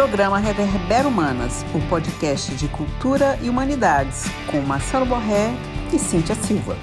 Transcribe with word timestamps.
Programa 0.00 0.38
Reverbera 0.38 1.06
Humanas, 1.06 1.62
o 1.74 1.88
podcast 1.90 2.54
de 2.54 2.66
cultura 2.68 3.38
e 3.42 3.50
humanidades, 3.50 4.24
com 4.50 4.58
Marcelo 4.62 5.04
Borré 5.04 5.50
e 5.92 5.98
Cíntia 5.98 6.34
Silva. 6.34 6.74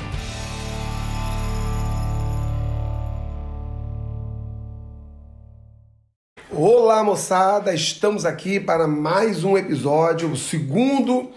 Olá, 6.51 7.03
moçada! 7.03 7.73
Estamos 7.73 8.23
aqui 8.23 8.59
para 8.59 8.87
mais 8.87 9.43
um 9.43 9.57
episódio, 9.57 10.31
o 10.31 10.37
segundo, 10.37 11.31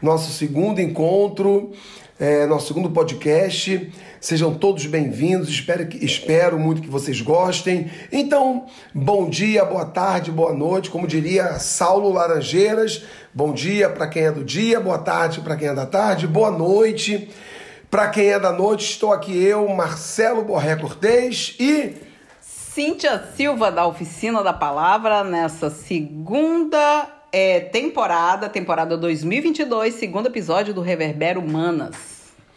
nosso 0.00 0.30
segundo 0.30 0.80
encontro, 0.80 1.72
é, 2.18 2.46
nosso 2.46 2.68
segundo 2.68 2.90
podcast. 2.90 3.92
Sejam 4.20 4.54
todos 4.54 4.86
bem-vindos, 4.86 5.48
espero, 5.48 5.88
espero 6.00 6.58
muito 6.58 6.80
que 6.80 6.88
vocês 6.88 7.20
gostem. 7.20 7.90
Então, 8.12 8.66
bom 8.94 9.28
dia, 9.28 9.64
boa 9.64 9.84
tarde, 9.84 10.30
boa 10.30 10.52
noite, 10.52 10.90
como 10.90 11.06
diria 11.06 11.58
Saulo 11.58 12.12
Laranjeiras. 12.12 13.04
Bom 13.32 13.52
dia 13.52 13.90
para 13.90 14.06
quem 14.06 14.24
é 14.24 14.32
do 14.32 14.44
dia, 14.44 14.78
boa 14.80 14.98
tarde 14.98 15.40
para 15.40 15.56
quem 15.56 15.68
é 15.68 15.74
da 15.74 15.86
tarde, 15.86 16.26
boa 16.26 16.50
noite. 16.50 17.28
Para 17.90 18.08
quem 18.08 18.28
é 18.28 18.38
da 18.38 18.52
noite, 18.52 18.90
estou 18.90 19.12
aqui 19.12 19.40
eu, 19.44 19.68
Marcelo 19.68 20.44
Borré 20.44 20.74
Cortez 20.76 21.54
e 21.60 21.94
Cíntia 22.40 23.22
Silva 23.36 23.70
da 23.70 23.86
Oficina 23.86 24.42
da 24.42 24.52
Palavra 24.52 25.22
nessa 25.22 25.70
segunda 25.70 27.13
é, 27.34 27.58
temporada, 27.58 28.48
temporada 28.48 28.96
2022, 28.96 29.94
segundo 29.94 30.26
episódio 30.28 30.72
do 30.72 30.80
Reverbero 30.80 31.40
Humanas. 31.40 31.96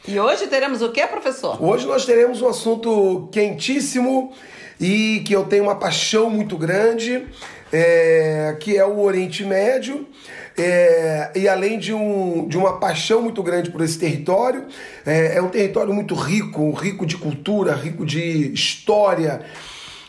E 0.08 0.20
hoje 0.20 0.46
teremos 0.46 0.84
o 0.84 0.92
que, 0.92 1.06
professor? 1.08 1.58
Hoje 1.60 1.88
nós 1.88 2.06
teremos 2.06 2.44
um 2.44 2.48
assunto 2.48 3.28
quentíssimo 3.32 4.32
e 4.80 5.24
que 5.26 5.36
eu 5.36 5.46
tenho 5.46 5.64
uma 5.64 5.78
paixão 5.78 6.30
muito 6.30 6.56
grande, 6.56 7.26
é, 7.74 8.56
que 8.60 8.78
é 8.78 8.86
o 8.86 9.00
Oriente 9.00 9.44
Médio. 9.44 10.08
É, 10.56 11.32
e 11.36 11.48
além 11.48 11.80
de, 11.80 11.92
um, 11.92 12.48
de 12.48 12.56
uma 12.56 12.80
paixão 12.80 13.24
muito 13.24 13.42
grande 13.42 13.72
por 13.72 13.82
esse 13.82 13.98
território, 13.98 14.68
é, 15.04 15.38
é 15.38 15.42
um 15.42 15.50
território 15.50 15.92
muito 15.92 16.14
rico, 16.14 16.70
rico 16.74 17.04
de 17.04 17.18
cultura, 17.18 17.74
rico 17.74 18.06
de 18.06 18.54
história 18.54 19.44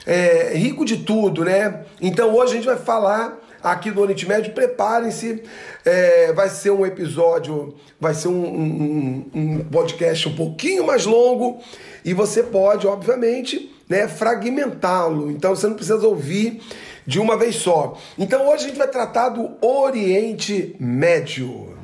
é, 0.09 0.55
rico 0.55 0.87
de 0.87 0.97
tudo, 0.97 1.45
né? 1.45 1.85
Então 2.01 2.35
hoje 2.35 2.53
a 2.53 2.57
gente 2.57 2.65
vai 2.65 2.79
falar 2.79 3.39
aqui 3.63 3.91
do 3.91 4.01
Oriente 4.01 4.27
Médio, 4.27 4.53
preparem-se, 4.53 5.43
é, 5.85 6.33
vai 6.33 6.49
ser 6.49 6.71
um 6.71 6.85
episódio, 6.85 7.75
vai 8.01 8.15
ser 8.15 8.29
um, 8.29 8.45
um, 8.45 9.31
um, 9.35 9.65
podcast 9.65 10.29
um 10.29 10.37
pouquinho 10.37 10.87
mais 10.87 11.07
longo 11.07 11.61
e 12.05 12.15
você 12.15 12.43
pode, 12.43 12.87
obviamente, 12.87 13.75
né, 13.89 14.07
fragmentá-lo. 14.07 15.31
Então 15.31 15.55
você 15.55 15.67
não 15.67 15.75
precisa 15.75 16.07
ouvir 16.07 16.63
de 17.07 17.19
uma 17.19 17.37
vez 17.37 17.57
só. 17.57 17.97
Então 18.19 18.47
hoje 18.49 18.65
a 18.65 18.69
gente 18.69 18.79
vai 18.79 18.89
tratar 18.89 19.31
do 19.31 19.57
Oriente 19.67 20.77
Médio. 20.79 21.79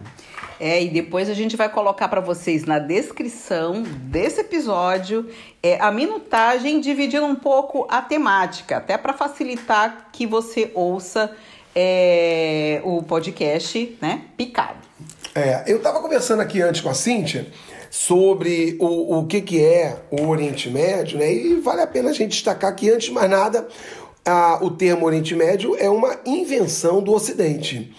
É, 0.60 0.82
e 0.82 0.88
depois 0.88 1.28
a 1.28 1.34
gente 1.34 1.56
vai 1.56 1.68
colocar 1.68 2.08
para 2.08 2.20
vocês 2.20 2.64
na 2.64 2.78
descrição 2.78 3.82
desse 3.82 4.40
episódio 4.40 5.28
é, 5.62 5.78
a 5.80 5.90
minutagem 5.90 6.80
dividindo 6.80 7.26
um 7.26 7.34
pouco 7.34 7.86
a 7.90 8.00
temática, 8.00 8.76
até 8.76 8.96
para 8.96 9.12
facilitar 9.12 10.08
que 10.12 10.26
você 10.26 10.70
ouça 10.74 11.34
é, 11.74 12.80
o 12.84 13.02
podcast, 13.02 13.98
né, 14.00 14.22
picado. 14.36 14.78
É, 15.34 15.64
eu 15.66 15.78
estava 15.78 16.00
conversando 16.00 16.40
aqui 16.40 16.62
antes 16.62 16.80
com 16.80 16.88
a 16.88 16.94
Cíntia 16.94 17.46
sobre 17.90 18.76
o, 18.80 19.18
o 19.18 19.26
que, 19.26 19.40
que 19.40 19.64
é 19.64 19.96
o 20.10 20.26
Oriente 20.28 20.70
Médio, 20.70 21.18
né? 21.18 21.32
E 21.32 21.54
vale 21.56 21.80
a 21.80 21.86
pena 21.86 22.10
a 22.10 22.12
gente 22.12 22.30
destacar 22.30 22.74
que, 22.74 22.90
antes 22.90 23.08
de 23.08 23.12
mais 23.12 23.30
nada, 23.30 23.66
a, 24.24 24.58
o 24.62 24.70
termo 24.70 25.06
Oriente 25.06 25.34
Médio 25.34 25.76
é 25.76 25.88
uma 25.88 26.18
invenção 26.24 27.02
do 27.02 27.12
Ocidente. 27.12 27.92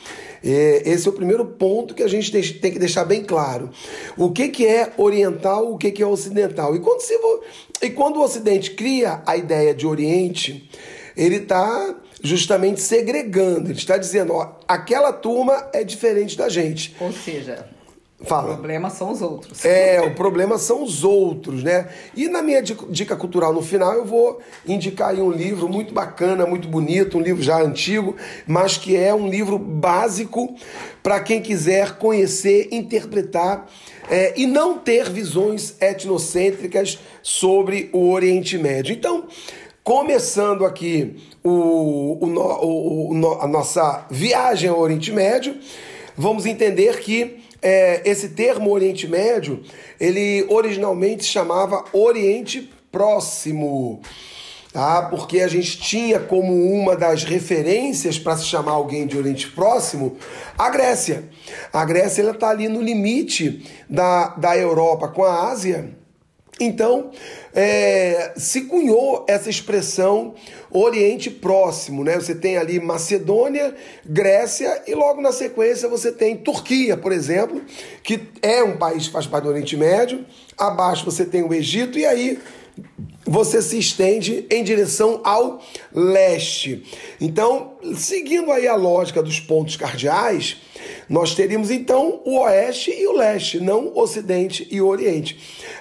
É, 0.44 0.84
esse 0.86 1.08
é 1.08 1.10
o 1.10 1.14
primeiro 1.14 1.46
ponto 1.46 1.94
que 1.94 2.04
a 2.04 2.08
gente 2.08 2.32
tem 2.60 2.72
que 2.72 2.80
deixar 2.80 3.04
bem 3.04 3.24
claro. 3.24 3.70
O 4.18 4.32
que, 4.32 4.50
que 4.50 4.66
é 4.66 4.92
oriental, 4.98 5.72
o 5.72 5.78
que, 5.78 5.92
que 5.92 6.04
é 6.04 6.06
ocidental. 6.06 6.76
E 6.76 6.80
quando, 6.80 7.02
se, 7.02 7.18
e 7.82 7.90
quando 7.90 8.18
o 8.18 8.24
Ocidente 8.24 8.72
cria 8.72 9.24
a 9.26 9.36
ideia 9.36 9.74
de 9.74 9.88
Oriente, 9.88 10.70
ele 11.18 11.38
está 11.38 11.96
justamente 12.26 12.82
segregando, 12.82 13.70
ele 13.70 13.78
está 13.78 13.98
dizendo, 13.98 14.34
ó, 14.34 14.54
aquela 14.68 15.14
turma 15.14 15.68
é 15.72 15.84
diferente 15.84 16.38
da 16.38 16.50
gente. 16.50 16.96
Ou 17.00 17.12
seja, 17.12 17.68
Fala. 18.24 18.54
O 18.54 18.56
problema 18.56 18.90
são 18.90 19.12
os 19.12 19.22
outros. 19.22 19.66
É, 19.66 20.02
o 20.02 20.16
problema 20.16 20.58
são 20.58 20.82
os 20.82 21.04
outros, 21.04 21.62
né? 21.64 21.90
E 22.16 22.30
na 22.30 22.42
minha 22.42 22.62
dica 22.62 23.16
cultural 23.16 23.54
no 23.54 23.62
final 23.62 23.94
eu 23.94 24.06
vou 24.06 24.40
indicar 24.66 25.10
aí 25.10 25.22
um 25.22 25.30
livro 25.30 25.68
muito 25.68 25.94
bacana, 25.94 26.46
muito 26.46 26.68
bonito, 26.68 27.18
um 27.18 27.22
livro 27.22 27.44
já 27.44 27.62
antigo, 27.62 28.16
mas 28.48 28.78
que 28.78 28.96
é 28.96 29.14
um 29.14 29.30
livro 29.30 29.60
básico 29.60 30.56
para 31.04 31.20
quem 31.20 31.42
quiser 31.42 31.98
conhecer, 31.98 32.70
interpretar 32.72 33.68
é, 34.10 34.34
e 34.38 34.48
não 34.48 34.78
ter 34.78 35.10
visões 35.10 35.76
etnocêntricas 35.82 36.98
sobre 37.22 37.90
o 37.92 38.10
Oriente 38.12 38.58
Médio. 38.58 38.94
Então, 38.94 39.26
começando 39.86 40.66
aqui 40.66 41.16
o, 41.44 42.18
o, 42.20 43.12
o, 43.14 43.40
a 43.40 43.48
nossa 43.48 44.08
viagem 44.10 44.68
ao 44.68 44.80
Oriente 44.80 45.12
Médio, 45.12 45.56
vamos 46.18 46.48
entender 46.48 47.00
que 47.02 47.38
é, 47.62 48.02
esse 48.04 48.30
termo 48.30 48.72
Oriente 48.72 49.08
Médio, 49.08 49.62
ele 50.00 50.44
originalmente 50.50 51.24
chamava 51.24 51.86
Oriente 51.94 52.74
Próximo. 52.92 54.02
Tá? 54.74 55.04
Porque 55.04 55.42
a 55.42 55.48
gente 55.48 55.80
tinha 55.80 56.20
como 56.20 56.52
uma 56.74 56.96
das 56.96 57.24
referências 57.24 58.18
para 58.18 58.38
se 58.38 58.46
chamar 58.46 58.72
alguém 58.72 59.06
de 59.06 59.16
Oriente 59.16 59.48
Próximo 59.52 60.18
a 60.58 60.68
Grécia. 60.72 61.30
A 61.72 61.86
Grécia 61.86 62.28
está 62.32 62.50
ali 62.50 62.68
no 62.68 62.82
limite 62.82 63.64
da, 63.88 64.30
da 64.30 64.58
Europa 64.58 65.10
com 65.10 65.24
a 65.24 65.48
Ásia 65.52 65.94
então, 66.60 67.12
é, 67.54 68.34
se 68.38 68.62
cunhou 68.62 69.26
essa 69.28 69.50
expressão 69.50 70.34
Oriente 70.72 71.30
Próximo, 71.30 72.04
né? 72.04 72.16
Você 72.16 72.34
tem 72.34 72.58
ali 72.58 72.80
Macedônia, 72.80 73.76
Grécia 74.06 74.84
e 74.88 74.96
logo 74.96 75.22
na 75.22 75.34
sequência 75.34 75.90
você 75.90 76.12
tem 76.12 76.38
Turquia, 76.38 76.96
por 76.96 77.12
exemplo, 77.12 77.62
que 78.04 78.22
é 78.42 78.64
um 78.64 78.78
país 78.78 79.08
que 79.08 79.14
faz 79.14 79.28
parte 79.28 79.44
do 79.44 79.50
Oriente 79.50 79.76
Médio. 79.76 80.26
Abaixo 80.58 81.04
você 81.04 81.26
tem 81.26 81.44
o 81.44 81.54
Egito 81.54 82.00
e 82.00 82.06
aí 82.06 82.40
você 83.26 83.62
se 83.62 83.78
estende 83.78 84.46
em 84.50 84.64
direção 84.64 85.22
ao 85.24 85.62
leste. 85.94 86.84
Então, 87.20 87.74
seguindo 87.96 88.52
aí 88.52 88.68
a 88.68 88.76
lógica 88.76 89.22
dos 89.22 89.40
pontos 89.40 89.76
cardeais, 89.76 90.58
nós 91.10 91.36
teríamos 91.36 91.72
então 91.72 92.22
o 92.26 92.40
oeste 92.40 92.92
e 92.92 93.08
o 93.08 93.14
leste, 93.14 93.60
não 93.60 93.88
o 93.88 94.00
ocidente 94.00 94.68
e 94.72 94.82
o 94.82 94.88
oriente. 94.88 95.38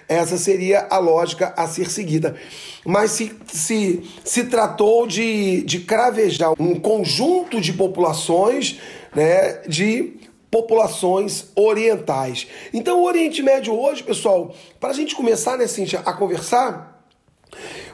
Essa 0.08 0.36
seria 0.36 0.86
a 0.90 0.98
lógica 0.98 1.54
a 1.56 1.66
ser 1.66 1.90
seguida. 1.90 2.36
Mas 2.84 3.12
se, 3.12 3.32
se, 3.46 4.02
se 4.24 4.44
tratou 4.44 5.06
de, 5.06 5.62
de 5.62 5.80
cravejar 5.80 6.52
um 6.60 6.78
conjunto 6.78 7.60
de 7.60 7.72
populações 7.72 8.78
né, 9.14 9.62
de 9.66 10.14
populações 10.50 11.46
orientais. 11.54 12.46
Então, 12.72 13.00
o 13.00 13.06
Oriente 13.06 13.42
Médio 13.42 13.76
hoje, 13.76 14.02
pessoal, 14.02 14.54
para 14.78 14.90
a 14.90 14.92
gente 14.92 15.14
começar, 15.14 15.56
né, 15.56 15.66
Cíntia, 15.66 16.00
a 16.04 16.12
conversar, 16.12 17.04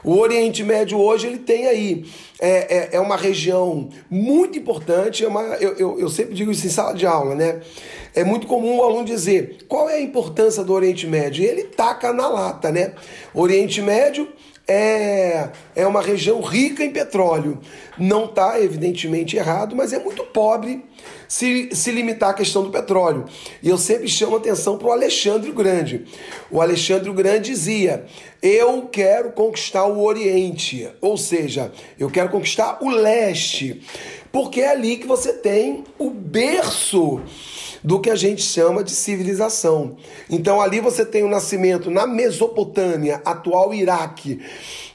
o 0.03 0.17
Oriente 0.17 0.63
Médio 0.63 0.99
hoje 0.99 1.27
ele 1.27 1.37
tem 1.37 1.67
aí 1.67 2.05
é, 2.39 2.49
é, 2.49 2.89
é 2.93 2.99
uma 2.99 3.15
região 3.15 3.89
muito 4.09 4.57
importante. 4.57 5.23
É 5.23 5.27
uma, 5.27 5.41
eu, 5.57 5.77
eu, 5.77 5.99
eu, 5.99 6.09
sempre 6.09 6.33
digo 6.33 6.51
isso 6.51 6.65
em 6.65 6.69
sala 6.69 6.93
de 6.93 7.05
aula, 7.05 7.35
né? 7.35 7.61
É 8.15 8.23
muito 8.23 8.47
comum 8.47 8.77
o 8.77 8.83
aluno 8.83 9.05
dizer 9.05 9.59
qual 9.67 9.87
é 9.89 9.95
a 9.95 10.01
importância 10.01 10.63
do 10.63 10.73
Oriente 10.73 11.05
Médio. 11.05 11.43
E 11.43 11.47
ele 11.47 11.63
taca 11.63 12.11
na 12.11 12.27
lata, 12.27 12.71
né? 12.71 12.93
Oriente 13.33 13.81
Médio 13.81 14.27
é, 14.71 15.49
é 15.75 15.85
uma 15.85 16.01
região 16.01 16.41
rica 16.41 16.83
em 16.83 16.91
petróleo. 16.91 17.59
Não 17.97 18.25
está, 18.25 18.59
evidentemente, 18.59 19.35
errado, 19.35 19.75
mas 19.75 19.91
é 19.91 19.99
muito 19.99 20.23
pobre 20.23 20.83
se, 21.27 21.69
se 21.73 21.91
limitar 21.91 22.29
à 22.29 22.33
questão 22.33 22.63
do 22.63 22.71
petróleo. 22.71 23.25
E 23.61 23.69
eu 23.69 23.77
sempre 23.77 24.07
chamo 24.07 24.37
atenção 24.37 24.77
para 24.77 24.87
o 24.87 24.91
Alexandre 24.91 25.51
Grande. 25.51 26.05
O 26.49 26.61
Alexandre 26.61 27.11
Grande 27.11 27.51
dizia: 27.51 28.05
Eu 28.41 28.83
quero 28.83 29.31
conquistar 29.31 29.85
o 29.85 30.01
Oriente, 30.01 30.89
ou 31.01 31.17
seja, 31.17 31.71
eu 31.99 32.09
quero 32.09 32.29
conquistar 32.29 32.77
o 32.81 32.89
leste, 32.89 33.81
porque 34.31 34.61
é 34.61 34.69
ali 34.69 34.97
que 34.97 35.07
você 35.07 35.33
tem 35.33 35.83
o 35.99 36.09
berço 36.09 37.21
do 37.83 37.99
que 37.99 38.09
a 38.09 38.15
gente 38.15 38.41
chama 38.41 38.83
de 38.83 38.91
civilização. 38.91 39.95
Então 40.29 40.61
ali 40.61 40.79
você 40.79 41.05
tem 41.05 41.23
o 41.23 41.29
nascimento 41.29 41.89
na 41.89 42.05
Mesopotâmia, 42.05 43.21
atual 43.25 43.73
Iraque, 43.73 44.39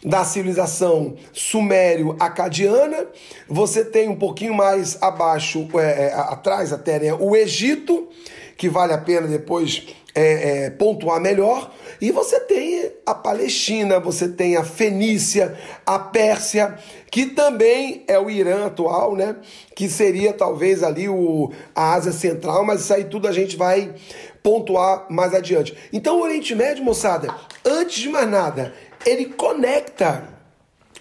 da 0.04 0.24
civilização 0.24 1.16
sumério-acadiana. 1.32 3.06
Você 3.48 3.84
tem 3.84 4.08
um 4.08 4.16
pouquinho 4.16 4.54
mais 4.54 5.00
abaixo, 5.02 5.68
é, 5.74 6.06
é, 6.06 6.14
atrás 6.14 6.72
até, 6.72 6.98
né, 6.98 7.14
o 7.14 7.34
Egito, 7.34 8.08
que 8.56 8.68
vale 8.68 8.92
a 8.92 8.98
pena 8.98 9.26
depois 9.26 9.86
é, 10.16 10.64
é 10.64 10.70
pontuar 10.70 11.20
melhor. 11.20 11.70
E 12.00 12.10
você 12.10 12.40
tem 12.40 12.90
a 13.04 13.14
Palestina, 13.14 14.00
você 14.00 14.28
tem 14.28 14.56
a 14.56 14.64
Fenícia, 14.64 15.56
a 15.84 15.98
Pérsia, 15.98 16.78
que 17.10 17.26
também 17.26 18.02
é 18.08 18.18
o 18.18 18.30
Irã 18.30 18.66
atual, 18.66 19.14
né? 19.14 19.36
Que 19.74 19.88
seria 19.88 20.32
talvez 20.32 20.82
ali 20.82 21.08
o, 21.08 21.52
a 21.74 21.92
Ásia 21.92 22.12
Central, 22.12 22.64
mas 22.64 22.80
isso 22.80 22.94
aí 22.94 23.04
tudo 23.04 23.28
a 23.28 23.32
gente 23.32 23.56
vai 23.56 23.94
pontuar 24.42 25.06
mais 25.10 25.34
adiante. 25.34 25.76
Então 25.92 26.18
o 26.18 26.22
Oriente 26.22 26.54
Médio, 26.54 26.82
moçada, 26.82 27.34
antes 27.64 27.98
de 27.98 28.08
mais 28.08 28.28
nada, 28.28 28.72
ele 29.04 29.26
conecta, 29.26 30.28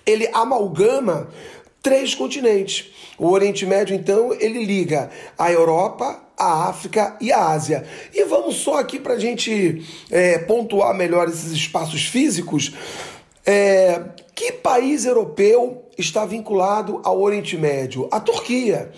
ele 0.05 0.29
amalgama 0.33 1.29
três 1.85 2.15
continentes. 2.15 2.87
O 3.15 3.29
Oriente 3.29 3.63
Médio, 3.63 3.95
então, 3.95 4.33
ele 4.33 4.65
liga 4.65 5.11
a 5.37 5.51
Europa, 5.51 6.19
a 6.35 6.67
África 6.67 7.15
e 7.21 7.31
a 7.31 7.49
Ásia. 7.49 7.85
E 8.11 8.23
vamos 8.23 8.55
só 8.55 8.79
aqui 8.79 8.99
para 8.99 9.13
a 9.13 9.19
gente 9.19 9.85
é, 10.09 10.39
pontuar 10.39 10.95
melhor 10.95 11.29
esses 11.29 11.51
espaços 11.51 12.03
físicos. 12.03 12.73
É, 13.45 14.01
que 14.33 14.51
país 14.51 15.05
europeu 15.05 15.83
está 15.95 16.25
vinculado 16.25 17.01
ao 17.03 17.21
Oriente 17.21 17.55
Médio? 17.55 18.07
A 18.11 18.19
Turquia. 18.19 18.91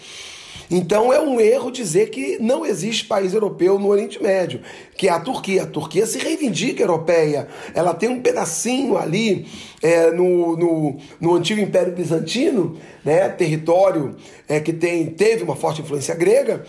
Então 0.70 1.14
é 1.14 1.20
um 1.20 1.40
erro 1.40 1.72
dizer 1.72 2.10
que 2.10 2.38
não 2.40 2.66
existe 2.66 3.06
país 3.06 3.34
europeu 3.34 3.80
no 3.80 3.88
Oriente 3.88 4.22
Médio, 4.22 4.62
que 4.98 5.08
é 5.08 5.12
a 5.12 5.20
Turquia. 5.20 5.64
A 5.64 5.68
Turquia 5.68 6.06
se 6.06 6.20
reivindica 6.20 6.84
europeia. 6.84 7.48
Ela 7.74 7.94
tem 7.94 8.10
um 8.10 8.22
pedacinho 8.22 8.98
ali 8.98 9.48
é, 9.82 10.12
no, 10.12 10.58
no, 10.58 10.98
no, 11.22 11.36
antigo 11.36 11.62
Império 11.62 11.94
Bizantino, 11.94 12.78
né, 13.06 13.30
território 13.30 14.16
é, 14.48 14.60
que 14.60 14.74
tem, 14.74 15.06
teve 15.06 15.44
uma 15.44 15.56
forte 15.56 15.82
influência 15.82 16.14
grega 16.16 16.66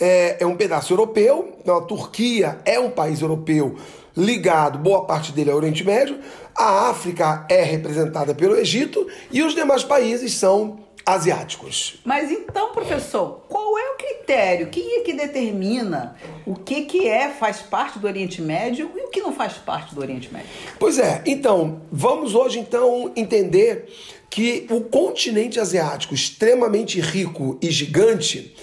é, 0.00 0.38
é 0.40 0.46
um 0.46 0.56
pedaço 0.56 0.92
europeu, 0.92 1.54
então 1.60 1.76
a 1.76 1.82
Turquia 1.82 2.58
é 2.64 2.78
um 2.78 2.90
país 2.90 3.20
europeu 3.20 3.76
ligado, 4.16 4.78
boa 4.78 5.04
parte 5.04 5.32
dele 5.32 5.50
ao 5.50 5.56
Oriente 5.56 5.84
Médio, 5.84 6.18
a 6.54 6.88
África 6.88 7.44
é 7.48 7.62
representada 7.62 8.34
pelo 8.34 8.56
Egito 8.56 9.06
e 9.30 9.42
os 9.42 9.54
demais 9.54 9.82
países 9.82 10.34
são 10.34 10.83
asiáticos. 11.06 11.96
Mas 12.04 12.30
então, 12.30 12.72
professor, 12.72 13.42
qual 13.48 13.78
é 13.78 13.90
o 13.92 13.96
critério? 13.96 14.68
Quem 14.68 15.00
é 15.00 15.00
que 15.00 15.12
determina 15.12 16.16
o 16.46 16.54
que, 16.54 16.82
que 16.82 17.06
é, 17.08 17.30
faz 17.30 17.58
parte 17.58 17.98
do 17.98 18.06
Oriente 18.06 18.40
Médio 18.40 18.90
e 18.96 19.00
o 19.00 19.08
que 19.08 19.20
não 19.20 19.32
faz 19.32 19.54
parte 19.54 19.94
do 19.94 20.00
Oriente 20.00 20.32
Médio? 20.32 20.48
Pois 20.78 20.98
é, 20.98 21.22
então, 21.26 21.82
vamos 21.90 22.34
hoje 22.34 22.58
então 22.58 23.12
entender 23.14 23.86
que 24.30 24.66
o 24.70 24.80
continente 24.80 25.60
asiático, 25.60 26.14
extremamente 26.14 27.00
rico 27.00 27.58
e 27.60 27.70
gigante, 27.70 28.54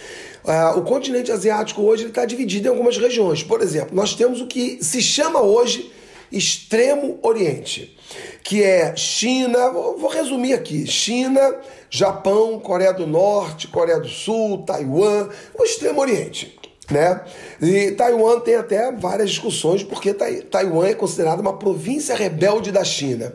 Uh, 0.44 0.80
o 0.80 0.82
continente 0.82 1.32
asiático 1.32 1.84
hoje 1.84 2.08
está 2.08 2.26
dividido 2.26 2.68
em 2.68 2.72
algumas 2.72 2.98
regiões. 2.98 3.44
Por 3.44 3.62
exemplo, 3.62 3.96
nós 3.96 4.16
temos 4.16 4.42
o 4.42 4.48
que 4.48 4.84
se 4.84 5.00
chama 5.00 5.40
hoje 5.40 5.92
Extremo 6.32 7.20
Oriente, 7.22 7.96
que 8.44 8.64
é 8.64 8.96
China, 8.96 9.70
vou, 9.72 10.08
resumir 10.08 10.54
aqui: 10.54 10.86
China, 10.88 11.56
Japão, 11.90 12.60
Coreia 12.60 12.94
do 12.94 13.08
Norte, 13.08 13.68
Coreia 13.68 14.00
do 14.00 14.08
Sul, 14.08 14.64
Taiwan, 14.64 15.30
o 15.58 15.64
Extremo 15.64 16.02
Oriente. 16.02 16.60
Né? 16.90 17.22
E 17.62 17.92
Taiwan 17.92 18.42
tem 18.42 18.56
até 18.56 18.92
várias 18.92 19.30
discussões, 19.30 19.82
porque 19.82 20.14
Taiwan 20.14 20.88
é 20.88 20.94
considerada 20.94 21.42
uma 21.42 21.58
província 21.58 22.16
rebelde 22.16 22.72
da 22.72 22.84
China. 22.84 23.34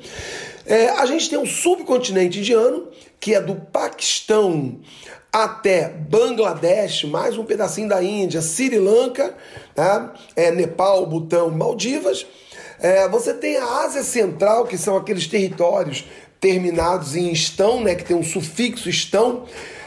É, 0.67 0.89
a 0.91 1.07
gente 1.07 1.31
tem 1.31 1.39
um 1.39 1.47
subcontinente 1.47 2.41
indiano, 2.41 2.89
que 3.19 3.35
é 3.35 3.41
do 3.41 3.55
Paquistão 3.55 4.81
até 5.33 5.89
Bangladesh, 5.89 7.05
mais 7.05 7.37
um 7.37 7.45
pedacinho 7.45 7.89
da 7.89 8.03
Índia, 8.03 8.41
Sri 8.41 8.79
Lanka, 8.79 9.35
né? 9.77 10.11
é, 10.35 10.51
Nepal, 10.51 11.07
Butão, 11.07 11.51
Maldivas. 11.51 12.27
É, 12.81 13.09
você 13.09 13.33
tem 13.33 13.57
a 13.57 13.65
Ásia 13.85 14.03
Central, 14.03 14.67
que 14.67 14.77
são 14.77 14.97
aqueles 14.97 15.27
territórios 15.27 16.05
terminados 16.41 17.17
em 17.17 17.33
estão, 17.33 17.81
né, 17.81 17.95
que 17.95 18.05
tem 18.05 18.17
um 18.17 18.23
sufixo 18.23 18.89
estão. 18.89 19.45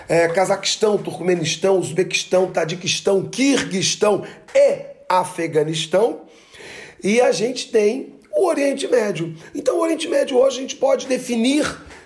É, 0.08 0.28
Cazaquistão, 0.28 0.98
Turcomenistão, 0.98 1.78
Uzbequistão, 1.78 2.52
Tadiquistão, 2.52 3.24
Kirguistão 3.30 4.24
e 4.56 4.86
Afeganistão. 5.08 6.22
E 7.04 7.22
a 7.22 7.32
gente 7.32 7.70
tem 7.70 8.16
o 8.36 8.48
Oriente 8.48 8.88
Médio. 8.88 9.36
Então, 9.54 9.78
o 9.78 9.82
Oriente 9.82 10.08
Médio 10.08 10.38
hoje 10.38 10.58
a 10.58 10.62
gente 10.62 10.76
pode 10.76 11.06
definir 11.06 11.64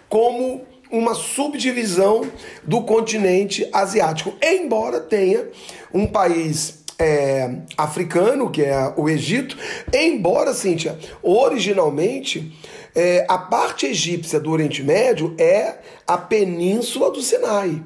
como 0.10 0.66
uma 0.92 1.16
subdivisão 1.16 2.30
do 2.64 2.82
continente 2.84 3.68
asiático, 3.72 4.34
embora 4.44 5.00
tenha 5.00 5.48
um 5.94 6.06
país 6.06 6.83
é, 7.00 7.58
africano, 7.78 8.50
que 8.50 8.64
é 8.64 8.94
o 8.96 9.10
Egito, 9.10 9.58
embora, 9.94 10.54
Cíntia, 10.54 10.98
originalmente 11.22 12.54
é, 12.96 13.26
a 13.28 13.38
parte 13.38 13.88
egípcia 13.88 14.40
do 14.40 14.52
Oriente 14.52 14.84
Médio 14.84 15.36
é 15.38 15.80
a 16.08 16.18
península 16.18 17.12
do 17.12 17.22
Sinai. 17.22 17.84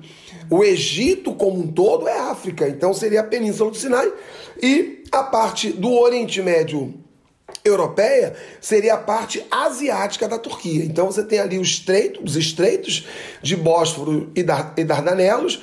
O 0.49 0.63
Egito 0.63 1.33
como 1.33 1.59
um 1.59 1.67
todo 1.67 2.07
é 2.07 2.17
África, 2.17 2.67
então 2.67 2.93
seria 2.93 3.21
a 3.21 3.23
península 3.23 3.71
do 3.71 3.77
Sinai 3.77 4.11
e 4.61 5.03
a 5.11 5.23
parte 5.23 5.69
do 5.69 5.93
Oriente 5.93 6.41
Médio 6.41 6.93
europeia 7.63 8.33
seria 8.61 8.95
a 8.95 8.97
parte 8.97 9.45
asiática 9.49 10.27
da 10.27 10.37
Turquia. 10.37 10.83
Então 10.83 11.05
você 11.05 11.23
tem 11.23 11.39
ali 11.39 11.57
o 11.57 11.61
estreito, 11.61 12.21
os 12.23 12.35
estreitos 12.35 13.07
de 13.41 13.55
Bósforo 13.55 14.31
e, 14.35 14.43
Dar, 14.43 14.73
e 14.77 14.83
Dardanelos. 14.83 15.61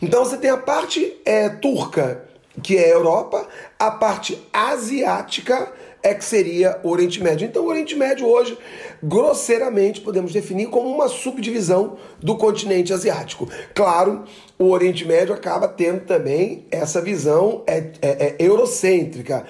Então 0.00 0.24
você 0.24 0.36
tem 0.36 0.50
a 0.50 0.56
parte 0.56 1.16
é, 1.24 1.48
turca, 1.48 2.24
que 2.62 2.76
é 2.76 2.86
a 2.86 2.94
Europa, 2.94 3.46
a 3.78 3.90
parte 3.90 4.40
asiática 4.52 5.72
é 6.02 6.14
que 6.14 6.24
seria 6.24 6.78
o 6.84 6.90
Oriente 6.90 7.22
Médio. 7.22 7.46
Então 7.46 7.64
o 7.64 7.68
Oriente 7.68 7.96
Médio 7.96 8.26
hoje, 8.26 8.56
grosseiramente, 9.02 10.00
podemos 10.00 10.32
definir 10.32 10.68
como 10.68 10.88
uma 10.88 11.08
subdivisão 11.08 11.96
do 12.20 12.36
continente 12.36 12.92
asiático. 12.92 13.48
Claro, 13.74 14.24
o 14.58 14.70
Oriente 14.70 15.04
Médio 15.04 15.34
acaba 15.34 15.66
tendo 15.66 16.04
também 16.04 16.64
essa 16.70 17.00
visão 17.00 17.64
é, 17.66 17.90
é, 18.00 18.26
é 18.26 18.36
eurocêntrica 18.38 19.44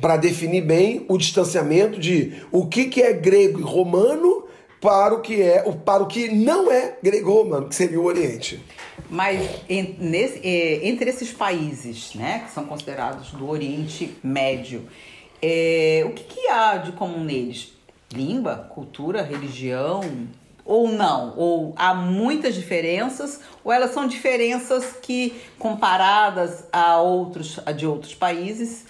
para 0.00 0.16
definir 0.16 0.62
bem 0.62 1.04
o 1.08 1.18
distanciamento 1.18 1.98
de 1.98 2.42
o 2.52 2.66
que, 2.66 2.84
que 2.84 3.02
é 3.02 3.12
grego 3.12 3.58
e 3.58 3.62
romano 3.62 4.44
para 4.80 5.14
o 5.14 5.20
que 5.20 5.42
é 5.42 5.62
para 5.84 6.02
o 6.02 6.06
que 6.06 6.28
não 6.28 6.70
é 6.70 6.96
grego-romano, 7.02 7.68
que 7.68 7.74
seria 7.74 8.00
o 8.00 8.04
Oriente. 8.04 8.62
Mas 9.10 9.40
nesse, 9.98 10.40
é, 10.46 10.86
entre 10.86 11.08
esses 11.10 11.32
países, 11.32 12.14
né, 12.14 12.44
que 12.46 12.52
são 12.52 12.64
considerados 12.64 13.30
do 13.30 13.48
Oriente 13.48 14.16
Médio, 14.22 14.86
é, 15.40 16.04
o 16.06 16.10
que, 16.10 16.24
que 16.24 16.48
há 16.48 16.76
de 16.76 16.92
comum 16.92 17.24
neles? 17.24 17.72
Língua, 18.12 18.68
cultura, 18.74 19.22
religião, 19.22 20.00
ou 20.64 20.88
não? 20.88 21.34
Ou 21.36 21.72
há 21.76 21.94
muitas 21.94 22.54
diferenças, 22.54 23.40
ou 23.64 23.72
elas 23.72 23.92
são 23.92 24.06
diferenças 24.06 24.92
que, 25.00 25.40
comparadas 25.58 26.64
a 26.70 27.00
outros 27.00 27.58
a 27.64 27.72
de 27.72 27.86
outros 27.86 28.14
países, 28.14 28.84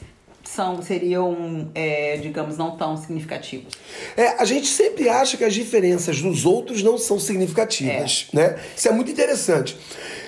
são, 0.55 0.81
seriam, 0.83 1.71
é, 1.75 2.17
digamos, 2.17 2.57
não 2.57 2.77
tão 2.77 2.97
significativos? 2.97 3.75
É, 4.17 4.29
a 4.41 4.45
gente 4.45 4.67
sempre 4.67 5.09
acha 5.09 5.37
que 5.37 5.45
as 5.45 5.53
diferenças 5.53 6.21
dos 6.21 6.47
outros 6.47 6.83
não 6.83 6.97
são 6.97 7.19
significativas, 7.19 8.29
é. 8.33 8.37
né? 8.37 8.59
Isso 8.75 8.89
é 8.89 8.91
muito 8.91 9.11
interessante. 9.11 9.77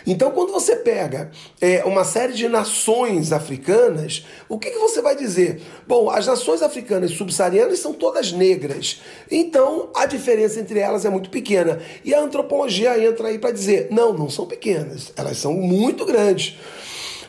Então, 0.07 0.31
quando 0.31 0.53
você 0.53 0.77
pega 0.77 1.31
é, 1.61 1.85
uma 1.85 2.05
série 2.05 2.33
de 2.33 2.49
nações 2.49 3.33
africanas, 3.33 4.25
o 4.49 4.59
que, 4.59 4.71
que 4.71 4.79
você 4.79 5.00
vai 5.00 5.17
dizer? 5.17 5.62
Bom, 5.87 6.11
as 6.11 6.27
nações 6.27 6.62
africanas 6.62 7.12
subsaarianas 7.12 7.79
são 7.79 7.93
todas 7.93 8.33
negras, 8.33 9.00
então 9.31 9.91
a 9.95 10.07
diferença 10.07 10.61
entre 10.61 10.79
elas 10.79 11.05
é 11.05 11.11
muito 11.11 11.31
pequena. 11.31 11.81
E 12.05 12.15
a 12.15 12.21
antropologia 12.21 13.03
entra 13.03 13.29
aí 13.29 13.39
para 13.39 13.53
dizer: 13.53 13.89
não, 13.91 14.12
não 14.12 14.29
são 14.29 14.47
pequenas, 14.47 15.12
elas 15.17 15.39
são 15.39 15.55
muito 15.55 16.05
grandes. 16.05 16.59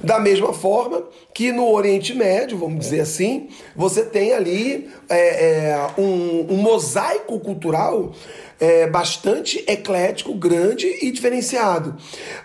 Da 0.03 0.19
mesma 0.19 0.51
forma 0.51 1.03
que 1.33 1.51
no 1.51 1.71
Oriente 1.71 2.13
Médio, 2.13 2.57
vamos 2.57 2.79
dizer 2.79 3.01
assim, 3.01 3.49
você 3.75 4.03
tem 4.03 4.33
ali 4.33 4.89
é, 5.09 5.69
é, 5.69 5.87
um, 5.97 6.53
um, 6.53 6.57
mosaico 6.57 7.39
cultural 7.39 8.11
é, 8.59 8.87
bastante 8.87 9.63
eclético, 9.67 10.33
grande 10.33 10.87
e 11.01 11.11
diferenciado. 11.11 11.95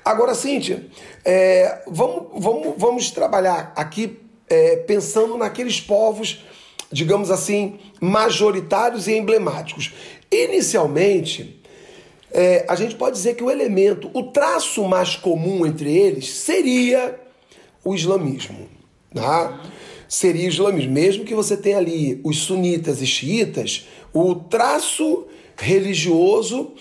Agora, 0.04 0.34
Cíntia, 0.34 0.86
é, 1.24 1.82
vamos, 1.86 2.28
vamos, 2.36 2.74
vamos 2.76 3.10
trabalhar 3.10 3.72
aqui 3.76 4.18
é, 4.48 4.76
pensando 4.76 5.36
naqueles 5.36 5.80
povos, 5.80 6.44
digamos 6.90 7.30
assim, 7.30 7.78
majoritários 8.00 9.08
e 9.08 9.14
emblemáticos. 9.14 9.92
Inicialmente, 10.30 11.60
é, 12.30 12.64
a 12.68 12.76
gente 12.76 12.94
pode 12.94 13.16
dizer 13.16 13.34
que 13.34 13.42
o 13.42 13.50
elemento, 13.50 14.10
o 14.14 14.24
traço 14.24 14.84
mais 14.84 15.16
comum 15.16 15.66
entre 15.66 15.96
eles 15.96 16.30
seria 16.30 17.18
o 17.84 17.94
islamismo. 17.94 18.75
Tá? 19.16 19.60
Seria 20.08 20.46
o 20.46 20.48
islamismo. 20.48 20.92
Mesmo 20.92 21.24
que 21.24 21.34
você 21.34 21.56
tenha 21.56 21.78
ali 21.78 22.20
os 22.22 22.38
sunitas 22.38 23.02
e 23.02 23.06
xiitas, 23.06 23.86
o 24.12 24.34
traço 24.34 25.26
religioso 25.56 26.72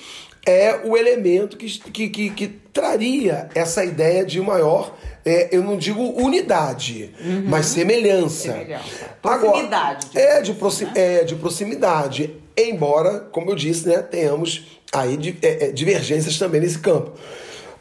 é 0.45 0.81
o 0.83 0.95
elemento 0.95 1.57
que, 1.57 1.67
que, 1.67 2.09
que, 2.09 2.29
que 2.29 2.47
traria 2.71 3.49
essa 3.55 3.83
ideia 3.83 4.23
de 4.23 4.39
maior, 4.39 4.95
é, 5.25 5.49
eu 5.51 5.63
não 5.63 5.75
digo 5.75 6.01
unidade, 6.21 7.09
uhum. 7.19 7.45
mas 7.47 7.67
semelhança. 7.67 8.51
semelhança. 8.51 9.05
Proximidade. 9.21 10.07
Agora, 10.11 10.37
é, 10.37 10.41
de 10.41 10.53
proxim, 10.53 10.85
né? 10.85 10.91
é 10.95 11.23
de 11.23 11.35
proximidade. 11.35 12.35
Embora, 12.55 13.21
como 13.31 13.49
eu 13.49 13.55
disse, 13.55 13.87
né, 13.87 14.01
tenhamos 14.03 14.79
aí 14.93 15.17
é, 15.41 15.65
é, 15.65 15.71
divergências 15.71 16.37
também 16.37 16.61
nesse 16.61 16.77
campo. 16.77 17.13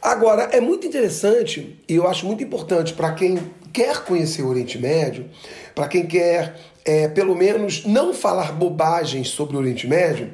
Agora, 0.05 0.51
é 0.53 0.61
muito 0.61 0.87
interessante 0.87 1.83
e 1.89 1.95
eu 1.95 2.07
acho 2.07 2.27
muito 2.27 2.45
importante 2.45 2.93
para 2.93 3.15
quem 3.15 3.39
quer 3.73 4.05
conhecer 4.05 4.43
o 4.43 4.49
Oriente 4.49 4.79
Médio, 4.79 5.31
para 5.75 5.89
quem 5.89 6.07
quer, 6.07 6.61
é, 6.85 7.09
pelo 7.09 7.35
menos, 7.35 7.87
não 7.87 8.13
falar 8.13 8.53
bobagens 8.53 9.29
sobre 9.29 9.57
o 9.57 9.61
Oriente 9.61 9.87
Médio, 9.87 10.31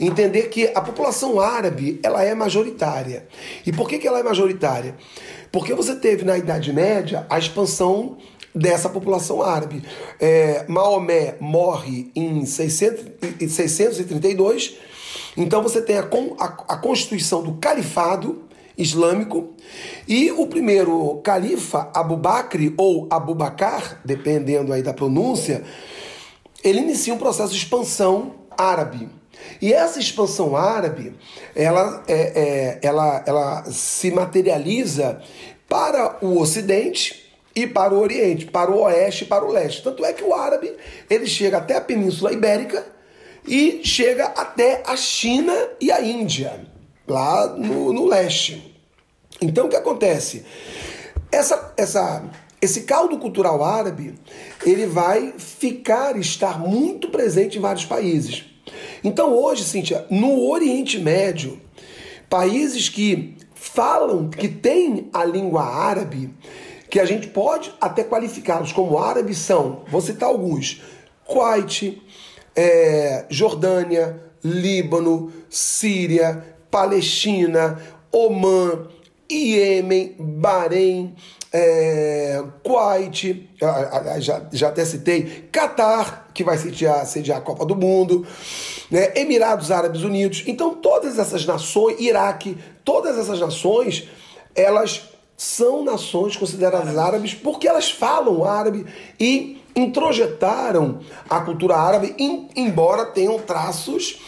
entender 0.00 0.48
que 0.48 0.70
a 0.74 0.80
população 0.80 1.38
árabe 1.38 2.00
ela 2.02 2.24
é 2.24 2.34
majoritária. 2.34 3.26
E 3.66 3.70
por 3.70 3.90
que, 3.90 3.98
que 3.98 4.08
ela 4.08 4.20
é 4.20 4.22
majoritária? 4.22 4.94
Porque 5.52 5.74
você 5.74 5.94
teve 5.96 6.24
na 6.24 6.38
Idade 6.38 6.72
Média 6.72 7.26
a 7.28 7.38
expansão 7.38 8.16
dessa 8.54 8.88
população 8.88 9.42
árabe. 9.42 9.82
É, 10.18 10.64
Maomé 10.66 11.34
morre 11.38 12.10
em 12.16 12.46
600, 12.46 13.04
632, 13.50 14.78
então 15.36 15.62
você 15.62 15.82
tem 15.82 15.98
a, 15.98 16.08
a, 16.38 16.44
a 16.68 16.76
constituição 16.78 17.42
do 17.42 17.52
califado 17.58 18.48
islâmico 18.80 19.54
e 20.08 20.30
o 20.32 20.46
primeiro 20.46 21.20
califa, 21.22 21.90
Abu 21.94 22.16
Bakr 22.16 22.72
ou 22.76 23.06
Abu 23.10 23.34
Bakr, 23.34 24.00
dependendo 24.04 24.72
aí 24.72 24.82
da 24.82 24.92
pronúncia, 24.92 25.62
ele 26.64 26.80
inicia 26.80 27.14
um 27.14 27.18
processo 27.18 27.52
de 27.52 27.58
expansão 27.58 28.34
árabe. 28.56 29.08
E 29.60 29.72
essa 29.72 29.98
expansão 29.98 30.56
árabe, 30.56 31.14
ela, 31.54 32.02
é, 32.06 32.14
é, 32.14 32.78
ela, 32.82 33.24
ela 33.26 33.64
se 33.70 34.10
materializa 34.10 35.22
para 35.68 36.18
o 36.20 36.38
Ocidente 36.38 37.30
e 37.54 37.66
para 37.66 37.94
o 37.94 38.00
Oriente, 38.00 38.46
para 38.46 38.70
o 38.70 38.82
Oeste 38.82 39.24
e 39.24 39.26
para 39.26 39.44
o 39.44 39.50
Leste. 39.50 39.82
Tanto 39.82 40.04
é 40.04 40.12
que 40.12 40.24
o 40.24 40.34
árabe 40.34 40.72
ele 41.08 41.26
chega 41.26 41.58
até 41.58 41.76
a 41.76 41.80
Península 41.80 42.32
Ibérica 42.32 42.84
e 43.46 43.80
chega 43.82 44.26
até 44.26 44.82
a 44.86 44.96
China 44.96 45.54
e 45.80 45.90
a 45.90 46.00
Índia, 46.00 46.66
lá 47.06 47.46
no, 47.48 47.92
no 47.92 48.06
leste. 48.06 48.69
Então 49.40 49.66
o 49.66 49.68
que 49.68 49.76
acontece? 49.76 50.44
Essa, 51.32 51.72
essa, 51.76 52.24
esse 52.60 52.82
caldo 52.82 53.18
cultural 53.18 53.62
árabe 53.64 54.14
ele 54.64 54.86
vai 54.86 55.34
ficar, 55.38 56.18
estar 56.18 56.58
muito 56.58 57.08
presente 57.08 57.58
em 57.58 57.60
vários 57.60 57.84
países. 57.84 58.44
Então 59.02 59.34
hoje, 59.34 59.64
Cíntia, 59.64 60.06
no 60.10 60.48
Oriente 60.48 60.98
Médio, 60.98 61.60
países 62.28 62.88
que 62.88 63.36
falam, 63.54 64.28
que 64.28 64.48
têm 64.48 65.08
a 65.12 65.24
língua 65.24 65.62
árabe, 65.62 66.34
que 66.88 66.98
a 66.98 67.04
gente 67.04 67.28
pode 67.28 67.72
até 67.80 68.02
qualificá-los 68.02 68.72
como 68.72 68.98
árabes 68.98 69.38
são, 69.38 69.84
vou 69.88 70.00
citar 70.00 70.28
alguns, 70.28 70.82
Kuwait, 71.24 72.02
é, 72.56 73.26
Jordânia, 73.30 74.20
Líbano, 74.42 75.32
Síria, 75.48 76.56
Palestina, 76.70 77.80
Omã, 78.10 78.88
Iêmen, 79.30 80.16
Bahrein, 80.18 81.14
é, 81.52 82.42
Kuwait, 82.62 83.48
já, 84.20 84.46
já 84.52 84.68
até 84.68 84.84
citei, 84.84 85.48
Catar, 85.52 86.30
que 86.34 86.44
vai 86.44 86.58
sediar, 86.58 87.06
sediar 87.06 87.38
a 87.38 87.40
Copa 87.40 87.64
do 87.64 87.76
Mundo, 87.76 88.26
né, 88.90 89.12
Emirados 89.14 89.70
Árabes 89.70 90.02
Unidos. 90.02 90.44
Então, 90.46 90.74
todas 90.74 91.18
essas 91.18 91.46
nações, 91.46 92.00
Iraque, 92.00 92.56
todas 92.84 93.18
essas 93.18 93.40
nações, 93.40 94.08
elas 94.54 95.08
são 95.36 95.82
nações 95.82 96.36
consideradas 96.36 96.98
árabes 96.98 97.32
porque 97.32 97.66
elas 97.66 97.90
falam 97.90 98.44
árabe 98.44 98.84
e 99.18 99.58
introjetaram 99.74 101.00
a 101.28 101.40
cultura 101.40 101.76
árabe, 101.76 102.14
embora 102.54 103.06
tenham 103.06 103.38
traços 103.38 104.20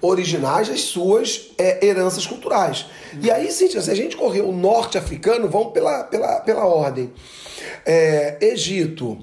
originais 0.00 0.68
das 0.68 0.80
suas 0.80 1.50
é, 1.58 1.84
heranças 1.84 2.26
culturais. 2.26 2.86
E 3.20 3.30
aí, 3.30 3.50
Cíntia, 3.50 3.80
se 3.80 3.90
a 3.90 3.94
gente 3.94 4.16
correr 4.16 4.40
o 4.40 4.52
norte 4.52 4.96
africano, 4.96 5.48
vamos 5.48 5.72
pela, 5.72 6.04
pela, 6.04 6.40
pela 6.40 6.64
ordem. 6.64 7.12
É, 7.84 8.38
Egito, 8.40 9.18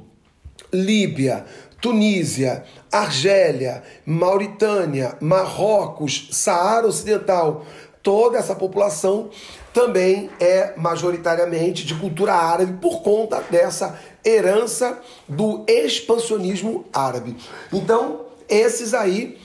Líbia, 0.71 1.45
Tunísia, 1.81 2.63
Argélia, 2.91 3.83
Mauritânia, 4.05 5.15
Marrocos, 5.21 6.29
Saara 6.31 6.87
Ocidental, 6.87 7.65
toda 8.01 8.37
essa 8.37 8.55
população 8.55 9.29
também 9.73 10.29
é 10.39 10.73
majoritariamente 10.75 11.85
de 11.85 11.93
cultura 11.93 12.33
árabe 12.33 12.77
por 12.81 13.01
conta 13.01 13.43
dessa 13.49 13.99
herança 14.25 14.99
do 15.27 15.63
expansionismo 15.67 16.85
árabe. 16.91 17.35
Então, 17.71 18.25
esses 18.49 18.93
aí 18.93 19.37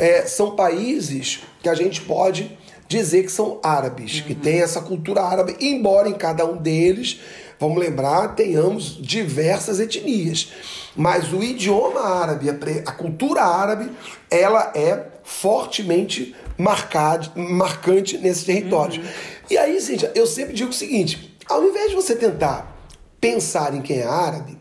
é, 0.00 0.26
são 0.26 0.56
países 0.56 1.40
que 1.62 1.68
a 1.68 1.74
gente 1.74 2.00
pode 2.00 2.58
dizer 2.88 3.22
que 3.22 3.30
são 3.30 3.60
árabes, 3.62 4.18
uhum. 4.18 4.26
que 4.26 4.34
tem 4.34 4.62
essa 4.62 4.80
cultura 4.80 5.22
árabe, 5.22 5.56
embora 5.60 6.08
em 6.08 6.14
cada 6.14 6.44
um 6.44 6.56
deles, 6.56 7.20
vamos 7.58 7.78
lembrar, 7.78 8.34
tenhamos 8.34 8.98
diversas 9.00 9.78
etnias. 9.78 10.50
Mas 10.96 11.32
o 11.32 11.42
idioma 11.42 12.00
árabe, 12.00 12.48
a 12.50 12.92
cultura 12.92 13.42
árabe, 13.42 13.90
ela 14.30 14.72
é 14.74 15.06
fortemente 15.22 16.34
marcado, 16.58 17.30
marcante 17.38 18.18
nesses 18.18 18.44
territórios. 18.44 18.96
Uhum. 18.96 19.10
E 19.50 19.58
aí, 19.58 19.80
Cíntia, 19.80 20.10
eu 20.14 20.26
sempre 20.26 20.54
digo 20.54 20.70
o 20.70 20.74
seguinte: 20.74 21.36
ao 21.48 21.62
invés 21.62 21.90
de 21.90 21.94
você 21.94 22.16
tentar 22.16 22.74
pensar 23.20 23.74
em 23.74 23.82
quem 23.82 23.98
é 23.98 24.06
árabe, 24.06 24.58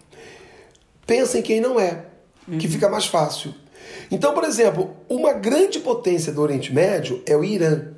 pensa 1.07 1.39
em 1.39 1.41
quem 1.41 1.61
não 1.61 1.79
é, 1.79 2.05
uhum. 2.47 2.57
que 2.57 2.67
fica 2.67 2.89
mais 2.89 3.05
fácil. 3.05 3.55
Então, 4.11 4.33
por 4.33 4.43
exemplo, 4.43 4.95
uma 5.07 5.33
grande 5.33 5.79
potência 5.79 6.31
do 6.31 6.41
Oriente 6.41 6.73
Médio 6.73 7.21
é 7.25 7.35
o 7.35 7.43
Irã. 7.43 7.93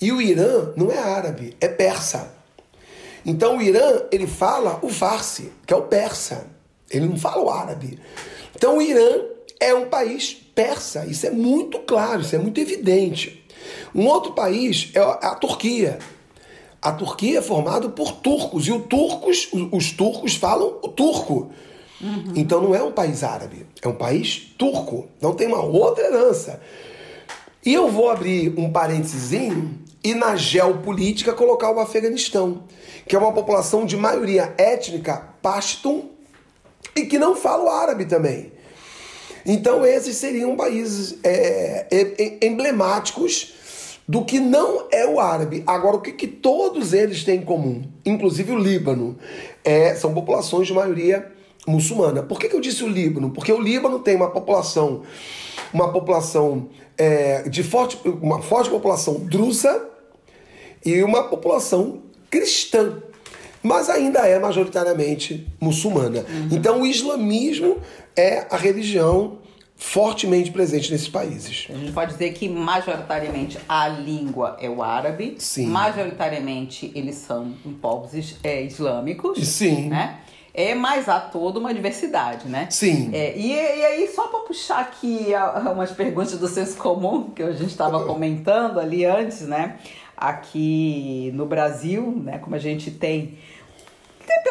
E 0.00 0.10
o 0.10 0.20
Irã 0.20 0.72
não 0.76 0.90
é 0.90 0.98
árabe, 0.98 1.56
é 1.60 1.68
persa. 1.68 2.32
Então 3.24 3.56
o 3.56 3.62
Irã, 3.62 4.02
ele 4.12 4.26
fala 4.26 4.78
o 4.82 4.88
farsi, 4.88 5.50
que 5.66 5.72
é 5.72 5.76
o 5.76 5.82
persa. 5.82 6.46
Ele 6.90 7.06
não 7.06 7.16
fala 7.16 7.42
o 7.42 7.50
árabe. 7.50 7.98
Então 8.54 8.78
o 8.78 8.82
Irã 8.82 9.22
é 9.58 9.74
um 9.74 9.88
país 9.88 10.34
persa. 10.54 11.06
Isso 11.06 11.26
é 11.26 11.30
muito 11.30 11.78
claro, 11.80 12.20
isso 12.20 12.34
é 12.34 12.38
muito 12.38 12.60
evidente. 12.60 13.44
Um 13.94 14.06
outro 14.06 14.32
país 14.32 14.90
é 14.94 15.00
a 15.00 15.34
Turquia. 15.34 15.98
A 16.82 16.92
Turquia 16.92 17.38
é 17.38 17.42
formada 17.42 17.88
por 17.88 18.12
turcos 18.12 18.66
e 18.66 18.72
os 18.72 18.84
turcos, 18.86 19.48
os 19.72 19.92
turcos 19.92 20.34
falam 20.34 20.78
o 20.82 20.88
turco. 20.88 21.50
Uhum. 22.04 22.34
Então 22.36 22.60
não 22.60 22.74
é 22.74 22.82
um 22.82 22.92
país 22.92 23.24
árabe, 23.24 23.66
é 23.80 23.88
um 23.88 23.94
país 23.94 24.54
turco. 24.58 25.08
Não 25.22 25.32
tem 25.32 25.46
uma 25.46 25.62
outra 25.64 26.04
herança. 26.04 26.60
E 27.64 27.72
eu 27.72 27.88
vou 27.88 28.10
abrir 28.10 28.52
um 28.58 28.70
parênteses 28.70 29.32
e 30.04 30.14
na 30.14 30.36
geopolítica 30.36 31.32
colocar 31.32 31.70
o 31.70 31.80
Afeganistão, 31.80 32.64
que 33.08 33.16
é 33.16 33.18
uma 33.18 33.32
população 33.32 33.86
de 33.86 33.96
maioria 33.96 34.52
étnica 34.58 35.30
pashtun 35.40 36.10
e 36.94 37.06
que 37.06 37.18
não 37.18 37.34
fala 37.34 37.64
o 37.64 37.68
árabe 37.70 38.04
também. 38.04 38.52
Então 39.46 39.84
esses 39.84 40.16
seriam 40.16 40.54
países 40.56 41.18
é, 41.24 41.86
é, 41.90 42.46
emblemáticos 42.46 43.54
do 44.06 44.26
que 44.26 44.38
não 44.38 44.88
é 44.92 45.06
o 45.06 45.18
árabe. 45.18 45.62
Agora, 45.66 45.96
o 45.96 46.00
que, 46.02 46.12
que 46.12 46.26
todos 46.26 46.92
eles 46.92 47.24
têm 47.24 47.40
em 47.40 47.44
comum, 47.44 47.82
inclusive 48.04 48.52
o 48.52 48.58
Líbano, 48.58 49.16
é, 49.64 49.94
são 49.94 50.12
populações 50.12 50.66
de 50.66 50.74
maioria 50.74 51.32
muçulmana. 51.66 52.22
Por 52.22 52.38
que, 52.38 52.48
que 52.48 52.56
eu 52.56 52.60
disse 52.60 52.84
o 52.84 52.88
Líbano? 52.88 53.30
Porque 53.30 53.52
o 53.52 53.60
Líbano 53.60 53.98
tem 53.98 54.16
uma 54.16 54.30
população, 54.30 55.02
uma 55.72 55.92
população 55.92 56.68
é, 56.96 57.48
de 57.48 57.62
forte, 57.62 57.98
uma 58.20 58.40
forte 58.42 58.70
população 58.70 59.14
drusa 59.20 59.88
e 60.84 61.02
uma 61.02 61.24
população 61.24 62.02
cristã, 62.30 63.02
mas 63.62 63.88
ainda 63.88 64.20
é 64.20 64.38
majoritariamente 64.38 65.46
muçulmana. 65.60 66.20
Uhum. 66.20 66.48
Então 66.50 66.82
o 66.82 66.86
islamismo 66.86 67.78
é 68.16 68.46
a 68.50 68.56
religião 68.56 69.38
fortemente 69.76 70.50
presente 70.50 70.90
nesses 70.92 71.08
países. 71.08 71.66
A 71.68 71.74
gente 71.74 71.92
pode 71.92 72.12
dizer 72.12 72.32
que 72.32 72.48
majoritariamente 72.48 73.58
a 73.68 73.88
língua 73.88 74.56
é 74.60 74.68
o 74.68 74.82
árabe, 74.82 75.34
Sim. 75.38 75.66
majoritariamente 75.66 76.92
eles 76.94 77.16
são 77.16 77.52
povos 77.82 78.36
é, 78.42 78.62
islâmicos, 78.62 79.46
Sim. 79.46 79.88
né? 79.88 80.20
É, 80.54 80.72
mas 80.72 81.08
há 81.08 81.18
toda 81.18 81.58
uma 81.58 81.74
diversidade, 81.74 82.46
né? 82.48 82.68
Sim. 82.70 83.10
É, 83.12 83.36
e, 83.36 83.50
e, 83.52 83.84
aí, 83.84 84.08
só 84.14 84.28
para 84.28 84.38
puxar 84.40 84.78
aqui 84.78 85.32
umas 85.72 85.90
perguntas 85.90 86.38
do 86.38 86.46
senso 86.46 86.76
comum, 86.78 87.30
que 87.30 87.42
a 87.42 87.50
gente 87.50 87.70
estava 87.70 88.04
comentando 88.04 88.78
ali 88.78 89.04
antes, 89.04 89.40
né? 89.40 89.78
Aqui 90.16 91.32
no 91.34 91.44
Brasil, 91.44 92.22
né? 92.22 92.38
Como 92.38 92.54
a 92.54 92.58
gente 92.60 92.92
tem 92.92 93.36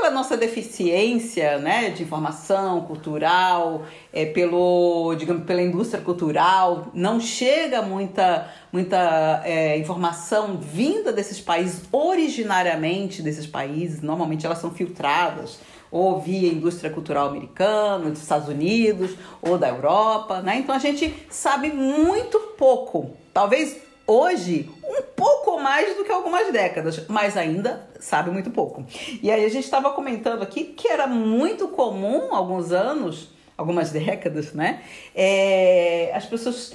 pela 0.04 0.10
nossa 0.10 0.36
deficiência 0.36 1.60
né, 1.60 1.92
de 1.92 2.04
informação 2.04 2.82
cultural, 2.82 3.86
é, 4.12 4.26
pelo, 4.26 5.16
digamos, 5.16 5.46
pela 5.46 5.62
indústria 5.62 6.04
cultural, 6.04 6.88
não 6.94 7.20
chega 7.22 7.82
muita, 7.82 8.50
muita 8.72 9.42
é, 9.46 9.78
informação 9.78 10.58
vinda 10.58 11.14
desses 11.14 11.40
países, 11.40 11.84
originariamente 11.92 13.22
desses 13.22 13.46
países, 13.48 14.02
normalmente 14.02 14.46
elas 14.46 14.58
são 14.58 14.72
filtradas 14.72 15.60
ou 15.94 16.20
via 16.20 16.52
indústria 16.52 16.90
cultural 16.90 17.28
americana, 17.28 18.10
dos 18.10 18.24
Estados 18.24 18.48
Unidos 18.50 19.12
ou 19.44 19.60
da 19.60 19.70
Europa, 19.70 20.42
né? 20.42 20.58
Então 20.58 20.74
a 20.74 20.80
gente 20.80 21.14
sabe 21.30 21.70
muito 21.70 22.40
pouco. 22.58 23.12
Talvez 23.32 23.78
hoje 24.08 24.68
um 24.84 25.04
pouco 25.16 25.62
mais 25.62 25.96
do 25.96 26.04
que 26.04 26.12
algumas 26.12 26.52
décadas, 26.52 27.06
mas 27.08 27.38
ainda 27.38 27.88
sabe 28.00 28.32
muito 28.32 28.50
pouco. 28.50 28.84
E 29.22 29.30
aí 29.30 29.46
a 29.46 29.50
gente 29.50 29.66
estava 29.66 29.92
comentando 29.92 30.42
aqui 30.42 30.64
que 30.64 30.88
era 30.88 31.06
muito 31.06 31.68
comum 31.68 32.34
alguns 32.34 32.72
anos, 32.72 33.30
algumas 33.56 33.92
décadas, 33.92 34.52
né? 34.52 34.82
É, 35.14 36.12
as 36.16 36.26
pessoas 36.26 36.74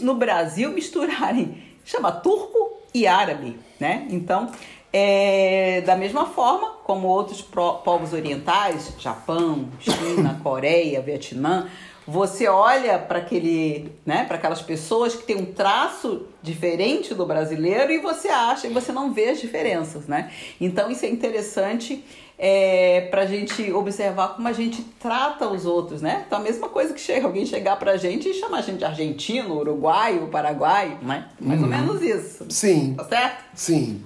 no 0.00 0.14
Brasil 0.14 0.70
misturarem, 0.70 1.62
chama 1.84 2.10
turco 2.10 2.78
e 2.94 3.06
árabe, 3.06 3.58
né? 3.78 4.06
Então 4.08 4.50
é, 4.96 5.80
da 5.80 5.96
mesma 5.96 6.24
forma 6.24 6.74
como 6.84 7.08
outros 7.08 7.42
povos 7.42 8.12
orientais, 8.12 8.92
Japão, 8.96 9.68
China, 9.80 10.38
Coreia, 10.44 11.02
Vietnã, 11.02 11.68
você 12.06 12.46
olha 12.46 12.96
para 12.96 13.18
aquele, 13.18 13.90
né, 14.06 14.24
para 14.24 14.36
aquelas 14.36 14.62
pessoas 14.62 15.16
que 15.16 15.24
têm 15.24 15.36
um 15.36 15.46
traço 15.46 16.26
diferente 16.40 17.12
do 17.12 17.26
brasileiro 17.26 17.90
e 17.90 17.98
você 17.98 18.28
acha 18.28 18.68
e 18.68 18.72
você 18.72 18.92
não 18.92 19.12
vê 19.12 19.30
as 19.30 19.40
diferenças, 19.40 20.06
né? 20.06 20.30
Então 20.60 20.88
isso 20.90 21.04
é 21.04 21.08
interessante 21.08 22.04
é, 22.38 23.08
para 23.10 23.22
a 23.22 23.26
gente 23.26 23.72
observar 23.72 24.36
como 24.36 24.46
a 24.46 24.52
gente 24.52 24.82
trata 25.00 25.48
os 25.48 25.64
outros, 25.64 26.02
né? 26.02 26.24
Então 26.26 26.38
a 26.38 26.42
mesma 26.42 26.68
coisa 26.68 26.94
que 26.94 27.00
chega 27.00 27.26
alguém 27.26 27.46
chegar 27.46 27.76
para 27.78 27.92
a 27.92 27.96
gente 27.96 28.28
e 28.28 28.34
chamar 28.34 28.58
a 28.58 28.62
gente 28.62 28.78
de 28.78 28.84
argentino, 28.84 29.56
uruguaio, 29.56 30.28
paraguai, 30.28 30.98
né? 31.02 31.30
Mais 31.40 31.60
ou 31.60 31.66
uhum. 31.66 31.72
menos 31.72 32.02
isso. 32.02 32.44
Sim. 32.50 32.94
Tá 32.94 33.04
certo? 33.04 33.44
Sim 33.54 34.04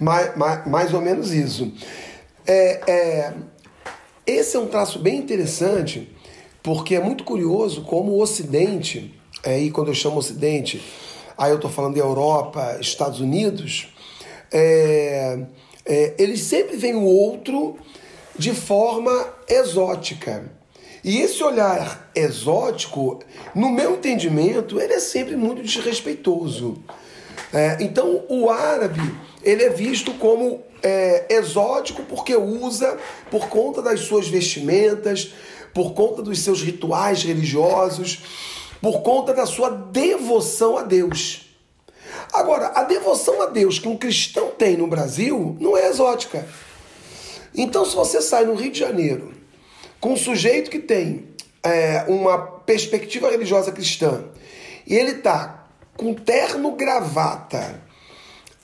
mais, 0.00 0.36
mais, 0.36 0.66
mais 0.66 0.94
ou 0.94 1.00
menos 1.00 1.32
isso. 1.32 1.72
É, 2.46 2.90
é, 2.90 3.32
esse 4.26 4.56
é 4.56 4.60
um 4.60 4.66
traço 4.66 4.98
bem 4.98 5.16
interessante, 5.16 6.10
porque 6.62 6.94
é 6.94 7.00
muito 7.00 7.24
curioso 7.24 7.82
como 7.82 8.12
o 8.12 8.20
Ocidente, 8.22 9.14
é, 9.42 9.58
e 9.58 9.70
quando 9.70 9.88
eu 9.88 9.94
chamo 9.94 10.18
Ocidente, 10.18 10.82
aí 11.36 11.50
eu 11.50 11.56
estou 11.56 11.70
falando 11.70 11.94
de 11.94 12.00
Europa, 12.00 12.78
Estados 12.80 13.20
Unidos, 13.20 13.88
é, 14.52 15.46
é, 15.84 16.14
eles 16.18 16.40
sempre 16.40 16.76
veem 16.76 16.94
o 16.94 17.04
outro 17.04 17.76
de 18.38 18.54
forma 18.54 19.34
exótica. 19.48 20.50
E 21.02 21.18
esse 21.18 21.42
olhar 21.44 22.10
exótico, 22.14 23.20
no 23.54 23.68
meu 23.68 23.96
entendimento, 23.96 24.80
ele 24.80 24.94
é 24.94 25.00
sempre 25.00 25.36
muito 25.36 25.62
desrespeitoso. 25.62 26.82
É, 27.52 27.76
então, 27.80 28.24
o 28.28 28.48
árabe 28.48 29.14
ele 29.44 29.62
é 29.62 29.70
visto 29.70 30.12
como 30.14 30.62
é, 30.82 31.26
exótico 31.28 32.02
porque 32.02 32.34
usa, 32.36 32.98
por 33.30 33.48
conta 33.48 33.80
das 33.82 34.00
suas 34.00 34.28
vestimentas, 34.28 35.32
por 35.72 35.92
conta 35.92 36.22
dos 36.22 36.38
seus 36.40 36.62
rituais 36.62 37.22
religiosos, 37.22 38.22
por 38.80 39.02
conta 39.02 39.32
da 39.32 39.46
sua 39.46 39.70
devoção 39.70 40.78
a 40.78 40.82
Deus. 40.82 41.50
Agora, 42.32 42.72
a 42.74 42.84
devoção 42.84 43.42
a 43.42 43.46
Deus 43.46 43.78
que 43.78 43.88
um 43.88 43.96
cristão 43.96 44.50
tem 44.50 44.76
no 44.76 44.86
Brasil 44.86 45.56
não 45.60 45.76
é 45.76 45.88
exótica. 45.88 46.46
Então, 47.54 47.84
se 47.84 47.94
você 47.94 48.20
sai 48.20 48.44
no 48.44 48.54
Rio 48.54 48.70
de 48.72 48.78
Janeiro 48.78 49.32
com 50.00 50.12
um 50.12 50.16
sujeito 50.16 50.70
que 50.70 50.78
tem 50.78 51.28
é, 51.62 52.04
uma 52.08 52.38
perspectiva 52.38 53.30
religiosa 53.30 53.72
cristã 53.72 54.24
e 54.86 54.94
ele 54.94 55.14
tá 55.14 55.66
com 55.96 56.12
terno 56.12 56.72
gravata, 56.72 57.83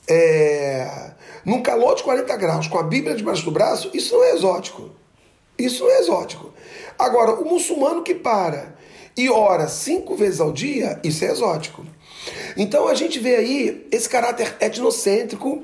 é, 0.08 1.10
num 1.44 1.62
calor 1.62 1.94
de 1.94 2.02
40 2.02 2.36
graus, 2.36 2.66
com 2.68 2.78
a 2.78 2.82
Bíblia 2.82 3.14
debaixo 3.14 3.44
do 3.44 3.50
braço, 3.50 3.90
isso 3.94 4.14
não 4.14 4.24
é 4.24 4.32
exótico. 4.32 4.90
Isso 5.58 5.84
não 5.84 5.90
é 5.90 6.00
exótico. 6.00 6.52
Agora, 6.98 7.32
o 7.34 7.44
muçulmano 7.44 8.02
que 8.02 8.14
para 8.14 8.74
e 9.16 9.28
ora 9.28 9.68
cinco 9.68 10.14
vezes 10.14 10.40
ao 10.40 10.52
dia, 10.52 10.98
isso 11.04 11.24
é 11.24 11.30
exótico. 11.30 11.84
Então 12.56 12.88
a 12.88 12.94
gente 12.94 13.18
vê 13.18 13.36
aí 13.36 13.86
esse 13.90 14.08
caráter 14.08 14.56
etnocêntrico 14.60 15.62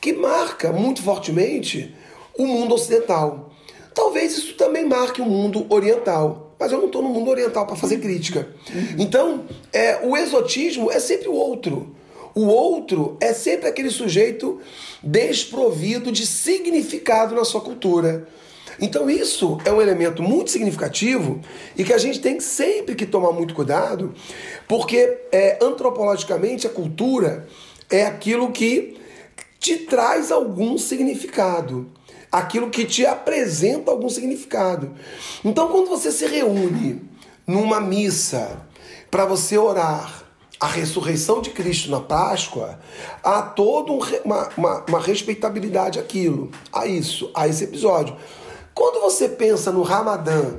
que 0.00 0.12
marca 0.12 0.72
muito 0.72 1.02
fortemente 1.02 1.94
o 2.38 2.46
mundo 2.46 2.74
ocidental. 2.74 3.50
Talvez 3.94 4.36
isso 4.36 4.54
também 4.56 4.84
marque 4.84 5.20
o 5.20 5.24
mundo 5.24 5.66
oriental, 5.68 6.54
mas 6.58 6.70
eu 6.70 6.78
não 6.78 6.86
estou 6.86 7.02
no 7.02 7.08
mundo 7.08 7.30
oriental 7.30 7.66
para 7.66 7.76
fazer 7.76 7.98
crítica. 7.98 8.48
Então, 8.98 9.44
é, 9.72 10.00
o 10.02 10.16
exotismo 10.16 10.90
é 10.90 10.98
sempre 10.98 11.28
o 11.28 11.32
outro. 11.32 11.95
O 12.36 12.48
outro 12.48 13.16
é 13.18 13.32
sempre 13.32 13.66
aquele 13.66 13.88
sujeito 13.88 14.60
desprovido 15.02 16.12
de 16.12 16.26
significado 16.26 17.34
na 17.34 17.46
sua 17.46 17.62
cultura. 17.62 18.28
Então 18.78 19.08
isso 19.08 19.56
é 19.64 19.72
um 19.72 19.80
elemento 19.80 20.22
muito 20.22 20.50
significativo 20.50 21.40
e 21.74 21.82
que 21.82 21.94
a 21.94 21.98
gente 21.98 22.20
tem 22.20 22.38
sempre 22.38 22.94
que 22.94 23.06
tomar 23.06 23.32
muito 23.32 23.54
cuidado, 23.54 24.12
porque 24.68 25.16
é, 25.32 25.58
antropologicamente 25.62 26.66
a 26.66 26.70
cultura 26.70 27.48
é 27.88 28.04
aquilo 28.04 28.52
que 28.52 28.98
te 29.58 29.78
traz 29.78 30.30
algum 30.30 30.76
significado, 30.76 31.90
aquilo 32.30 32.68
que 32.68 32.84
te 32.84 33.06
apresenta 33.06 33.90
algum 33.90 34.10
significado. 34.10 34.94
Então 35.42 35.68
quando 35.68 35.88
você 35.88 36.12
se 36.12 36.26
reúne 36.26 37.00
numa 37.46 37.80
missa 37.80 38.60
para 39.10 39.24
você 39.24 39.56
orar, 39.56 40.25
a 40.58 40.66
ressurreição 40.66 41.42
de 41.42 41.50
Cristo 41.50 41.90
na 41.90 42.00
Páscoa, 42.00 42.78
há 43.22 43.42
toda 43.42 43.92
um, 43.92 44.00
uma, 44.24 44.48
uma, 44.56 44.84
uma 44.88 45.00
respeitabilidade 45.00 45.98
àquilo, 45.98 46.50
a 46.72 46.86
isso, 46.86 47.30
a 47.34 47.46
esse 47.46 47.64
episódio. 47.64 48.16
Quando 48.74 49.00
você 49.00 49.28
pensa 49.28 49.70
no 49.70 49.82
Ramadã, 49.82 50.54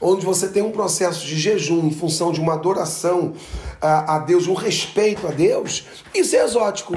onde 0.00 0.24
você 0.24 0.48
tem 0.48 0.62
um 0.62 0.70
processo 0.70 1.26
de 1.26 1.38
jejum 1.38 1.86
em 1.86 1.90
função 1.90 2.32
de 2.32 2.40
uma 2.40 2.54
adoração 2.54 3.34
a, 3.80 4.16
a 4.16 4.18
Deus, 4.18 4.46
um 4.46 4.54
respeito 4.54 5.26
a 5.26 5.30
Deus, 5.30 5.84
isso 6.14 6.36
é 6.36 6.44
exótico. 6.44 6.96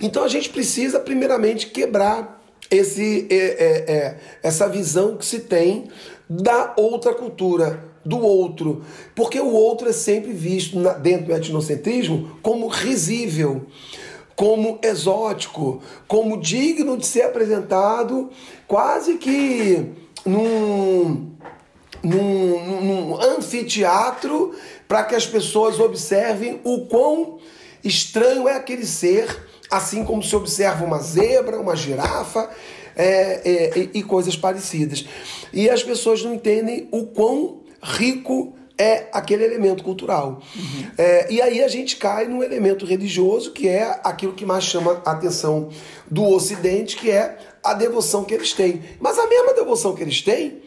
Então 0.00 0.24
a 0.24 0.28
gente 0.28 0.48
precisa, 0.50 1.00
primeiramente, 1.00 1.66
quebrar 1.68 2.42
esse, 2.70 3.26
é, 3.30 3.36
é, 3.36 3.94
é, 3.94 4.20
essa 4.42 4.68
visão 4.68 5.16
que 5.16 5.26
se 5.26 5.40
tem 5.40 5.90
da 6.28 6.72
outra 6.76 7.14
cultura 7.14 7.91
do 8.04 8.18
outro, 8.18 8.82
porque 9.14 9.38
o 9.40 9.52
outro 9.52 9.88
é 9.88 9.92
sempre 9.92 10.32
visto 10.32 10.78
dentro 11.00 11.26
do 11.26 11.32
etnocentrismo 11.32 12.38
como 12.42 12.66
risível, 12.66 13.66
como 14.34 14.78
exótico, 14.82 15.80
como 16.08 16.40
digno 16.40 16.96
de 16.96 17.06
ser 17.06 17.22
apresentado 17.22 18.30
quase 18.66 19.18
que 19.18 19.86
num, 20.24 21.30
num, 22.02 22.80
num 22.80 23.20
anfiteatro 23.20 24.54
para 24.88 25.04
que 25.04 25.14
as 25.14 25.26
pessoas 25.26 25.78
observem 25.78 26.60
o 26.64 26.86
quão 26.86 27.38
estranho 27.84 28.48
é 28.48 28.54
aquele 28.54 28.86
ser, 28.86 29.48
assim 29.70 30.04
como 30.04 30.22
se 30.22 30.34
observa 30.34 30.84
uma 30.84 30.98
zebra, 30.98 31.60
uma 31.60 31.76
girafa. 31.76 32.50
É, 32.94 33.40
é, 33.50 33.88
e 33.94 34.02
coisas 34.02 34.36
parecidas. 34.36 35.06
E 35.50 35.70
as 35.70 35.82
pessoas 35.82 36.22
não 36.22 36.34
entendem 36.34 36.88
o 36.92 37.06
quão 37.06 37.61
rico 37.82 38.54
é 38.78 39.08
aquele 39.12 39.44
elemento 39.44 39.84
cultural. 39.84 40.40
Uhum. 40.56 40.90
É, 40.96 41.32
e 41.32 41.40
aí 41.42 41.62
a 41.62 41.68
gente 41.68 41.96
cai 41.96 42.26
num 42.26 42.42
elemento 42.42 42.86
religioso 42.86 43.52
que 43.52 43.68
é 43.68 44.00
aquilo 44.02 44.32
que 44.32 44.44
mais 44.44 44.64
chama 44.64 45.00
a 45.04 45.12
atenção 45.12 45.68
do 46.10 46.24
Ocidente, 46.24 46.96
que 46.96 47.10
é 47.10 47.38
a 47.62 47.74
devoção 47.74 48.24
que 48.24 48.34
eles 48.34 48.52
têm. 48.52 48.82
Mas 49.00 49.18
a 49.18 49.26
mesma 49.26 49.54
devoção 49.54 49.94
que 49.94 50.02
eles 50.02 50.22
têm, 50.22 50.62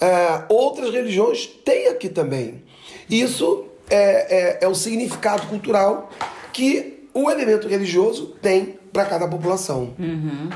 é, 0.00 0.44
outras 0.48 0.92
religiões 0.92 1.46
têm 1.46 1.88
aqui 1.88 2.08
também. 2.08 2.62
Isso 3.08 3.66
é, 3.90 4.58
é, 4.58 4.58
é 4.62 4.68
o 4.68 4.74
significado 4.74 5.46
cultural 5.46 6.10
que 6.52 7.08
o 7.12 7.30
elemento 7.30 7.68
religioso 7.68 8.34
tem 8.40 8.78
para 8.92 9.04
cada 9.04 9.28
população. 9.28 9.94
Uhum. 9.98 10.48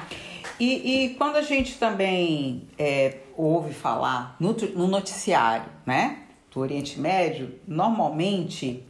E, 0.58 1.04
e, 1.04 1.08
quando 1.14 1.36
a 1.36 1.42
gente 1.42 1.78
também 1.78 2.68
é, 2.76 3.18
ouve 3.36 3.72
falar 3.72 4.36
no, 4.40 4.52
no, 4.52 4.88
noticiário 4.88 5.66
né, 5.86 6.18
do 6.52 6.60
Oriente 6.60 6.98
Médio, 6.98 7.54
normalmente 7.66 8.82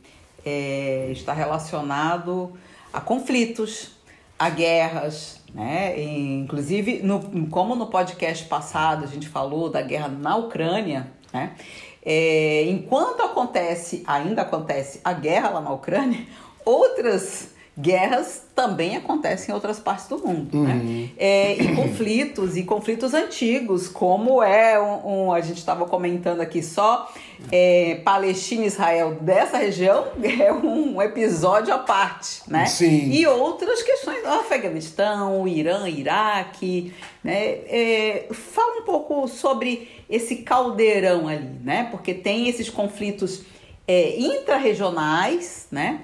é, 0.45 1.09
está 1.11 1.35
relacionado 1.35 2.59
a 2.91 3.01
conflitos, 3.01 3.93
a 4.39 4.49
guerras, 4.49 5.43
né? 5.53 5.99
E, 5.99 6.39
inclusive, 6.39 7.03
no, 7.03 7.49
como 7.49 7.75
no 7.75 7.87
podcast 7.89 8.47
passado 8.47 9.05
a 9.05 9.07
gente 9.07 9.29
falou 9.29 9.69
da 9.69 9.83
guerra 9.83 10.09
na 10.09 10.37
Ucrânia, 10.37 11.13
né? 11.33 11.55
É, 12.03 12.65
enquanto 12.71 13.23
acontece, 13.23 14.03
ainda 14.07 14.43
acontece 14.43 15.01
a 15.05 15.13
guerra 15.13 15.51
lá 15.51 15.61
na 15.61 15.71
Ucrânia, 15.71 16.25
outras 16.65 17.55
guerras 17.79 18.43
também 18.57 18.97
acontecem 18.97 19.53
em 19.53 19.55
outras 19.55 19.79
partes 19.79 20.09
do 20.09 20.19
mundo, 20.19 20.65
né? 20.65 20.75
uhum. 20.75 21.03
né? 21.03 21.11
É, 21.17 21.63
e 21.63 21.75
conflitos, 21.77 22.57
e 22.57 22.65
conflitos 22.65 23.15
antigos, 23.15 23.87
como 23.87 24.43
é 24.43 24.81
um, 24.81 25.27
um 25.29 25.33
a 25.33 25.41
gente 25.41 25.59
estava 25.59 25.87
comentando 25.87 26.41
aqui 26.41 26.61
só, 26.61 27.09
é, 27.53 28.01
Palestina 28.05 28.65
e 28.65 28.67
Israel 28.67 29.19
dessa 29.21 29.59
região 29.59 30.09
é 30.23 30.53
um 30.53 31.01
episódio 31.01 31.73
à 31.73 31.79
parte, 31.79 32.43
né? 32.49 32.67
Sim. 32.67 33.13
E 33.13 33.25
outras 33.29 33.81
questões, 33.83 34.25
Afeganistão, 34.25 35.47
Irã, 35.47 35.89
Iraque, 35.89 36.93
né? 37.23 37.37
É, 37.37 38.27
fala 38.33 38.81
um 38.81 38.85
pouco 38.85 39.29
sobre 39.29 39.89
esse 40.11 40.37
caldeirão 40.37 41.29
ali, 41.29 41.49
né? 41.63 41.87
Porque 41.93 42.13
tem 42.13 42.49
esses 42.49 42.69
conflitos 42.69 43.43
é, 43.87 44.19
intrarregionais, 44.19 45.69
né? 45.71 46.01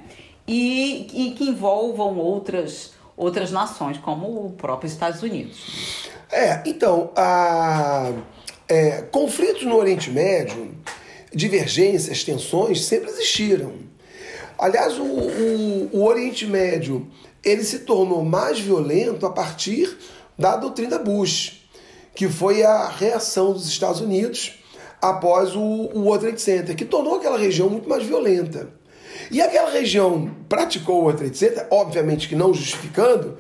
E, 0.47 1.29
e 1.29 1.31
que 1.33 1.45
envolvam 1.45 2.17
outras, 2.19 2.93
outras 3.17 3.51
nações, 3.51 3.99
como 3.99 4.47
o 4.47 4.53
próprio 4.53 4.89
Estados 4.89 5.23
Unidos. 5.23 6.11
É, 6.31 6.63
então, 6.67 7.11
a, 7.17 8.13
é, 8.69 9.03
conflitos 9.03 9.63
no 9.65 9.77
Oriente 9.77 10.11
Médio, 10.11 10.75
divergências, 11.33 12.25
tensões 12.25 12.85
sempre 12.85 13.11
existiram. 13.11 13.73
Aliás, 14.59 14.99
o, 14.99 15.05
o, 15.05 15.91
o 15.93 16.05
Oriente 16.05 16.47
Médio 16.47 17.09
ele 17.45 17.65
se 17.65 17.81
tornou 17.81 18.25
mais 18.25 18.59
violento 18.59 19.27
a 19.27 19.31
partir 19.31 19.97
da 20.39 20.57
doutrina 20.57 20.99
Bush, 20.99 21.65
que 22.15 22.29
foi 22.29 22.63
a 22.63 22.89
reação 22.89 23.53
dos 23.53 23.69
Estados 23.69 24.01
Unidos 24.01 24.59
após 25.01 25.55
o, 25.55 25.61
o 25.61 26.05
World 26.05 26.25
Trade 26.25 26.41
Center, 26.41 26.77
que 26.77 26.85
tornou 26.85 27.17
aquela 27.17 27.37
região 27.37 27.69
muito 27.69 27.89
mais 27.89 28.05
violenta. 28.05 28.73
E 29.31 29.41
aquela 29.41 29.71
região 29.71 30.31
praticou 30.49 30.97
o 30.97 31.03
World 31.03 31.19
Trade 31.19 31.37
Center, 31.37 31.67
obviamente 31.71 32.29
que 32.29 32.37
não 32.37 32.53
justificando, 32.53 33.37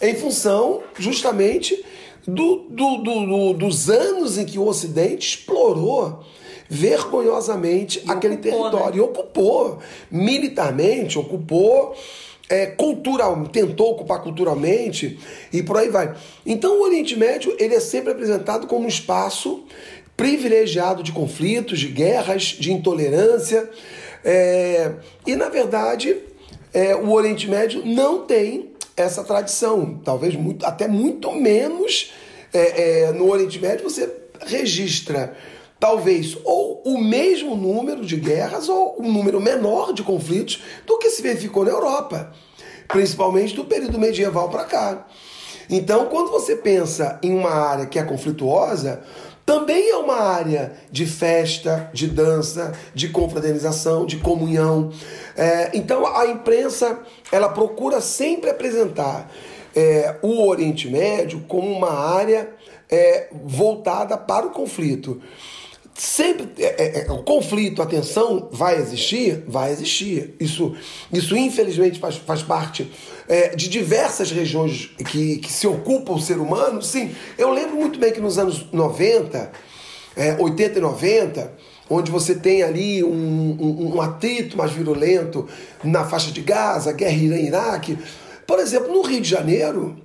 em 0.00 0.14
função 0.14 0.82
justamente 0.98 1.84
do, 2.26 2.66
do, 2.70 2.96
do, 2.98 3.52
dos 3.54 3.90
anos 3.90 4.38
em 4.38 4.44
que 4.44 4.58
o 4.58 4.66
Ocidente 4.66 5.36
explorou 5.36 6.24
vergonhosamente 6.68 8.02
e 8.04 8.10
aquele 8.10 8.34
ocupou, 8.34 8.52
território 8.52 8.96
né? 8.96 8.98
e 8.98 9.00
ocupou 9.00 9.78
militarmente, 10.10 11.18
ocupou 11.18 11.94
é, 12.48 12.66
cultural, 12.66 13.46
tentou 13.48 13.92
ocupar 13.92 14.22
culturalmente 14.22 15.18
e 15.52 15.62
por 15.62 15.76
aí 15.76 15.88
vai. 15.88 16.14
Então 16.44 16.80
o 16.80 16.82
Oriente 16.82 17.16
Médio 17.16 17.54
ele 17.58 17.74
é 17.74 17.80
sempre 17.80 18.12
apresentado 18.12 18.66
como 18.66 18.84
um 18.84 18.88
espaço 18.88 19.64
privilegiado 20.16 21.02
de 21.02 21.12
conflitos, 21.12 21.80
de 21.80 21.88
guerras, 21.88 22.42
de 22.42 22.72
intolerância. 22.72 23.68
É, 24.24 24.92
e, 25.26 25.36
na 25.36 25.48
verdade, 25.48 26.16
é, 26.72 26.96
o 26.96 27.12
Oriente 27.12 27.48
Médio 27.48 27.84
não 27.84 28.24
tem 28.24 28.72
essa 28.96 29.22
tradição. 29.22 30.00
Talvez 30.04 30.34
muito, 30.34 30.64
até 30.64 30.88
muito 30.88 31.30
menos 31.32 32.12
é, 32.52 33.08
é, 33.08 33.12
no 33.12 33.28
Oriente 33.30 33.60
Médio 33.60 33.90
você 33.90 34.08
registra 34.46 35.36
talvez 35.80 36.38
ou 36.44 36.80
o 36.84 36.98
mesmo 36.98 37.56
número 37.56 38.06
de 38.06 38.16
guerras 38.16 38.68
ou 38.68 38.96
um 38.98 39.12
número 39.12 39.40
menor 39.40 39.92
de 39.92 40.02
conflitos 40.02 40.62
do 40.86 40.96
que 40.98 41.10
se 41.10 41.20
verificou 41.20 41.64
na 41.64 41.72
Europa, 41.72 42.32
principalmente 42.88 43.54
do 43.54 43.64
período 43.64 43.98
medieval 43.98 44.48
para 44.48 44.64
cá. 44.64 45.06
Então, 45.68 46.06
quando 46.06 46.30
você 46.30 46.56
pensa 46.56 47.18
em 47.22 47.34
uma 47.34 47.50
área 47.50 47.86
que 47.86 47.98
é 47.98 48.02
conflituosa, 48.02 49.02
também 49.44 49.90
é 49.90 49.96
uma 49.96 50.16
área 50.16 50.72
de 50.90 51.04
festa, 51.04 51.90
de 51.92 52.06
dança, 52.06 52.72
de 52.94 53.08
confraternização, 53.08 54.06
de 54.06 54.16
comunhão. 54.16 54.90
É, 55.36 55.70
então 55.74 56.06
a 56.06 56.26
imprensa 56.26 56.98
ela 57.30 57.48
procura 57.48 58.00
sempre 58.00 58.50
apresentar 58.50 59.30
é, 59.76 60.16
o 60.22 60.46
Oriente 60.48 60.88
Médio 60.88 61.44
como 61.46 61.68
uma 61.70 61.92
área 61.92 62.48
é, 62.90 63.28
voltada 63.32 64.16
para 64.16 64.46
o 64.46 64.50
conflito. 64.50 65.20
Sempre 65.96 66.48
é, 66.58 66.64
é, 66.64 67.06
é, 67.06 67.12
o 67.12 67.22
conflito, 67.22 67.80
a 67.80 67.86
tensão 67.86 68.48
vai 68.50 68.76
existir? 68.76 69.44
Vai 69.46 69.70
existir. 69.70 70.34
Isso, 70.40 70.74
isso 71.12 71.36
infelizmente 71.36 72.00
faz, 72.00 72.16
faz 72.16 72.42
parte 72.42 72.90
é, 73.28 73.54
de 73.54 73.68
diversas 73.68 74.32
regiões 74.32 74.90
que, 75.06 75.38
que 75.38 75.52
se 75.52 75.68
ocupam 75.68 76.14
o 76.14 76.20
ser 76.20 76.38
humano. 76.38 76.82
Sim, 76.82 77.14
eu 77.38 77.50
lembro 77.50 77.76
muito 77.76 77.96
bem 77.98 78.12
que 78.12 78.20
nos 78.20 78.38
anos 78.38 78.66
90, 78.72 79.52
é, 80.16 80.34
80 80.34 80.78
e 80.78 80.82
90, 80.82 81.52
onde 81.88 82.10
você 82.10 82.34
tem 82.34 82.64
ali 82.64 83.04
um, 83.04 83.56
um, 83.60 83.94
um 83.94 84.00
atrito 84.00 84.56
mais 84.56 84.72
virulento 84.72 85.48
na 85.84 86.04
faixa 86.04 86.32
de 86.32 86.40
Gaza, 86.40 86.92
guerra 86.92 87.14
Irã-Iraque. 87.14 87.96
Por 88.48 88.58
exemplo, 88.58 88.92
no 88.92 89.02
Rio 89.02 89.20
de 89.20 89.30
Janeiro, 89.30 89.96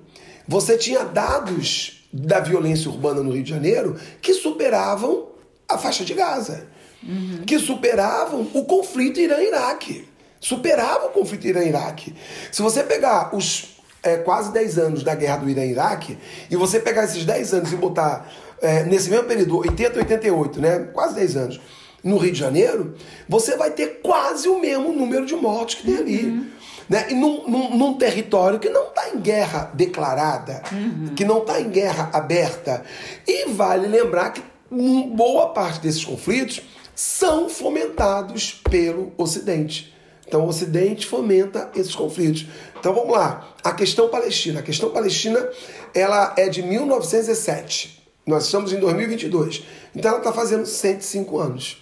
você 0.46 0.78
tinha 0.78 1.02
dados 1.02 2.06
da 2.12 2.38
violência 2.38 2.88
urbana 2.88 3.24
no 3.24 3.32
Rio 3.32 3.42
de 3.42 3.50
Janeiro 3.50 3.96
que 4.22 4.34
superavam 4.34 5.29
a 5.74 5.78
faixa 5.78 6.04
de 6.04 6.14
Gaza, 6.14 6.66
uhum. 7.02 7.42
que 7.46 7.58
superavam 7.58 8.46
o 8.54 8.64
conflito 8.64 9.20
Irã-Iraque. 9.20 10.08
Superavam 10.40 11.08
o 11.08 11.12
conflito 11.12 11.46
Irã-Iraque. 11.46 12.14
Se 12.50 12.62
você 12.62 12.82
pegar 12.82 13.34
os 13.34 13.76
é, 14.02 14.16
quase 14.16 14.52
10 14.52 14.78
anos 14.78 15.02
da 15.02 15.14
guerra 15.14 15.38
do 15.38 15.50
Irã-Iraque, 15.50 16.18
e 16.50 16.56
você 16.56 16.80
pegar 16.80 17.04
esses 17.04 17.24
10 17.24 17.54
anos 17.54 17.72
e 17.72 17.76
botar 17.76 18.30
é, 18.60 18.84
nesse 18.84 19.10
mesmo 19.10 19.26
período, 19.26 19.58
80, 19.58 19.98
88, 19.98 20.60
né? 20.60 20.78
Quase 20.92 21.14
10 21.14 21.36
anos, 21.36 21.60
no 22.02 22.16
Rio 22.16 22.32
de 22.32 22.38
Janeiro, 22.38 22.94
você 23.28 23.56
vai 23.56 23.70
ter 23.70 24.00
quase 24.02 24.48
o 24.48 24.58
mesmo 24.58 24.92
número 24.92 25.26
de 25.26 25.34
mortes 25.34 25.76
que 25.76 25.84
tem 25.84 25.96
ali. 25.98 26.24
Uhum. 26.24 26.46
Né? 26.88 27.06
E 27.10 27.14
num, 27.14 27.48
num, 27.48 27.76
num, 27.76 27.94
território 27.94 28.58
que 28.58 28.68
não 28.68 28.88
está 28.88 29.10
em 29.10 29.20
guerra 29.20 29.70
declarada, 29.74 30.62
uhum. 30.72 31.14
que 31.14 31.24
não 31.24 31.38
está 31.38 31.60
em 31.60 31.68
guerra 31.68 32.10
aberta. 32.12 32.82
E 33.28 33.48
vale 33.50 33.86
lembrar 33.86 34.30
que 34.30 34.42
boa 34.70 35.48
parte 35.48 35.80
desses 35.80 36.04
conflitos 36.04 36.62
são 36.94 37.48
fomentados 37.48 38.60
pelo 38.70 39.12
Ocidente. 39.16 39.92
Então 40.26 40.44
o 40.44 40.48
Ocidente 40.48 41.06
fomenta 41.06 41.70
esses 41.74 41.94
conflitos. 41.94 42.46
Então 42.78 42.94
vamos 42.94 43.10
lá, 43.10 43.52
a 43.64 43.72
questão 43.72 44.08
palestina. 44.08 44.60
A 44.60 44.62
questão 44.62 44.90
palestina 44.90 45.48
ela 45.94 46.34
é 46.36 46.48
de 46.48 46.62
1907. 46.62 48.00
Nós 48.24 48.44
estamos 48.44 48.72
em 48.72 48.78
2022. 48.78 49.64
Então 49.94 50.10
ela 50.10 50.18
está 50.18 50.32
fazendo 50.32 50.66
105 50.66 51.38
anos. 51.38 51.78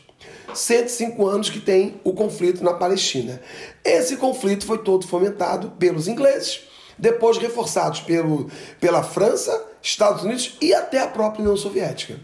105 0.55 1.27
anos 1.27 1.51
que 1.51 1.61
tem 1.61 2.01
o 2.05 2.12
conflito 2.14 2.64
na 2.64 2.72
Palestina. 2.72 3.40
Esse 3.85 4.16
conflito 4.16 4.64
foi 4.64 4.79
todo 4.79 5.07
fomentado 5.07 5.72
pelos 5.72 6.09
ingleses, 6.09 6.61
depois 6.96 7.37
reforçados 7.37 8.01
pelo, 8.01 8.51
pela 8.81 9.03
França, 9.03 9.66
Estados 9.83 10.24
Unidos 10.24 10.57
e 10.61 10.72
até 10.72 11.01
a 11.03 11.09
própria 11.09 11.42
União 11.42 11.57
Soviética. 11.57 12.18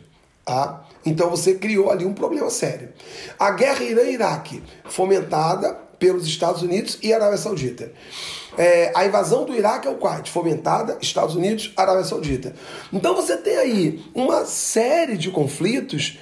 Tá? 0.45 0.85
Então 1.07 1.31
você 1.31 1.55
criou 1.55 1.91
ali 1.91 2.05
um 2.05 2.13
problema 2.13 2.51
sério. 2.51 2.91
A 3.39 3.51
guerra 3.51 3.83
Irã-Iraque, 3.83 4.63
fomentada 4.85 5.73
pelos 5.99 6.27
Estados 6.27 6.63
Unidos 6.63 6.99
e 7.03 7.13
Arábia 7.13 7.39
Saudita. 7.39 7.91
É, 8.57 8.93
a 8.95 9.07
invasão 9.07 9.45
do 9.45 9.55
Iraque 9.55 9.89
ao 9.89 9.95
Kuwait, 9.95 10.31
fomentada 10.31 10.99
Estados 11.01 11.35
Unidos, 11.35 11.73
Arábia 11.77 12.05
Saudita. 12.05 12.55
Então 12.93 13.15
você 13.15 13.37
tem 13.37 13.57
aí 13.57 14.05
uma 14.15 14.45
série 14.45 15.17
de 15.17 15.31
conflitos 15.31 16.19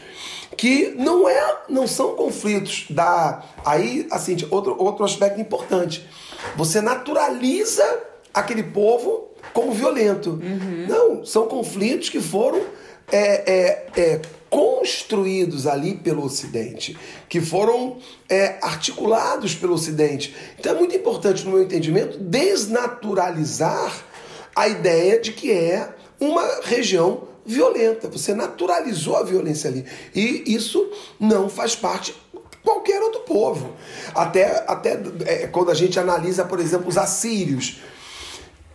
que 0.57 0.95
não 0.97 1.29
é, 1.29 1.57
não 1.69 1.87
são 1.87 2.15
conflitos 2.15 2.87
da 2.91 3.43
aí 3.65 4.07
assim 4.11 4.37
outro 4.51 4.77
outro 4.81 5.05
aspecto 5.05 5.41
importante. 5.41 6.07
Você 6.57 6.81
naturaliza 6.81 7.85
aquele 8.33 8.63
povo 8.63 9.29
como 9.53 9.73
violento. 9.73 10.31
Uhum. 10.31 10.87
Não, 10.89 11.25
são 11.25 11.47
conflitos 11.47 12.09
que 12.09 12.21
foram 12.21 12.63
é, 13.13 13.53
é, 13.53 13.87
é, 14.01 14.21
construídos 14.49 15.67
ali 15.67 15.95
pelo 15.95 16.25
Ocidente, 16.25 16.99
que 17.29 17.41
foram 17.41 17.99
é, 18.29 18.59
articulados 18.63 19.55
pelo 19.55 19.75
Ocidente. 19.75 20.35
Então 20.59 20.75
é 20.75 20.79
muito 20.79 20.97
importante, 20.97 21.45
no 21.45 21.53
meu 21.53 21.63
entendimento, 21.63 22.19
desnaturalizar 22.19 24.05
a 24.57 24.67
ideia 24.67 25.21
de 25.21 25.33
que 25.33 25.53
é 25.53 25.95
uma 26.19 26.61
região 26.63 27.29
violenta. 27.45 28.09
Você 28.09 28.35
naturalizou 28.35 29.17
a 29.17 29.23
violência 29.23 29.69
ali. 29.69 29.85
E 30.15 30.45
isso 30.47 30.91
não 31.21 31.49
faz 31.49 31.77
parte 31.77 32.15
qualquer 32.63 33.03
outro 33.03 33.21
povo. 33.21 33.75
Até, 34.15 34.65
até 34.67 34.99
é, 35.27 35.47
quando 35.49 35.71
a 35.71 35.75
gente 35.75 35.99
analisa, 35.99 36.45
por 36.45 36.61
exemplo, 36.61 36.89
os 36.89 36.97
assírios, 36.97 37.81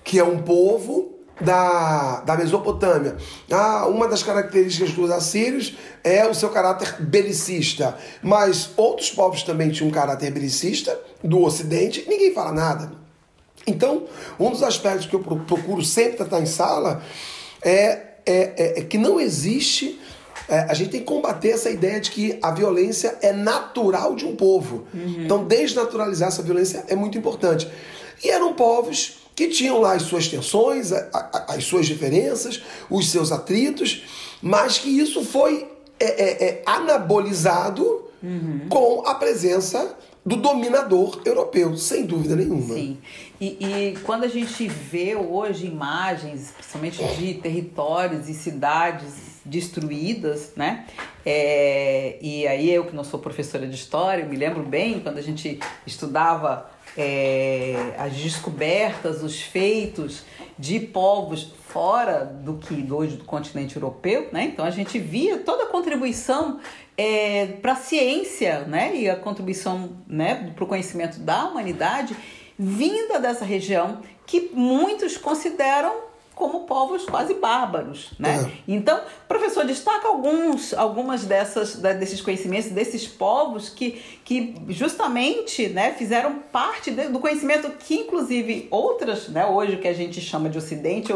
que 0.04 0.20
é 0.20 0.24
um 0.24 0.42
povo 0.42 1.17
da, 1.40 2.22
da 2.22 2.36
Mesopotâmia. 2.36 3.16
Ah, 3.52 3.88
uma 3.88 4.08
das 4.08 4.24
características 4.24 4.92
dos 4.92 5.12
assírios 5.12 5.76
é 6.04 6.28
o 6.28 6.34
seu 6.34 6.50
caráter 6.50 6.96
belicista, 7.00 7.98
mas 8.22 8.72
outros 8.76 9.12
povos 9.12 9.44
também 9.44 9.70
tinham 9.70 9.90
um 9.90 9.94
caráter 9.94 10.32
belicista 10.32 11.00
do 11.24 11.44
Ocidente, 11.44 12.06
ninguém 12.08 12.34
fala 12.34 12.52
nada. 12.52 12.92
Então, 13.66 14.06
um 14.40 14.50
dos 14.50 14.64
aspectos 14.64 15.08
que 15.08 15.14
eu 15.14 15.20
procuro 15.20 15.84
sempre 15.84 16.18
tratar 16.18 16.40
em 16.40 16.46
sala 16.46 17.04
é, 17.62 17.74
é, 17.76 18.00
é, 18.26 18.80
é 18.80 18.82
que 18.82 18.98
não 18.98 19.20
existe. 19.20 20.00
É, 20.48 20.60
a 20.60 20.74
gente 20.74 20.92
tem 20.92 21.02
que 21.02 21.06
combater 21.06 21.50
essa 21.50 21.70
ideia 21.70 22.00
de 22.00 22.10
que 22.10 22.40
a 22.42 22.52
violência 22.52 23.18
é 23.22 23.34
natural 23.34 24.16
de 24.16 24.26
um 24.26 24.38
povo. 24.38 24.88
Uhum. 24.94 25.26
Então, 25.26 25.44
desnaturalizar 25.44 26.30
essa 26.30 26.42
violência 26.42 26.86
é 26.88 26.96
muito 26.96 27.18
importante. 27.18 27.70
E 28.24 28.30
eram 28.30 28.54
povos 28.54 29.27
que 29.38 29.50
tinham 29.50 29.80
lá 29.80 29.94
as 29.94 30.02
suas 30.02 30.28
tensões, 30.28 30.92
as 30.92 31.64
suas 31.64 31.86
diferenças, 31.86 32.64
os 32.90 33.12
seus 33.12 33.32
atritos, 33.32 34.02
mas 34.42 34.80
que 34.80 34.90
isso 34.90 35.24
foi 35.24 35.68
é, 36.00 36.06
é, 36.06 36.48
é, 36.48 36.64
anabolizado 36.66 37.84
uhum. 38.24 38.62
com 38.68 39.04
a 39.06 39.14
presença 39.14 39.96
do 40.26 40.38
dominador 40.38 41.22
europeu, 41.24 41.78
sem 41.78 42.04
dúvida 42.04 42.36
nenhuma. 42.36 42.74
Sim. 42.74 42.98
E, 43.40 43.58
e, 43.64 43.98
quando 44.04 44.24
a 44.24 44.28
gente 44.28 44.68
vê 44.68 45.16
hoje 45.16 45.68
imagens, 45.68 46.52
principalmente 46.58 47.04
de 47.16 47.36
territórios 47.36 48.28
e 48.28 48.34
cidades 48.34 49.38
destruídas, 49.46 50.54
né? 50.56 50.88
É, 51.24 52.18
e 52.20 52.48
aí 52.48 52.72
eu 52.72 52.86
que 52.86 52.96
não 52.96 53.04
sou 53.04 53.20
professora 53.20 53.68
de 53.68 53.76
história, 53.76 54.26
me 54.26 54.36
lembro 54.36 54.64
bem 54.64 55.00
quando 55.00 55.20
a 55.20 55.22
gente 55.22 55.60
estudava 55.86 56.76
é, 56.98 57.94
as 57.98 58.14
descobertas, 58.14 59.22
os 59.22 59.40
feitos 59.42 60.24
de 60.58 60.80
povos 60.80 61.54
fora 61.68 62.26
do 62.26 62.56
que 62.56 62.92
hoje 62.92 63.18
do 63.18 63.24
continente 63.24 63.76
europeu, 63.76 64.30
né? 64.32 64.46
Então 64.46 64.66
a 64.66 64.72
gente 64.72 64.98
via 64.98 65.38
toda 65.38 65.64
a 65.64 65.68
contribuição 65.68 66.60
é, 66.98 67.46
para 67.62 67.74
a 67.74 67.76
ciência, 67.76 68.62
né? 68.62 68.96
E 68.96 69.10
a 69.10 69.16
contribuição, 69.16 69.98
né, 70.08 70.52
para 70.56 70.64
o 70.64 70.68
conhecimento 70.68 71.20
da 71.20 71.46
humanidade 71.46 72.16
vinda 72.58 73.20
dessa 73.20 73.46
região 73.46 74.02
que 74.26 74.50
muitos 74.54 75.16
consideram 75.16 76.08
como 76.38 76.62
povos 76.62 77.04
quase 77.04 77.34
bárbaros, 77.34 78.12
né? 78.20 78.48
É. 78.48 78.52
Então, 78.68 79.02
professor, 79.28 79.66
destaca 79.66 80.08
alguns, 80.08 80.72
algumas 80.72 81.26
dessas, 81.26 81.76
desses 81.76 82.22
conhecimentos, 82.22 82.70
desses 82.70 83.08
povos 83.08 83.70
que, 83.70 84.00
que 84.24 84.54
justamente 84.70 85.68
né, 85.70 85.94
fizeram 85.94 86.36
parte 86.52 86.92
do 86.92 87.20
conhecimento 87.20 87.72
que, 87.80 87.96
inclusive, 87.96 88.68
outras, 88.70 89.30
né, 89.30 89.48
hoje 89.48 89.78
que 89.78 89.88
a 89.88 89.94
gente 89.94 90.22
chama 90.22 90.48
de 90.48 90.60
Ocidente, 90.60 91.12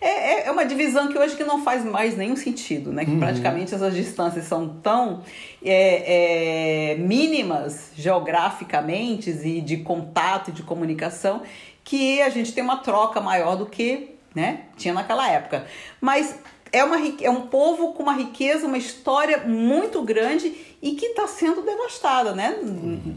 é, 0.00 0.08
é, 0.08 0.46
é 0.48 0.50
uma 0.50 0.66
divisão 0.66 1.06
que 1.06 1.16
hoje 1.16 1.36
que 1.36 1.44
não 1.44 1.62
faz 1.62 1.84
mais 1.84 2.16
nenhum 2.16 2.36
sentido, 2.36 2.92
né? 2.92 3.04
Que 3.04 3.12
uhum. 3.12 3.20
praticamente 3.20 3.72
essas 3.74 3.94
distâncias 3.94 4.44
são 4.46 4.68
tão 4.82 5.22
é, 5.64 6.92
é, 6.92 6.94
mínimas 6.96 7.92
geograficamente 7.96 9.30
e 9.30 9.60
de 9.60 9.76
contato 9.78 10.50
e 10.50 10.52
de 10.52 10.64
comunicação 10.64 11.42
que 11.84 12.20
a 12.22 12.30
gente 12.30 12.52
tem 12.52 12.64
uma 12.64 12.78
troca 12.78 13.20
maior 13.20 13.56
do 13.56 13.66
que 13.66 14.13
né? 14.34 14.62
Tinha 14.76 14.92
naquela 14.92 15.30
época. 15.30 15.66
Mas 16.00 16.34
é, 16.72 16.82
uma, 16.82 16.96
é 17.20 17.30
um 17.30 17.42
povo 17.42 17.92
com 17.92 18.02
uma 18.02 18.14
riqueza, 18.14 18.66
uma 18.66 18.76
história 18.76 19.44
muito 19.46 20.02
grande 20.02 20.52
e 20.82 20.92
que 20.92 21.06
está 21.06 21.26
sendo 21.26 21.62
devastada, 21.62 22.34
né? 22.34 22.58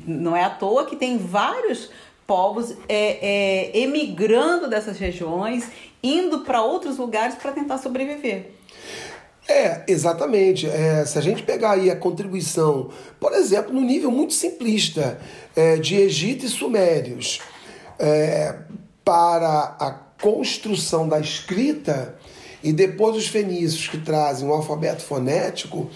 Não 0.05 0.35
é 0.35 0.43
à 0.43 0.49
toa 0.49 0.85
que 0.85 0.95
tem 0.95 1.17
vários 1.17 1.89
povos 2.27 2.75
é, 2.87 3.71
é, 3.71 3.79
emigrando 3.79 4.69
dessas 4.69 4.99
regiões, 4.99 5.67
indo 6.03 6.41
para 6.41 6.61
outros 6.61 6.97
lugares 6.97 7.35
para 7.35 7.51
tentar 7.51 7.77
sobreviver. 7.77 8.51
É, 9.47 9.83
exatamente. 9.87 10.67
É, 10.67 11.05
se 11.05 11.17
a 11.17 11.21
gente 11.21 11.41
pegar 11.41 11.71
aí 11.71 11.89
a 11.89 11.95
contribuição, 11.95 12.89
por 13.19 13.33
exemplo, 13.33 13.73
no 13.73 13.81
nível 13.81 14.11
muito 14.11 14.33
simplista 14.33 15.19
é, 15.55 15.77
de 15.77 15.95
Egito 15.95 16.45
e 16.45 16.49
Sumérios, 16.49 17.39
é, 17.97 18.55
para 19.05 19.75
a 19.79 20.06
construção 20.21 21.07
da 21.07 21.19
escrita 21.19 22.17
e 22.63 22.73
depois 22.73 23.15
os 23.15 23.27
fenícios 23.27 23.87
que 23.87 23.97
trazem 23.97 24.47
o 24.47 24.53
alfabeto 24.53 25.03
fonético 25.03 25.89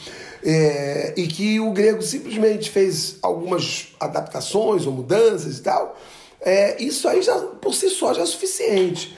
é, 0.43 1.13
e 1.17 1.27
que 1.27 1.59
o 1.59 1.71
grego 1.71 2.01
simplesmente 2.01 2.69
fez 2.69 3.17
algumas 3.21 3.89
adaptações 3.99 4.85
ou 4.85 4.93
mudanças 4.93 5.57
e 5.57 5.61
tal, 5.61 5.97
é, 6.39 6.81
isso 6.81 7.07
aí 7.07 7.21
já 7.21 7.37
por 7.39 7.73
si 7.73 7.89
só 7.89 8.13
já 8.13 8.23
é 8.23 8.25
suficiente. 8.25 9.15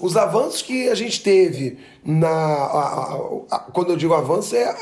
Os 0.00 0.16
avanços 0.16 0.62
que 0.62 0.88
a 0.88 0.94
gente 0.94 1.22
teve 1.22 1.78
na. 2.04 2.28
A, 2.28 3.14
a, 3.50 3.56
a, 3.56 3.58
quando 3.58 3.90
eu 3.90 3.96
digo 3.96 4.14
avanço, 4.14 4.54
é 4.54 4.76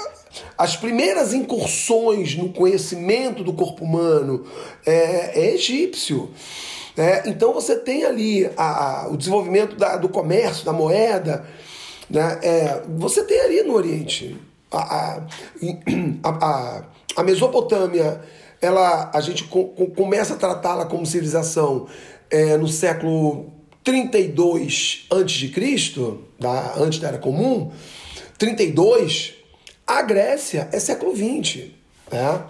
as 0.59 0.76
primeiras 0.76 1.33
incursões 1.33 2.37
no 2.37 2.52
conhecimento 2.52 3.42
do 3.42 3.55
corpo 3.55 3.85
humano 3.85 4.44
é, 4.85 5.40
é 5.40 5.55
egípcio. 5.55 6.31
Né? 6.96 7.22
Então 7.26 7.52
você 7.52 7.76
tem 7.76 8.04
ali 8.04 8.50
a, 8.56 9.04
a, 9.04 9.09
o 9.09 9.16
desenvolvimento 9.16 9.76
da, 9.76 9.96
do 9.96 10.09
comércio, 10.09 10.64
da 10.64 10.72
moeda, 10.72 11.44
né? 12.09 12.38
É, 12.42 12.82
você 12.96 13.24
tem 13.24 13.40
ali 13.40 13.62
no 13.62 13.74
Oriente 13.74 14.37
a, 14.70 15.22
a, 16.24 16.82
a 17.16 17.22
Mesopotâmia, 17.22 18.20
ela, 18.61 19.11
a 19.12 19.20
gente 19.20 19.44
co 19.44 19.66
começa 19.94 20.35
a 20.35 20.37
tratá-la 20.37 20.87
como 20.87 21.04
civilização 21.06 21.87
é, 22.30 22.56
no 22.56 22.68
século 22.68 23.52
32 23.85 25.06
a.C., 25.11 26.18
da, 26.38 26.74
antes 26.76 26.98
da 26.98 27.09
Era 27.09 27.18
Comum, 27.18 27.70
32, 28.38 29.35
a 29.87 30.02
Grécia 30.02 30.68
é 30.72 30.80
século 30.80 31.14
20. 31.14 31.74
Né? 32.11 32.42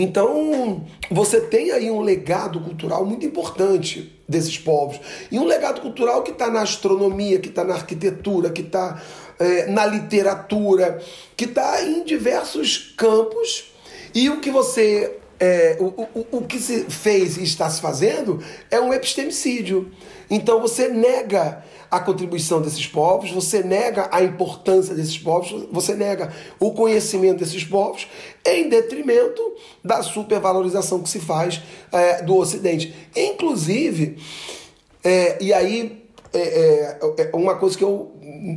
Então, 0.00 0.86
você 1.10 1.40
tem 1.40 1.72
aí 1.72 1.90
um 1.90 2.00
legado 2.00 2.60
cultural 2.60 3.04
muito 3.04 3.26
importante 3.26 4.16
desses 4.28 4.56
povos. 4.56 5.00
E 5.28 5.38
um 5.40 5.44
legado 5.44 5.80
cultural 5.80 6.22
que 6.22 6.30
está 6.30 6.48
na 6.48 6.62
astronomia, 6.62 7.40
que 7.40 7.48
está 7.48 7.64
na 7.64 7.74
arquitetura, 7.74 8.48
que 8.50 8.60
está 8.60 9.02
é, 9.40 9.66
na 9.66 9.84
literatura, 9.84 11.02
que 11.36 11.46
está 11.46 11.82
em 11.82 12.04
diversos 12.04 12.94
campos. 12.96 13.72
E 14.14 14.30
o 14.30 14.40
que 14.40 14.52
você. 14.52 15.16
É, 15.40 15.76
o, 15.78 15.84
o, 15.84 16.38
o 16.38 16.42
que 16.42 16.58
se 16.58 16.84
fez 16.90 17.36
e 17.36 17.44
está 17.44 17.70
se 17.70 17.80
fazendo 17.80 18.42
é 18.70 18.80
um 18.80 18.92
epistemicídio. 18.92 19.90
Então 20.30 20.60
você 20.60 20.88
nega 20.88 21.64
a 21.90 22.00
contribuição 22.00 22.60
desses 22.60 22.86
povos, 22.86 23.30
você 23.30 23.62
nega 23.62 24.08
a 24.12 24.22
importância 24.22 24.94
desses 24.94 25.18
povos, 25.18 25.66
você 25.72 25.94
nega 25.94 26.32
o 26.60 26.72
conhecimento 26.72 27.38
desses 27.38 27.64
povos, 27.64 28.06
em 28.44 28.68
detrimento 28.68 29.42
da 29.82 30.02
supervalorização 30.02 31.00
que 31.00 31.08
se 31.08 31.20
faz 31.20 31.62
é, 31.90 32.22
do 32.22 32.36
Ocidente. 32.36 32.94
Inclusive, 33.16 34.18
é, 35.02 35.42
e 35.42 35.52
aí 35.52 36.04
é, 36.32 36.40
é, 36.40 36.98
é, 37.22 37.30
uma 37.34 37.56
coisa 37.56 37.76
que 37.76 37.84
eu 37.84 38.12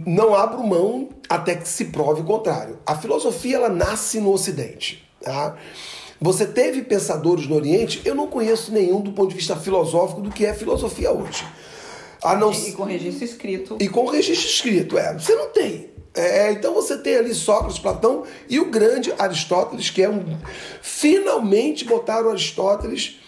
não 0.05 0.35
abro 0.35 0.61
mão 0.63 1.09
até 1.29 1.55
que 1.55 1.67
se 1.67 1.85
prove 1.85 2.21
o 2.21 2.25
contrário. 2.25 2.79
A 2.85 2.95
filosofia 2.95 3.55
ela 3.55 3.69
nasce 3.69 4.19
no 4.19 4.31
Ocidente. 4.31 5.07
Tá? 5.21 5.55
Você 6.23 6.45
teve 6.45 6.83
pensadores 6.83 7.47
no 7.47 7.55
Oriente, 7.55 7.99
eu 8.05 8.13
não 8.13 8.27
conheço 8.27 8.71
nenhum 8.71 9.01
do 9.01 9.11
ponto 9.11 9.29
de 9.29 9.35
vista 9.35 9.55
filosófico 9.55 10.21
do 10.21 10.29
que 10.29 10.45
é 10.45 10.53
filosofia 10.53 11.11
hoje. 11.11 11.43
A 12.21 12.35
não... 12.35 12.51
E 12.51 12.71
com 12.73 12.83
registro 12.83 13.25
escrito. 13.25 13.77
E 13.79 13.89
com 13.89 14.05
registro 14.05 14.47
escrito, 14.47 14.99
é. 14.99 15.13
Você 15.13 15.33
não 15.33 15.49
tem. 15.49 15.89
É, 16.13 16.51
então 16.51 16.75
você 16.75 16.95
tem 16.95 17.15
ali 17.15 17.33
Sócrates, 17.33 17.79
Platão 17.79 18.23
e 18.47 18.59
o 18.59 18.69
grande 18.69 19.11
Aristóteles, 19.17 19.89
que 19.89 20.03
é 20.03 20.09
um. 20.09 20.37
Finalmente 20.81 21.85
botaram 21.85 22.29
Aristóteles 22.29 23.19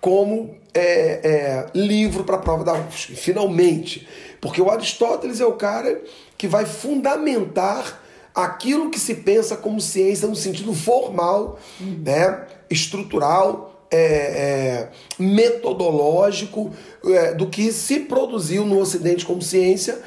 como 0.00 0.56
é, 0.72 0.80
é, 0.82 1.66
livro 1.74 2.24
para 2.24 2.36
a 2.36 2.40
prova 2.40 2.64
da 2.64 2.72
UFSC. 2.72 3.14
Finalmente. 3.14 4.08
Porque 4.40 4.62
o 4.62 4.70
Aristóteles 4.70 5.38
é 5.38 5.44
o 5.44 5.52
cara 5.52 6.00
que 6.38 6.48
vai 6.48 6.64
fundamentar 6.64 8.02
aquilo 8.44 8.88
que 8.88 9.00
se 9.00 9.16
pensa 9.16 9.56
como 9.56 9.80
ciência 9.80 10.28
no 10.28 10.36
sentido 10.36 10.72
formal, 10.72 11.58
né, 11.80 12.46
estrutural, 12.70 13.86
é, 13.90 13.98
é, 13.98 14.88
metodológico 15.18 16.70
é, 17.04 17.34
do 17.34 17.48
que 17.48 17.72
se 17.72 18.00
produziu 18.00 18.64
no 18.64 18.78
Ocidente 18.78 19.24
como 19.24 19.42
ciência 19.42 19.98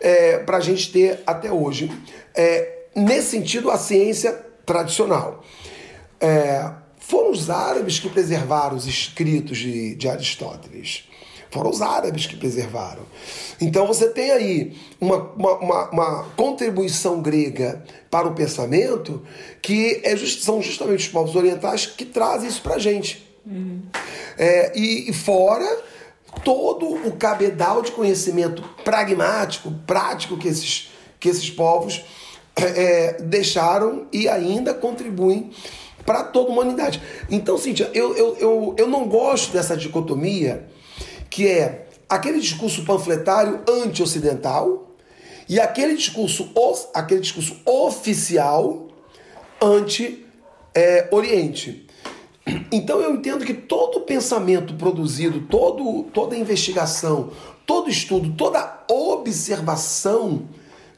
é, 0.00 0.38
para 0.38 0.56
a 0.56 0.60
gente 0.60 0.90
ter 0.90 1.22
até 1.26 1.52
hoje. 1.52 1.92
É, 2.34 2.86
nesse 2.94 3.30
sentido, 3.30 3.70
a 3.70 3.78
ciência 3.78 4.32
tradicional. 4.64 5.44
É, 6.20 6.68
foram 6.98 7.30
os 7.30 7.50
árabes 7.50 8.00
que 8.00 8.08
preservaram 8.08 8.76
os 8.76 8.86
escritos 8.86 9.58
de, 9.58 9.94
de 9.94 10.08
Aristóteles. 10.08 11.04
Foram 11.56 11.70
os 11.70 11.80
árabes 11.80 12.26
que 12.26 12.36
preservaram. 12.36 13.00
Então 13.58 13.86
você 13.86 14.10
tem 14.10 14.30
aí 14.30 14.76
uma, 15.00 15.16
uma, 15.16 15.52
uma, 15.54 15.90
uma 15.90 16.24
contribuição 16.36 17.22
grega 17.22 17.82
para 18.10 18.28
o 18.28 18.34
pensamento 18.34 19.22
que 19.62 20.02
é 20.04 20.14
just, 20.14 20.42
são 20.42 20.60
justamente 20.60 21.06
os 21.06 21.08
povos 21.08 21.34
orientais 21.34 21.86
que 21.86 22.04
trazem 22.04 22.50
isso 22.50 22.60
para 22.60 22.74
a 22.74 22.78
gente. 22.78 23.26
Uhum. 23.46 23.80
É, 24.36 24.78
e, 24.78 25.08
e 25.08 25.12
fora 25.14 25.66
todo 26.44 26.94
o 27.08 27.16
cabedal 27.16 27.80
de 27.80 27.90
conhecimento 27.92 28.62
pragmático, 28.84 29.72
prático 29.86 30.36
que 30.36 30.48
esses, 30.48 30.90
que 31.18 31.30
esses 31.30 31.48
povos 31.48 32.04
é, 32.54 32.64
é 32.64 33.12
deixaram 33.22 34.06
e 34.12 34.28
ainda 34.28 34.74
contribuem 34.74 35.50
para 36.04 36.22
toda 36.22 36.50
a 36.50 36.52
humanidade. 36.52 37.02
Então, 37.30 37.56
Cíntia, 37.56 37.90
eu, 37.94 38.14
eu, 38.14 38.36
eu, 38.36 38.74
eu 38.76 38.86
não 38.86 39.08
gosto 39.08 39.54
dessa 39.54 39.74
dicotomia 39.74 40.75
que 41.30 41.46
é 41.48 41.86
aquele 42.08 42.40
discurso 42.40 42.84
panfletário 42.84 43.62
anti-ocidental 43.68 44.90
e 45.48 45.60
aquele 45.60 45.94
discurso, 45.94 46.50
aquele 46.94 47.20
discurso 47.20 47.56
oficial 47.64 48.88
anti-oriente. 49.62 50.24
É, 51.82 51.86
Então 52.70 53.00
eu 53.00 53.12
entendo 53.14 53.44
que 53.44 53.54
todo 53.54 54.02
pensamento 54.02 54.74
produzido, 54.74 55.40
todo, 55.48 56.04
toda 56.12 56.36
investigação, 56.36 57.30
todo 57.66 57.90
estudo, 57.90 58.34
toda 58.36 58.84
observação 58.88 60.48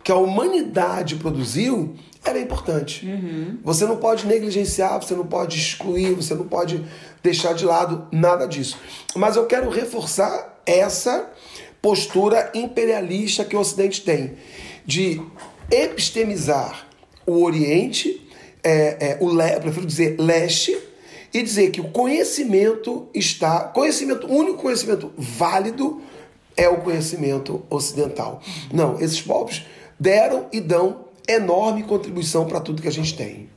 que 0.05 0.13
a 0.13 0.17
humanidade 0.17 1.17
produziu, 1.17 1.95
era 2.25 2.39
importante. 2.39 3.07
Uhum. 3.07 3.59
Você 3.65 3.85
não 3.87 3.97
pode 3.97 4.27
negligenciar, 4.27 5.01
você 5.01 5.15
não 5.15 5.27
pode 5.27 5.59
excluir, 5.59 6.15
você 6.15 6.35
não 6.35 6.47
pode 6.47 6.85
deixar 7.23 7.53
de 7.55 7.65
lado 7.65 8.07
nada 8.13 8.47
disso. 8.47 8.79
Mas 9.15 9.37
eu 9.37 9.47
quero 9.47 9.71
reforçar 9.71 10.61
essa 10.67 11.31
postura 11.81 12.51
imperialista 12.55 13.45
que 13.45 13.57
o 13.57 13.61
Ocidente 13.61 14.03
tem 14.03 14.35
de 14.85 15.23
epistemizar 15.71 16.87
o 17.27 17.43
Oriente, 17.43 18.27
é, 18.63 19.11
é, 19.11 19.19
o 19.21 19.29
le, 19.29 19.55
eu 19.55 19.61
prefiro 19.61 19.87
dizer 19.87 20.17
leste, 20.19 20.77
e 21.33 21.43
dizer 21.43 21.71
que 21.71 21.81
o 21.81 21.91
conhecimento 21.91 23.07
está, 23.15 23.61
conhecimento, 23.61 24.27
o 24.27 24.35
único 24.35 24.63
conhecimento 24.63 25.13
válido 25.17 26.01
é 26.57 26.69
o 26.69 26.79
conhecimento 26.79 27.63
ocidental. 27.69 28.43
Não, 28.73 28.99
esses 28.99 29.21
povos 29.21 29.67
deram 30.01 30.47
e 30.51 30.61
dão 30.61 31.08
enorme 31.29 31.83
contribuição 31.83 32.47
para 32.47 32.61
tudo 32.61 32.81
que 32.81 32.89
a 32.89 32.93
gente 32.93 33.17
tem. 33.17 33.49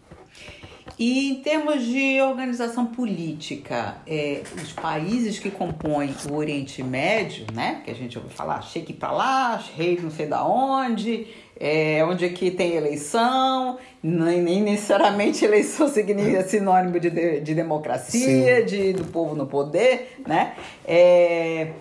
E 0.99 1.31
em 1.31 1.35
termos 1.41 1.83
de 1.83 2.21
organização 2.21 2.85
política, 2.85 3.97
é, 4.05 4.43
os 4.61 4.71
países 4.71 5.39
que 5.39 5.49
compõem 5.49 6.13
o 6.29 6.35
Oriente 6.35 6.83
Médio, 6.83 7.47
né, 7.53 7.81
que 7.83 7.89
a 7.89 7.95
gente 7.95 8.19
ouve 8.19 8.31
falar, 8.31 8.61
cheque 8.61 8.93
para 8.93 9.11
lá, 9.11 9.63
rei 9.75 9.99
não 9.99 10.11
sei 10.11 10.27
da 10.27 10.45
onde, 10.45 11.25
é, 11.59 12.05
onde 12.05 12.23
aqui 12.23 12.51
tem 12.51 12.75
eleição, 12.75 13.79
nem, 14.03 14.41
nem 14.41 14.61
necessariamente 14.61 15.43
eleição 15.43 15.87
significa 15.89 16.43
sinônimo 16.43 16.99
de, 16.99 17.09
de, 17.09 17.39
de 17.39 17.55
democracia, 17.55 18.63
de, 18.63 18.93
do 18.93 19.05
povo 19.05 19.33
no 19.33 19.47
poder, 19.47 20.17
né? 20.27 20.53
É, 20.85 21.71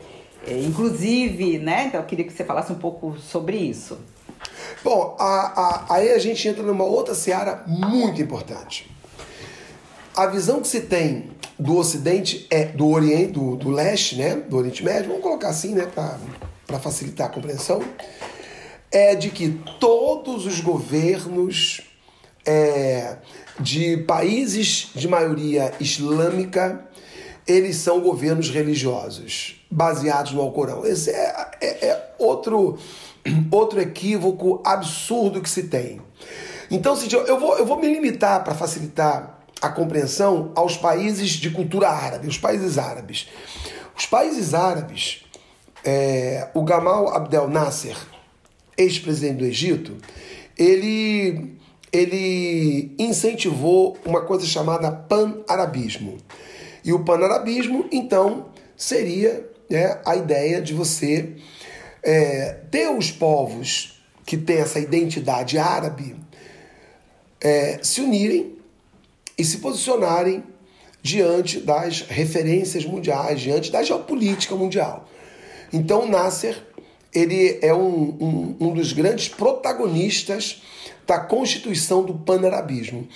é, 0.46 0.58
inclusive, 0.60 1.58
né? 1.58 1.86
Então 1.88 2.00
eu 2.00 2.06
queria 2.06 2.24
que 2.24 2.32
você 2.32 2.44
falasse 2.44 2.72
um 2.72 2.78
pouco 2.78 3.18
sobre 3.18 3.56
isso. 3.56 3.98
Bom, 4.82 5.16
a, 5.18 5.24
a, 5.24 5.94
aí 5.94 6.10
a 6.10 6.18
gente 6.18 6.46
entra 6.48 6.62
numa 6.62 6.84
outra 6.84 7.14
seara 7.14 7.64
muito 7.66 8.20
importante. 8.22 8.90
A 10.16 10.26
visão 10.26 10.60
que 10.60 10.68
se 10.68 10.82
tem 10.82 11.30
do 11.58 11.76
Ocidente 11.76 12.46
é 12.50 12.64
do 12.64 12.88
Oriente, 12.88 13.32
do, 13.32 13.56
do 13.56 13.70
Leste, 13.70 14.16
né? 14.16 14.36
Do 14.36 14.56
Oriente 14.56 14.82
Médio, 14.82 15.08
vamos 15.08 15.22
colocar 15.22 15.48
assim, 15.48 15.74
né? 15.74 15.86
Para 16.66 16.78
facilitar 16.78 17.26
a 17.26 17.30
compreensão, 17.30 17.82
é 18.90 19.14
de 19.14 19.30
que 19.30 19.60
todos 19.78 20.46
os 20.46 20.60
governos 20.60 21.82
é, 22.46 23.16
de 23.58 23.98
países 23.98 24.90
de 24.94 25.06
maioria 25.06 25.72
islâmica 25.78 26.88
eles 27.46 27.76
são 27.76 28.00
governos 28.00 28.50
religiosos, 28.50 29.56
baseados 29.70 30.32
no 30.32 30.40
Alcorão. 30.40 30.84
Esse 30.84 31.10
é, 31.10 31.50
é, 31.60 31.86
é 31.88 32.10
outro 32.18 32.78
outro 33.50 33.80
equívoco 33.80 34.60
absurdo 34.64 35.40
que 35.40 35.48
se 35.48 35.64
tem. 35.64 36.00
Então, 36.70 36.96
eu 37.26 37.38
vou, 37.38 37.58
eu 37.58 37.66
vou 37.66 37.78
me 37.78 37.92
limitar 37.92 38.44
para 38.44 38.54
facilitar 38.54 39.40
a 39.60 39.68
compreensão 39.68 40.52
aos 40.54 40.76
países 40.76 41.30
de 41.30 41.50
cultura 41.50 41.88
árabe, 41.88 42.28
os 42.28 42.38
países 42.38 42.78
árabes. 42.78 43.28
Os 43.96 44.06
países 44.06 44.54
árabes, 44.54 45.24
é, 45.84 46.48
o 46.54 46.62
Gamal 46.62 47.14
Abdel 47.14 47.48
Nasser, 47.48 47.96
ex-presidente 48.78 49.38
do 49.38 49.44
Egito, 49.44 49.96
ele, 50.56 51.56
ele 51.92 52.94
incentivou 52.98 53.98
uma 54.06 54.22
coisa 54.22 54.46
chamada 54.46 54.90
pan-arabismo. 54.90 56.16
E 56.84 56.92
o 56.92 57.04
pan-arabismo, 57.04 57.86
então, 57.92 58.46
seria 58.76 59.46
né, 59.68 60.00
a 60.06 60.16
ideia 60.16 60.62
de 60.62 60.72
você 60.72 61.36
é, 62.02 62.58
ter 62.70 62.88
os 62.88 63.10
povos 63.10 64.00
que 64.24 64.36
têm 64.36 64.58
essa 64.58 64.78
identidade 64.78 65.58
árabe 65.58 66.16
é, 67.40 67.80
se 67.82 68.00
unirem 68.00 68.56
e 69.36 69.44
se 69.44 69.58
posicionarem 69.58 70.44
diante 71.02 71.60
das 71.60 72.02
referências 72.02 72.84
mundiais, 72.84 73.40
diante 73.40 73.70
da 73.70 73.82
geopolítica 73.82 74.54
mundial. 74.54 75.08
Então, 75.72 76.06
Nasser 76.06 76.62
ele 77.12 77.58
é 77.60 77.74
um, 77.74 78.16
um, 78.20 78.56
um 78.60 78.72
dos 78.72 78.92
grandes 78.92 79.28
protagonistas 79.28 80.62
da 81.06 81.18
constituição 81.18 82.04
do 82.04 82.14
pan-arabismo. 82.14 83.08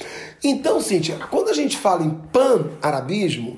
Então, 0.42 0.80
Cíntia, 0.80 1.16
quando 1.30 1.48
a 1.48 1.54
gente 1.54 1.76
fala 1.76 2.04
em 2.04 2.10
pan-arabismo, 2.10 3.56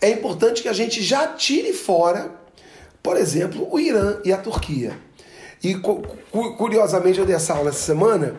é 0.00 0.10
importante 0.10 0.62
que 0.62 0.68
a 0.68 0.72
gente 0.72 1.02
já 1.02 1.28
tire 1.28 1.72
fora 1.72 2.34
por 3.08 3.16
exemplo, 3.16 3.66
o 3.70 3.80
Irã 3.80 4.18
e 4.22 4.30
a 4.34 4.36
Turquia. 4.36 4.94
E 5.64 5.74
curiosamente 6.58 7.18
eu 7.18 7.24
dei 7.24 7.36
essa 7.36 7.54
aula 7.54 7.70
essa 7.70 7.78
semana, 7.78 8.38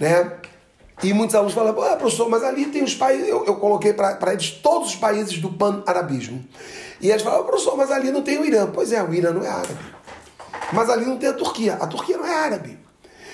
né? 0.00 0.32
E 1.02 1.12
muitos 1.12 1.36
alunos 1.36 1.52
falam, 1.52 1.78
ah, 1.82 1.94
professor, 1.94 2.26
mas 2.26 2.42
ali 2.42 2.64
tem 2.68 2.82
os 2.82 2.94
países. 2.94 3.28
Eu, 3.28 3.44
eu 3.44 3.56
coloquei 3.56 3.92
para 3.92 4.32
eles 4.32 4.50
todos 4.50 4.88
os 4.88 4.96
países 4.96 5.36
do 5.40 5.52
pan-arabismo. 5.52 6.42
E 7.02 7.10
eles 7.10 7.20
falam, 7.20 7.44
professor, 7.44 7.76
mas 7.76 7.90
ali 7.90 8.10
não 8.10 8.22
tem 8.22 8.38
o 8.38 8.46
Irã. 8.46 8.70
Pois 8.72 8.92
é, 8.92 9.02
o 9.02 9.12
Irã 9.12 9.30
não 9.30 9.44
é 9.44 9.48
árabe. 9.48 9.84
Mas 10.72 10.88
ali 10.88 11.04
não 11.04 11.18
tem 11.18 11.28
a 11.28 11.34
Turquia. 11.34 11.74
A 11.74 11.86
Turquia 11.86 12.16
não 12.16 12.24
é 12.24 12.34
árabe. 12.34 12.78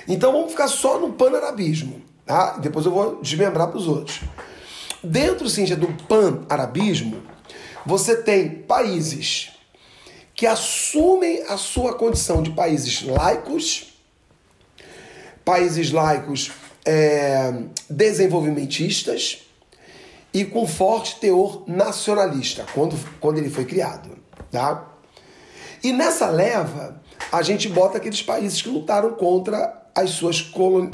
Então 0.08 0.32
vamos 0.32 0.50
ficar 0.50 0.66
só 0.66 0.98
no 0.98 1.12
pan-arabismo. 1.12 2.02
Tá? 2.26 2.56
Depois 2.58 2.84
eu 2.84 2.90
vou 2.90 3.20
desmembrar 3.22 3.68
para 3.68 3.78
os 3.78 3.86
outros. 3.86 4.22
Dentro, 5.04 5.48
sim, 5.48 5.66
do 5.76 5.86
pan-arabismo, 6.08 7.22
você 7.86 8.16
tem 8.16 8.48
países 8.50 9.53
que 10.34 10.46
assumem 10.46 11.44
a 11.48 11.56
sua 11.56 11.94
condição 11.94 12.42
de 12.42 12.50
países 12.50 13.02
laicos, 13.02 13.94
países 15.44 15.92
laicos 15.92 16.50
é, 16.84 17.52
desenvolvimentistas 17.88 19.42
e 20.32 20.44
com 20.44 20.66
forte 20.66 21.20
teor 21.20 21.62
nacionalista, 21.68 22.66
quando, 22.74 22.98
quando 23.20 23.38
ele 23.38 23.48
foi 23.48 23.64
criado. 23.64 24.18
Tá? 24.50 24.90
E 25.82 25.92
nessa 25.92 26.28
leva, 26.28 27.00
a 27.30 27.40
gente 27.42 27.68
bota 27.68 27.98
aqueles 27.98 28.22
países 28.22 28.60
que 28.60 28.68
lutaram 28.68 29.12
contra 29.12 29.82
as 29.94 30.10
suas 30.10 30.40
colon... 30.40 30.90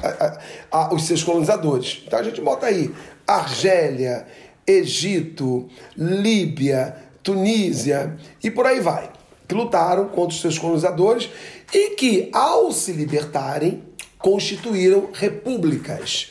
os 0.92 1.06
seus 1.06 1.24
colonizadores. 1.24 2.02
Então 2.06 2.18
a 2.18 2.22
gente 2.22 2.40
bota 2.42 2.66
aí 2.66 2.94
Argélia, 3.26 4.26
Egito, 4.66 5.66
Líbia, 5.96 6.96
Tunísia 7.22 8.18
e 8.42 8.50
por 8.50 8.66
aí 8.66 8.80
vai 8.80 9.10
que 9.50 9.54
lutaram 9.56 10.06
contra 10.06 10.28
os 10.28 10.40
seus 10.40 10.56
colonizadores 10.56 11.28
e 11.74 11.96
que, 11.96 12.30
ao 12.32 12.70
se 12.70 12.92
libertarem, 12.92 13.82
constituíram 14.16 15.08
repúblicas. 15.12 16.30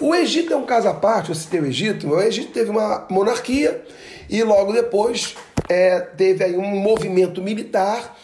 O 0.00 0.14
Egito 0.14 0.52
é 0.52 0.56
um 0.56 0.64
caso 0.64 0.86
à 0.86 0.94
parte, 0.94 1.30
eu 1.30 1.34
citei 1.34 1.58
o 1.58 1.66
Egito, 1.66 2.08
o 2.08 2.20
Egito 2.20 2.52
teve 2.52 2.70
uma 2.70 3.04
monarquia 3.10 3.84
e 4.30 4.44
logo 4.44 4.72
depois 4.72 5.34
é, 5.68 5.98
teve 5.98 6.44
aí 6.44 6.56
um 6.56 6.76
movimento 6.76 7.42
militar 7.42 8.16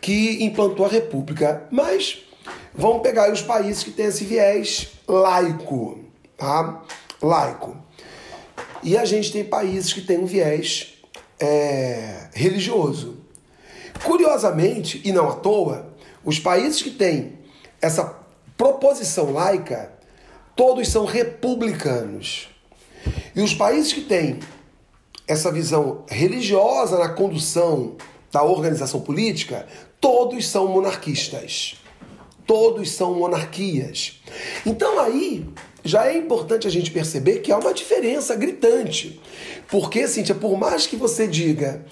que 0.00 0.42
implantou 0.42 0.86
a 0.86 0.88
república. 0.88 1.64
Mas 1.70 2.24
vamos 2.74 3.02
pegar 3.02 3.30
os 3.30 3.42
países 3.42 3.84
que 3.84 3.90
têm 3.90 4.06
esse 4.06 4.24
viés 4.24 4.88
laico, 5.06 6.00
tá? 6.38 6.82
Laico. 7.20 7.76
E 8.82 8.96
a 8.96 9.04
gente 9.04 9.30
tem 9.30 9.44
países 9.44 9.92
que 9.92 10.00
têm 10.00 10.16
um 10.16 10.24
viés 10.24 10.94
é, 11.38 12.28
religioso. 12.32 13.21
Curiosamente, 14.04 15.00
e 15.04 15.12
não 15.12 15.28
à 15.28 15.34
toa, 15.34 15.92
os 16.24 16.38
países 16.38 16.82
que 16.82 16.90
têm 16.90 17.38
essa 17.80 18.16
proposição 18.56 19.32
laica, 19.32 19.92
todos 20.54 20.88
são 20.88 21.04
republicanos. 21.04 22.48
E 23.34 23.40
os 23.40 23.54
países 23.54 23.92
que 23.92 24.02
têm 24.02 24.38
essa 25.26 25.50
visão 25.50 26.04
religiosa 26.08 26.98
na 26.98 27.08
condução 27.08 27.96
da 28.30 28.42
organização 28.42 29.00
política, 29.00 29.66
todos 30.00 30.46
são 30.48 30.68
monarquistas. 30.68 31.76
Todos 32.46 32.90
são 32.90 33.14
monarquias. 33.14 34.20
Então 34.66 34.98
aí 34.98 35.46
já 35.84 36.06
é 36.06 36.16
importante 36.16 36.66
a 36.66 36.70
gente 36.70 36.90
perceber 36.90 37.38
que 37.38 37.52
há 37.52 37.58
uma 37.58 37.72
diferença 37.72 38.34
gritante. 38.36 39.20
Porque, 39.68 40.06
Cíntia, 40.06 40.34
por 40.34 40.56
mais 40.58 40.86
que 40.86 40.96
você 40.96 41.26
diga 41.26 41.84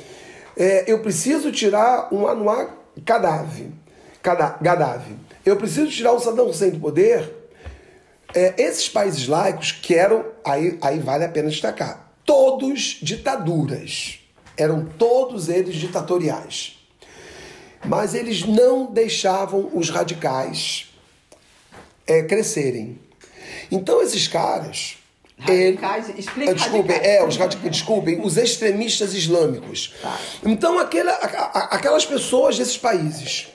é, 0.61 0.85
eu 0.87 0.99
preciso 0.99 1.51
tirar 1.51 2.13
um 2.13 2.29
Anwar 2.29 2.77
Gaddafi, 2.99 3.73
Gaddafi. 4.23 5.17
Eu 5.43 5.57
preciso 5.57 5.91
tirar 5.91 6.13
o 6.13 6.21
Saddam 6.21 6.51
Hussein 6.51 6.73
do 6.73 6.79
poder. 6.79 7.35
É, 8.35 8.63
esses 8.63 8.87
países 8.87 9.27
laicos 9.27 9.73
que 9.73 9.95
eram, 9.95 10.23
aí, 10.45 10.79
aí 10.83 10.99
vale 10.99 11.25
a 11.25 11.31
pena 11.31 11.49
destacar, 11.49 12.13
todos 12.27 12.99
ditaduras. 13.01 14.21
Eram 14.55 14.85
todos 14.85 15.49
eles 15.49 15.77
ditatoriais. 15.77 16.79
Mas 17.83 18.15
eles 18.15 18.45
não 18.45 18.93
deixavam 18.93 19.71
os 19.73 19.89
radicais 19.89 20.93
é, 22.07 22.23
crescerem. 22.23 23.01
Então 23.71 24.03
esses 24.03 24.29
caras 24.29 25.00
Radicais, 25.41 26.09
ele, 26.09 26.21
explica 26.21 26.55
desculpem, 26.55 26.97
é, 26.97 27.25
os 27.25 27.37
radicais, 27.37 27.71
desculpem, 27.71 28.21
os 28.23 28.37
extremistas 28.37 29.15
islâmicos. 29.15 29.95
Tá. 30.03 30.19
Então, 30.45 30.79
aquela, 30.79 31.13
aquelas 31.13 32.05
pessoas 32.05 32.59
desses 32.59 32.77
países 32.77 33.49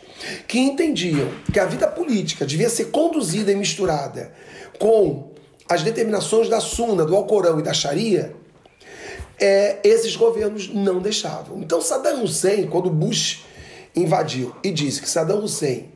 que 0.47 0.59
entendiam 0.59 1.29
que 1.51 1.59
a 1.59 1.65
vida 1.65 1.87
política 1.87 2.45
devia 2.45 2.69
ser 2.69 2.85
conduzida 2.85 3.51
e 3.51 3.55
misturada 3.55 4.33
com 4.79 5.31
as 5.69 5.83
determinações 5.83 6.49
da 6.49 6.59
Sunna, 6.59 7.05
do 7.05 7.15
Alcorão 7.15 7.59
e 7.59 7.63
da 7.63 7.73
Sharia, 7.73 8.35
é, 9.39 9.79
esses 9.83 10.15
governos 10.15 10.73
não 10.73 10.99
deixavam. 10.99 11.59
Então, 11.59 11.81
Saddam 11.81 12.23
Hussein, 12.23 12.67
quando 12.67 12.89
Bush 12.89 13.43
invadiu 13.95 14.55
e 14.63 14.71
disse 14.71 15.01
que 15.01 15.09
Saddam 15.09 15.43
Hussein 15.43 15.91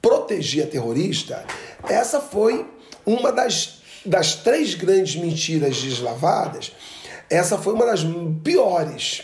protegia 0.00 0.66
terrorista, 0.66 1.44
essa 1.88 2.20
foi 2.20 2.66
uma 3.04 3.30
das, 3.30 3.79
das 4.04 4.34
três 4.34 4.74
grandes 4.74 5.16
mentiras 5.16 5.80
deslavadas. 5.82 6.72
Essa 7.28 7.58
foi 7.58 7.74
uma 7.74 7.86
das 7.86 8.00
piores. 8.42 9.22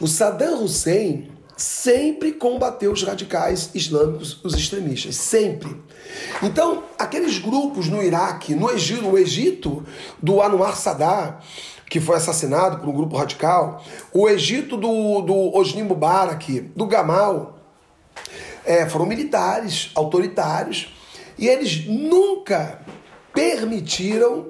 O 0.00 0.06
Saddam 0.06 0.64
Hussein 0.64 1.30
sempre 1.56 2.32
combateu 2.32 2.90
os 2.90 3.02
radicais 3.02 3.70
islâmicos, 3.74 4.42
os 4.42 4.54
extremistas, 4.54 5.16
sempre. 5.16 5.76
Então, 6.42 6.84
aqueles 6.98 7.38
grupos 7.38 7.88
no 7.88 8.02
Iraque, 8.02 8.54
no 8.54 8.70
Egito, 8.70 9.02
no 9.02 9.18
Egito 9.18 9.84
do 10.22 10.42
Anwar 10.42 10.76
Sadat, 10.76 11.44
que 11.88 12.00
foi 12.00 12.16
assassinado 12.16 12.78
por 12.78 12.88
um 12.88 12.92
grupo 12.92 13.16
radical, 13.16 13.82
o 14.12 14.28
Egito 14.28 14.76
do, 14.76 15.20
do 15.20 15.56
Osni 15.56 15.82
Mubarak, 15.82 16.60
do 16.74 16.86
Gamal, 16.86 17.58
é, 18.64 18.88
foram 18.88 19.04
militares, 19.04 19.90
autoritários, 19.94 20.94
e 21.38 21.48
eles 21.48 21.86
nunca 21.86 22.80
permitiram 23.32 24.48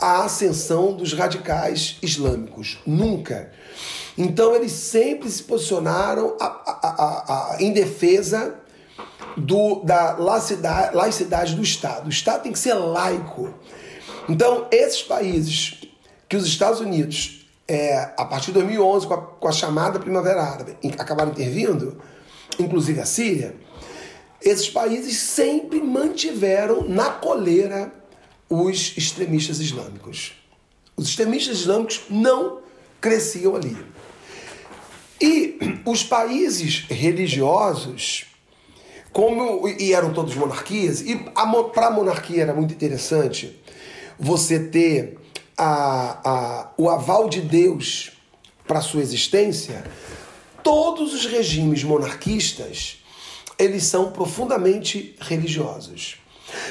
a 0.00 0.24
ascensão 0.24 0.94
dos 0.94 1.12
radicais 1.12 1.98
islâmicos. 2.02 2.78
Nunca. 2.86 3.52
Então 4.16 4.54
eles 4.54 4.72
sempre 4.72 5.30
se 5.30 5.42
posicionaram 5.42 6.36
a, 6.40 6.46
a, 6.46 7.54
a, 7.54 7.62
em 7.62 7.72
defesa 7.72 8.54
do, 9.36 9.82
da 9.84 10.16
laicidade, 10.16 10.96
laicidade 10.96 11.54
do 11.54 11.62
Estado. 11.62 12.06
O 12.06 12.10
Estado 12.10 12.42
tem 12.42 12.52
que 12.52 12.58
ser 12.58 12.74
laico. 12.74 13.54
Então, 14.28 14.66
esses 14.70 15.02
países 15.02 15.80
que 16.28 16.36
os 16.36 16.46
Estados 16.46 16.80
Unidos, 16.80 17.46
é, 17.66 18.12
a 18.16 18.24
partir 18.24 18.46
de 18.46 18.54
2011, 18.54 19.06
com 19.06 19.14
a, 19.14 19.22
com 19.22 19.48
a 19.48 19.52
chamada 19.52 19.98
Primavera 19.98 20.42
Árabe, 20.42 20.76
acabaram 20.98 21.30
intervindo, 21.30 21.98
inclusive 22.58 23.00
a 23.00 23.06
Síria, 23.06 23.56
esses 24.42 24.68
países 24.68 25.16
sempre 25.18 25.80
mantiveram 25.80 26.86
na 26.86 27.10
coleira 27.10 27.92
os 28.48 28.96
extremistas 28.96 29.60
islâmicos. 29.60 30.32
Os 30.96 31.08
extremistas 31.08 31.60
islâmicos 31.60 32.02
não 32.08 32.60
cresciam 33.00 33.54
ali. 33.54 33.76
E 35.20 35.58
os 35.84 36.02
países 36.02 36.84
religiosos, 36.88 38.26
como 39.12 39.68
e 39.68 39.92
eram 39.92 40.12
todos 40.12 40.34
monarquias, 40.34 41.00
e 41.00 41.16
para 41.72 41.86
a 41.86 41.90
monarquia 41.90 42.42
era 42.42 42.54
muito 42.54 42.74
interessante 42.74 43.58
você 44.18 44.58
ter 44.58 45.18
a, 45.56 46.28
a, 46.28 46.72
o 46.76 46.88
aval 46.88 47.28
de 47.28 47.40
Deus 47.40 48.12
para 48.66 48.80
sua 48.80 49.00
existência, 49.00 49.84
todos 50.62 51.14
os 51.14 51.26
regimes 51.26 51.82
monarquistas 51.82 53.02
eles 53.58 53.84
são 53.84 54.12
profundamente 54.12 55.16
religiosos. 55.20 56.16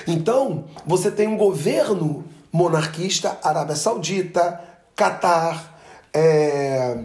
Então, 0.08 0.66
você 0.86 1.12
tem 1.12 1.28
um 1.28 1.38
governo 1.38 2.24
monarquista, 2.52 3.38
Arábia 3.44 3.76
Saudita, 3.76 4.62
Catar, 4.96 5.78
é, 6.14 6.98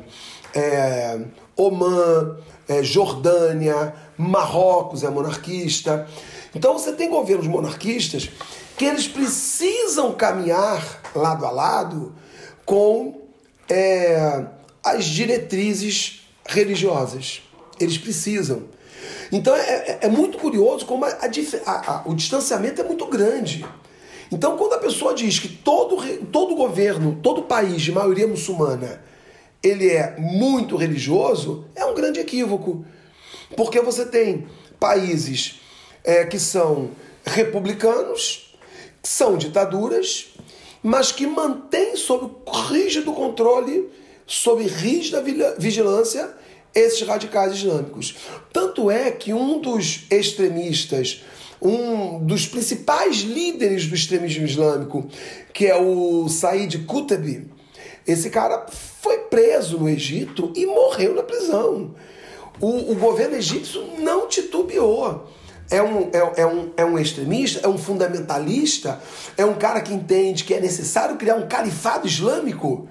é, 0.55 1.21
Oman, 1.57 2.39
é, 2.69 2.83
Jordânia, 2.83 3.95
Marrocos 4.17 5.03
é 5.03 5.11
monarquista. 5.11 6.07
Então 6.55 6.73
você 6.73 6.93
tem 6.93 7.11
governos 7.11 7.47
monarquistas 7.47 8.31
que 8.77 8.85
eles 8.85 9.07
precisam 9.07 10.13
caminhar 10.13 11.01
lado 11.15 11.45
a 11.45 11.51
lado 11.51 12.15
com 12.65 13.21
é, 13.69 14.45
as 14.83 15.05
diretrizes 15.05 16.23
religiosas. 16.47 17.43
Eles 17.79 17.99
precisam. 17.99 18.65
Então 19.33 19.57
é, 19.57 19.61
é, 19.61 19.99
é 20.03 20.09
muito 20.09 20.37
curioso 20.37 20.85
como 20.85 21.07
a, 21.07 21.09
a, 21.09 21.93
a, 21.93 22.03
o 22.07 22.15
distanciamento 22.15 22.83
é 22.83 22.85
muito 22.85 23.07
grande. 23.07 23.65
Então, 24.31 24.57
quando 24.57 24.75
a 24.75 24.79
pessoa 24.79 25.15
diz 25.15 25.39
que 25.39 25.49
todo, 25.49 25.97
todo 26.27 26.55
governo, 26.55 27.19
todo 27.23 27.43
país 27.43 27.83
de 27.83 27.93
maioria 27.93 28.27
muçulmana, 28.27 29.03
ele 29.63 29.91
é 29.91 30.17
muito 30.19 30.77
religioso, 30.77 31.67
é 31.75 31.85
um 31.85 31.95
grande 31.95 32.19
equívoco. 32.19 32.85
Porque 33.57 33.81
você 33.81 34.07
tem 34.07 34.47
países 34.81 35.61
é, 36.03 36.25
que 36.25 36.39
são 36.39 36.91
republicanos, 37.25 38.57
que 39.03 39.09
são 39.09 39.37
ditaduras, 39.37 40.31
mas 40.83 41.13
que 41.13 41.27
mantêm 41.27 41.95
sob 41.95 42.31
rígido 42.71 43.13
controle, 43.13 43.91
sob 44.27 44.67
rígida 44.67 45.23
vigilância, 45.59 46.35
esses 46.75 47.07
radicais 47.07 47.53
islâmicos. 47.53 48.17
Tanto 48.53 48.91
é 48.91 49.11
que 49.11 49.33
um 49.33 49.61
dos 49.61 50.05
extremistas, 50.11 51.23
um 51.61 52.19
dos 52.25 52.47
principais 52.47 53.19
líderes 53.19 53.87
do 53.87 53.95
extremismo 53.95 54.45
islâmico, 54.45 55.07
que 55.53 55.67
é 55.67 55.77
o 55.77 56.29
Said 56.29 56.85
Qutb, 56.87 57.47
esse 58.07 58.31
cara 58.31 58.67
foi 59.01 59.19
preso 59.19 59.79
no 59.79 59.89
Egito 59.89 60.53
e 60.57 60.67
morreu 60.67 61.15
na 61.15 61.23
prisão. 61.23 61.95
O, 62.61 62.93
o 62.93 62.95
governo 62.97 63.37
egípcio 63.37 63.83
não 63.99 64.29
titubeou. 64.29 65.29
É 65.71 65.83
um, 65.83 66.11
é, 66.13 66.43
é, 66.43 66.47
um, 66.47 66.71
é 66.77 66.85
um 66.85 66.99
extremista, 66.99 67.61
é 67.65 67.69
um 67.69 67.79
fundamentalista, 67.79 69.01
é 69.39 69.45
um 69.45 69.55
cara 69.55 69.81
que 69.81 69.93
entende 69.93 70.45
que 70.45 70.53
é 70.53 70.61
necessário 70.61 71.17
criar 71.17 71.37
um 71.37 71.47
califado 71.47 72.07
islâmico. 72.07 72.89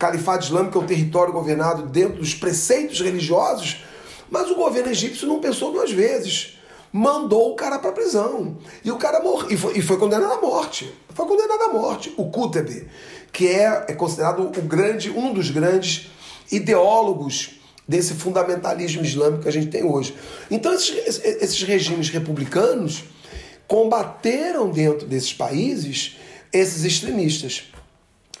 Califado 0.00 0.42
islâmico 0.42 0.78
é 0.78 0.80
um 0.80 0.86
território 0.86 1.30
governado 1.30 1.82
dentro 1.82 2.20
dos 2.20 2.34
preceitos 2.34 3.02
religiosos, 3.02 3.84
mas 4.30 4.50
o 4.50 4.54
governo 4.54 4.90
egípcio 4.90 5.28
não 5.28 5.40
pensou 5.40 5.72
duas 5.72 5.92
vezes. 5.92 6.58
Mandou 6.90 7.52
o 7.52 7.54
cara 7.54 7.78
para 7.78 7.92
prisão. 7.92 8.56
E 8.82 8.90
o 8.90 8.96
cara 8.96 9.20
morreu. 9.20 9.50
E 9.50 9.58
foi, 9.58 9.76
e 9.76 9.82
foi 9.82 9.98
condenado 9.98 10.32
à 10.32 10.40
morte. 10.40 10.90
Foi 11.10 11.26
condenado 11.26 11.62
à 11.64 11.68
morte. 11.74 12.14
O 12.16 12.30
Qutb 12.30 12.88
que 13.30 13.46
é, 13.46 13.84
é 13.88 13.92
considerado 13.92 14.40
o 14.40 14.62
grande, 14.62 15.10
um 15.10 15.34
dos 15.34 15.50
grandes 15.50 16.10
ideólogos 16.50 17.60
desse 17.86 18.14
fundamentalismo 18.14 19.04
islâmico 19.04 19.42
que 19.42 19.48
a 19.50 19.52
gente 19.52 19.66
tem 19.66 19.84
hoje. 19.84 20.16
Então, 20.50 20.72
esses, 20.72 21.22
esses 21.22 21.62
regimes 21.62 22.08
republicanos 22.08 23.04
combateram 23.68 24.70
dentro 24.70 25.06
desses 25.06 25.34
países 25.34 26.16
esses 26.50 26.84
extremistas. 26.84 27.64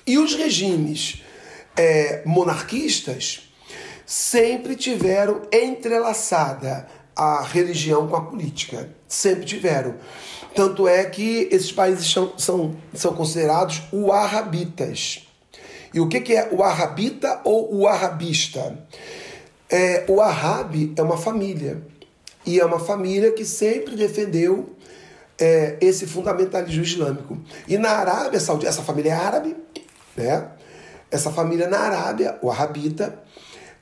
E 0.06 0.16
os 0.16 0.34
regimes 0.34 1.22
é, 1.80 2.22
monarquistas 2.26 3.50
sempre 4.04 4.76
tiveram 4.76 5.40
entrelaçada 5.50 6.86
a 7.16 7.42
religião 7.42 8.06
com 8.06 8.16
a 8.16 8.20
política. 8.20 8.90
Sempre 9.08 9.46
tiveram. 9.46 9.94
Tanto 10.54 10.86
é 10.86 11.04
que 11.04 11.48
esses 11.50 11.72
países 11.72 12.10
são, 12.12 12.34
são, 12.36 12.76
são 12.92 13.14
considerados 13.14 13.82
uarrabitas. 13.90 15.26
E 15.94 16.00
o 16.00 16.06
que, 16.06 16.20
que 16.20 16.36
é 16.36 16.50
o 16.52 16.62
arrabita 16.62 17.40
ou 17.44 17.74
o 17.74 17.88
arrabista? 17.88 18.78
É, 19.68 20.04
o 20.08 20.20
Arrabi 20.20 20.92
é 20.96 21.02
uma 21.02 21.16
família. 21.16 21.82
E 22.44 22.60
é 22.60 22.64
uma 22.64 22.80
família 22.80 23.32
que 23.32 23.44
sempre 23.44 23.96
defendeu 23.96 24.76
é, 25.38 25.78
esse 25.80 26.06
fundamentalismo 26.06 26.82
islâmico. 26.82 27.38
E 27.66 27.78
na 27.78 27.90
Arábia 27.90 28.38
Saudita, 28.38 28.68
essa 28.68 28.82
família 28.82 29.12
é 29.12 29.14
árabe, 29.14 29.56
né? 30.16 30.48
Essa 31.10 31.30
família 31.30 31.68
na 31.68 31.78
Arábia, 31.78 32.38
o 32.40 32.50
Arrabita, 32.50 33.18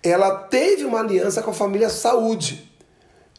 ela 0.02 0.30
teve 0.30 0.84
uma 0.84 1.00
aliança 1.00 1.42
com 1.42 1.50
a 1.50 1.54
família 1.54 1.90
Saúde. 1.90 2.70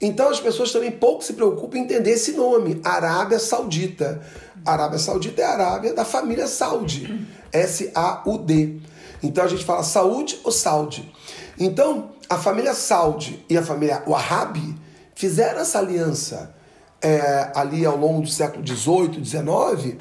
Então 0.02 0.30
as 0.30 0.40
pessoas 0.40 0.72
também 0.72 0.92
pouco 0.92 1.24
se 1.24 1.34
preocupam 1.34 1.78
em 1.78 1.82
entender 1.82 2.12
esse 2.12 2.32
nome, 2.34 2.80
Arábia 2.84 3.40
Saudita. 3.40 4.22
Arábia 4.66 5.00
Saudita 5.00 5.42
é 5.42 5.46
a 5.46 5.52
Arábia 5.52 5.94
da 5.94 6.06
família 6.06 6.48
Saudi, 6.48 7.28
S-A-U-D. 7.52 8.82
Então 9.22 9.44
a 9.44 9.48
gente 9.48 9.66
fala 9.66 9.84
saúde 9.84 10.40
ou 10.44 10.52
Saudi. 10.52 11.12
Então 11.60 12.12
a 12.30 12.38
família 12.38 12.74
Saudi 12.74 13.44
e 13.50 13.58
a 13.58 13.64
família 13.64 14.04
Wahhabi 14.08 14.76
fizeram 15.16 15.60
essa 15.60 15.80
aliança 15.80 16.56
é, 17.02 17.52
ali 17.56 17.86
ao 17.86 17.98
longo 17.98 18.22
do 18.22 18.30
século 18.30 18.66
XVIII, 18.66 19.26
XIX 19.26 19.98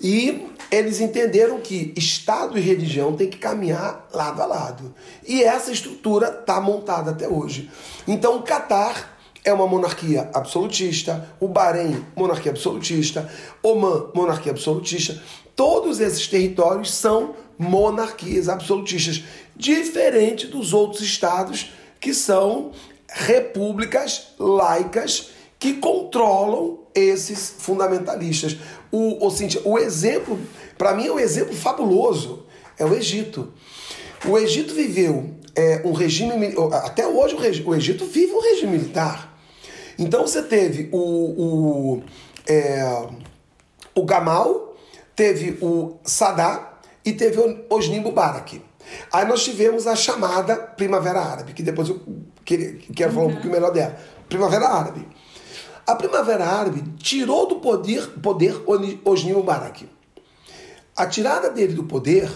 e 0.00 0.48
eles 0.74 1.00
entenderam 1.00 1.60
que 1.60 1.92
Estado 1.96 2.58
e 2.58 2.60
religião 2.60 3.14
têm 3.14 3.28
que 3.28 3.38
caminhar 3.38 4.08
lado 4.12 4.42
a 4.42 4.46
lado. 4.46 4.94
E 5.26 5.42
essa 5.42 5.70
estrutura 5.70 6.28
está 6.28 6.60
montada 6.60 7.12
até 7.12 7.28
hoje. 7.28 7.70
Então, 8.08 8.36
o 8.36 8.42
Catar 8.42 9.16
é 9.44 9.52
uma 9.52 9.66
monarquia 9.66 10.30
absolutista, 10.34 11.28
o 11.38 11.46
Bahrein, 11.46 12.04
monarquia 12.16 12.50
absolutista, 12.50 13.30
Oman, 13.62 14.10
monarquia 14.14 14.52
absolutista. 14.52 15.22
Todos 15.54 16.00
esses 16.00 16.26
territórios 16.26 16.92
são 16.92 17.36
monarquias 17.56 18.48
absolutistas, 18.48 19.22
diferente 19.54 20.46
dos 20.48 20.72
outros 20.72 21.02
estados 21.02 21.70
que 22.00 22.12
são 22.12 22.72
repúblicas 23.08 24.34
laicas 24.38 25.30
que 25.58 25.74
controlam 25.74 26.80
esses 26.94 27.54
fundamentalistas. 27.58 28.56
O, 28.90 29.26
o, 29.26 29.28
o 29.64 29.78
exemplo, 29.78 30.38
para 30.76 30.94
mim, 30.94 31.06
é 31.06 31.12
um 31.12 31.18
exemplo 31.18 31.54
fabuloso, 31.54 32.44
é 32.78 32.84
o 32.84 32.94
Egito. 32.94 33.52
O 34.26 34.38
Egito 34.38 34.74
viveu 34.74 35.34
é, 35.54 35.82
um 35.84 35.92
regime, 35.92 36.54
até 36.84 37.06
hoje 37.06 37.34
o, 37.64 37.74
Egito 37.74 38.04
vive 38.06 38.32
um 38.32 38.40
regime 38.40 38.78
militar. 38.78 39.36
Então 39.98 40.26
você 40.26 40.42
teve 40.42 40.88
o, 40.92 40.98
o, 40.98 42.02
é, 42.46 43.06
o 43.94 44.04
Gamal, 44.04 44.74
teve 45.14 45.58
o 45.60 45.96
Saddam 46.02 46.66
e 47.04 47.12
teve 47.12 47.38
o 47.38 47.64
Osni 47.70 48.00
Mubarak. 48.00 48.60
Aí 49.12 49.26
nós 49.26 49.44
tivemos 49.44 49.86
a 49.86 49.94
chamada 49.94 50.56
Primavera 50.56 51.20
Árabe, 51.20 51.52
que 51.52 51.62
depois 51.62 51.88
eu 51.88 52.00
quero, 52.44 53.12
falar 53.12 53.26
um 53.26 53.32
pouquinho 53.32 53.52
melhor 53.52 53.70
dela. 53.70 53.96
Primavera 54.28 54.68
Árabe. 54.68 55.06
A 55.86 55.94
Primavera 55.94 56.46
Árabe 56.46 56.82
tirou 56.98 57.46
do 57.46 57.56
poder, 57.56 58.08
poder 58.20 58.62
Osni 59.04 59.34
Mubarak. 59.34 59.86
A 60.96 61.06
tirada 61.06 61.50
dele 61.50 61.74
do 61.74 61.84
poder 61.84 62.30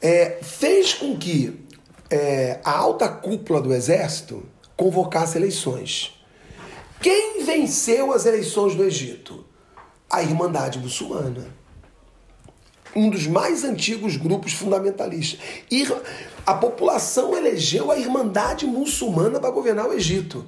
é, 0.00 0.38
fez 0.42 0.94
com 0.94 1.16
que 1.16 1.64
é, 2.10 2.60
a 2.62 2.70
alta 2.70 3.08
cúpula 3.08 3.60
do 3.60 3.72
exército 3.74 4.44
convocasse 4.76 5.36
eleições. 5.36 6.14
Quem 7.00 7.44
venceu 7.44 8.12
as 8.12 8.24
eleições 8.24 8.74
do 8.74 8.84
Egito? 8.84 9.44
A 10.08 10.22
Irmandade 10.22 10.78
Muçulmana. 10.78 11.46
Um 12.94 13.10
dos 13.10 13.26
mais 13.26 13.64
antigos 13.64 14.16
grupos 14.16 14.52
fundamentalistas. 14.52 15.40
A 16.46 16.54
população 16.54 17.36
elegeu 17.36 17.90
a 17.90 17.98
Irmandade 17.98 18.64
Muçulmana 18.64 19.40
para 19.40 19.50
governar 19.50 19.88
o 19.88 19.92
Egito. 19.92 20.46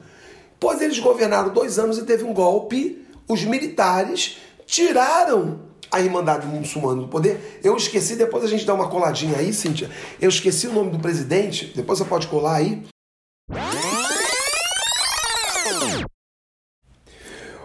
Pois 0.58 0.80
eles 0.80 0.98
governaram 0.98 1.52
dois 1.52 1.78
anos 1.78 1.98
e 1.98 2.04
teve 2.04 2.24
um 2.24 2.32
golpe. 2.32 3.06
Os 3.28 3.44
militares 3.44 4.38
tiraram 4.66 5.60
a 5.90 6.00
Irmandade 6.00 6.46
Muçulmana 6.46 7.02
do 7.02 7.08
poder. 7.08 7.60
Eu 7.62 7.76
esqueci, 7.76 8.16
depois 8.16 8.44
a 8.44 8.48
gente 8.48 8.64
dá 8.64 8.74
uma 8.74 8.88
coladinha 8.88 9.38
aí, 9.38 9.52
Cíntia. 9.52 9.90
Eu 10.20 10.28
esqueci 10.28 10.66
o 10.66 10.72
nome 10.72 10.90
do 10.90 10.98
presidente, 10.98 11.72
depois 11.74 11.98
você 11.98 12.04
pode 12.04 12.26
colar 12.26 12.56
aí. 12.56 12.82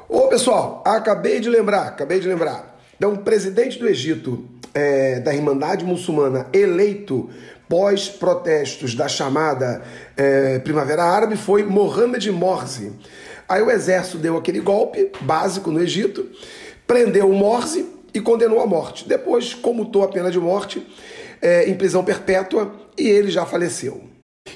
Ô 0.07 0.27
pessoal, 0.27 0.83
acabei 0.85 1.39
de 1.39 1.49
lembrar, 1.49 1.87
acabei 1.87 2.19
de 2.19 2.27
lembrar. 2.27 2.79
Então, 2.95 3.13
o 3.13 3.19
presidente 3.19 3.79
do 3.79 3.87
Egito, 3.87 4.45
é, 4.73 5.19
da 5.19 5.33
Irmandade 5.33 5.83
Muçulmana, 5.83 6.47
eleito 6.53 7.29
pós-protestos 7.71 8.93
da 8.93 9.07
chamada 9.07 9.81
é, 10.17 10.59
Primavera 10.59 11.05
Árabe, 11.05 11.37
foi 11.37 11.63
Mohamed 11.63 12.29
Morsi. 12.29 12.91
Aí 13.47 13.61
o 13.61 13.71
exército 13.71 14.17
deu 14.17 14.35
aquele 14.35 14.59
golpe 14.59 15.09
básico 15.21 15.71
no 15.71 15.81
Egito, 15.81 16.29
prendeu 16.85 17.29
o 17.29 17.33
Morsi 17.33 17.87
e 18.13 18.19
condenou 18.19 18.59
à 18.59 18.67
morte. 18.67 19.07
Depois 19.07 19.53
comutou 19.53 20.03
a 20.03 20.09
pena 20.09 20.29
de 20.29 20.37
morte 20.37 20.85
é, 21.41 21.69
em 21.69 21.73
prisão 21.73 22.03
perpétua 22.03 22.75
e 22.97 23.07
ele 23.07 23.31
já 23.31 23.45
faleceu. 23.45 24.03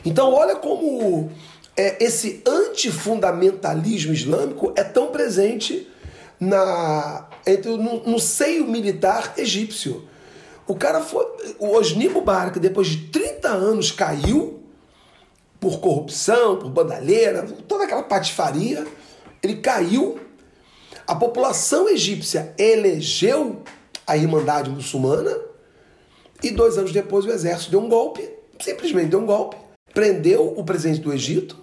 Então, 0.03 0.33
olha 0.33 0.57
como 0.57 1.31
é, 1.77 2.03
esse 2.03 2.43
antifundamentalismo 2.45 4.11
islâmico 4.11 4.73
é 4.75 4.83
tão 4.83 5.07
presente 5.07 5.87
na, 6.37 7.29
entre, 7.47 7.77
no, 7.77 8.03
no 8.03 8.19
seio 8.19 8.67
militar 8.67 9.35
egípcio. 9.37 10.05
O 10.67 10.75
cara 10.75 11.01
foi. 11.01 11.25
O 11.59 11.71
Osni 11.75 12.09
Mubarak, 12.09 12.59
depois 12.59 12.87
de 12.87 12.97
30 13.07 13.47
anos, 13.49 13.91
caiu 13.91 14.59
por 15.59 15.79
corrupção, 15.79 16.57
por 16.57 16.69
bandalheira, 16.69 17.43
toda 17.67 17.83
aquela 17.83 18.03
patifaria. 18.03 18.85
Ele 19.41 19.57
caiu. 19.57 20.19
A 21.07 21.13
população 21.13 21.87
egípcia 21.87 22.53
elegeu 22.57 23.61
a 24.07 24.17
Irmandade 24.17 24.69
Muçulmana. 24.69 25.37
E 26.43 26.51
dois 26.51 26.77
anos 26.77 26.91
depois 26.91 27.25
o 27.25 27.31
exército 27.31 27.71
deu 27.71 27.79
um 27.79 27.89
golpe, 27.89 28.29
simplesmente 28.59 29.09
deu 29.09 29.19
um 29.19 29.25
golpe, 29.25 29.55
prendeu 29.93 30.53
o 30.55 30.63
presidente 30.63 30.99
do 30.99 31.13
Egito, 31.13 31.57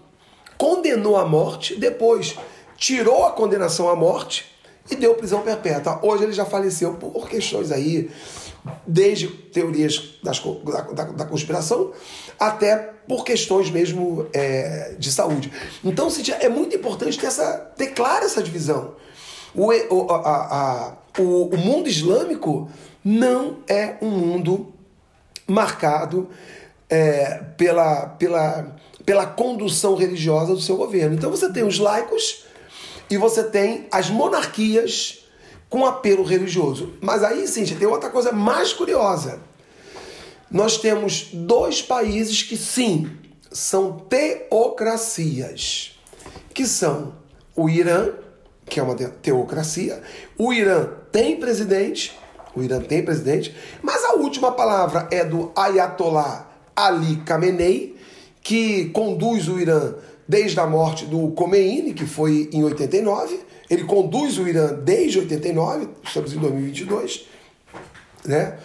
condenou 0.57 1.17
à 1.17 1.27
morte, 1.27 1.77
depois 1.77 2.37
tirou 2.77 3.25
a 3.25 3.33
condenação 3.33 3.89
à 3.89 3.95
morte 3.95 4.53
e 4.91 4.97
deu 4.97 5.15
prisão 5.15 5.43
perpétua. 5.43 6.01
Hoje 6.03 6.25
ele 6.25 6.33
já 6.33 6.45
faleceu 6.45 6.95
por 6.95 7.29
questões 7.29 7.71
aí, 7.71 8.11
desde 8.87 9.29
teorias 9.29 10.19
das, 10.23 10.41
da, 10.95 11.05
da, 11.05 11.25
conspiração 11.25 11.93
até 12.39 12.93
por 13.09 13.25
questões 13.25 13.71
mesmo 13.71 14.29
é, 14.33 14.95
de 14.99 15.11
saúde. 15.11 15.53
Então, 15.85 16.09
Cintia, 16.09 16.37
é 16.37 16.49
muito 16.49 16.77
importante 16.77 17.19
ter, 17.19 17.27
essa, 17.27 17.73
ter 17.77 17.93
essa 18.23 18.43
divisão. 18.43 18.95
O, 19.55 19.73
o, 19.73 20.11
a, 20.13 20.17
a, 20.19 21.21
o, 21.21 21.47
o 21.47 21.57
mundo 21.59 21.89
islâmico 21.89 22.71
não 23.05 23.59
é 23.69 23.97
um 24.01 24.11
mundo 24.11 24.73
marcado 25.47 26.29
é, 26.89 27.43
pela, 27.57 28.07
pela 28.07 28.77
pela 29.05 29.27
condução 29.27 29.95
religiosa 29.95 30.55
do 30.55 30.61
seu 30.61 30.77
governo. 30.77 31.15
Então 31.15 31.31
você 31.31 31.53
tem 31.53 31.65
os 31.65 31.79
laicos 31.79 32.45
e 33.11 33.17
você 33.17 33.43
tem 33.43 33.87
as 33.91 34.09
monarquias 34.09 35.22
com 35.73 35.87
apelo 35.87 36.23
religioso. 36.23 36.93
Mas 37.01 37.25
aí, 37.25 37.49
sim, 37.49 37.65
tem 37.65 37.89
outra 37.89 38.11
coisa 38.11 38.31
mais 38.31 38.75
curiosa. 38.75 39.41
Nós 40.51 40.77
temos 40.77 41.31
dois 41.33 41.81
países 41.81 42.43
que, 42.43 42.59
sim, 42.59 43.11
são 43.51 43.93
teocracias, 44.01 45.99
que 46.53 46.67
são 46.67 47.15
o 47.57 47.71
Irã, 47.71 48.11
que 48.67 48.79
é 48.79 48.83
uma 48.83 48.95
teocracia. 48.95 50.03
O 50.37 50.53
Irã 50.53 50.91
tem 51.11 51.41
presidente, 51.41 52.19
o 52.55 52.63
Irã 52.63 52.79
tem 52.79 53.03
presidente, 53.03 53.57
mas 53.81 54.05
a 54.05 54.13
última 54.13 54.53
palavra 54.53 55.09
é 55.11 55.25
do 55.25 55.53
Ayatollah 55.57 56.51
Ali 56.77 57.17
Khamenei, 57.25 57.97
que 58.43 58.91
conduz 58.91 59.49
o 59.49 59.59
Irã 59.59 59.95
desde 60.29 60.61
a 60.61 60.67
morte 60.67 61.07
do 61.07 61.29
Khomeini, 61.31 61.95
que 61.95 62.05
foi 62.05 62.51
em 62.53 62.63
89. 62.63 63.52
Ele 63.73 63.85
conduz 63.85 64.37
o 64.37 64.47
Irã 64.47 64.75
desde 64.75 65.19
89, 65.21 65.89
estamos 66.05 66.35
em 66.35 66.39
2022. 66.39 67.27
Né? 68.23 68.59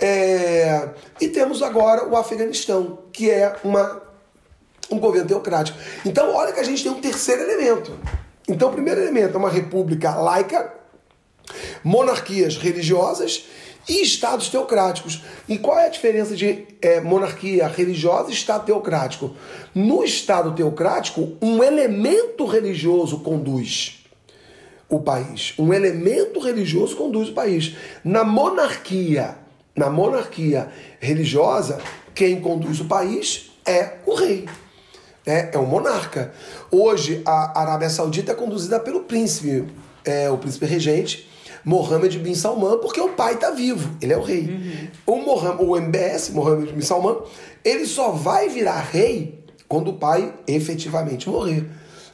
É, 0.00 0.88
e 1.20 1.28
temos 1.28 1.60
agora 1.60 2.08
o 2.08 2.16
Afeganistão, 2.16 3.00
que 3.12 3.30
é 3.30 3.56
uma, 3.62 4.00
um 4.90 4.98
governo 4.98 5.28
teocrático. 5.28 5.76
Então, 6.02 6.34
olha 6.34 6.50
que 6.50 6.60
a 6.60 6.64
gente 6.64 6.82
tem 6.82 6.90
um 6.90 6.98
terceiro 6.98 7.42
elemento. 7.42 7.92
Então, 8.48 8.70
o 8.70 8.72
primeiro 8.72 9.02
elemento 9.02 9.34
é 9.34 9.38
uma 9.38 9.50
república 9.50 10.14
laica, 10.14 10.72
monarquias 11.84 12.56
religiosas 12.56 13.44
e 13.86 14.00
estados 14.00 14.48
teocráticos. 14.48 15.24
E 15.46 15.58
qual 15.58 15.78
é 15.78 15.88
a 15.88 15.90
diferença 15.90 16.34
de 16.34 16.66
é, 16.80 17.02
monarquia 17.02 17.68
religiosa 17.68 18.30
e 18.30 18.32
estado 18.32 18.64
teocrático? 18.64 19.36
No 19.74 20.02
estado 20.02 20.54
teocrático, 20.54 21.36
um 21.42 21.62
elemento 21.62 22.46
religioso 22.46 23.18
conduz 23.18 24.02
o 24.88 25.00
país. 25.00 25.54
Um 25.58 25.72
elemento 25.72 26.40
religioso 26.40 26.96
conduz 26.96 27.28
o 27.28 27.32
país. 27.32 27.74
Na 28.04 28.24
monarquia, 28.24 29.36
na 29.74 29.90
monarquia 29.90 30.68
religiosa, 31.00 31.78
quem 32.14 32.40
conduz 32.40 32.80
o 32.80 32.84
país 32.84 33.50
é 33.66 33.94
o 34.06 34.14
rei. 34.14 34.46
É, 35.26 35.50
é 35.54 35.58
o 35.58 35.66
monarca. 35.66 36.32
Hoje, 36.70 37.22
a 37.24 37.60
Arábia 37.60 37.88
Saudita 37.88 38.32
é 38.32 38.34
conduzida 38.34 38.78
pelo 38.78 39.00
príncipe, 39.00 39.66
é, 40.04 40.30
o 40.30 40.36
príncipe 40.36 40.66
regente, 40.66 41.28
Mohammed 41.64 42.18
bin 42.18 42.34
Salman, 42.34 42.78
porque 42.78 43.00
o 43.00 43.10
pai 43.10 43.34
está 43.34 43.50
vivo, 43.50 43.96
ele 44.02 44.12
é 44.12 44.18
o 44.18 44.22
rei. 44.22 44.42
Uhum. 45.06 45.14
O, 45.14 45.16
Mohammed, 45.16 45.64
o 45.64 45.76
MBS, 45.76 46.30
Mohammed 46.30 46.72
bin 46.72 46.82
Salman, 46.82 47.16
ele 47.64 47.86
só 47.86 48.10
vai 48.10 48.50
virar 48.50 48.80
rei 48.80 49.42
quando 49.66 49.88
o 49.88 49.94
pai 49.94 50.34
efetivamente 50.46 51.28
morrer. 51.28 51.66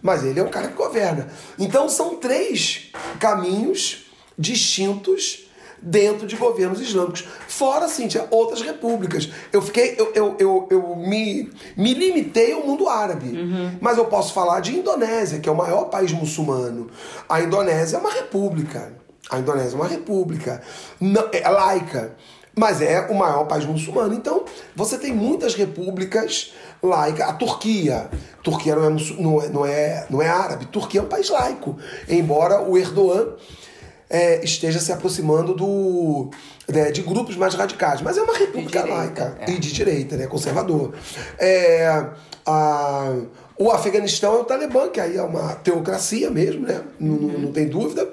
Mas 0.03 0.25
ele 0.25 0.41
é 0.41 0.43
um 0.43 0.49
cara 0.49 0.69
que 0.69 0.75
governa. 0.75 1.29
Então 1.59 1.89
são 1.89 2.17
três 2.17 2.91
caminhos 3.19 4.07
distintos 4.39 5.47
dentro 5.83 6.27
de 6.27 6.37
governos 6.37 6.81
islâmicos. 6.81 7.27
Fora, 7.49 7.89
sim, 7.89 8.07
tinha 8.07 8.27
outras 8.31 8.61
repúblicas. 8.61 9.31
Eu 9.53 9.63
fiquei, 9.63 9.95
eu, 9.99 10.13
eu, 10.15 10.37
eu, 10.39 10.69
eu 10.71 10.97
me, 10.97 11.51
me 11.77 11.95
limitei 11.95 12.53
ao 12.53 12.67
mundo 12.67 12.89
árabe. 12.89 13.37
Uhum. 13.37 13.79
Mas 13.81 13.99
eu 13.99 14.05
posso 14.07 14.33
falar 14.33 14.61
de 14.61 14.77
Indonésia, 14.77 15.41
que 15.41 15.49
é 15.49 15.53
o 15.53 15.57
maior 15.57 15.85
país 15.85 16.13
muçulmano. 16.13 16.91
A 17.29 17.41
Indonésia 17.41 17.97
é 17.97 18.01
uma 18.01 18.13
república. 18.13 18.93
A 19.31 19.39
Indonésia 19.39 19.77
é 19.77 19.81
uma 19.81 19.87
república, 19.87 20.61
não, 21.01 21.29
é 21.31 21.49
laica, 21.49 22.17
mas 22.57 22.83
é 22.83 23.01
o 23.03 23.15
maior 23.15 23.45
país 23.45 23.65
muçulmano. 23.65 24.13
Então, 24.13 24.45
você 24.75 24.99
tem 24.99 25.13
muitas 25.13 25.55
repúblicas 25.55 26.53
laica. 26.83 27.27
A 27.27 27.33
Turquia. 27.33 28.09
Turquia 28.43 28.75
não 28.75 28.85
é, 28.85 28.91
não 29.19 29.43
é, 29.43 29.49
não 29.49 29.67
é, 29.67 30.07
não 30.11 30.23
é 30.23 30.29
árabe. 30.29 30.67
Turquia 30.67 31.01
é 31.01 31.03
um 31.03 31.09
país 31.09 31.29
laico. 31.29 31.77
Embora 32.09 32.63
o 32.63 32.77
Erdogan 32.77 33.35
é, 34.09 34.45
esteja 34.45 34.81
se 34.81 34.93
aproximando 34.93 35.55
do, 35.55 36.31
né, 36.69 36.91
de 36.91 37.03
grupos 37.03 37.37
mais 37.37 37.55
radicais. 37.55 38.03
Mas 38.03 38.19
é 38.19 38.23
uma 38.23 38.37
república 38.37 38.83
direita, 38.83 38.99
laica 38.99 39.39
é. 39.41 39.51
e 39.51 39.59
de 39.59 39.73
direita, 39.73 40.17
né, 40.17 40.27
conservador. 40.27 40.95
É, 41.39 42.07
a, 42.45 43.15
o 43.57 43.71
Afeganistão 43.71 44.37
é 44.37 44.41
o 44.41 44.45
Talibã, 44.45 44.89
que 44.89 45.01
aí 45.01 45.17
é 45.17 45.23
uma 45.23 45.55
teocracia 45.57 46.31
mesmo, 46.31 46.67
né? 46.67 46.83
Não, 46.99 47.15
uhum. 47.15 47.39
não 47.39 47.53
tem 47.53 47.69
dúvida. 47.69 48.09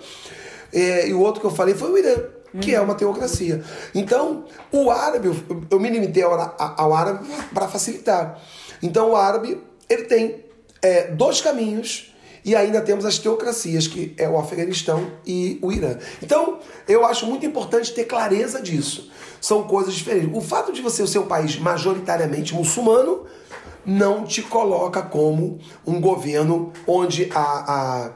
É, 0.72 1.08
e 1.08 1.14
o 1.14 1.22
outro 1.22 1.40
que 1.40 1.48
eu 1.48 1.52
falei 1.52 1.74
foi 1.74 1.90
o 1.90 1.98
Irã, 1.98 2.16
que 2.62 2.74
é 2.74 2.82
uma 2.82 2.96
teocracia. 2.96 3.64
Então, 3.94 4.46
o 4.72 4.90
árabe, 4.90 5.30
eu 5.70 5.80
me 5.80 5.90
limitei 5.90 6.24
ao, 6.24 6.56
ao 6.58 6.94
árabe 6.94 7.28
para 7.54 7.68
facilitar. 7.68 8.42
Então, 8.82 9.12
o 9.12 9.16
árabe, 9.16 9.62
ele 9.90 10.04
tem 10.04 10.46
é, 10.82 11.08
dois 11.12 11.42
caminhos 11.42 12.14
e 12.44 12.56
ainda 12.56 12.82
temos 12.82 13.06
as 13.06 13.18
teocracias, 13.18 13.88
que 13.88 14.14
é 14.18 14.28
o 14.30 14.38
Afeganistão 14.38 15.12
e 15.26 15.60
o 15.62 15.72
Irã. 15.72 15.98
Então, 16.24 16.60
eu 16.88 17.06
acho 17.06 17.26
muito 17.26 17.46
importante 17.46 17.94
ter 17.94 18.06
clareza 18.06 18.62
disso. 18.62 19.12
São 19.42 19.64
coisas 19.64 19.94
diferentes. 19.94 20.30
O 20.34 20.42
fato 20.42 20.72
de 20.72 20.82
você 20.82 21.06
ser 21.06 21.20
um 21.20 21.28
país 21.28 21.58
majoritariamente 21.58 22.56
muçulmano 22.56 23.26
não 23.86 24.26
te 24.26 24.42
coloca 24.42 25.02
como 25.02 25.60
um 25.86 26.00
governo 26.00 26.72
onde 26.86 27.30
a, 27.34 27.40
a, 27.42 28.12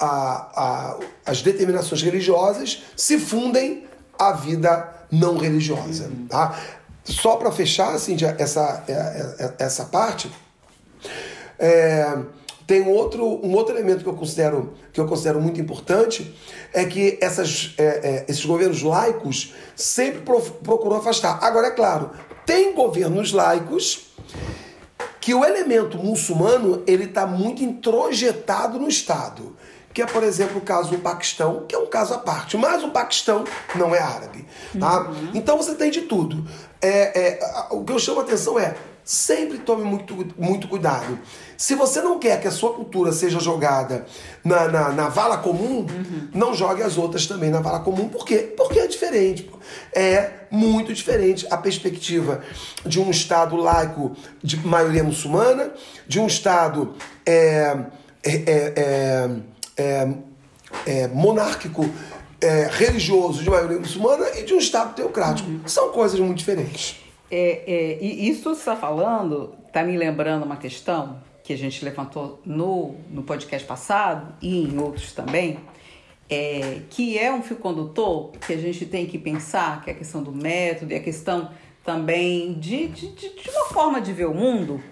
a, 0.00 0.96
a 0.96 0.98
as 1.26 1.42
determinações 1.42 2.02
religiosas 2.02 2.82
se 2.96 3.18
fundem 3.18 3.84
à 4.18 4.32
vida 4.32 4.92
não 5.10 5.36
religiosa. 5.36 6.10
Tá? 6.28 6.58
Só 7.04 7.36
para 7.36 7.50
fechar 7.50 7.94
assim, 7.94 8.16
essa, 8.38 8.84
é, 8.86 8.92
é, 8.92 9.44
é, 9.44 9.54
essa 9.58 9.84
parte, 9.84 10.30
é, 11.58 12.18
tem 12.66 12.86
outro, 12.86 13.24
um 13.44 13.52
outro 13.54 13.74
elemento 13.74 14.04
que 14.04 14.08
eu 14.08 14.14
considero, 14.14 14.74
que 14.92 15.00
eu 15.00 15.06
considero 15.06 15.40
muito 15.40 15.60
importante, 15.60 16.36
é 16.72 16.84
que 16.84 17.18
essas, 17.20 17.74
é, 17.76 17.84
é, 17.84 18.24
esses 18.28 18.44
governos 18.44 18.82
laicos 18.82 19.54
sempre 19.74 20.20
procuram 20.20 20.96
afastar. 20.96 21.42
Agora, 21.42 21.66
é 21.66 21.70
claro, 21.72 22.10
tem 22.46 22.72
governos 22.74 23.32
laicos 23.32 24.10
que 25.20 25.34
o 25.34 25.44
elemento 25.44 25.98
muçulmano 25.98 26.82
ele 26.86 27.04
está 27.04 27.26
muito 27.26 27.62
introjetado 27.62 28.78
no 28.78 28.88
Estado. 28.88 29.56
Que 29.92 30.02
é, 30.02 30.06
por 30.06 30.22
exemplo, 30.22 30.58
o 30.58 30.60
caso 30.60 30.90
do 30.90 30.98
Paquistão, 30.98 31.64
que 31.66 31.74
é 31.74 31.78
um 31.78 31.86
caso 31.86 32.14
à 32.14 32.18
parte. 32.18 32.56
Mas 32.56 32.82
o 32.84 32.90
Paquistão 32.90 33.44
não 33.74 33.94
é 33.94 33.98
árabe. 33.98 34.46
Tá? 34.78 35.00
Uhum. 35.00 35.30
Então 35.34 35.56
você 35.56 35.74
tem 35.74 35.90
de 35.90 36.02
tudo. 36.02 36.46
É, 36.80 37.38
é, 37.38 37.40
o 37.70 37.84
que 37.84 37.92
eu 37.92 37.98
chamo 37.98 38.20
a 38.20 38.22
atenção 38.22 38.58
é 38.58 38.74
sempre 39.04 39.58
tome 39.58 39.82
muito, 39.82 40.16
muito 40.38 40.68
cuidado. 40.68 41.18
Se 41.56 41.74
você 41.74 42.00
não 42.00 42.18
quer 42.18 42.40
que 42.40 42.46
a 42.46 42.50
sua 42.50 42.72
cultura 42.72 43.12
seja 43.12 43.40
jogada 43.40 44.06
na, 44.44 44.68
na, 44.68 44.88
na 44.90 45.08
vala 45.08 45.38
comum, 45.38 45.80
uhum. 45.80 46.28
não 46.32 46.54
jogue 46.54 46.82
as 46.82 46.96
outras 46.96 47.26
também 47.26 47.50
na 47.50 47.60
vala 47.60 47.80
comum. 47.80 48.08
Por 48.08 48.24
quê? 48.24 48.54
Porque 48.56 48.78
é 48.78 48.86
diferente. 48.86 49.50
É 49.92 50.30
muito 50.50 50.94
diferente 50.94 51.46
a 51.50 51.56
perspectiva 51.56 52.40
de 52.86 53.00
um 53.00 53.10
Estado 53.10 53.56
laico 53.56 54.12
de 54.42 54.64
maioria 54.64 55.02
muçulmana, 55.02 55.72
de 56.06 56.20
um 56.20 56.26
Estado 56.26 56.94
é, 57.26 57.76
é, 58.22 58.72
é, 58.76 59.30
é, 59.80 60.08
é 60.86 61.08
monárquico 61.08 61.88
é, 62.40 62.68
religioso 62.70 63.42
de 63.42 63.50
maioria 63.50 63.78
muçulmana 63.78 64.26
e 64.38 64.44
de 64.44 64.54
um 64.54 64.58
Estado 64.58 64.94
teocrático. 64.94 65.48
Uhum. 65.48 65.60
São 65.66 65.90
coisas 65.90 66.18
muito 66.20 66.38
diferentes. 66.38 66.96
É, 67.30 67.62
é, 67.66 67.98
e 68.00 68.28
isso 68.28 68.38
que 68.38 68.48
você 68.48 68.60
está 68.60 68.76
falando 68.76 69.54
está 69.66 69.82
me 69.82 69.96
lembrando 69.96 70.44
uma 70.44 70.56
questão 70.56 71.18
que 71.44 71.52
a 71.52 71.56
gente 71.56 71.84
levantou 71.84 72.40
no, 72.44 72.94
no 73.10 73.22
podcast 73.22 73.66
passado 73.66 74.34
e 74.42 74.64
em 74.64 74.78
outros 74.78 75.12
também, 75.12 75.58
é, 76.28 76.80
que 76.90 77.18
é 77.18 77.32
um 77.32 77.42
fio 77.42 77.56
condutor 77.56 78.32
que 78.32 78.52
a 78.52 78.56
gente 78.56 78.84
tem 78.86 79.06
que 79.06 79.18
pensar, 79.18 79.82
que 79.82 79.90
é 79.90 79.92
a 79.92 79.96
questão 79.96 80.22
do 80.22 80.32
método 80.32 80.92
e 80.92 80.96
a 80.96 81.00
questão 81.00 81.50
também 81.84 82.54
de, 82.54 82.88
de, 82.88 83.08
de 83.08 83.50
uma 83.50 83.66
forma 83.66 84.00
de 84.00 84.12
ver 84.12 84.26
o 84.26 84.34
mundo, 84.34 84.82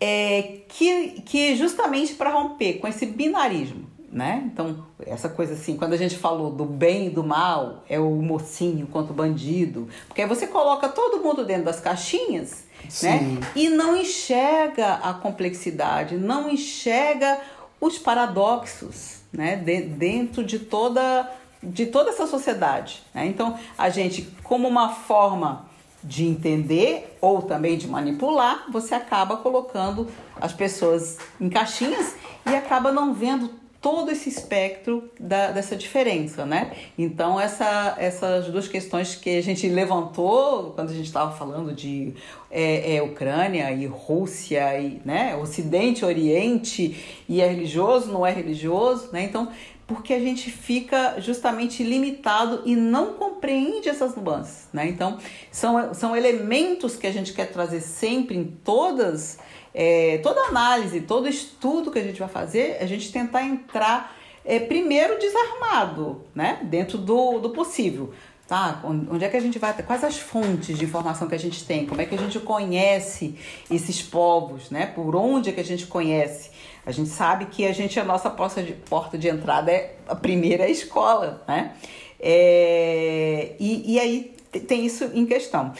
é, 0.00 0.60
que, 0.68 1.22
que 1.22 1.56
justamente 1.56 2.14
para 2.14 2.30
romper 2.30 2.74
com 2.74 2.88
esse 2.88 3.06
binarismo 3.06 3.93
né? 4.14 4.44
Então, 4.46 4.86
essa 5.04 5.28
coisa 5.28 5.54
assim, 5.54 5.76
quando 5.76 5.92
a 5.92 5.96
gente 5.96 6.16
falou 6.16 6.48
do 6.52 6.64
bem 6.64 7.08
e 7.08 7.10
do 7.10 7.24
mal, 7.24 7.82
é 7.88 7.98
o 7.98 8.10
mocinho 8.10 8.86
quanto 8.86 9.10
o 9.10 9.12
bandido, 9.12 9.88
porque 10.06 10.22
aí 10.22 10.28
você 10.28 10.46
coloca 10.46 10.88
todo 10.88 11.20
mundo 11.20 11.44
dentro 11.44 11.64
das 11.64 11.80
caixinhas? 11.80 12.62
Sim. 12.88 13.08
né? 13.08 13.40
E 13.56 13.68
não 13.68 13.96
enxerga 13.96 14.94
a 15.02 15.12
complexidade, 15.14 16.16
não 16.16 16.48
enxerga 16.48 17.40
os 17.80 17.98
paradoxos, 17.98 19.22
né? 19.32 19.56
De, 19.56 19.82
dentro 19.82 20.44
de 20.44 20.60
toda 20.60 21.28
de 21.60 21.86
toda 21.86 22.10
essa 22.10 22.26
sociedade, 22.26 23.02
né? 23.12 23.26
Então, 23.26 23.58
a 23.76 23.88
gente 23.88 24.30
como 24.44 24.68
uma 24.68 24.90
forma 24.90 25.66
de 26.04 26.26
entender 26.26 27.16
ou 27.20 27.42
também 27.42 27.78
de 27.78 27.88
manipular, 27.88 28.66
você 28.70 28.94
acaba 28.94 29.38
colocando 29.38 30.06
as 30.38 30.52
pessoas 30.52 31.18
em 31.40 31.48
caixinhas 31.48 32.14
e 32.46 32.54
acaba 32.54 32.92
não 32.92 33.14
vendo 33.14 33.63
todo 33.84 34.10
esse 34.10 34.30
espectro 34.30 35.10
da, 35.20 35.50
dessa 35.50 35.76
diferença, 35.76 36.46
né? 36.46 36.72
Então, 36.96 37.38
essa, 37.38 37.94
essas 37.98 38.46
duas 38.46 38.66
questões 38.66 39.14
que 39.14 39.36
a 39.36 39.42
gente 39.42 39.68
levantou 39.68 40.70
quando 40.70 40.88
a 40.88 40.94
gente 40.94 41.04
estava 41.04 41.36
falando 41.36 41.70
de 41.70 42.14
é, 42.50 42.96
é, 42.96 43.02
Ucrânia 43.02 43.70
e 43.72 43.84
Rússia, 43.84 44.80
e, 44.80 45.02
né? 45.04 45.36
Ocidente, 45.36 46.02
Oriente, 46.02 46.96
e 47.28 47.42
é 47.42 47.46
religioso, 47.46 48.10
não 48.10 48.24
é 48.24 48.32
religioso, 48.32 49.10
né? 49.12 49.22
Então, 49.22 49.52
porque 49.86 50.14
a 50.14 50.18
gente 50.18 50.50
fica 50.50 51.20
justamente 51.20 51.82
limitado 51.82 52.62
e 52.64 52.74
não 52.74 53.12
compreende 53.12 53.90
essas 53.90 54.16
nuances, 54.16 54.66
né? 54.72 54.88
Então, 54.88 55.18
são, 55.50 55.92
são 55.92 56.16
elementos 56.16 56.96
que 56.96 57.06
a 57.06 57.12
gente 57.12 57.34
quer 57.34 57.52
trazer 57.52 57.82
sempre 57.82 58.34
em 58.34 58.44
todas 58.44 59.38
é, 59.74 60.18
toda 60.18 60.40
análise, 60.42 61.00
todo 61.00 61.28
estudo 61.28 61.90
que 61.90 61.98
a 61.98 62.02
gente 62.02 62.20
vai 62.20 62.28
fazer, 62.28 62.78
a 62.80 62.86
gente 62.86 63.10
tentar 63.10 63.42
entrar 63.42 64.16
é, 64.44 64.60
primeiro 64.60 65.18
desarmado, 65.18 66.22
né? 66.34 66.60
Dentro 66.62 66.96
do, 66.96 67.40
do 67.40 67.50
possível. 67.50 68.12
Tá? 68.46 68.82
Onde 68.84 69.24
é 69.24 69.28
que 69.28 69.38
a 69.38 69.40
gente 69.40 69.58
vai? 69.58 69.72
Quais 69.72 70.04
as 70.04 70.18
fontes 70.18 70.78
de 70.78 70.84
informação 70.84 71.26
que 71.26 71.34
a 71.34 71.38
gente 71.38 71.64
tem? 71.64 71.86
Como 71.86 72.00
é 72.02 72.04
que 72.04 72.14
a 72.14 72.18
gente 72.18 72.38
conhece 72.38 73.36
esses 73.70 74.02
povos, 74.02 74.70
né? 74.70 74.84
Por 74.84 75.16
onde 75.16 75.48
é 75.48 75.52
que 75.52 75.60
a 75.60 75.64
gente 75.64 75.86
conhece? 75.86 76.50
A 76.84 76.92
gente 76.92 77.08
sabe 77.08 77.46
que 77.46 77.66
a 77.66 77.72
gente, 77.72 77.98
a 77.98 78.04
nossa 78.04 78.28
porta 78.28 78.62
de, 78.62 78.72
porta 78.72 79.16
de 79.16 79.28
entrada 79.28 79.72
é 79.72 79.96
a 80.06 80.14
primeira 80.14 80.68
escola, 80.68 81.42
né? 81.48 81.72
É, 82.20 83.54
e, 83.58 83.94
e 83.94 83.98
aí 83.98 84.34
tem 84.68 84.84
isso 84.84 85.10
em 85.14 85.24
questão. 85.24 85.72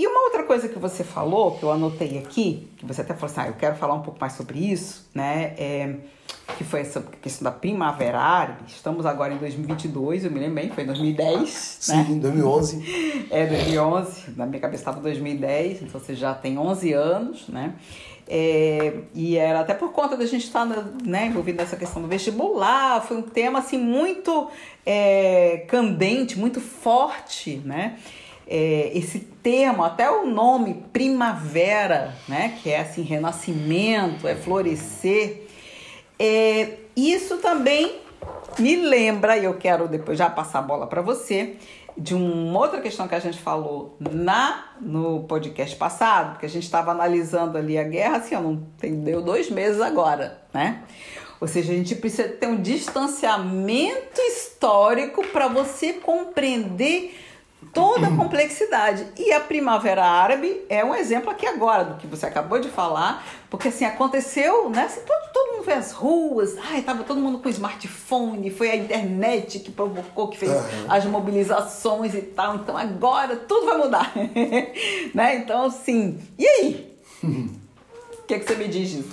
E 0.00 0.06
uma 0.06 0.22
outra 0.22 0.44
coisa 0.44 0.66
que 0.66 0.78
você 0.78 1.04
falou, 1.04 1.58
que 1.58 1.62
eu 1.62 1.70
anotei 1.70 2.16
aqui, 2.16 2.66
que 2.78 2.86
você 2.86 3.02
até 3.02 3.12
falou 3.12 3.30
assim, 3.30 3.42
ah, 3.42 3.48
eu 3.48 3.52
quero 3.52 3.76
falar 3.76 3.92
um 3.92 4.00
pouco 4.00 4.18
mais 4.18 4.32
sobre 4.32 4.58
isso, 4.58 5.06
né? 5.14 5.52
É, 5.58 5.96
que 6.56 6.64
foi 6.64 6.80
essa 6.80 7.02
questão 7.20 7.44
da 7.44 7.50
primavera 7.50 8.18
árabe. 8.18 8.62
Estamos 8.66 9.04
agora 9.04 9.34
em 9.34 9.36
2022, 9.36 10.24
eu 10.24 10.30
me 10.30 10.38
lembro 10.38 10.54
bem, 10.54 10.70
foi 10.70 10.84
em 10.84 10.86
2010, 10.86 11.50
Sim, 11.50 11.96
né? 11.96 12.18
2011. 12.18 13.28
É, 13.30 13.44
2011, 13.44 14.30
na 14.38 14.46
minha 14.46 14.58
cabeça 14.58 14.80
estava 14.80 15.00
2010, 15.02 15.82
então 15.82 16.00
você 16.00 16.14
já 16.14 16.32
tem 16.32 16.56
11 16.56 16.92
anos, 16.94 17.48
né? 17.48 17.74
É, 18.26 19.00
e 19.14 19.36
era 19.36 19.60
até 19.60 19.74
por 19.74 19.92
conta 19.92 20.16
da 20.16 20.24
gente 20.24 20.46
estar 20.46 20.64
né, 21.04 21.26
envolvido 21.26 21.58
nessa 21.58 21.76
questão 21.76 22.00
do 22.00 22.08
vestibular, 22.08 23.02
foi 23.02 23.18
um 23.18 23.22
tema 23.22 23.58
assim 23.58 23.76
muito 23.76 24.48
é, 24.86 25.66
candente, 25.68 26.38
muito 26.38 26.58
forte, 26.58 27.60
né? 27.66 27.98
é, 28.50 28.90
esse 28.92 29.28
termo, 29.42 29.82
até 29.82 30.10
o 30.10 30.26
nome 30.26 30.84
primavera, 30.92 32.14
né, 32.28 32.58
que 32.62 32.70
é 32.70 32.80
assim, 32.80 33.02
renascimento, 33.02 34.26
é 34.26 34.34
florescer, 34.34 35.46
é, 36.18 36.76
isso 36.94 37.38
também 37.38 38.00
me 38.58 38.76
lembra, 38.76 39.36
e 39.36 39.44
eu 39.44 39.54
quero 39.54 39.88
depois 39.88 40.18
já 40.18 40.28
passar 40.28 40.58
a 40.58 40.62
bola 40.62 40.86
para 40.86 41.00
você, 41.00 41.56
de 41.96 42.14
uma 42.14 42.58
outra 42.58 42.80
questão 42.80 43.08
que 43.08 43.14
a 43.14 43.18
gente 43.18 43.38
falou 43.38 43.96
na 43.98 44.72
no 44.80 45.24
podcast 45.24 45.74
passado, 45.76 46.32
porque 46.32 46.46
a 46.46 46.48
gente 46.48 46.64
estava 46.64 46.90
analisando 46.90 47.58
ali 47.58 47.78
a 47.78 47.84
guerra, 47.84 48.18
assim, 48.18 48.34
não 48.34 48.56
tem, 48.78 49.00
deu 49.00 49.22
dois 49.22 49.50
meses 49.50 49.80
agora, 49.80 50.40
né? 50.52 50.82
Ou 51.40 51.48
seja, 51.48 51.72
a 51.72 51.74
gente 51.74 51.94
precisa 51.94 52.28
ter 52.28 52.46
um 52.46 52.60
distanciamento 52.60 54.20
histórico 54.20 55.26
para 55.28 55.48
você 55.48 55.94
compreender 55.94 57.14
toda 57.72 58.08
a 58.08 58.16
complexidade. 58.16 59.06
E 59.16 59.32
a 59.32 59.40
Primavera 59.40 60.04
Árabe 60.04 60.62
é 60.68 60.84
um 60.84 60.94
exemplo 60.94 61.30
aqui 61.30 61.46
agora 61.46 61.84
do 61.84 61.96
que 61.96 62.06
você 62.06 62.26
acabou 62.26 62.58
de 62.60 62.68
falar, 62.68 63.24
porque 63.48 63.68
assim, 63.68 63.84
aconteceu, 63.84 64.68
né? 64.70 64.84
Assim, 64.84 65.00
todo, 65.00 65.32
todo 65.32 65.52
mundo 65.52 65.64
foi 65.64 65.74
às 65.74 65.92
ruas, 65.92 66.56
ai, 66.70 66.82
tava 66.82 67.04
todo 67.04 67.20
mundo 67.20 67.38
com 67.38 67.48
smartphone, 67.48 68.50
foi 68.50 68.70
a 68.70 68.76
internet 68.76 69.60
que 69.60 69.70
provocou, 69.70 70.28
que 70.28 70.38
fez 70.38 70.52
uhum. 70.52 70.86
as 70.88 71.04
mobilizações 71.04 72.14
e 72.14 72.22
tal. 72.22 72.56
Então 72.56 72.76
agora 72.76 73.36
tudo 73.36 73.66
vai 73.66 73.78
mudar. 73.78 74.12
né? 75.14 75.36
Então, 75.36 75.66
assim, 75.66 76.18
e 76.38 76.46
aí? 76.46 76.96
que, 78.30 78.38
que 78.38 78.46
você 78.46 78.54
me 78.54 78.68
diz 78.68 78.90
disso? 78.90 79.08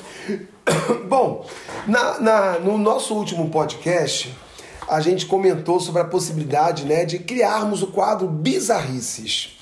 Bom, 1.08 1.46
na, 1.88 2.20
na, 2.20 2.60
no 2.60 2.78
nosso 2.78 3.16
último 3.16 3.50
podcast, 3.50 4.36
a 4.88 5.02
gente 5.02 5.26
comentou 5.26 5.80
sobre 5.80 6.02
a 6.02 6.06
possibilidade 6.06 6.86
né, 6.86 7.06
de 7.06 7.20
criarmos 7.20 7.84
o 7.84 7.88
quadro 7.88 8.28
Bizarrices. 8.28 9.58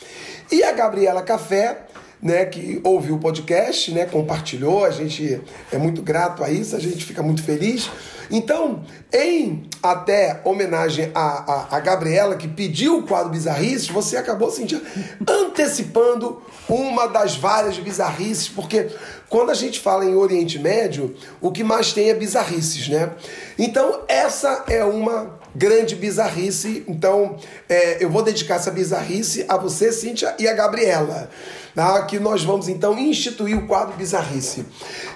E 0.51 0.63
a 0.63 0.71
Gabriela 0.71 1.23
Café, 1.23 1.87
né, 2.21 2.45
que 2.45 2.79
ouviu 2.83 3.15
o 3.15 3.19
podcast, 3.19 3.91
né, 3.91 4.05
compartilhou, 4.05 4.85
a 4.85 4.91
gente 4.91 5.41
é 5.71 5.77
muito 5.77 6.01
grato 6.01 6.43
a 6.43 6.49
isso, 6.49 6.75
a 6.75 6.79
gente 6.79 7.05
fica 7.05 7.21
muito 7.21 7.43
feliz. 7.43 7.89
Então, 8.31 8.83
em 9.13 9.63
até 9.83 10.41
homenagem 10.43 11.11
a, 11.13 11.21
a, 11.21 11.77
a 11.77 11.79
Gabriela, 11.79 12.35
que 12.35 12.47
pediu 12.47 12.97
o 12.97 13.03
quadro 13.03 13.29
Bizarrices, 13.29 13.87
você 13.87 14.17
acabou 14.17 14.49
sentindo, 14.49 14.81
antecipando 15.27 16.41
uma 16.67 17.07
das 17.07 17.35
várias 17.35 17.77
bizarrices, 17.77 18.47
porque 18.47 18.89
quando 19.29 19.51
a 19.51 19.53
gente 19.53 19.79
fala 19.79 20.05
em 20.05 20.15
Oriente 20.15 20.57
Médio, 20.57 21.15
o 21.39 21.51
que 21.51 21.63
mais 21.63 21.93
tem 21.93 22.09
é 22.09 22.13
bizarrices, 22.13 22.87
né? 22.87 23.11
Então, 23.57 24.01
essa 24.07 24.65
é 24.67 24.83
uma 24.83 25.39
grande 25.55 25.95
bizarrice. 25.95 26.83
Então, 26.87 27.37
é, 27.69 28.03
eu 28.03 28.09
vou 28.09 28.21
dedicar 28.21 28.55
essa 28.55 28.71
bizarrice 28.71 29.45
a 29.47 29.57
você, 29.57 29.91
Cíntia, 29.91 30.35
e 30.37 30.47
a 30.47 30.53
Gabriela. 30.53 31.29
Tá? 31.75 32.01
Que 32.05 32.17
nós 32.17 32.43
vamos, 32.43 32.69
então, 32.69 32.97
instituir 32.97 33.57
o 33.57 33.67
quadro 33.67 33.95
bizarrice. 33.97 34.65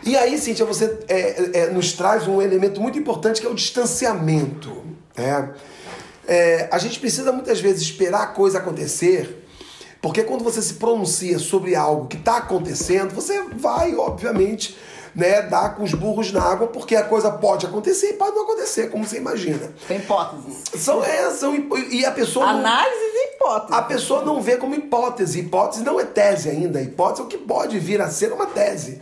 E 0.03 0.17
aí, 0.17 0.37
Cíntia, 0.37 0.65
você 0.65 0.99
é, 1.07 1.59
é, 1.61 1.69
nos 1.69 1.93
traz 1.93 2.27
um 2.27 2.41
elemento 2.41 2.81
muito 2.81 2.99
importante 2.99 3.39
que 3.39 3.47
é 3.47 3.49
o 3.49 3.55
distanciamento. 3.55 4.83
Né? 5.17 5.53
É, 6.27 6.67
a 6.69 6.77
gente 6.77 6.99
precisa 6.99 7.31
muitas 7.31 7.61
vezes 7.61 7.81
esperar 7.81 8.23
a 8.23 8.27
coisa 8.27 8.57
acontecer 8.57 9.39
porque 10.01 10.23
quando 10.23 10.43
você 10.43 10.61
se 10.61 10.75
pronuncia 10.75 11.37
sobre 11.39 11.75
algo 11.75 12.07
que 12.07 12.15
está 12.15 12.37
acontecendo, 12.37 13.13
você 13.13 13.43
vai, 13.53 13.95
obviamente, 13.95 14.77
né, 15.15 15.41
dar 15.41 15.75
com 15.75 15.83
os 15.83 15.93
burros 15.93 16.31
na 16.31 16.41
água, 16.41 16.67
porque 16.67 16.95
a 16.95 17.03
coisa 17.03 17.31
pode 17.31 17.65
acontecer 17.65 18.11
e 18.11 18.13
pode 18.13 18.35
não 18.35 18.43
acontecer, 18.43 18.89
como 18.89 19.05
você 19.05 19.17
imagina. 19.17 19.71
Tem 19.87 19.97
hipóteses. 19.97 20.63
São, 20.75 21.03
é, 21.03 21.29
são, 21.31 21.55
e 21.89 22.05
a 22.05 22.11
pessoa. 22.11 22.45
Análise 22.45 22.95
e 22.95 23.35
hipótese. 23.35 23.79
A 23.79 23.81
pessoa 23.81 24.23
não 24.23 24.41
vê 24.41 24.57
como 24.57 24.75
hipótese. 24.75 25.39
Hipótese 25.39 25.83
não 25.83 25.99
é 25.99 26.05
tese 26.05 26.49
ainda. 26.49 26.81
Hipótese 26.81 27.21
é 27.21 27.25
o 27.25 27.27
que 27.27 27.37
pode 27.37 27.79
vir 27.79 28.01
a 28.01 28.09
ser 28.09 28.31
uma 28.31 28.45
tese. 28.45 29.01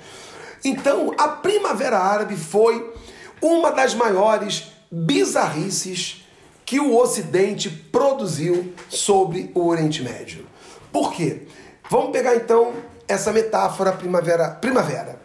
Então, 0.63 1.13
a 1.17 1.27
Primavera 1.27 1.97
Árabe 1.99 2.35
foi 2.35 2.93
uma 3.41 3.71
das 3.71 3.93
maiores 3.93 4.71
bizarrices 4.91 6.25
que 6.65 6.79
o 6.79 6.97
Ocidente 6.97 7.69
produziu 7.69 8.73
sobre 8.89 9.51
o 9.53 9.67
Oriente 9.67 10.01
Médio. 10.01 10.45
Por 10.91 11.13
quê? 11.13 11.43
Vamos 11.89 12.11
pegar 12.11 12.35
então 12.35 12.73
essa 13.07 13.31
metáfora 13.31 13.93
primavera. 13.93 14.49
Primavera. 14.49 15.21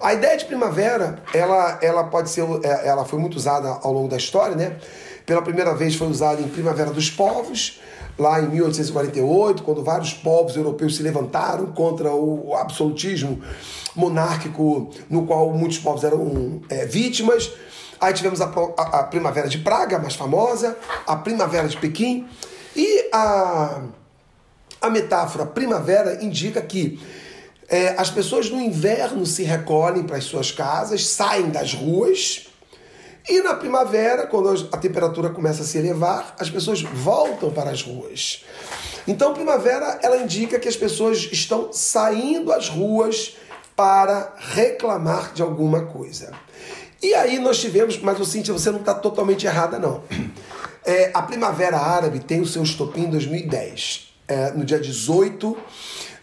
A 0.00 0.14
ideia 0.14 0.36
de 0.36 0.44
primavera, 0.44 1.22
ela, 1.34 1.78
ela 1.82 2.04
pode 2.04 2.30
ser, 2.30 2.42
é, 2.62 2.88
ela 2.88 3.04
foi 3.04 3.18
muito 3.18 3.36
usada 3.36 3.68
ao 3.68 3.92
longo 3.92 4.08
da 4.08 4.16
história, 4.16 4.56
né? 4.56 4.76
Pela 5.26 5.42
primeira 5.42 5.74
vez 5.74 5.94
foi 5.94 6.08
usada 6.08 6.40
em 6.40 6.48
Primavera 6.48 6.90
dos 6.90 7.10
Povos, 7.10 7.80
lá 8.18 8.40
em 8.40 8.48
1848, 8.48 9.62
quando 9.62 9.84
vários 9.84 10.12
povos 10.12 10.56
europeus 10.56 10.96
se 10.96 11.02
levantaram 11.02 11.66
contra 11.66 12.10
o 12.12 12.54
absolutismo 12.56 13.40
monárquico, 13.94 14.90
no 15.08 15.26
qual 15.26 15.52
muitos 15.52 15.78
povos 15.78 16.02
eram 16.02 16.60
é, 16.68 16.86
vítimas. 16.86 17.52
Aí 18.00 18.12
tivemos 18.14 18.40
a, 18.40 18.46
a, 18.46 18.82
a 19.00 19.02
Primavera 19.04 19.48
de 19.48 19.58
Praga, 19.58 19.98
mais 19.98 20.14
famosa, 20.14 20.76
a 21.06 21.14
Primavera 21.16 21.68
de 21.68 21.76
Pequim 21.76 22.26
e 22.74 23.08
a 23.12 23.82
a 24.80 24.88
metáfora 24.88 25.44
primavera 25.44 26.24
indica 26.24 26.60
que 26.62 26.98
é, 27.70 27.94
as 27.96 28.10
pessoas 28.10 28.50
no 28.50 28.60
inverno 28.60 29.24
se 29.24 29.44
recolhem 29.44 30.02
para 30.02 30.16
as 30.16 30.24
suas 30.24 30.50
casas, 30.50 31.06
saem 31.06 31.50
das 31.50 31.72
ruas, 31.72 32.48
e 33.28 33.40
na 33.42 33.54
primavera, 33.54 34.26
quando 34.26 34.68
a 34.72 34.76
temperatura 34.76 35.30
começa 35.30 35.62
a 35.62 35.64
se 35.64 35.78
elevar, 35.78 36.34
as 36.38 36.50
pessoas 36.50 36.82
voltam 36.82 37.52
para 37.52 37.70
as 37.70 37.82
ruas. 37.82 38.44
Então, 39.06 39.32
primavera 39.34 40.00
ela 40.02 40.16
indica 40.16 40.58
que 40.58 40.68
as 40.68 40.76
pessoas 40.76 41.28
estão 41.30 41.72
saindo 41.72 42.52
às 42.52 42.68
ruas 42.68 43.36
para 43.76 44.34
reclamar 44.36 45.32
de 45.32 45.42
alguma 45.42 45.86
coisa. 45.86 46.32
E 47.02 47.14
aí 47.14 47.38
nós 47.38 47.60
tivemos, 47.60 47.98
mas 47.98 48.18
o 48.18 48.24
Cíntia, 48.24 48.52
você 48.52 48.70
não 48.70 48.80
está 48.80 48.94
totalmente 48.94 49.46
errada, 49.46 49.78
não. 49.78 50.02
É, 50.84 51.10
a 51.14 51.22
Primavera 51.22 51.78
Árabe 51.78 52.20
tem 52.20 52.40
o 52.40 52.46
seu 52.46 52.62
estopim 52.62 53.02
em 53.02 53.10
2010 53.10 54.12
é, 54.26 54.50
no 54.52 54.64
dia 54.64 54.80
18 54.80 55.56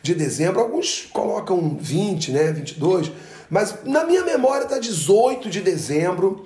de 0.08 0.16
dezembro. 0.16 0.62
Alguns 0.62 1.08
colocam 1.12 1.78
20, 1.80 2.32
né, 2.32 2.51
22, 2.51 3.12
mas 3.49 3.84
na 3.84 4.03
minha 4.03 4.24
memória 4.24 4.64
está 4.64 4.80
18 4.80 5.49
de 5.49 5.62
dezembro, 5.62 6.43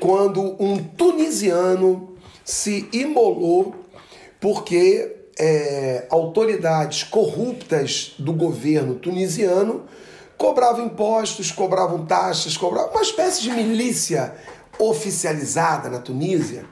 quando 0.00 0.56
um 0.62 0.76
tunisiano 0.78 2.16
se 2.44 2.88
imolou 2.92 3.74
porque 4.40 5.16
é, 5.38 6.06
autoridades 6.10 7.02
corruptas 7.02 8.14
do 8.18 8.32
governo 8.32 8.94
tunisiano 8.96 9.84
cobravam 10.36 10.84
impostos, 10.84 11.50
cobravam 11.50 12.04
taxas, 12.04 12.56
cobravam 12.56 12.90
uma 12.90 13.02
espécie 13.02 13.42
de 13.42 13.50
milícia 13.50 14.34
oficializada 14.78 15.88
na 15.88 15.98
Tunísia. 15.98 16.66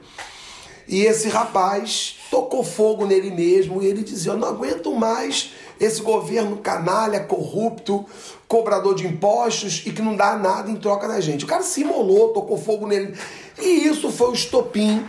E 0.87 1.01
esse 1.01 1.29
rapaz 1.29 2.17
tocou 2.29 2.63
fogo 2.63 3.05
nele 3.05 3.31
mesmo 3.31 3.81
e 3.81 3.87
ele 3.87 4.03
dizia: 4.03 4.33
Eu 4.33 4.37
não 4.37 4.47
aguento 4.47 4.93
mais 4.93 5.51
esse 5.79 6.01
governo 6.01 6.57
canalha, 6.57 7.19
corrupto, 7.19 8.05
cobrador 8.47 8.95
de 8.95 9.05
impostos 9.05 9.83
e 9.85 9.91
que 9.91 10.01
não 10.01 10.15
dá 10.15 10.37
nada 10.37 10.69
em 10.69 10.75
troca 10.75 11.07
da 11.07 11.19
gente. 11.19 11.45
O 11.45 11.47
cara 11.47 11.63
se 11.63 11.81
imolou, 11.81 12.33
tocou 12.33 12.57
fogo 12.57 12.87
nele. 12.87 13.15
E 13.59 13.87
isso 13.87 14.11
foi 14.11 14.29
o 14.29 14.33
estopim 14.33 15.05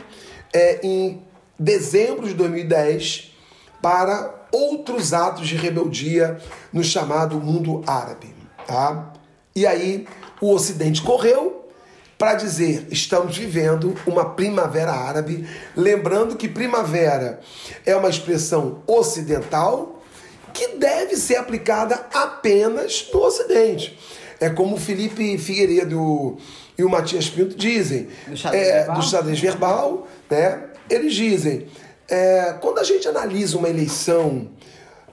é, 0.52 0.80
em 0.82 1.22
dezembro 1.58 2.26
de 2.26 2.34
2010 2.34 3.32
para 3.80 4.34
outros 4.52 5.12
atos 5.12 5.46
de 5.46 5.56
rebeldia 5.56 6.40
no 6.72 6.82
chamado 6.82 7.38
mundo 7.38 7.82
árabe. 7.86 8.34
Tá? 8.66 9.12
E 9.54 9.66
aí 9.66 10.06
o 10.40 10.52
Ocidente 10.52 11.02
correu, 11.02 11.64
para 12.18 12.34
dizer 12.34 12.88
estamos 12.90 13.36
vivendo 13.36 13.94
uma 14.06 14.24
primavera 14.24 14.92
árabe, 14.92 15.46
lembrando 15.76 16.36
que 16.36 16.48
primavera 16.48 17.40
é 17.84 17.94
uma 17.94 18.08
expressão 18.08 18.82
ocidental 18.86 19.95
que 20.56 20.68
deve 20.78 21.16
ser 21.16 21.36
aplicada 21.36 22.06
apenas 22.12 23.08
no 23.12 23.20
Ocidente. 23.20 23.98
É 24.40 24.48
como 24.48 24.76
o 24.76 24.78
Felipe 24.78 25.36
Figueiredo 25.36 26.38
e 26.78 26.82
o 26.82 26.88
Matias 26.88 27.28
Pinto 27.28 27.54
dizem, 27.56 28.08
do 28.26 28.36
xadrez, 28.36 28.68
é, 28.68 28.72
verbal. 28.72 28.96
Do 28.96 29.02
xadrez 29.02 29.40
verbal, 29.40 30.08
né? 30.30 30.62
Eles 30.88 31.14
dizem, 31.14 31.66
é, 32.08 32.56
quando 32.60 32.78
a 32.78 32.84
gente 32.84 33.06
analisa 33.06 33.58
uma 33.58 33.68
eleição 33.68 34.50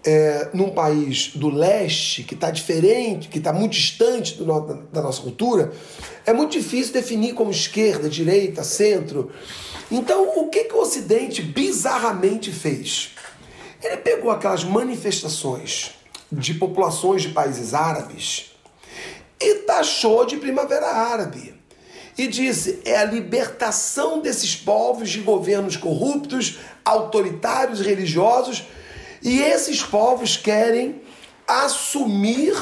é, 0.06 0.50
num 0.54 0.70
país 0.70 1.32
do 1.36 1.50
leste, 1.50 2.24
que 2.24 2.36
está 2.36 2.50
diferente, 2.50 3.28
que 3.28 3.38
está 3.38 3.52
muito 3.52 3.74
distante 3.74 4.42
no, 4.42 4.86
da 4.92 5.02
nossa 5.02 5.22
cultura, 5.22 5.72
é 6.26 6.32
muito 6.32 6.52
difícil 6.52 6.94
definir 6.94 7.34
como 7.34 7.52
esquerda, 7.52 8.10
direita, 8.10 8.64
centro. 8.64 9.32
Então, 9.92 10.38
o 10.38 10.48
que, 10.50 10.66
que 10.66 10.74
o 10.74 10.82
Ocidente 10.82 11.42
bizarramente 11.42 12.52
fez? 12.52 13.12
Ele 13.84 13.98
pegou 13.98 14.32
aquelas 14.32 14.64
manifestações 14.64 15.92
de 16.32 16.54
populações 16.54 17.24
de 17.24 17.30
países 17.30 17.74
árabes 17.74 18.52
e 19.40 19.56
taxou 19.56 20.26
de 20.26 20.38
primavera 20.38 20.88
árabe. 20.88 21.54
E 22.18 22.28
disse: 22.28 22.82
é 22.86 22.98
a 22.98 23.04
libertação 23.04 24.22
desses 24.22 24.56
povos 24.56 25.10
de 25.10 25.20
governos 25.20 25.76
corruptos, 25.76 26.60
autoritários, 26.86 27.82
religiosos 27.82 28.64
e 29.22 29.42
esses 29.42 29.82
povos 29.82 30.38
querem 30.38 31.02
assumir 31.48 32.56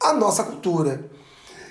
a 0.00 0.12
nossa 0.12 0.42
cultura. 0.42 1.10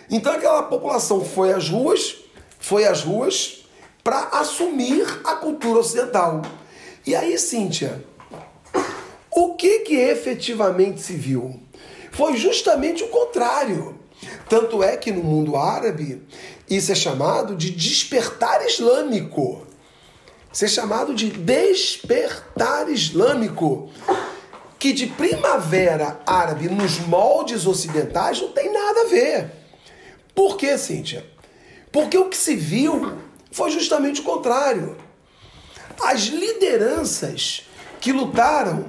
Então 0.09 0.33
aquela 0.33 0.63
população 0.63 1.23
foi 1.23 1.53
às 1.53 1.69
ruas, 1.69 2.17
foi 2.59 2.85
às 2.85 3.01
ruas 3.01 3.65
para 4.03 4.29
assumir 4.39 5.05
a 5.23 5.35
cultura 5.35 5.79
ocidental. 5.79 6.41
E 7.05 7.15
aí, 7.15 7.37
Cíntia, 7.37 8.03
o 9.35 9.55
que 9.55 9.79
que 9.79 9.95
efetivamente 9.95 11.01
se 11.01 11.13
viu? 11.13 11.59
Foi 12.11 12.35
justamente 12.37 13.03
o 13.03 13.07
contrário. 13.07 13.99
Tanto 14.47 14.83
é 14.83 14.97
que 14.97 15.11
no 15.11 15.23
mundo 15.23 15.55
árabe 15.55 16.21
isso 16.69 16.91
é 16.91 16.95
chamado 16.95 17.55
de 17.55 17.71
despertar 17.71 18.65
islâmico 18.65 19.65
ser 20.51 20.67
chamado 20.67 21.13
de 21.13 21.29
despertar 21.29 22.89
islâmico, 22.89 23.89
que 24.77 24.91
de 24.91 25.07
primavera 25.07 26.19
árabe 26.25 26.67
nos 26.67 26.99
moldes 26.99 27.65
ocidentais 27.65 28.41
não 28.41 28.51
tem 28.51 28.71
nada 28.71 29.01
a 29.01 29.05
ver. 29.05 29.51
Por 30.35 30.57
quê, 30.57 30.77
Cíntia? 30.77 31.25
Porque 31.91 32.17
o 32.17 32.29
que 32.29 32.37
se 32.37 32.55
viu 32.55 33.17
foi 33.51 33.69
justamente 33.69 34.21
o 34.21 34.23
contrário. 34.23 34.97
As 36.01 36.21
lideranças 36.21 37.67
que 38.01 38.11
lutaram 38.11 38.85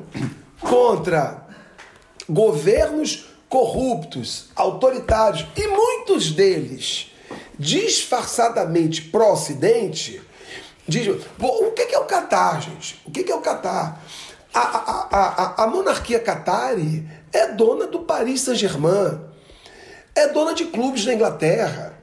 contra 0.59 1.47
governos 2.29 3.27
corruptos, 3.49 4.49
autoritários 4.57 5.47
e 5.55 5.69
muitos 5.69 6.33
deles 6.33 7.13
disfarçadamente 7.59 9.03
pró-Ocidente, 9.03 10.23
diz, 10.89 11.07
o 11.39 11.71
que 11.73 11.95
é 11.95 11.99
o 11.99 12.07
Catar, 12.07 12.63
gente? 12.63 13.01
O 13.05 13.11
que 13.11 13.31
é 13.31 13.35
o 13.35 13.43
Catar? 13.43 14.03
A, 14.55 14.61
a, 14.61 15.09
a, 15.11 15.65
a, 15.65 15.67
monarquia 15.67 16.19
catari 16.19 17.09
é 17.33 17.49
dona 17.49 17.87
do 17.87 18.01
Paris 18.01 18.43
Saint-Germain, 18.43 19.19
é 20.15 20.29
dona 20.29 20.55
de 20.55 20.67
clubes 20.67 21.07
na 21.07 21.15
Inglaterra. 21.15 21.95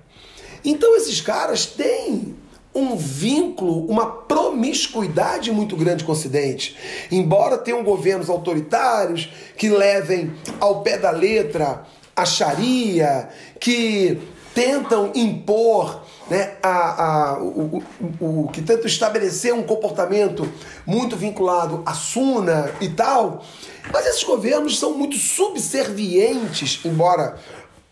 Então 0.66 0.96
esses 0.96 1.22
caras 1.22 1.68
têm 1.68 2.39
um 2.74 2.96
vínculo, 2.96 3.86
uma 3.86 4.06
promiscuidade 4.06 5.52
muito 5.52 5.76
grande 5.76 6.04
com 6.04 6.12
o 6.12 6.16
Ocidente. 6.16 6.78
Embora 7.12 7.58
tenham 7.58 7.84
governos 7.84 8.30
autoritários 8.30 9.30
que 9.58 9.70
levem 9.70 10.34
ao 10.60 10.82
pé 10.82 10.98
da 10.98 11.12
letra 11.12 11.86
a 12.16 12.26
Sharia, 12.26 13.30
que 13.60 14.20
tentam 14.54 15.12
impor 15.16 16.04
né, 16.30 16.58
a, 16.62 17.04
a, 17.04 17.40
o, 17.42 17.82
o, 18.20 18.44
o, 18.44 18.48
que 18.50 18.62
tentam 18.62 18.86
estabelecer 18.86 19.54
um 19.54 19.64
comportamento 19.64 20.48
muito 20.86 21.16
vinculado 21.16 21.82
à 21.86 21.94
Suna 21.94 22.72
e 22.82 22.90
tal. 22.90 23.44
Mas 23.92 24.06
esses 24.06 24.24
governos 24.24 24.78
são 24.78 24.98
muito 24.98 25.18
subservientes, 25.18 26.80
embora, 26.86 27.38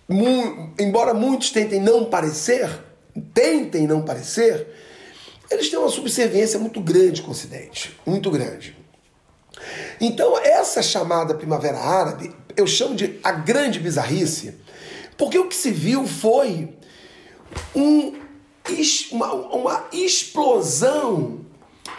mu, 0.07 0.71
embora 0.78 1.13
muitos 1.13 1.51
tentem 1.51 1.80
não 1.80 2.05
parecer, 2.05 2.69
tentem 3.22 3.88
não 3.88 4.03
parecer, 4.03 4.68
eles 5.49 5.70
têm 5.70 5.80
uma 5.80 5.89
subserviência 5.89 6.59
muito 6.59 6.82
grande 6.82 7.22
com 7.22 7.30
o 7.30 7.32
Ocidente, 7.32 7.97
muito 8.05 8.30
grande. 8.30 8.76
Então, 9.99 10.38
essa 10.38 10.82
chamada 10.82 11.34
Primavera 11.34 11.80
Árabe, 11.80 12.34
eu 12.55 12.68
chamo 12.68 12.95
de 12.95 13.20
a 13.24 13.32
grande 13.32 13.80
bizarrice, 13.80 14.55
porque 15.18 15.38
o 15.39 15.47
que 15.47 15.55
se 15.55 15.72
viu 15.72 16.05
foi 16.05 16.70
um, 17.76 18.13
uma, 19.11 19.34
uma 19.34 19.88
explosão 19.91 21.45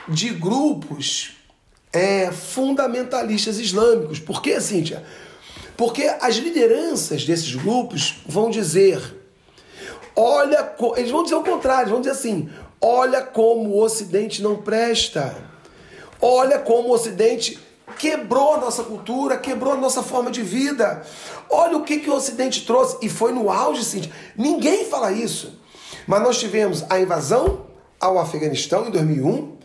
de 0.09 0.31
grupos 0.31 1.37
é, 1.93 2.31
fundamentalistas 2.31 3.59
islâmicos. 3.59 4.19
Por 4.21 4.43
que, 4.43 4.61
Cíntia? 4.61 5.05
Porque 5.77 6.03
as 6.21 6.37
lideranças 6.37 7.25
desses 7.25 7.55
grupos 7.55 8.17
vão 8.27 8.51
dizer: 8.51 9.18
olha, 10.19 10.73
eles 10.97 11.11
vão 11.13 11.23
dizer 11.23 11.37
o 11.37 11.45
contrário, 11.45 11.91
vão 11.91 12.01
dizer 12.01 12.13
assim: 12.13 12.51
olha 12.81 13.23
como 13.23 13.71
o 13.71 13.83
Ocidente 13.83 14.43
não 14.43 14.57
presta, 14.57 15.37
olha 16.21 16.59
como 16.59 16.89
o 16.89 16.93
Ocidente 16.93 17.59
quebrou 17.97 18.55
a 18.55 18.59
nossa 18.59 18.83
cultura, 18.83 19.39
quebrou 19.39 19.73
a 19.73 19.77
nossa 19.77 20.03
forma 20.03 20.31
de 20.31 20.43
vida. 20.43 21.03
Olha 21.49 21.77
o 21.77 21.85
que, 21.85 21.99
que 21.99 22.11
o 22.11 22.15
Ocidente 22.15 22.67
trouxe. 22.67 22.99
E 23.01 23.09
foi 23.09 23.33
no 23.33 23.51
auge, 23.51 23.85
Cíntia. 23.85 24.13
Ninguém 24.37 24.85
fala 24.85 25.11
isso. 25.11 25.59
Mas 26.07 26.23
nós 26.23 26.39
tivemos 26.39 26.85
a 26.91 27.01
invasão 27.01 27.67
ao 28.01 28.19
Afeganistão 28.19 28.87
em 28.87 28.91
2001, 28.91 29.57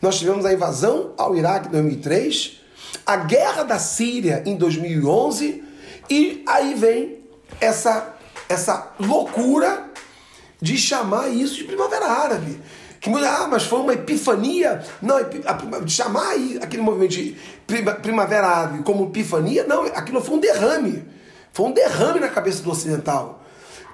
nós 0.00 0.18
tivemos 0.18 0.44
a 0.44 0.52
invasão 0.52 1.12
ao 1.16 1.34
Iraque 1.34 1.68
em 1.68 1.72
2003, 1.72 2.60
a 3.04 3.16
guerra 3.16 3.62
da 3.62 3.78
Síria 3.78 4.42
em 4.44 4.56
2011, 4.56 5.64
e 6.10 6.44
aí 6.46 6.74
vem 6.74 7.18
essa, 7.60 8.14
essa 8.48 8.92
loucura 9.00 9.87
de 10.60 10.76
chamar 10.76 11.28
isso 11.28 11.54
de 11.56 11.64
Primavera 11.64 12.06
Árabe. 12.06 12.60
Que, 13.00 13.10
ah, 13.10 13.46
mas 13.48 13.64
foi 13.64 13.80
uma 13.80 13.92
epifania. 13.92 14.82
Não, 15.00 15.18
de 15.84 15.92
chamar 15.92 16.34
aquele 16.60 16.82
movimento 16.82 17.12
de 17.12 17.36
Primavera 18.02 18.46
Árabe 18.46 18.82
como 18.82 19.06
epifania, 19.06 19.64
não, 19.64 19.84
aquilo 19.84 20.20
foi 20.20 20.36
um 20.36 20.40
derrame. 20.40 21.04
Foi 21.52 21.66
um 21.66 21.72
derrame 21.72 22.20
na 22.20 22.28
cabeça 22.28 22.62
do 22.62 22.70
ocidental. 22.70 23.42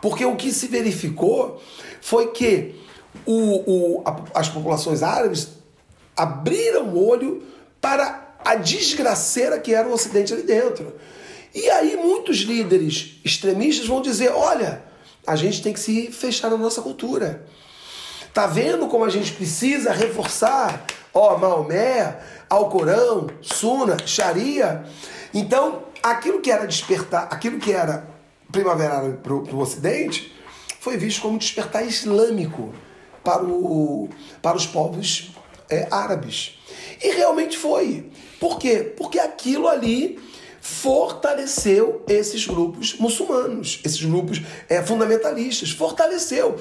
Porque 0.01 0.25
o 0.25 0.37
que 0.37 0.53
se 0.53 0.67
verificou 0.69 1.63
foi 2.01 2.29
que 2.29 2.75
o, 3.27 4.01
o, 4.01 4.03
a, 4.05 4.41
as 4.41 4.49
populações 4.49 5.03
árabes 5.03 5.49
abriram 6.17 6.89
o 6.89 7.07
olho 7.07 7.43
para 7.81 8.37
a 8.45 8.55
desgraceira 8.55 9.59
que 9.59 9.75
era 9.75 9.89
o 9.89 9.93
Ocidente 9.93 10.33
ali 10.33 10.43
dentro. 10.43 10.95
E 11.55 11.71
aí 11.71 11.97
muitos 11.97 12.39
líderes 12.39 13.21
extremistas 13.25 13.87
vão 13.87 14.03
dizer: 14.03 14.31
olha, 14.33 14.83
a 15.27 15.37
gente 15.37 15.63
tem 15.63 15.73
que 15.73 15.81
se 15.81 16.11
fechar 16.11 16.51
na 16.51 16.57
nossa 16.57 16.83
cultura. 16.83 17.47
Tá 18.33 18.47
vendo 18.47 18.89
como 18.89 19.05
a 19.05 19.11
gente 19.11 19.33
precisa 19.33 19.93
reforçar, 19.93 20.85
ó, 21.13 21.39
Maomé, 21.39 22.19
Alcorão, 22.51 23.29
Suna, 23.41 23.97
Sharia? 24.07 24.85
Então, 25.33 25.85
aquilo 26.03 26.41
que 26.41 26.51
era 26.51 26.67
despertar, 26.67 27.29
aquilo 27.31 27.59
que 27.59 27.73
era 27.73 28.09
primavera 28.51 29.19
para 29.23 29.33
o 29.33 29.59
Ocidente, 29.61 30.35
foi 30.81 30.97
visto 30.97 31.23
como 31.23 31.39
despertar 31.39 31.87
islâmico 31.87 32.75
para, 33.23 33.43
o, 33.43 34.09
para 34.43 34.57
os 34.57 34.67
povos 34.67 35.31
é, 35.71 35.89
árabes. 35.91 36.59
E 37.03 37.11
realmente 37.11 37.57
foi. 37.57 38.11
Por 38.39 38.59
quê? 38.59 38.95
Porque 38.97 39.19
aquilo 39.19 39.67
ali 39.67 40.19
fortaleceu 40.65 42.03
esses 42.09 42.47
grupos 42.47 42.95
muçulmanos, 42.99 43.83
esses 43.85 44.03
grupos 44.03 44.41
é, 44.67 44.83
fundamentalistas, 44.83 45.71
fortaleceu. 45.71 46.57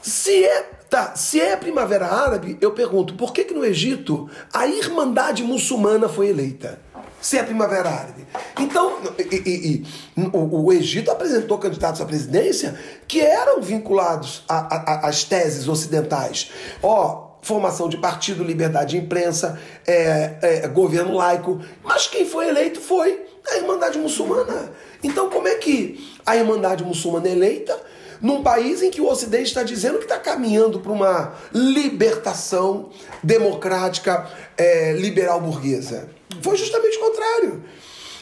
Se 0.00 0.44
é, 0.44 0.62
tá, 0.88 1.16
se 1.16 1.40
é 1.40 1.56
primavera 1.56 2.06
árabe, 2.06 2.56
eu 2.60 2.70
pergunto, 2.70 3.14
por 3.14 3.32
que, 3.32 3.42
que 3.42 3.52
no 3.52 3.64
Egito 3.64 4.30
a 4.52 4.64
Irmandade 4.68 5.42
Muçulmana 5.42 6.08
foi 6.08 6.28
eleita? 6.28 6.80
Se 7.20 7.36
é 7.36 7.42
primavera 7.42 7.90
árabe. 7.90 8.24
Então, 8.56 9.00
e, 9.18 9.36
e, 9.36 9.84
e, 10.16 10.26
o, 10.32 10.66
o, 10.66 10.72
Egito 10.72 11.10
apresentou 11.10 11.58
candidatos 11.58 12.00
à 12.00 12.06
presidência 12.06 12.78
que 13.08 13.20
eram 13.20 13.60
vinculados 13.60 14.44
às 14.48 15.24
teses 15.24 15.66
ocidentais. 15.66 16.52
Ó, 16.80 17.29
formação 17.42 17.88
de 17.88 17.96
partido, 17.96 18.44
liberdade 18.44 18.90
de 18.90 18.98
imprensa, 18.98 19.58
é, 19.86 20.34
é, 20.42 20.68
governo 20.68 21.14
laico. 21.14 21.60
Mas 21.82 22.06
quem 22.06 22.26
foi 22.26 22.48
eleito 22.48 22.80
foi 22.80 23.26
a 23.50 23.56
Irmandade 23.56 23.98
Muçulmana. 23.98 24.72
Então, 25.02 25.30
como 25.30 25.48
é 25.48 25.54
que 25.54 26.18
a 26.26 26.36
Irmandade 26.36 26.84
Muçulmana 26.84 27.28
é 27.28 27.32
eleita 27.32 27.78
num 28.20 28.42
país 28.42 28.82
em 28.82 28.90
que 28.90 29.00
o 29.00 29.08
Ocidente 29.08 29.44
está 29.44 29.62
dizendo 29.62 29.98
que 29.98 30.04
está 30.04 30.18
caminhando 30.18 30.80
para 30.80 30.92
uma 30.92 31.34
libertação 31.54 32.90
democrática 33.22 34.30
é, 34.56 34.92
liberal 34.92 35.40
burguesa. 35.40 36.08
Foi 36.42 36.56
justamente 36.56 36.98
o 36.98 37.00
contrário. 37.00 37.64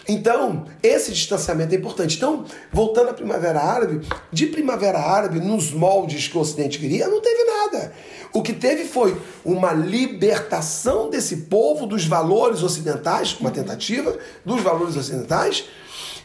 Então, 0.09 0.65
esse 0.83 1.13
distanciamento 1.13 1.75
é 1.75 1.79
importante. 1.79 2.17
Então, 2.17 2.47
voltando 2.73 3.11
à 3.11 3.13
Primavera 3.13 3.61
Árabe, 3.61 4.01
de 4.33 4.47
Primavera 4.47 4.99
Árabe, 4.99 5.39
nos 5.39 5.71
moldes 5.71 6.27
que 6.27 6.39
o 6.39 6.41
Ocidente 6.41 6.79
queria, 6.79 7.09
não 7.09 7.21
teve 7.21 7.45
nada. 7.45 7.93
O 8.33 8.43
que 8.43 8.55
teve 8.55 8.87
foi 8.87 9.21
uma 9.45 9.73
libertação 9.73 11.11
desse 11.11 11.37
povo 11.43 11.87
dos 11.87 12.07
valores 12.07 12.63
ocidentais, 12.63 13.37
uma 13.39 13.51
tentativa 13.51 14.17
dos 14.45 14.63
valores 14.63 14.97
ocidentais, 14.97 15.67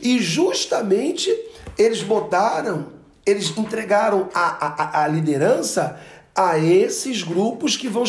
e 0.02 0.20
justamente 0.20 1.30
eles 1.78 2.02
botaram 2.02 3.04
eles 3.26 3.58
entregaram 3.58 4.30
a, 4.34 5.00
a, 5.00 5.04
a 5.04 5.08
liderança 5.08 5.98
a 6.36 6.58
esses 6.58 7.24
grupos 7.24 7.78
que 7.78 7.88
vão 7.88 8.04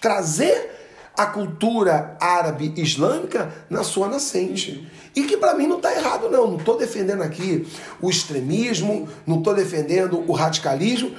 trazer 0.00 0.77
a 1.18 1.26
cultura 1.26 2.16
árabe 2.20 2.72
islâmica 2.76 3.52
na 3.68 3.82
sua 3.82 4.08
nascente. 4.08 4.88
E 5.14 5.24
que 5.24 5.36
para 5.36 5.54
mim 5.54 5.66
não 5.66 5.76
está 5.76 5.92
errado, 5.92 6.30
não. 6.30 6.46
Não 6.46 6.56
estou 6.56 6.78
defendendo 6.78 7.22
aqui 7.22 7.66
o 8.00 8.08
extremismo, 8.08 9.08
não 9.26 9.38
estou 9.38 9.54
defendendo 9.54 10.24
o 10.26 10.32
radicalismo, 10.32 11.12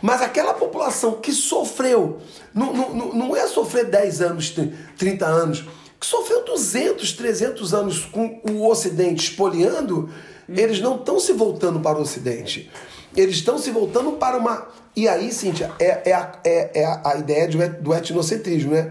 mas 0.00 0.22
aquela 0.22 0.54
população 0.54 1.20
que 1.20 1.32
sofreu, 1.32 2.18
não, 2.54 2.72
não, 2.72 3.12
não 3.12 3.36
é 3.36 3.46
sofrer 3.46 3.86
10 3.86 4.22
anos, 4.22 4.54
30 4.96 5.26
anos, 5.26 5.64
que 5.98 6.06
sofreu 6.06 6.44
200, 6.44 7.12
300 7.12 7.74
anos 7.74 8.06
com 8.06 8.40
o 8.48 8.66
Ocidente 8.66 9.30
espoliando 9.30 10.08
eles 10.56 10.80
não 10.80 10.96
estão 10.96 11.20
se 11.20 11.32
voltando 11.32 11.80
para 11.80 11.98
o 11.98 12.02
Ocidente. 12.02 12.70
Eles 13.16 13.36
estão 13.36 13.58
se 13.58 13.70
voltando 13.70 14.12
para 14.12 14.36
uma. 14.36 14.68
E 14.94 15.08
aí, 15.08 15.32
Cíntia, 15.32 15.70
é, 15.78 16.10
é, 16.10 16.12
a, 16.12 16.32
é, 16.44 16.80
é 16.80 17.00
a 17.04 17.16
ideia 17.16 17.48
do 17.48 17.94
etnocentrismo, 17.94 18.72
né? 18.72 18.90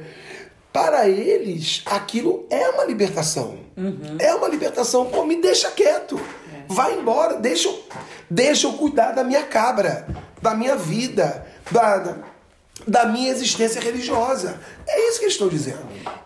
Para 0.72 1.10
eles, 1.10 1.82
aquilo 1.86 2.46
é 2.50 2.70
uma 2.70 2.86
libertação. 2.86 3.58
Uhum. 3.76 4.18
É 4.20 4.34
uma 4.36 4.48
libertação. 4.48 5.08
Pô, 5.08 5.26
me 5.26 5.42
deixa 5.42 5.72
quieto. 5.72 6.20
É. 6.54 6.64
Vai 6.68 7.00
embora. 7.00 7.36
Deixa 7.36 7.70
eu, 7.70 7.84
deixa 8.30 8.68
eu 8.68 8.74
cuidar 8.74 9.12
da 9.12 9.24
minha 9.24 9.44
cabra, 9.44 10.08
da 10.42 10.54
minha 10.54 10.76
vida, 10.76 11.48
da, 11.72 12.18
da 12.88 13.06
minha 13.06 13.30
existência 13.30 13.82
religiosa. 13.82 14.60
É 14.88 15.10
isso 15.10 15.20
que 15.20 15.26
eles 15.26 15.34
estão 15.34 15.48
dizendo. 15.48 15.80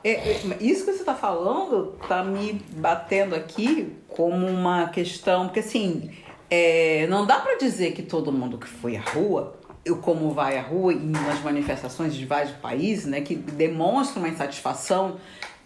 É, 0.04 0.12
é, 0.12 0.42
isso 0.60 0.86
que 0.86 0.92
você 0.92 1.00
está 1.00 1.16
falando 1.16 1.98
está 2.02 2.24
me 2.24 2.62
batendo 2.76 3.36
aqui 3.36 3.96
como 4.10 4.46
uma 4.46 4.90
questão, 4.90 5.46
porque 5.46 5.62
assim, 5.62 6.12
é, 6.50 7.08
não 7.08 7.26
dá 7.26 7.40
para 7.40 7.56
dizer 7.56 7.94
que 7.94 8.04
todo 8.04 8.32
mundo 8.32 8.58
que 8.58 8.68
foi 8.68 8.96
à 8.96 9.02
rua, 9.02 9.56
eu 9.86 9.98
como 9.98 10.32
vai 10.32 10.58
à 10.58 10.62
rua 10.62 10.94
e 10.94 10.98
nas 10.98 11.42
manifestações 11.42 12.16
de 12.16 12.26
vários 12.26 12.54
países, 12.54 13.06
né, 13.06 13.22
que 13.22 13.36
demonstram 13.36 14.24
uma 14.24 14.30
insatisfação 14.30 15.18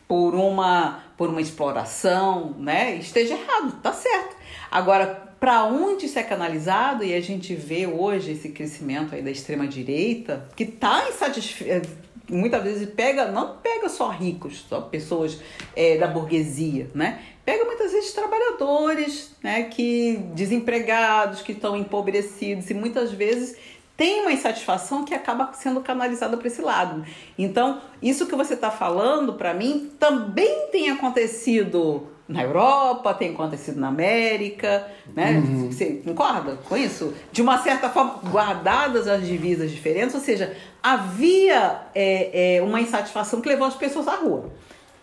por 0.07 0.33
uma 0.33 1.03
por 1.17 1.29
uma 1.29 1.41
exploração, 1.41 2.55
né? 2.59 2.95
Esteja 2.95 3.33
errado, 3.33 3.81
tá 3.81 3.91
certo. 3.91 4.35
Agora, 4.69 5.27
para 5.39 5.63
onde 5.65 6.05
isso 6.05 6.17
é 6.17 6.23
canalizado 6.23 7.03
e 7.03 7.13
a 7.13 7.21
gente 7.21 7.53
vê 7.55 7.87
hoje 7.87 8.31
esse 8.31 8.49
crescimento 8.49 9.15
aí 9.15 9.21
da 9.21 9.31
extrema 9.31 9.67
direita 9.67 10.47
que 10.55 10.63
está 10.63 11.07
insatisfeito 11.09 11.89
muitas 12.29 12.61
vezes 12.63 12.89
pega 12.89 13.31
não 13.31 13.57
pega 13.57 13.87
só 13.87 14.09
ricos 14.09 14.65
só 14.67 14.81
pessoas 14.81 15.39
é, 15.75 15.97
da 15.97 16.07
burguesia 16.07 16.89
né 16.93 17.21
pega 17.45 17.63
muitas 17.63 17.91
vezes 17.91 18.11
trabalhadores 18.11 19.31
né 19.41 19.63
que 19.63 20.19
desempregados 20.33 21.41
que 21.41 21.53
estão 21.53 21.77
empobrecidos 21.77 22.69
e 22.69 22.73
muitas 22.73 23.11
vezes 23.13 23.55
tem 23.97 24.21
uma 24.21 24.31
insatisfação 24.31 25.03
que 25.03 25.15
acaba 25.15 25.51
sendo 25.53 25.81
canalizada 25.81 26.37
para 26.37 26.47
esse 26.47 26.61
lado. 26.61 27.03
Então, 27.37 27.81
isso 27.99 28.27
que 28.27 28.35
você 28.35 28.53
está 28.53 28.69
falando, 28.69 29.33
para 29.33 29.55
mim, 29.55 29.91
também 29.99 30.67
tem 30.71 30.91
acontecido 30.91 32.07
na 32.29 32.43
Europa, 32.43 33.13
tem 33.13 33.31
acontecido 33.31 33.79
na 33.79 33.87
América, 33.87 34.85
né? 35.15 35.37
Uhum. 35.39 35.71
Você 35.71 36.01
concorda 36.03 36.57
com 36.69 36.77
isso? 36.77 37.13
De 37.31 37.41
uma 37.41 37.57
certa 37.57 37.89
forma, 37.89 38.19
guardadas 38.29 39.07
as 39.07 39.25
divisas 39.25 39.71
diferentes, 39.71 40.13
ou 40.13 40.21
seja, 40.21 40.55
havia 40.83 41.81
é, 41.95 42.57
é, 42.57 42.61
uma 42.61 42.79
insatisfação 42.79 43.41
que 43.41 43.49
levou 43.49 43.65
as 43.65 43.75
pessoas 43.75 44.07
à 44.07 44.15
rua 44.15 44.51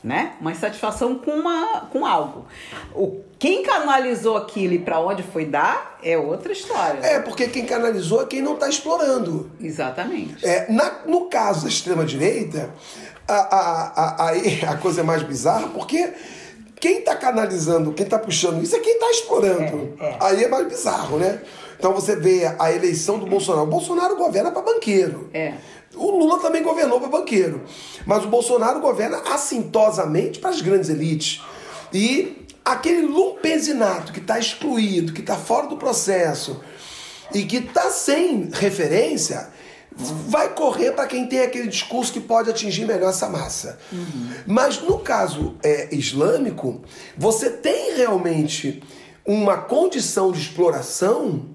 né? 0.05 0.35
Uma 0.39 0.53
insatisfação 0.53 1.17
com, 1.17 1.31
uma, 1.31 1.89
com 1.91 2.05
algo. 2.05 2.45
O, 2.95 3.23
quem 3.39 3.63
canalizou 3.63 4.37
aquilo 4.37 4.75
e 4.75 4.79
para 4.79 5.01
onde 5.01 5.23
foi 5.23 5.47
dar 5.47 5.99
é 6.03 6.19
outra 6.19 6.53
história. 6.53 7.01
É, 7.01 7.19
porque 7.21 7.49
quem 7.49 7.65
canalizou 7.65 8.23
é 8.23 8.27
quem 8.27 8.43
não 8.43 8.55
está 8.55 8.69
explorando. 8.69 9.51
Exatamente. 9.59 10.45
É, 10.47 10.71
na, 10.71 11.01
no 11.07 11.23
caso 11.23 11.63
da 11.63 11.69
extrema-direita, 11.69 12.69
a, 13.27 13.35
a, 13.35 13.93
a, 13.97 14.31
a, 14.31 14.71
a 14.73 14.77
coisa 14.77 15.01
é 15.01 15.05
mais 15.05 15.23
bizarra, 15.23 15.69
porque 15.69 16.13
quem 16.79 16.99
está 16.99 17.17
canalizando, 17.17 17.95
quem 17.95 18.05
está 18.05 18.19
puxando 18.19 18.63
isso 18.63 18.77
é 18.77 18.81
quem 18.81 18.93
está 18.93 19.11
explorando. 19.11 19.95
É, 19.99 20.05
é. 20.05 20.17
Aí 20.21 20.45
é 20.45 20.49
mais 20.49 20.69
bizarro, 20.69 21.19
né? 21.19 21.41
Então 21.79 21.95
você 21.95 22.15
vê 22.15 22.45
a 22.59 22.73
eleição 22.73 23.19
do 23.19 23.27
Bolsonaro. 23.27 23.67
O 23.67 23.71
Bolsonaro 23.71 24.17
governa 24.17 24.51
para 24.51 24.61
banqueiro. 24.61 25.31
É. 25.33 25.55
O 25.95 26.11
Lula 26.11 26.41
também 26.41 26.63
governou 26.63 27.01
para 27.01 27.09
banqueiro. 27.09 27.63
Mas 28.07 28.25
o 28.25 28.29
Bolsonaro 28.29 28.81
governa 28.81 29.19
assintosamente 29.33 30.39
para 30.39 30.51
as 30.51 30.61
grandes 30.61 30.91
elites. 30.91 31.43
E 31.93 32.45
aquele 32.65 33.03
lumpesinato 33.03 34.13
que 34.13 34.21
está 34.21 34.39
excluído, 34.39 35.13
que 35.13 35.21
está 35.21 35.37
fora 35.37 35.67
do 35.67 35.77
processo 35.77 36.61
e 37.33 37.45
que 37.45 37.57
está 37.57 37.91
sem 37.91 38.51
referência, 38.53 39.51
vai 39.97 40.53
correr 40.55 40.93
para 40.93 41.07
quem 41.07 41.27
tem 41.27 41.41
aquele 41.41 41.69
discurso 41.69 42.13
que 42.13 42.21
pode 42.21 42.51
atingir 42.51 42.85
melhor 42.85 43.11
essa 43.11 43.29
massa. 43.29 43.79
Uhum. 43.93 44.31
Mas 44.47 44.81
no 44.83 44.99
caso 44.99 45.57
é, 45.63 45.95
islâmico, 45.95 46.83
você 47.17 47.51
tem 47.51 47.95
realmente 47.97 48.83
uma 49.25 49.57
condição 49.57 50.33
de 50.33 50.41
exploração, 50.41 51.55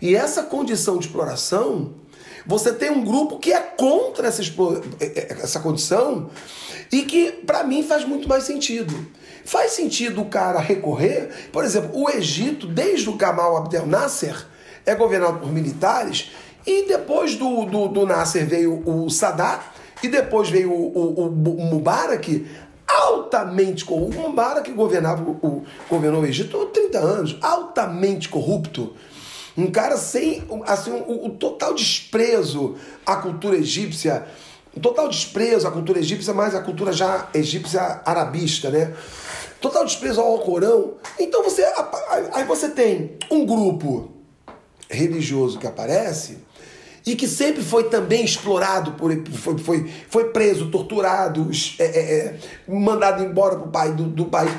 e 0.00 0.14
essa 0.14 0.42
condição 0.42 0.98
de 0.98 1.06
exploração 1.06 1.94
você 2.46 2.72
tem 2.72 2.90
um 2.90 3.04
grupo 3.04 3.38
que 3.38 3.52
é 3.52 3.60
contra 3.60 4.28
essa, 4.28 4.42
é, 4.42 5.04
é, 5.04 5.32
essa 5.42 5.60
condição 5.60 6.30
e 6.92 7.02
que, 7.02 7.32
para 7.32 7.64
mim, 7.64 7.82
faz 7.82 8.04
muito 8.04 8.28
mais 8.28 8.44
sentido. 8.44 8.94
Faz 9.44 9.72
sentido 9.72 10.22
o 10.22 10.26
cara 10.26 10.60
recorrer, 10.60 11.48
por 11.52 11.64
exemplo, 11.64 11.90
o 11.94 12.08
Egito, 12.10 12.66
desde 12.66 13.08
o 13.08 13.14
Gamal 13.14 13.56
Abdel 13.56 13.86
Nasser, 13.86 14.46
é 14.84 14.94
governado 14.94 15.38
por 15.38 15.52
militares, 15.52 16.30
e 16.66 16.86
depois 16.86 17.36
do, 17.36 17.64
do, 17.64 17.88
do 17.88 18.06
Nasser 18.06 18.46
veio 18.46 18.82
o 18.84 19.08
Sadat, 19.08 19.64
e 20.02 20.08
depois 20.08 20.50
veio 20.50 20.72
o, 20.72 20.96
o, 20.96 21.26
o 21.28 21.70
Mubarak, 21.70 22.46
altamente 22.86 23.84
corrupto. 23.84 24.18
O 24.18 24.22
Mubarak 24.28 24.70
governava 24.72 25.22
o, 25.22 25.64
governou 25.88 26.22
o 26.22 26.26
Egito 26.26 26.60
há 26.60 26.66
30 26.66 26.98
anos, 26.98 27.38
altamente 27.40 28.28
corrupto. 28.28 28.94
Um 29.56 29.70
cara 29.70 29.96
sem 29.96 30.44
assim, 30.66 30.90
o, 30.90 31.26
o 31.26 31.30
total 31.30 31.74
desprezo 31.74 32.76
à 33.06 33.16
cultura 33.16 33.56
egípcia, 33.56 34.26
o 34.76 34.80
total 34.80 35.08
desprezo 35.08 35.66
à 35.66 35.70
cultura 35.70 35.98
egípcia, 35.98 36.34
mas 36.34 36.54
à 36.54 36.60
cultura 36.60 36.92
já 36.92 37.28
egípcia 37.32 38.02
arabista, 38.04 38.70
né? 38.70 38.94
Total 39.60 39.84
desprezo 39.84 40.20
ao 40.20 40.38
Corão. 40.40 40.94
Então 41.18 41.42
você 41.42 41.64
aí 42.34 42.44
você 42.44 42.68
tem 42.68 43.16
um 43.30 43.46
grupo 43.46 44.10
religioso 44.90 45.58
que 45.58 45.66
aparece 45.66 46.38
e 47.06 47.16
que 47.16 47.26
sempre 47.26 47.62
foi 47.62 47.84
também 47.84 48.24
explorado 48.24 48.92
por 48.92 49.10
foi, 49.32 49.56
foi, 49.58 49.90
foi 50.10 50.24
preso, 50.30 50.70
torturado, 50.70 51.48
é, 51.78 51.84
é, 51.84 52.14
é 52.16 52.38
mandado 52.68 53.22
embora 53.22 53.56
pro 53.56 53.68
pai 53.68 53.92
do, 53.92 54.04
do 54.04 54.26
país. 54.26 54.52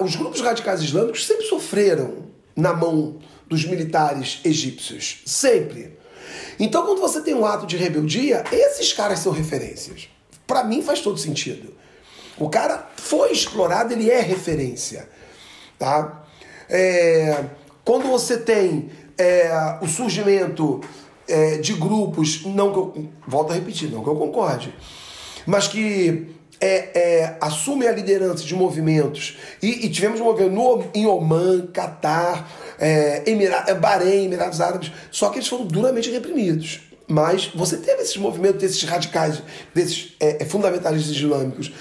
Os 0.00 0.16
grupos 0.16 0.40
radicais 0.40 0.80
islâmicos 0.80 1.26
sempre 1.26 1.44
sofreram 1.44 2.32
na 2.56 2.72
mão 2.72 3.18
dos 3.52 3.66
militares 3.66 4.40
egípcios. 4.44 5.18
Sempre. 5.26 5.98
Então, 6.58 6.86
quando 6.86 7.00
você 7.00 7.20
tem 7.20 7.34
um 7.34 7.44
ato 7.44 7.66
de 7.66 7.76
rebeldia, 7.76 8.42
esses 8.50 8.94
caras 8.94 9.18
são 9.18 9.30
referências. 9.30 10.08
Para 10.46 10.64
mim 10.64 10.80
faz 10.80 11.00
todo 11.00 11.18
sentido. 11.18 11.74
O 12.38 12.48
cara 12.48 12.90
foi 12.96 13.30
explorado, 13.30 13.92
ele 13.92 14.10
é 14.10 14.20
referência. 14.20 15.06
Tá? 15.78 16.24
É, 16.68 17.44
quando 17.84 18.08
você 18.08 18.38
tem 18.38 18.90
é, 19.18 19.78
o 19.82 19.86
surgimento 19.86 20.80
é, 21.28 21.58
de 21.58 21.74
grupos, 21.74 22.46
não 22.46 22.72
que 22.72 22.78
eu, 22.78 23.08
volto 23.26 23.50
a 23.50 23.54
repetir, 23.54 23.90
não 23.90 24.02
que 24.02 24.08
eu 24.08 24.16
concorde, 24.16 24.74
mas 25.44 25.68
que 25.68 26.34
é, 26.58 26.98
é, 26.98 27.36
assume 27.40 27.86
a 27.86 27.92
liderança 27.92 28.44
de 28.44 28.54
movimentos, 28.54 29.36
e, 29.60 29.84
e 29.84 29.90
tivemos 29.90 30.20
um 30.20 30.24
movimento 30.24 30.54
no, 30.54 30.84
em 30.94 31.06
Oman, 31.06 31.66
Catar, 31.66 32.48
é, 32.78 33.22
Emira, 33.26 33.64
é, 33.66 33.74
Bahrein, 33.74 34.24
Emirados 34.24 34.60
Árabes, 34.60 34.92
só 35.10 35.30
que 35.30 35.38
eles 35.38 35.48
foram 35.48 35.64
duramente 35.64 36.10
reprimidos. 36.10 36.80
Mas 37.06 37.50
você 37.54 37.76
teve 37.76 38.02
esses 38.02 38.16
movimentos 38.16 38.60
desses 38.60 38.82
radicais, 38.84 39.42
desses 39.74 40.14
é, 40.20 40.42
é 40.42 40.46
fundamentalistas 40.46 41.14
islâmicos. 41.14 41.72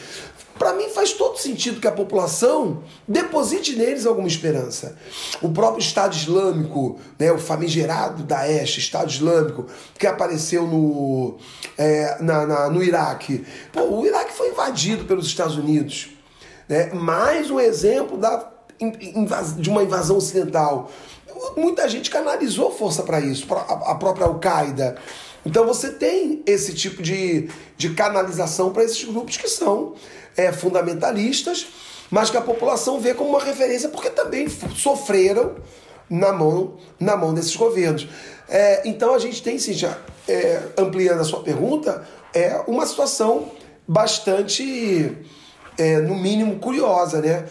Para 0.61 0.73
mim 0.73 0.89
faz 0.89 1.13
todo 1.13 1.39
sentido 1.39 1.81
que 1.81 1.87
a 1.87 1.91
população 1.91 2.83
deposite 3.07 3.75
neles 3.75 4.05
alguma 4.05 4.27
esperança. 4.27 4.95
O 5.41 5.49
próprio 5.49 5.81
Estado 5.81 6.15
Islâmico, 6.15 6.99
né, 7.17 7.31
o 7.31 7.39
famigerado 7.39 8.21
Daesh, 8.21 8.77
Estado 8.77 9.09
Islâmico, 9.09 9.65
que 9.97 10.05
apareceu 10.05 10.67
no, 10.67 11.37
é, 11.75 12.17
na, 12.21 12.45
na, 12.45 12.69
no 12.69 12.83
Iraque. 12.83 13.43
Pô, 13.73 13.81
o 13.85 14.05
Iraque 14.05 14.33
foi 14.33 14.49
invadido 14.49 15.05
pelos 15.05 15.25
Estados 15.25 15.55
Unidos. 15.55 16.09
Né? 16.69 16.91
Mais 16.93 17.49
um 17.49 17.59
exemplo 17.59 18.15
da, 18.15 18.47
de 19.57 19.69
uma 19.69 19.83
invasão 19.83 20.17
ocidental. 20.17 20.89
Muita 21.55 21.87
gente 21.89 22.09
canalizou 22.09 22.71
força 22.71 23.03
para 23.03 23.19
isso, 23.19 23.47
a 23.53 23.95
própria 23.95 24.25
Al-Qaeda. 24.25 24.97
Então 25.45 25.65
você 25.65 25.91
tem 25.91 26.43
esse 26.45 26.73
tipo 26.73 27.01
de, 27.01 27.49
de 27.77 27.93
canalização 27.93 28.71
para 28.71 28.83
esses 28.83 29.03
grupos 29.03 29.37
que 29.37 29.47
são 29.47 29.95
é, 30.37 30.51
fundamentalistas, 30.51 31.67
mas 32.09 32.29
que 32.29 32.37
a 32.37 32.41
população 32.41 32.99
vê 32.99 33.13
como 33.13 33.31
uma 33.31 33.43
referência 33.43 33.89
porque 33.89 34.09
também 34.09 34.47
sofreram 34.75 35.55
na 36.09 36.31
mão, 36.31 36.77
na 36.99 37.15
mão 37.15 37.33
desses 37.33 37.55
governos. 37.55 38.07
É, 38.47 38.87
então 38.87 39.15
a 39.15 39.19
gente 39.19 39.41
tem, 39.41 39.57
sim, 39.57 39.73
já 39.73 39.97
é, 40.27 40.61
ampliando 40.77 41.21
a 41.21 41.23
sua 41.23 41.41
pergunta, 41.41 42.05
é 42.33 42.61
uma 42.67 42.85
situação 42.85 43.51
bastante, 43.87 45.17
é, 45.77 45.99
no 45.99 46.15
mínimo, 46.15 46.59
curiosa, 46.59 47.21
né? 47.21 47.45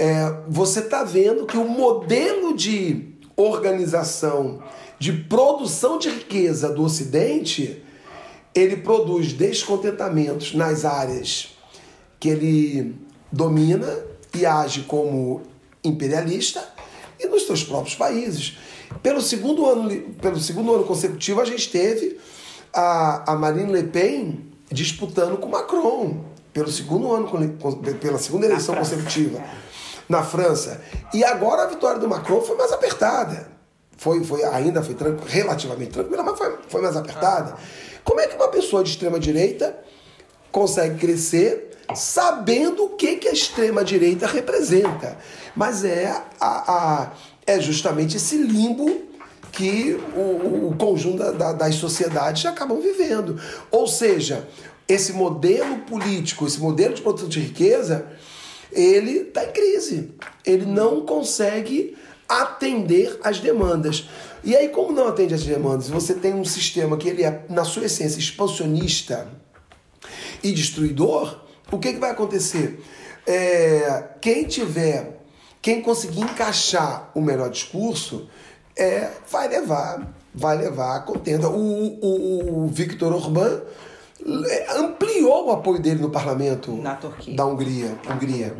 É, 0.00 0.34
você 0.48 0.80
está 0.80 1.04
vendo 1.04 1.44
que 1.44 1.58
o 1.58 1.68
modelo 1.68 2.56
de 2.56 3.16
organização, 3.36 4.62
de 4.98 5.12
produção 5.12 5.98
de 5.98 6.08
riqueza 6.08 6.70
do 6.70 6.82
Ocidente, 6.82 7.82
ele 8.54 8.78
produz 8.78 9.34
descontentamentos 9.34 10.54
nas 10.54 10.86
áreas 10.86 11.54
que 12.18 12.30
ele 12.30 12.96
domina 13.30 13.94
e 14.34 14.46
age 14.46 14.84
como 14.84 15.42
imperialista 15.84 16.66
e 17.18 17.26
nos 17.26 17.42
seus 17.42 17.62
próprios 17.62 17.94
países. 17.94 18.56
Pelo 19.02 19.20
segundo 19.20 19.66
ano, 19.66 20.00
pelo 20.14 20.40
segundo 20.40 20.74
ano 20.74 20.84
consecutivo, 20.84 21.42
a 21.42 21.44
gente 21.44 21.68
teve 21.70 22.18
a, 22.72 23.32
a 23.32 23.36
Marine 23.36 23.70
Le 23.70 23.82
Pen 23.82 24.46
disputando 24.72 25.36
com 25.36 25.50
Macron, 25.50 26.24
pelo 26.54 26.72
segundo 26.72 27.12
ano, 27.12 27.28
pela 28.00 28.16
segunda 28.16 28.46
eleição 28.46 28.74
consecutiva 28.74 29.44
na 30.10 30.22
França. 30.24 30.82
E 31.14 31.24
agora 31.24 31.62
a 31.62 31.66
vitória 31.66 31.98
do 31.98 32.08
Macron 32.08 32.42
foi 32.42 32.56
mais 32.56 32.72
apertada. 32.72 33.48
Foi, 33.96 34.22
foi 34.24 34.44
ainda 34.44 34.82
foi 34.82 34.94
tranquilo, 34.94 35.26
relativamente 35.26 35.92
tranquila, 35.92 36.22
mas 36.22 36.36
foi, 36.36 36.58
foi 36.68 36.82
mais 36.82 36.96
apertada. 36.96 37.54
Como 38.02 38.20
é 38.20 38.26
que 38.26 38.34
uma 38.34 38.48
pessoa 38.48 38.82
de 38.82 38.90
extrema 38.90 39.20
direita 39.20 39.78
consegue 40.50 40.98
crescer 40.98 41.70
sabendo 41.94 42.84
o 42.84 42.88
que, 42.90 43.16
que 43.16 43.28
a 43.28 43.32
extrema-direita 43.32 44.26
representa. 44.26 45.18
Mas 45.56 45.84
é, 45.84 46.06
a, 46.40 46.72
a, 46.72 47.12
é 47.46 47.60
justamente 47.60 48.16
esse 48.16 48.36
limbo 48.36 49.08
que 49.52 50.00
o, 50.14 50.68
o 50.68 50.76
conjunto 50.78 51.32
da, 51.32 51.52
das 51.52 51.74
sociedades 51.74 52.46
acabam 52.46 52.80
vivendo. 52.80 53.40
Ou 53.70 53.88
seja, 53.88 54.48
esse 54.88 55.12
modelo 55.12 55.78
político, 55.78 56.46
esse 56.46 56.60
modelo 56.60 56.94
de 56.94 57.02
produção 57.02 57.28
de 57.28 57.40
riqueza, 57.40 58.06
ele 58.72 59.22
está 59.22 59.44
em 59.44 59.52
crise. 59.52 60.14
Ele 60.44 60.66
não 60.66 61.04
consegue 61.04 61.96
atender 62.28 63.18
às 63.22 63.40
demandas. 63.40 64.08
E 64.42 64.56
aí, 64.56 64.68
como 64.68 64.92
não 64.92 65.08
atende 65.08 65.34
às 65.34 65.44
demandas, 65.44 65.88
você 65.88 66.14
tem 66.14 66.32
um 66.32 66.44
sistema 66.44 66.96
que 66.96 67.08
ele 67.08 67.24
é, 67.24 67.44
na 67.48 67.64
sua 67.64 67.84
essência, 67.84 68.18
expansionista 68.18 69.28
e 70.42 70.52
destruidor, 70.52 71.40
o 71.70 71.78
que, 71.78 71.92
que 71.92 71.98
vai 71.98 72.10
acontecer? 72.10 72.82
É, 73.26 74.04
quem 74.20 74.44
tiver, 74.44 75.20
quem 75.60 75.82
conseguir 75.82 76.20
encaixar 76.20 77.10
o 77.14 77.20
melhor 77.20 77.50
discurso, 77.50 78.28
é, 78.76 79.10
vai 79.30 79.48
levar, 79.48 80.14
vai 80.34 80.56
levar 80.56 80.96
a 80.96 81.00
contenda. 81.00 81.48
O, 81.48 81.98
o, 82.00 82.64
o 82.64 82.66
Victor 82.68 83.12
Orbán 83.12 83.60
ampliou 84.76 85.48
o 85.48 85.52
apoio 85.52 85.80
dele 85.80 86.00
no 86.00 86.10
parlamento 86.10 86.72
da 87.34 87.46
Hungria, 87.46 87.98
Hungria. 88.08 88.56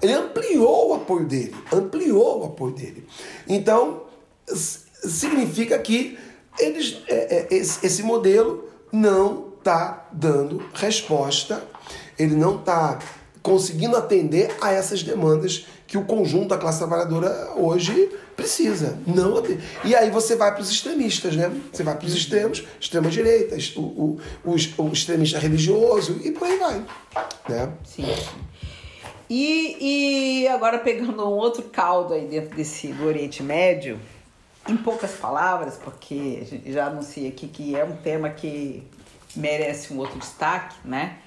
Ele 0.00 0.12
ampliou 0.12 0.90
o 0.90 0.94
apoio 0.94 1.26
dele, 1.26 1.54
ampliou 1.72 2.42
o 2.42 2.44
apoio 2.46 2.74
dele. 2.74 3.06
Então, 3.48 4.02
significa 4.46 5.78
que 5.78 6.18
eles, 6.58 6.98
é, 7.08 7.46
é, 7.50 7.56
esse 7.56 8.02
modelo 8.02 8.64
não 8.92 9.50
está 9.58 10.08
dando 10.12 10.62
resposta, 10.74 11.62
ele 12.18 12.34
não 12.34 12.56
está 12.56 12.98
conseguindo 13.42 13.96
atender 13.96 14.54
a 14.60 14.72
essas 14.72 15.02
demandas 15.02 15.66
que 15.86 15.96
o 15.98 16.04
conjunto 16.04 16.48
da 16.48 16.58
classe 16.58 16.78
trabalhadora 16.78 17.52
hoje 17.56 18.10
precisa. 18.40 18.98
Não 19.06 19.42
E 19.84 19.94
aí 19.94 20.10
você 20.10 20.36
vai 20.36 20.52
para 20.52 20.62
os 20.62 20.70
extremistas, 20.70 21.36
né? 21.36 21.50
Você 21.72 21.82
vai 21.82 21.96
para 21.96 22.06
os 22.06 22.14
extremos, 22.14 22.64
extrema-direita, 22.80 23.56
o, 23.76 23.80
o, 23.80 24.20
o, 24.44 24.82
o, 24.84 24.92
extremista 24.92 25.38
religioso 25.38 26.20
e 26.24 26.30
por 26.32 26.46
aí 26.46 26.58
vai. 26.58 26.84
Né? 27.48 27.72
Sim. 27.84 28.06
E, 29.28 30.42
e 30.42 30.48
agora 30.48 30.78
pegando 30.78 31.24
um 31.24 31.36
outro 31.36 31.62
caldo 31.64 32.14
aí 32.14 32.26
dentro 32.26 32.56
desse 32.56 32.88
do 32.88 33.06
Oriente 33.06 33.42
Médio, 33.42 34.00
em 34.68 34.76
poucas 34.76 35.12
palavras, 35.12 35.76
porque 35.76 36.42
já 36.66 36.86
anunciei 36.86 37.28
aqui 37.28 37.46
que 37.46 37.76
é 37.76 37.84
um 37.84 37.96
tema 37.96 38.30
que 38.30 38.82
merece 39.36 39.92
um 39.92 39.98
outro 39.98 40.18
destaque, 40.18 40.76
né? 40.84 41.18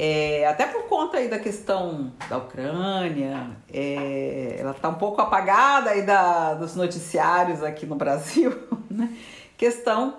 É, 0.00 0.46
até 0.46 0.64
por 0.64 0.84
conta 0.84 1.16
aí 1.16 1.26
da 1.26 1.40
questão 1.40 2.12
da 2.30 2.38
Ucrânia, 2.38 3.50
é, 3.72 4.54
ela 4.56 4.70
está 4.70 4.88
um 4.88 4.94
pouco 4.94 5.20
apagada 5.20 5.90
aí 5.90 6.02
da, 6.02 6.54
dos 6.54 6.76
noticiários 6.76 7.64
aqui 7.64 7.84
no 7.84 7.96
Brasil, 7.96 8.56
né? 8.88 9.12
Questão 9.56 10.14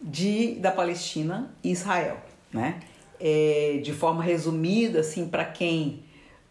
de, 0.00 0.54
da 0.60 0.70
Palestina 0.70 1.50
e 1.64 1.72
Israel, 1.72 2.18
né? 2.52 2.78
É, 3.18 3.80
de 3.82 3.92
forma 3.92 4.22
resumida, 4.22 5.00
assim, 5.00 5.26
para 5.26 5.44
quem 5.44 6.04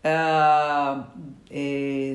uh, 0.04 1.06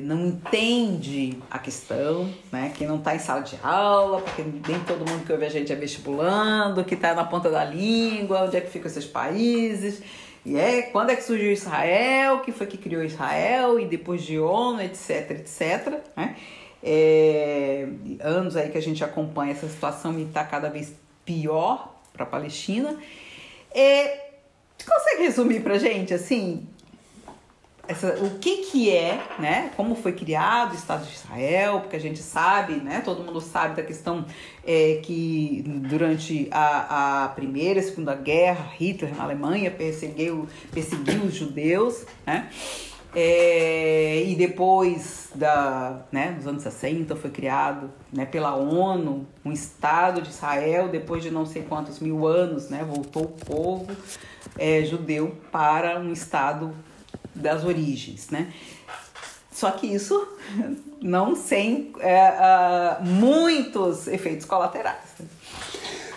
não 0.03 0.27
entende 0.27 1.39
a 1.49 1.57
questão, 1.57 2.31
né? 2.51 2.71
Quem 2.77 2.87
não 2.87 2.97
está 2.97 3.15
em 3.15 3.19
sala 3.19 3.41
de 3.41 3.57
aula, 3.63 4.21
porque 4.21 4.43
nem 4.43 4.79
todo 4.81 4.99
mundo 5.09 5.25
que 5.25 5.31
ouve 5.31 5.45
a 5.45 5.49
gente 5.49 5.73
é 5.73 5.75
vestibulando, 5.75 6.83
que 6.83 6.93
está 6.93 7.15
na 7.15 7.23
ponta 7.23 7.49
da 7.49 7.65
língua, 7.65 8.43
onde 8.43 8.57
é 8.57 8.61
que 8.61 8.69
ficam 8.69 8.85
esses 8.85 9.05
países. 9.05 10.03
E 10.45 10.57
é 10.57 10.83
quando 10.83 11.09
é 11.09 11.15
que 11.15 11.23
surgiu 11.23 11.51
Israel, 11.51 12.39
que 12.39 12.51
foi 12.51 12.67
que 12.67 12.77
criou 12.77 13.03
Israel, 13.03 13.79
e 13.79 13.85
depois 13.85 14.23
de 14.23 14.39
ONU, 14.39 14.81
etc, 14.81 15.31
etc. 15.31 15.99
Né? 16.15 16.35
É, 16.81 17.87
anos 18.21 18.55
aí 18.55 18.69
que 18.69 18.77
a 18.77 18.81
gente 18.81 19.03
acompanha 19.03 19.51
essa 19.51 19.67
situação 19.67 20.17
e 20.17 20.23
está 20.23 20.43
cada 20.43 20.69
vez 20.69 20.93
pior 21.25 21.95
para 22.13 22.23
a 22.23 22.27
Palestina. 22.27 22.97
É, 23.71 24.29
consegue 24.85 25.23
resumir 25.23 25.61
para 25.61 25.77
gente 25.77 26.13
assim 26.13 26.67
essa, 27.89 28.23
o 28.23 28.37
que 28.37 28.57
que 28.57 28.95
é, 28.95 29.19
né? 29.39 29.71
Como 29.75 29.95
foi 29.95 30.11
criado 30.11 30.73
o 30.73 30.75
Estado 30.75 31.07
de 31.07 31.11
Israel, 31.11 31.79
porque 31.79 31.95
a 31.95 31.99
gente 31.99 32.19
sabe, 32.19 32.75
né? 32.75 33.01
Todo 33.03 33.23
mundo 33.23 33.41
sabe 33.41 33.75
da 33.75 33.81
questão 33.81 34.25
é, 34.63 34.99
que 35.01 35.63
durante 35.65 36.47
a, 36.51 37.23
a 37.23 37.29
Primeira 37.29 37.79
e 37.79 37.83
Segunda 37.83 38.13
Guerra, 38.13 38.71
Hitler 38.77 39.17
na 39.17 39.23
Alemanha 39.23 39.71
perseguiu, 39.71 40.47
perseguiu 40.71 41.23
os 41.23 41.33
judeus, 41.33 42.05
né? 42.27 42.47
É, 43.15 44.23
e 44.23 44.35
depois 44.35 45.31
da, 45.33 46.01
né, 46.11 46.29
nos 46.29 46.45
anos 46.45 46.61
60 46.61 47.15
foi 47.15 47.31
criado 47.31 47.89
né, 48.13 48.23
pela 48.23 48.55
ONU 48.55 49.25
um 49.43 49.51
Estado 49.51 50.21
de 50.21 50.29
Israel, 50.29 50.89
depois 50.89 51.23
de 51.23 51.31
não 51.31 51.43
sei 51.43 51.63
quantos 51.63 51.99
mil 51.99 52.27
anos, 52.27 52.69
né, 52.69 52.85
voltou 52.87 53.23
o 53.23 53.29
povo 53.29 53.87
é, 54.59 54.83
judeu 54.83 55.35
para 55.51 55.99
um 55.99 56.13
Estado 56.13 56.71
das 57.35 57.63
origens, 57.63 58.29
né? 58.29 58.53
Só 59.51 59.71
que 59.71 59.87
isso 59.87 60.25
não 61.01 61.35
sem 61.35 61.91
é, 61.99 62.31
uh, 62.31 63.05
muitos 63.05 64.07
efeitos 64.07 64.45
colaterais. 64.45 64.97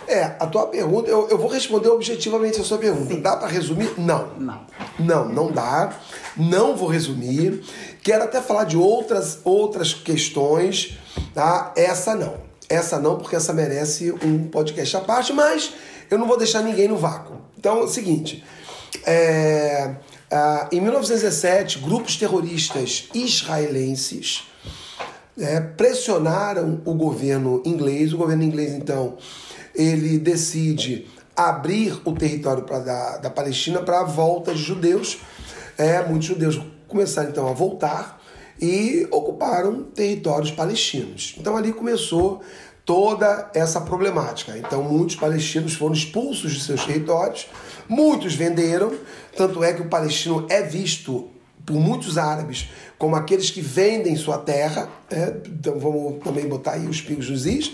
É, 0.07 0.35
a 0.39 0.47
tua 0.47 0.67
pergunta, 0.67 1.09
eu, 1.09 1.29
eu 1.29 1.37
vou 1.37 1.49
responder 1.49 1.89
objetivamente 1.89 2.59
a 2.59 2.63
sua 2.63 2.77
pergunta. 2.77 3.13
Sim. 3.13 3.21
Dá 3.21 3.37
para 3.37 3.47
resumir? 3.47 3.93
Não. 3.97 4.33
Não. 4.37 4.61
Não, 4.99 5.29
não 5.29 5.51
dá. 5.51 5.97
Não 6.35 6.75
vou 6.75 6.89
resumir. 6.89 7.63
Quero 8.01 8.23
até 8.23 8.41
falar 8.41 8.65
de 8.65 8.77
outras, 8.77 9.39
outras 9.43 9.93
questões, 9.93 10.97
tá? 11.33 11.73
Essa 11.75 12.15
não. 12.15 12.35
Essa 12.69 12.99
não, 12.99 13.17
porque 13.17 13.35
essa 13.35 13.53
merece 13.53 14.11
um 14.23 14.47
podcast 14.47 14.97
à 14.97 15.01
parte, 15.01 15.31
mas 15.31 15.73
eu 16.09 16.17
não 16.17 16.27
vou 16.27 16.37
deixar 16.37 16.61
ninguém 16.61 16.87
no 16.87 16.97
vácuo. 16.97 17.37
Então 17.57 17.79
é 17.79 17.83
o 17.83 17.87
seguinte. 17.87 18.43
É 19.05 19.95
ah, 20.35 20.67
em 20.71 20.81
1917, 20.81 21.77
grupos 21.77 22.17
terroristas 22.17 23.07
israelenses 23.13 24.47
é, 25.37 25.59
pressionaram 25.59 26.81
o 26.85 26.95
governo 26.95 27.61
inglês. 27.63 28.13
O 28.13 28.17
governo 28.17 28.41
inglês, 28.41 28.73
então, 28.73 29.15
ele 29.75 30.17
decide 30.17 31.07
abrir 31.35 32.01
o 32.03 32.13
território 32.13 32.63
pra, 32.63 32.79
da, 32.79 33.17
da 33.17 33.29
Palestina 33.29 33.83
para 33.83 33.99
a 33.99 34.03
volta 34.03 34.55
de 34.55 34.59
judeus. 34.59 35.19
É, 35.77 36.01
muitos 36.01 36.29
judeus 36.29 36.59
começaram, 36.87 37.29
então, 37.29 37.47
a 37.47 37.53
voltar 37.53 38.19
e 38.59 39.07
ocuparam 39.11 39.83
territórios 39.83 40.49
palestinos. 40.49 41.35
Então, 41.37 41.55
ali 41.55 41.71
começou 41.71 42.41
toda 42.83 43.51
essa 43.53 43.79
problemática. 43.81 44.57
Então, 44.57 44.81
muitos 44.81 45.15
palestinos 45.15 45.75
foram 45.75 45.93
expulsos 45.93 46.53
de 46.53 46.59
seus 46.59 46.83
territórios 46.83 47.47
Muitos 47.87 48.33
venderam, 48.33 48.93
tanto 49.35 49.63
é 49.63 49.73
que 49.73 49.81
o 49.81 49.89
palestino 49.89 50.45
é 50.49 50.61
visto 50.61 51.29
por 51.65 51.75
muitos 51.75 52.17
árabes 52.17 52.69
como 52.97 53.15
aqueles 53.15 53.49
que 53.49 53.61
vendem 53.61 54.15
sua 54.15 54.37
terra. 54.37 54.89
Né? 55.09 55.33
Então 55.47 55.79
vamos 55.79 56.23
também 56.23 56.47
botar 56.47 56.73
aí 56.73 56.87
os 56.87 57.01
pingos 57.01 57.27
dos 57.27 57.45
is. 57.45 57.73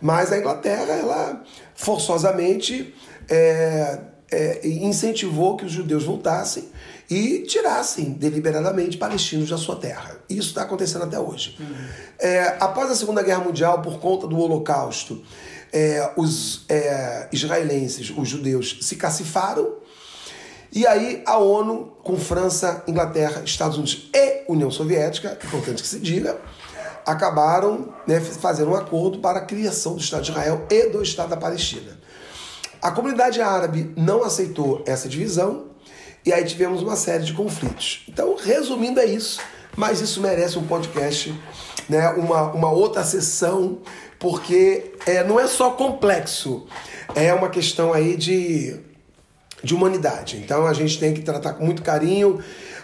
Mas 0.00 0.32
a 0.32 0.38
Inglaterra, 0.38 0.94
ela 0.94 1.42
forçosamente 1.74 2.92
é, 3.28 3.98
é, 4.30 4.68
incentivou 4.68 5.56
que 5.56 5.64
os 5.64 5.72
judeus 5.72 6.04
voltassem 6.04 6.68
e 7.08 7.40
tirassem 7.40 8.10
deliberadamente 8.10 8.96
palestinos 8.96 9.50
da 9.50 9.58
sua 9.58 9.76
terra. 9.76 10.16
Isso 10.28 10.48
está 10.48 10.62
acontecendo 10.62 11.04
até 11.04 11.18
hoje. 11.18 11.56
Uhum. 11.60 11.86
É, 12.18 12.56
após 12.58 12.90
a 12.90 12.96
Segunda 12.96 13.22
Guerra 13.22 13.44
Mundial, 13.44 13.82
por 13.82 14.00
conta 14.00 14.26
do 14.26 14.38
Holocausto, 14.38 15.22
é, 15.72 16.10
os 16.16 16.64
é, 16.68 17.28
israelenses, 17.32 18.12
os 18.16 18.28
judeus, 18.28 18.78
se 18.82 18.96
cacifaram. 18.96 19.81
E 20.72 20.86
aí 20.86 21.22
a 21.26 21.36
ONU, 21.36 21.92
com 22.02 22.16
França, 22.16 22.82
Inglaterra, 22.86 23.42
Estados 23.44 23.76
Unidos 23.76 24.08
e 24.14 24.44
União 24.48 24.70
Soviética, 24.70 25.38
importante 25.44 25.82
que 25.82 25.88
se 25.88 25.98
diga, 25.98 26.40
acabaram 27.04 27.92
né, 28.06 28.20
fazendo 28.20 28.70
um 28.70 28.74
acordo 28.74 29.18
para 29.18 29.40
a 29.40 29.44
criação 29.44 29.94
do 29.94 30.00
Estado 30.00 30.22
de 30.22 30.30
Israel 30.30 30.66
e 30.70 30.88
do 30.88 31.02
Estado 31.02 31.28
da 31.28 31.36
Palestina. 31.36 32.00
A 32.80 32.90
comunidade 32.90 33.40
árabe 33.40 33.92
não 33.96 34.24
aceitou 34.24 34.82
essa 34.86 35.08
divisão 35.08 35.66
e 36.24 36.32
aí 36.32 36.44
tivemos 36.44 36.82
uma 36.82 36.96
série 36.96 37.24
de 37.24 37.34
conflitos. 37.34 38.04
Então, 38.08 38.34
resumindo, 38.34 38.98
é 38.98 39.04
isso, 39.04 39.40
mas 39.76 40.00
isso 40.00 40.22
merece 40.22 40.58
um 40.58 40.66
podcast, 40.66 41.38
né, 41.86 42.08
uma, 42.10 42.44
uma 42.52 42.70
outra 42.70 43.04
sessão 43.04 43.80
porque 44.18 44.94
é, 45.04 45.22
não 45.22 45.38
é 45.38 45.46
só 45.46 45.72
complexo, 45.72 46.66
é 47.14 47.34
uma 47.34 47.48
questão 47.48 47.92
aí 47.92 48.16
de, 48.16 48.80
de 49.62 49.74
humanidade. 49.74 50.36
Então 50.36 50.66
a 50.66 50.72
gente 50.72 50.98
tem 50.98 51.14
que 51.14 51.22
tratar 51.22 51.54
com 51.54 51.64
muito 51.64 51.82
carinho 51.82 52.40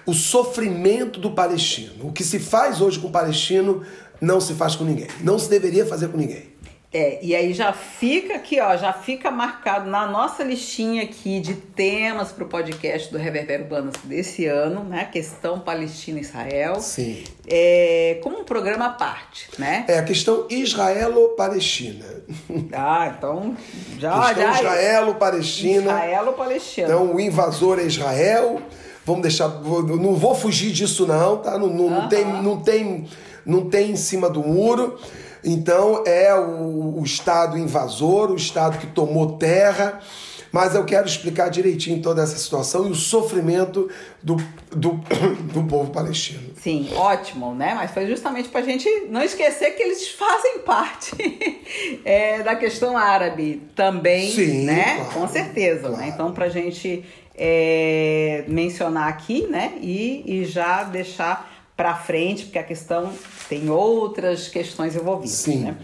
o 0.06 0.14
sofrimento 0.14 1.20
do 1.20 1.32
palestino. 1.32 2.08
O 2.08 2.12
que 2.12 2.24
se 2.24 2.38
faz 2.38 2.80
hoje 2.80 2.98
com 2.98 3.08
o 3.08 3.12
palestino 3.12 3.82
não 4.20 4.40
se 4.40 4.54
faz 4.54 4.74
com 4.74 4.84
ninguém, 4.84 5.06
não 5.20 5.38
se 5.38 5.48
deveria 5.48 5.86
fazer 5.86 6.08
com 6.08 6.16
ninguém. 6.16 6.57
É, 6.90 7.18
e 7.22 7.36
aí 7.36 7.52
já 7.52 7.70
fica 7.70 8.36
aqui, 8.36 8.58
ó, 8.62 8.74
já 8.74 8.94
fica 8.94 9.30
marcado 9.30 9.90
na 9.90 10.06
nossa 10.06 10.42
listinha 10.42 11.02
aqui 11.02 11.38
de 11.38 11.52
temas 11.52 12.32
para 12.32 12.44
o 12.44 12.48
podcast 12.48 13.12
do 13.12 13.18
Reverbero 13.18 13.64
Urbanas 13.64 13.94
desse 14.04 14.46
ano, 14.46 14.82
né? 14.84 15.04
Questão 15.04 15.60
Palestina-Israel. 15.60 16.80
Sim. 16.80 17.24
É, 17.46 18.18
como 18.22 18.38
um 18.38 18.44
programa 18.44 18.86
à 18.86 18.90
parte, 18.90 19.50
né? 19.58 19.84
É 19.86 19.98
a 19.98 20.02
questão 20.02 20.46
Israelo-Palestina. 20.48 22.06
Ah, 22.72 23.12
então 23.14 23.54
já. 23.98 24.28
questão 24.28 24.42
já 24.42 24.54
Israelo-Palestina. 24.54 25.92
Israelo-Palestina. 25.92 26.88
Então 26.88 27.14
o 27.14 27.20
invasor 27.20 27.78
é 27.80 27.82
Israel. 27.82 28.62
Vamos 29.04 29.22
deixar. 29.22 29.48
Não 29.48 30.14
vou 30.14 30.34
fugir 30.34 30.72
disso, 30.72 31.06
não, 31.06 31.36
tá? 31.36 31.58
Não, 31.58 31.66
não, 31.66 31.90
não 31.90 32.08
tem, 32.08 32.24
não, 32.24 32.60
tem, 32.60 33.06
não 33.44 33.68
tem 33.68 33.90
em 33.90 33.96
cima 33.96 34.30
do 34.30 34.42
muro. 34.42 34.98
Então 35.44 36.04
é 36.06 36.34
o, 36.34 36.98
o 36.98 37.02
Estado 37.04 37.56
invasor, 37.56 38.30
o 38.30 38.36
Estado 38.36 38.78
que 38.78 38.86
tomou 38.88 39.38
terra. 39.38 40.00
Mas 40.50 40.74
eu 40.74 40.84
quero 40.84 41.06
explicar 41.06 41.50
direitinho 41.50 42.00
toda 42.00 42.22
essa 42.22 42.36
situação 42.36 42.86
e 42.86 42.90
o 42.90 42.94
sofrimento 42.94 43.90
do, 44.22 44.36
do, 44.70 44.92
do 45.52 45.64
povo 45.64 45.90
palestino. 45.90 46.54
Sim, 46.56 46.88
ótimo, 46.94 47.54
né? 47.54 47.74
Mas 47.74 47.90
foi 47.90 48.06
justamente 48.06 48.48
para 48.48 48.60
a 48.60 48.64
gente 48.64 48.88
não 49.10 49.22
esquecer 49.22 49.72
que 49.72 49.82
eles 49.82 50.08
fazem 50.08 50.60
parte 50.60 51.14
é, 52.04 52.42
da 52.42 52.56
questão 52.56 52.96
árabe 52.96 53.62
também, 53.74 54.30
Sim, 54.30 54.64
né? 54.64 54.96
claro, 54.96 55.10
Com 55.12 55.28
certeza, 55.28 55.88
claro. 55.88 55.96
né? 55.96 56.08
Então, 56.08 56.32
para 56.32 56.46
a 56.46 56.48
gente 56.48 57.04
é, 57.34 58.44
mencionar 58.48 59.08
aqui, 59.08 59.46
né? 59.46 59.74
E, 59.80 60.24
e 60.26 60.44
já 60.44 60.82
deixar 60.82 61.47
para 61.78 61.94
frente, 61.94 62.46
porque 62.46 62.58
a 62.58 62.64
questão 62.64 63.12
tem 63.48 63.70
outras 63.70 64.48
questões 64.48 64.96
envolvidas. 64.96 65.36
Sim. 65.36 65.60
Né? 65.60 65.76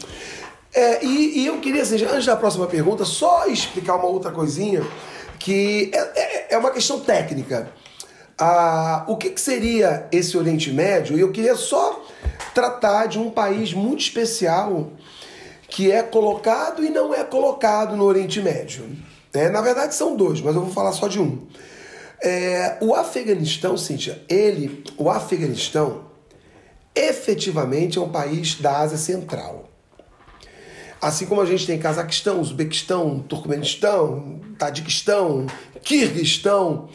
É, 0.75 1.05
e, 1.05 1.39
e 1.39 1.47
eu 1.47 1.61
queria, 1.61 1.83
assim, 1.83 2.05
antes 2.05 2.27
da 2.27 2.35
próxima 2.35 2.67
pergunta, 2.67 3.05
só 3.05 3.47
explicar 3.47 3.95
uma 3.95 4.07
outra 4.07 4.33
coisinha 4.33 4.85
que 5.39 5.93
é, 5.95 5.99
é, 5.99 6.55
é 6.55 6.59
uma 6.59 6.73
questão 6.73 6.99
técnica. 6.99 7.71
Ah, 8.37 9.05
o 9.07 9.17
que, 9.17 9.31
que 9.31 9.41
seria 9.41 10.09
esse 10.11 10.37
Oriente 10.37 10.73
Médio? 10.73 11.17
E 11.17 11.21
eu 11.21 11.31
queria 11.31 11.55
só 11.55 12.05
tratar 12.53 13.07
de 13.07 13.21
um 13.21 13.31
país 13.31 13.73
muito 13.73 14.01
especial 14.01 14.91
que 15.69 15.93
é 15.93 16.03
colocado 16.03 16.85
e 16.85 16.91
não 16.91 17.15
é 17.15 17.23
colocado 17.23 17.95
no 17.95 18.03
Oriente 18.03 18.43
Médio. 18.43 18.85
É, 19.33 19.49
na 19.49 19.61
verdade 19.61 19.95
são 19.95 20.17
dois, 20.17 20.41
mas 20.41 20.57
eu 20.57 20.63
vou 20.63 20.73
falar 20.73 20.91
só 20.91 21.07
de 21.07 21.21
um. 21.21 21.47
É, 22.23 22.79
o 22.81 22.95
Afeganistão, 22.95 23.77
Cíntia, 23.77 24.23
ele, 24.29 24.85
o 24.97 25.11
Afeganistão, 25.11 26.07
efetivamente 26.95 27.99
é 27.99 28.01
um 28.01 28.09
país 28.09 28.55
da 28.55 28.79
Ásia 28.79 28.99
Central. 28.99 29.69
Assim 31.01 31.27
como 31.27 31.41
a 31.41 31.45
gente 31.45 31.67
tem 31.67 31.79
Cazaquistão, 31.79 32.41
Uzbequistão, 32.41 33.21
Turcomenistão, 33.21 34.41
Tadiquistão, 34.59 35.47
Kirguistão, 35.83 36.89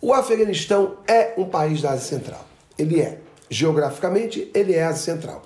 o 0.00 0.12
Afeganistão 0.12 0.98
é 1.08 1.34
um 1.36 1.44
país 1.44 1.82
da 1.82 1.90
Ásia 1.90 2.18
Central. 2.18 2.46
Ele 2.78 3.00
é. 3.00 3.18
Geograficamente, 3.50 4.48
ele 4.54 4.74
é 4.74 4.84
Ásia 4.84 5.14
Central. 5.14 5.42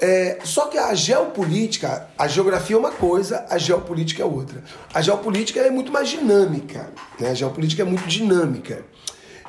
É, 0.00 0.38
só 0.44 0.66
que 0.66 0.78
a 0.78 0.94
geopolítica, 0.94 2.08
a 2.16 2.26
geografia 2.26 2.74
é 2.74 2.78
uma 2.78 2.90
coisa, 2.90 3.44
a 3.50 3.58
geopolítica 3.58 4.22
é 4.22 4.24
outra. 4.24 4.64
A 4.94 5.02
geopolítica 5.02 5.60
é 5.60 5.70
muito 5.70 5.92
mais 5.92 6.08
dinâmica. 6.08 6.90
Né? 7.18 7.30
A 7.30 7.34
geopolítica 7.34 7.82
é 7.82 7.84
muito 7.84 8.06
dinâmica. 8.06 8.82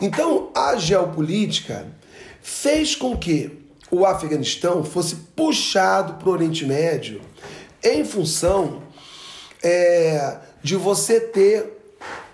Então, 0.02 0.49
a 0.53 0.76
geopolítica 0.76 1.88
fez 2.41 2.95
com 2.95 3.15
que 3.18 3.61
o 3.90 4.06
Afeganistão 4.06 4.84
fosse 4.84 5.15
puxado 5.36 6.15
para 6.15 6.30
o 6.30 6.32
Oriente 6.34 6.65
Médio 6.65 7.22
em 7.84 8.03
função 8.03 8.84
é, 9.64 10.38
de 10.61 10.76
você 10.76 11.19
ter 11.19 11.82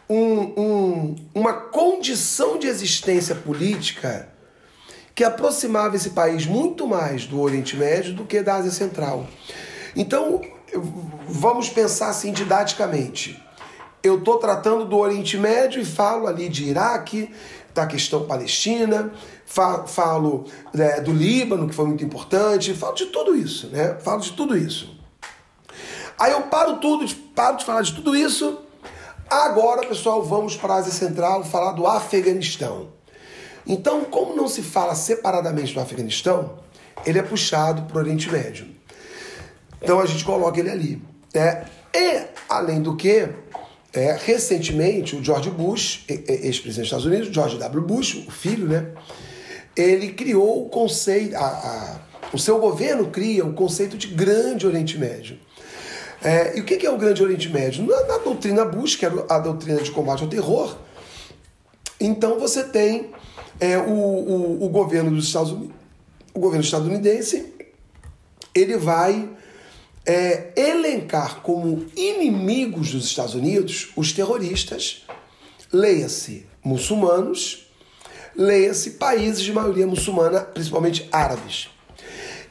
um, 0.09 0.61
um, 0.61 1.15
uma 1.35 1.53
condição 1.53 2.57
de 2.57 2.67
existência 2.67 3.35
política 3.35 4.29
que 5.17 5.23
aproximava 5.23 5.95
esse 5.95 6.11
país 6.11 6.45
muito 6.45 6.85
mais 6.85 7.25
do 7.25 7.41
Oriente 7.41 7.75
Médio 7.75 8.13
do 8.13 8.23
que 8.23 8.43
da 8.43 8.57
Ásia 8.57 8.69
Central. 8.69 9.25
Então, 9.95 10.39
vamos 11.27 11.69
pensar 11.69 12.09
assim 12.09 12.31
didaticamente. 12.31 13.43
Eu 14.03 14.19
estou 14.19 14.37
tratando 14.37 14.85
do 14.85 14.95
Oriente 14.95 15.35
Médio 15.35 15.81
e 15.81 15.85
falo 15.85 16.27
ali 16.27 16.47
de 16.47 16.65
Iraque, 16.65 17.33
da 17.73 17.87
questão 17.87 18.27
palestina, 18.27 19.11
falo 19.87 20.45
né, 20.71 21.01
do 21.01 21.11
Líbano, 21.11 21.67
que 21.67 21.73
foi 21.73 21.87
muito 21.87 22.05
importante, 22.05 22.75
falo 22.75 22.93
de 22.93 23.07
tudo 23.07 23.35
isso, 23.35 23.69
né? 23.69 23.97
Falo 23.99 24.21
de 24.21 24.33
tudo 24.33 24.55
isso. 24.55 24.99
Aí 26.19 26.31
eu 26.31 26.43
paro 26.43 26.77
tudo, 26.77 27.11
paro 27.33 27.57
de 27.57 27.65
falar 27.65 27.81
de 27.81 27.95
tudo 27.95 28.15
isso. 28.15 28.59
Agora, 29.27 29.81
pessoal, 29.87 30.21
vamos 30.21 30.55
para 30.55 30.75
a 30.75 30.77
Ásia 30.77 30.93
Central 30.93 31.43
falar 31.43 31.71
do 31.71 31.87
Afeganistão. 31.87 32.96
Então, 33.67 34.05
como 34.05 34.35
não 34.35 34.47
se 34.47 34.61
fala 34.61 34.95
separadamente 34.95 35.73
do 35.73 35.79
Afeganistão, 35.79 36.59
ele 37.05 37.19
é 37.19 37.23
puxado 37.23 37.83
para 37.83 37.97
o 37.97 37.99
Oriente 37.99 38.31
Médio. 38.31 38.67
Então 39.81 39.99
a 39.99 40.05
gente 40.05 40.23
coloca 40.23 40.59
ele 40.59 40.69
ali. 40.69 41.01
Né? 41.33 41.65
E, 41.93 42.21
além 42.49 42.81
do 42.81 42.95
que, 42.95 43.27
é, 43.93 44.17
recentemente, 44.23 45.15
o 45.15 45.23
George 45.23 45.49
Bush, 45.49 46.05
ex-presidente 46.07 46.63
dos 46.63 46.77
Estados 46.77 47.05
Unidos, 47.05 47.33
George 47.33 47.57
W. 47.57 47.81
Bush, 47.83 48.25
o 48.27 48.31
filho, 48.31 48.67
né? 48.67 48.87
Ele 49.75 50.13
criou 50.13 50.65
o 50.65 50.69
conceito, 50.69 51.35
a, 51.35 51.45
a, 51.45 51.99
o 52.33 52.39
seu 52.39 52.59
governo 52.59 53.07
cria 53.07 53.45
o 53.45 53.53
conceito 53.53 53.97
de 53.97 54.07
Grande 54.07 54.65
Oriente 54.65 54.97
Médio. 54.97 55.37
É, 56.23 56.57
e 56.57 56.61
o 56.61 56.65
que 56.65 56.85
é 56.85 56.89
o 56.89 56.97
Grande 56.97 57.21
Oriente 57.21 57.49
Médio? 57.49 57.85
Na, 57.85 58.03
na 58.05 58.17
doutrina 58.17 58.65
Bush, 58.65 58.95
que 58.95 59.05
era 59.05 59.25
a 59.29 59.37
doutrina 59.37 59.81
de 59.81 59.91
combate 59.91 60.23
ao 60.23 60.29
terror, 60.29 60.77
então 61.99 62.39
você 62.39 62.63
tem 62.63 63.11
é, 63.59 63.77
o, 63.77 63.91
o, 63.91 64.65
o, 64.65 64.69
governo 64.69 65.11
dos 65.11 65.27
Estados 65.27 65.51
Unidos, 65.51 65.75
o 66.33 66.39
governo 66.39 66.63
estadunidense, 66.63 67.53
ele 68.53 68.77
vai 68.77 69.29
é, 70.05 70.53
elencar 70.55 71.41
como 71.41 71.85
inimigos 71.95 72.91
dos 72.91 73.05
Estados 73.05 73.35
Unidos 73.35 73.91
os 73.95 74.13
terroristas, 74.13 75.05
leia-se 75.71 76.47
muçulmanos, 76.63 77.67
leia-se 78.35 78.91
países 78.91 79.41
de 79.41 79.51
maioria 79.51 79.87
muçulmana, 79.87 80.41
principalmente 80.41 81.07
árabes. 81.11 81.69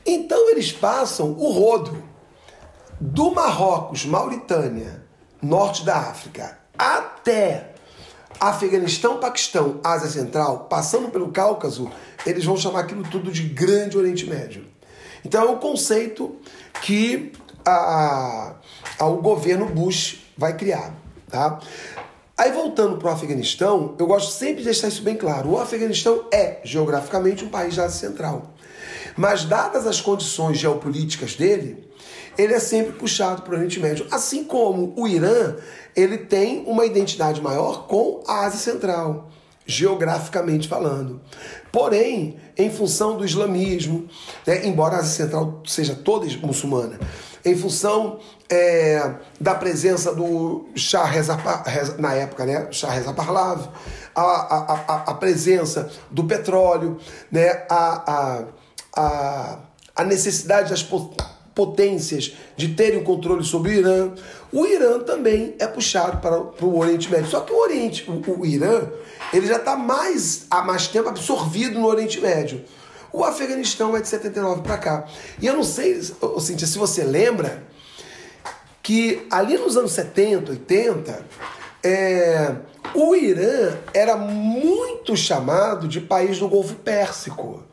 Então 0.05 0.51
eles 0.51 0.73
passam 0.73 1.33
o 1.33 1.51
rodo 1.51 2.03
do 3.01 3.31
Marrocos, 3.31 4.05
Mauritânia, 4.05 5.05
norte 5.41 5.85
da 5.85 5.97
África, 5.97 6.59
até 6.77 7.74
Afeganistão, 8.40 9.18
Paquistão, 9.18 9.80
Ásia 9.82 10.08
Central, 10.08 10.66
passando 10.70 11.08
pelo 11.08 11.28
Cáucaso, 11.30 11.90
eles 12.24 12.44
vão 12.44 12.56
chamar 12.56 12.80
aquilo 12.80 13.02
tudo 13.04 13.30
de 13.30 13.42
Grande 13.42 13.96
Oriente 13.96 14.26
Médio. 14.26 14.64
Então 15.24 15.42
é 15.42 15.50
o 15.50 15.56
conceito 15.56 16.36
que 16.82 17.32
a, 17.64 18.54
a, 18.98 19.06
o 19.06 19.16
governo 19.16 19.66
Bush 19.66 20.24
vai 20.36 20.56
criar. 20.56 20.94
Tá? 21.28 21.58
Aí 22.38 22.52
voltando 22.52 22.98
para 22.98 23.08
o 23.08 23.12
Afeganistão, 23.12 23.94
eu 23.98 24.06
gosto 24.06 24.30
sempre 24.30 24.56
de 24.58 24.64
deixar 24.64 24.88
isso 24.88 25.02
bem 25.02 25.16
claro. 25.16 25.50
O 25.50 25.58
Afeganistão 25.58 26.26
é 26.32 26.60
geograficamente 26.62 27.44
um 27.44 27.48
país 27.48 27.76
da 27.76 27.84
Ásia 27.84 28.08
Central. 28.08 28.52
Mas 29.16 29.44
dadas 29.44 29.86
as 29.86 30.01
condições 30.01 30.59
geopolíticas 30.59 31.34
dele, 31.34 31.86
ele 32.36 32.52
é 32.52 32.60
sempre 32.60 32.93
puxado 32.93 33.43
para 33.43 33.55
o 33.55 33.56
Oriente 33.56 33.80
Médio. 33.80 34.06
Assim 34.10 34.44
como 34.44 34.93
o 34.97 35.09
Irã, 35.09 35.56
ele 35.94 36.18
tem 36.18 36.64
uma 36.66 36.84
identidade 36.84 37.40
maior 37.40 37.86
com 37.86 38.22
a 38.26 38.44
Ásia 38.44 38.72
Central, 38.72 39.30
geograficamente 39.64 40.68
falando. 40.68 41.20
Porém, 41.72 42.36
em 42.56 42.70
função 42.70 43.16
do 43.16 43.24
islamismo, 43.24 44.06
né, 44.47 44.66
embora 44.66 44.97
a 44.97 44.98
Ásia 44.98 45.24
Central 45.24 45.62
seja 45.66 45.94
toda 45.94 46.26
muçulmana, 46.43 46.98
em 47.44 47.56
função 47.56 48.18
é, 48.51 49.14
da 49.40 49.55
presença 49.55 50.14
do 50.14 50.66
Shah 50.74 51.05
Reza, 51.05 51.38
na 51.98 52.12
época, 52.14 52.44
né, 52.44 52.68
Shah 52.70 52.90
Reza 52.90 53.12
Pahlavi, 53.12 53.68
a, 54.14 54.22
a, 54.22 54.72
a, 54.72 54.94
a, 55.10 55.14
presença 55.14 55.90
do 56.10 56.24
petróleo, 56.24 56.98
né, 57.30 57.64
a, 57.70 58.44
a, 58.97 59.59
a, 59.94 60.05
necessidade 60.05 60.70
das 60.70 60.86
potências 61.55 62.35
de 62.56 62.68
terem 62.68 63.01
o 63.01 63.05
controle 63.05 63.44
sobre 63.44 63.73
o 63.73 63.74
Irã. 63.74 64.12
O 64.52 64.66
Irã 64.66 65.01
também 65.01 65.55
é 65.59 65.66
puxado 65.66 66.18
para, 66.18 66.40
para 66.40 66.66
o 66.66 66.78
Oriente 66.78 67.10
Médio. 67.10 67.28
Só 67.28 67.40
que 67.40 67.52
o 67.52 67.59
Oriente, 67.62 68.10
o, 68.10 68.40
o 68.40 68.47
Irã, 68.47 68.89
ele 69.32 69.47
já 69.47 69.56
está 69.56 69.77
mais 69.77 70.47
há 70.51 70.62
mais 70.62 70.89
tempo 70.89 71.09
absorvido 71.09 71.78
no 71.78 71.86
Oriente 71.86 72.20
Médio. 72.20 72.64
O 73.12 73.24
Afeganistão 73.24 73.97
é 73.97 74.01
de 74.01 74.09
79 74.09 74.62
para 74.62 74.78
cá. 74.78 75.05
E 75.40 75.47
eu 75.47 75.55
não 75.55 75.62
sei, 75.62 76.01
Cíntia, 76.40 76.66
se 76.66 76.78
você 76.78 77.05
lembra 77.05 77.62
que 78.82 79.27
ali 79.31 79.56
nos 79.56 79.77
anos 79.77 79.93
70, 79.93 80.52
80, 80.52 81.27
é, 81.82 82.55
o 82.94 83.14
Irã 83.14 83.77
era 83.94 84.16
muito 84.16 85.16
chamado 85.16 85.89
de 85.89 86.01
país 86.01 86.39
do 86.39 86.48
Golfo 86.48 86.74
Pérsico. 86.74 87.64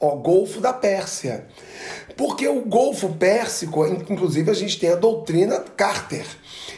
Ó, 0.00 0.16
Golfo 0.16 0.60
da 0.60 0.72
Pérsia. 0.72 1.46
Porque 2.16 2.46
o 2.48 2.62
Golfo 2.62 3.10
Pérsico, 3.10 3.86
inclusive 3.86 4.50
a 4.50 4.54
gente 4.54 4.78
tem 4.78 4.90
a 4.90 4.96
doutrina 4.96 5.64
Carter. 5.76 6.26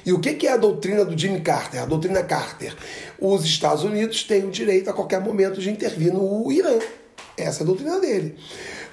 E 0.05 0.13
o 0.13 0.21
que 0.21 0.47
é 0.47 0.53
a 0.53 0.57
doutrina 0.57 1.05
do 1.05 1.19
Jimmy 1.19 1.41
Carter? 1.41 1.83
A 1.83 1.87
doutrina 1.87 2.23
Carter. 2.23 2.75
Os 3.19 3.45
Estados 3.45 3.85
Unidos 3.85 4.23
têm 4.25 4.45
o 4.45 4.51
direito 4.51 4.89
a 4.91 4.93
qualquer 4.93 5.21
momento 5.21 5.61
de 5.61 5.71
intervir 5.71 6.13
no 6.13 6.51
Irã. 6.51 6.79
Essa 7.37 7.61
é 7.61 7.63
a 7.63 7.67
doutrina 7.67 7.99
dele. 8.01 8.37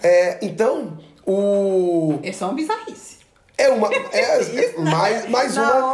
É, 0.02 0.40
então, 0.42 0.98
o. 1.26 2.20
Essa 2.24 2.46
é 2.46 2.48
uma 2.48 2.54
bizarrice. 2.54 3.18
É 3.58 3.70
uma. 3.70 3.90
É, 3.94 4.40
é 4.40 4.80
mais, 4.80 5.30
mais 5.30 5.58
uma. 5.58 5.94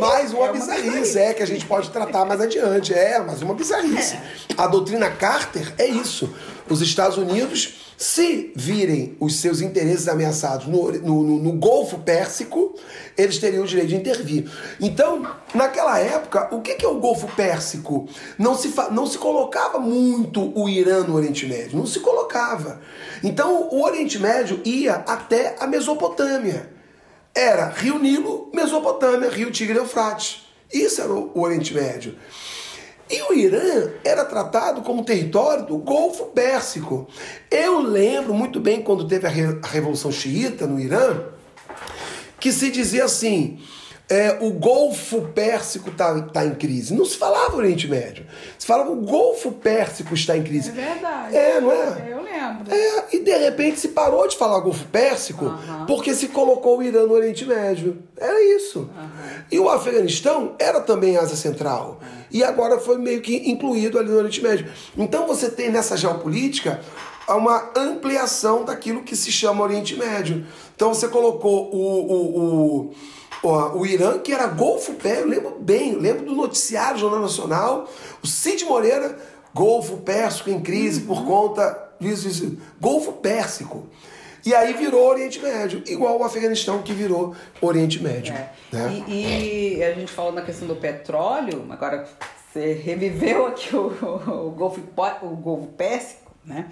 Mais 0.00 0.32
uma, 0.32 0.46
é 0.46 0.50
uma 0.50 0.52
bizarrice, 0.52 0.90
bizarrice, 0.90 1.18
é, 1.18 1.34
que 1.34 1.42
a 1.42 1.46
gente 1.46 1.66
pode 1.66 1.90
tratar 1.90 2.24
mais 2.24 2.40
adiante. 2.40 2.94
É, 2.94 3.18
mais 3.20 3.42
uma 3.42 3.54
bizarrice. 3.54 4.14
É. 4.14 4.20
A 4.56 4.66
doutrina 4.66 5.10
Carter 5.10 5.72
é 5.78 5.86
isso. 5.86 6.34
Os 6.68 6.80
Estados 6.80 7.18
Unidos 7.18 7.82
se 8.02 8.52
virem 8.56 9.16
os 9.20 9.36
seus 9.36 9.60
interesses 9.60 10.08
ameaçados 10.08 10.66
no, 10.66 10.90
no, 10.90 11.22
no, 11.22 11.38
no, 11.38 11.52
Golfo 11.52 11.98
Pérsico, 11.98 12.74
eles 13.16 13.38
teriam 13.38 13.62
o 13.62 13.66
direito 13.66 13.90
de 13.90 13.94
intervir. 13.94 14.50
Então, 14.80 15.24
naquela 15.54 16.00
época, 16.00 16.48
o 16.52 16.60
que, 16.60 16.74
que 16.74 16.84
é 16.84 16.88
o 16.88 16.98
Golfo 16.98 17.28
Pérsico? 17.36 18.08
Não 18.36 18.56
se, 18.56 18.72
não 18.90 19.06
se 19.06 19.18
colocava 19.18 19.78
muito 19.78 20.52
o 20.58 20.68
Irã 20.68 21.04
no 21.04 21.14
Oriente 21.14 21.46
Médio, 21.46 21.78
não 21.78 21.86
se 21.86 22.00
colocava. 22.00 22.80
Então, 23.22 23.68
o 23.70 23.84
Oriente 23.84 24.18
Médio 24.18 24.60
ia 24.64 24.94
até 24.94 25.54
a 25.60 25.66
Mesopotâmia. 25.68 26.70
Era 27.32 27.68
Rio 27.68 28.00
Nilo, 28.00 28.50
Mesopotâmia, 28.52 29.30
Rio 29.30 29.52
Tigre 29.52 29.76
e 29.76 29.78
Eufrates. 29.78 30.44
Isso 30.72 31.00
era 31.00 31.12
o 31.12 31.40
Oriente 31.40 31.72
Médio. 31.72 32.16
E 33.10 33.22
o 33.22 33.34
Irã 33.34 33.90
era 34.04 34.24
tratado 34.24 34.82
como 34.82 35.04
território 35.04 35.66
do 35.66 35.76
Golfo 35.78 36.26
Pérsico. 36.26 37.08
Eu 37.50 37.80
lembro 37.80 38.32
muito 38.32 38.60
bem 38.60 38.82
quando 38.82 39.06
teve 39.06 39.26
a, 39.26 39.30
Revolução 39.30 40.10
Xiita 40.10 40.66
no 40.66 40.80
Irã, 40.80 41.20
que 42.40 42.52
se 42.52 42.70
dizia 42.70 43.04
assim: 43.04 43.60
é, 44.12 44.36
o 44.42 44.50
Golfo 44.50 45.22
Pérsico 45.34 45.88
está 45.88 46.20
tá 46.20 46.44
em 46.44 46.54
crise. 46.54 46.92
Não 46.92 47.06
se 47.06 47.16
falava 47.16 47.56
Oriente 47.56 47.88
Médio. 47.88 48.26
Se 48.58 48.66
falava 48.66 48.90
o 48.90 48.96
Golfo 48.96 49.50
Pérsico 49.52 50.12
está 50.12 50.36
em 50.36 50.42
crise. 50.42 50.68
É 50.68 50.72
verdade. 50.72 51.34
É, 51.34 51.60
não 51.62 51.72
é? 51.72 52.08
Eu 52.10 52.22
lembro. 52.22 52.74
É, 52.74 53.04
e 53.16 53.20
de 53.20 53.34
repente 53.38 53.80
se 53.80 53.88
parou 53.88 54.28
de 54.28 54.36
falar 54.36 54.60
Golfo 54.60 54.84
Pérsico 54.88 55.46
uhum. 55.46 55.86
porque 55.86 56.14
se 56.14 56.28
colocou 56.28 56.80
o 56.80 56.82
Irã 56.82 57.06
no 57.06 57.14
Oriente 57.14 57.46
Médio. 57.46 58.02
Era 58.18 58.38
isso. 58.54 58.80
Uhum. 58.80 59.42
E 59.50 59.58
o 59.58 59.70
Afeganistão 59.70 60.56
era 60.58 60.82
também 60.82 61.16
Ásia 61.16 61.36
Central. 61.36 61.98
Uhum. 62.02 62.08
E 62.30 62.44
agora 62.44 62.78
foi 62.78 62.98
meio 62.98 63.22
que 63.22 63.50
incluído 63.50 63.98
ali 63.98 64.10
no 64.10 64.18
Oriente 64.18 64.42
Médio. 64.42 64.70
Então 64.94 65.26
você 65.26 65.48
tem 65.48 65.70
nessa 65.70 65.96
geopolítica 65.96 66.82
uma 67.26 67.70
ampliação 67.74 68.62
daquilo 68.62 69.04
que 69.04 69.16
se 69.16 69.32
chama 69.32 69.64
Oriente 69.64 69.96
Médio. 69.96 70.44
Então 70.76 70.92
você 70.92 71.08
colocou 71.08 71.74
o, 71.74 72.12
o, 72.12 72.38
o 72.38 72.94
o, 73.42 73.80
o 73.80 73.86
Irã, 73.86 74.18
que 74.18 74.32
era 74.32 74.46
Golfo 74.46 74.94
Pérsico, 74.94 75.28
eu 75.28 75.30
lembro 75.30 75.56
bem, 75.58 75.92
eu 75.92 76.00
lembro 76.00 76.24
do 76.24 76.34
noticiário 76.34 76.98
Jornal 76.98 77.20
Nacional, 77.20 77.88
o 78.22 78.26
Cid 78.26 78.64
Moreira, 78.64 79.18
Golfo 79.54 79.98
Pérsico 79.98 80.50
em 80.50 80.60
crise 80.60 81.00
uhum. 81.00 81.06
por 81.06 81.24
conta 81.26 81.92
disso, 81.98 82.56
Golfo 82.80 83.12
Pérsico. 83.14 83.86
E 84.44 84.54
aí 84.54 84.72
virou 84.72 85.08
Oriente 85.08 85.40
Médio, 85.40 85.82
igual 85.86 86.18
o 86.18 86.24
Afeganistão 86.24 86.82
que 86.82 86.92
virou 86.92 87.34
Oriente 87.60 88.02
Médio. 88.02 88.34
É. 88.34 88.50
Né? 88.72 89.04
E, 89.06 89.76
e, 89.76 89.84
a 89.84 89.92
gente 89.92 90.10
falou 90.10 90.32
na 90.32 90.42
questão 90.42 90.66
do 90.66 90.74
petróleo, 90.74 91.64
agora 91.70 92.08
você 92.52 92.72
reviveu 92.72 93.46
aqui 93.46 93.74
o, 93.74 93.86
o, 93.86 94.50
Golfo, 94.50 94.80
o 95.22 95.36
Golfo 95.36 95.66
Pérsico, 95.68 96.32
né? 96.44 96.68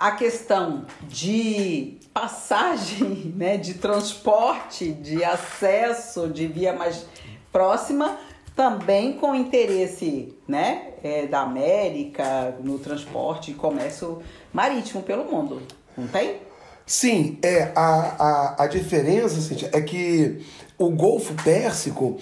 A 0.00 0.12
questão 0.12 0.86
de 1.02 1.98
passagem, 2.14 3.34
né, 3.36 3.58
de 3.58 3.74
transporte, 3.74 4.92
de 4.92 5.22
acesso 5.22 6.26
de 6.26 6.46
via 6.46 6.72
mais 6.72 7.04
próxima, 7.52 8.18
também 8.56 9.12
com 9.12 9.34
interesse 9.34 10.34
né, 10.48 10.94
é, 11.04 11.26
da 11.26 11.42
América 11.42 12.56
no 12.64 12.78
transporte 12.78 13.50
e 13.50 13.54
comércio 13.54 14.22
marítimo 14.50 15.02
pelo 15.02 15.30
mundo, 15.30 15.60
não 15.94 16.06
tem? 16.06 16.38
Sim, 16.86 17.38
é 17.42 17.70
a, 17.76 18.56
a, 18.58 18.64
a 18.64 18.66
diferença 18.68 19.36
assim, 19.36 19.68
é 19.70 19.82
que 19.82 20.40
o 20.78 20.88
Golfo 20.88 21.34
Pérsico, 21.44 22.16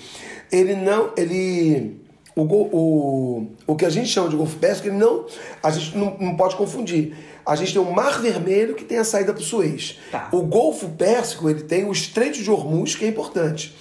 ele 0.50 0.74
não. 0.74 1.12
ele 1.16 2.02
o, 2.34 2.42
o, 2.42 3.46
o 3.68 3.76
que 3.76 3.84
a 3.84 3.90
gente 3.90 4.08
chama 4.08 4.28
de 4.28 4.36
Golfo 4.36 4.56
Pérsico, 4.56 4.88
ele 4.88 4.96
não, 4.96 5.26
a 5.62 5.70
gente 5.70 5.96
não, 5.96 6.16
não 6.18 6.36
pode 6.36 6.56
confundir 6.56 7.16
a 7.48 7.56
gente 7.56 7.72
tem 7.72 7.80
o 7.80 7.90
Mar 7.90 8.20
Vermelho 8.20 8.74
que 8.74 8.84
tem 8.84 8.98
a 8.98 9.04
saída 9.04 9.32
para 9.32 9.40
o 9.40 9.44
Suez. 9.44 9.98
Tá. 10.12 10.28
O 10.30 10.42
Golfo 10.42 10.90
Pérsico 10.90 11.48
ele 11.48 11.62
tem 11.62 11.86
o 11.86 11.92
Estreito 11.92 12.42
de 12.42 12.50
Hormuz 12.50 12.94
que 12.94 13.06
é 13.06 13.08
importante. 13.08 13.74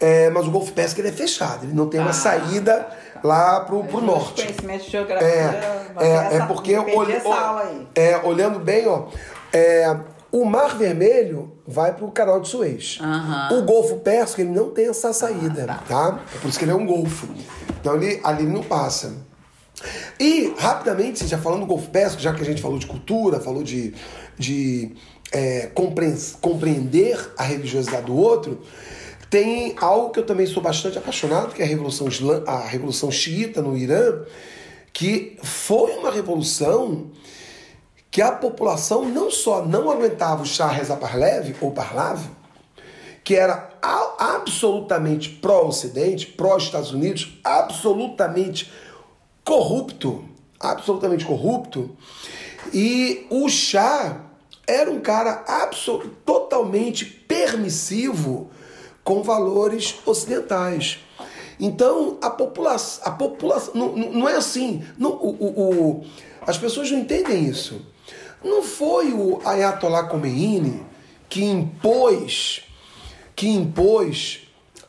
É, 0.00 0.30
mas 0.30 0.46
o 0.46 0.50
Golfo 0.52 0.72
Pérsico 0.72 1.00
ele 1.00 1.08
é 1.08 1.12
fechado, 1.12 1.64
ele 1.64 1.74
não 1.74 1.88
tem 1.88 2.00
uma 2.00 2.10
ah, 2.10 2.12
saída 2.12 2.80
tá, 2.80 3.20
lá 3.24 3.60
para 3.60 3.74
o 3.74 4.00
norte. 4.00 4.42
Conhecimento 4.42 4.84
de 4.84 4.90
geografia. 4.90 5.28
É, 5.28 5.96
é, 6.00 6.36
é 6.36 6.46
porque 6.46 6.74
é, 6.74 8.20
olhando 8.24 8.60
bem, 8.60 8.86
ó, 8.86 9.06
é, 9.52 9.96
o 10.30 10.44
Mar 10.44 10.76
Vermelho 10.76 11.52
vai 11.66 11.92
para 11.92 12.04
o 12.04 12.10
Canal 12.10 12.40
de 12.40 12.48
Suez. 12.48 12.98
Uhum. 13.00 13.58
O 13.58 13.62
Golfo 13.62 13.96
Pérsico 13.98 14.40
ele 14.40 14.50
não 14.50 14.70
tem 14.70 14.88
essa 14.88 15.12
saída, 15.12 15.64
ah, 15.64 15.74
tá. 15.74 15.82
tá? 15.86 16.20
É 16.34 16.38
por 16.38 16.48
isso 16.48 16.58
que 16.58 16.64
ele 16.64 16.72
é 16.72 16.76
um 16.76 16.86
golfo. 16.86 17.28
Então 17.80 17.96
ele, 17.96 18.20
ali 18.22 18.44
ele 18.44 18.52
não 18.52 18.62
passa. 18.62 19.12
E, 20.18 20.54
rapidamente, 20.58 21.26
já 21.26 21.38
falando 21.38 21.60
do 21.60 21.66
Golfo 21.66 21.90
Pérsico, 21.90 22.22
já 22.22 22.32
que 22.32 22.42
a 22.42 22.44
gente 22.44 22.62
falou 22.62 22.78
de 22.78 22.86
cultura, 22.86 23.40
falou 23.40 23.62
de, 23.62 23.94
de 24.38 24.92
é, 25.32 25.70
compreender 26.40 27.18
a 27.36 27.42
religiosidade 27.42 28.06
do 28.06 28.16
outro, 28.16 28.60
tem 29.30 29.74
algo 29.80 30.10
que 30.10 30.20
eu 30.20 30.26
também 30.26 30.46
sou 30.46 30.62
bastante 30.62 30.98
apaixonado, 30.98 31.54
que 31.54 31.62
é 31.62 31.64
a 31.64 31.68
Revolução, 31.68 32.06
a 32.46 32.60
Revolução 32.60 33.10
Xiita 33.10 33.62
no 33.62 33.76
Irã, 33.76 34.20
que 34.92 35.38
foi 35.42 35.92
uma 35.92 36.10
revolução 36.10 37.10
que 38.10 38.20
a 38.20 38.30
população 38.30 39.08
não 39.08 39.30
só 39.30 39.64
não 39.64 39.90
aguentava 39.90 40.42
o 40.42 40.46
Shah 40.46 40.68
Reza 40.68 40.96
Parlev, 40.96 41.56
ou 41.62 41.72
Parlav, 41.72 42.20
que 43.24 43.34
era 43.34 43.70
absolutamente 44.18 45.30
pró-Ocidente, 45.30 46.26
pró-Estados 46.26 46.92
Unidos, 46.92 47.40
absolutamente 47.42 48.70
corrupto, 49.44 50.24
absolutamente 50.58 51.24
corrupto. 51.24 51.96
E 52.72 53.26
o 53.30 53.48
chá 53.48 54.20
era 54.66 54.90
um 54.90 55.00
cara 55.00 55.44
totalmente 56.24 57.04
permissivo 57.04 58.50
com 59.02 59.22
valores 59.22 59.96
ocidentais. 60.06 60.98
Então 61.58 62.18
a 62.22 62.30
população, 62.30 63.04
a 63.04 63.10
população 63.10 63.74
não, 63.74 63.96
não 63.96 64.28
é 64.28 64.36
assim. 64.36 64.84
Não, 64.98 65.10
o, 65.12 65.30
o, 65.30 65.90
o, 65.90 66.04
as 66.46 66.58
pessoas 66.58 66.90
não 66.90 66.98
entendem 66.98 67.44
isso. 67.44 67.84
Não 68.42 68.62
foi 68.62 69.12
o 69.12 69.40
Ayatollah 69.44 70.08
Khomeini 70.08 70.84
que 71.28 71.44
impôs, 71.44 72.62
que 73.36 73.48
impôs 73.48 74.40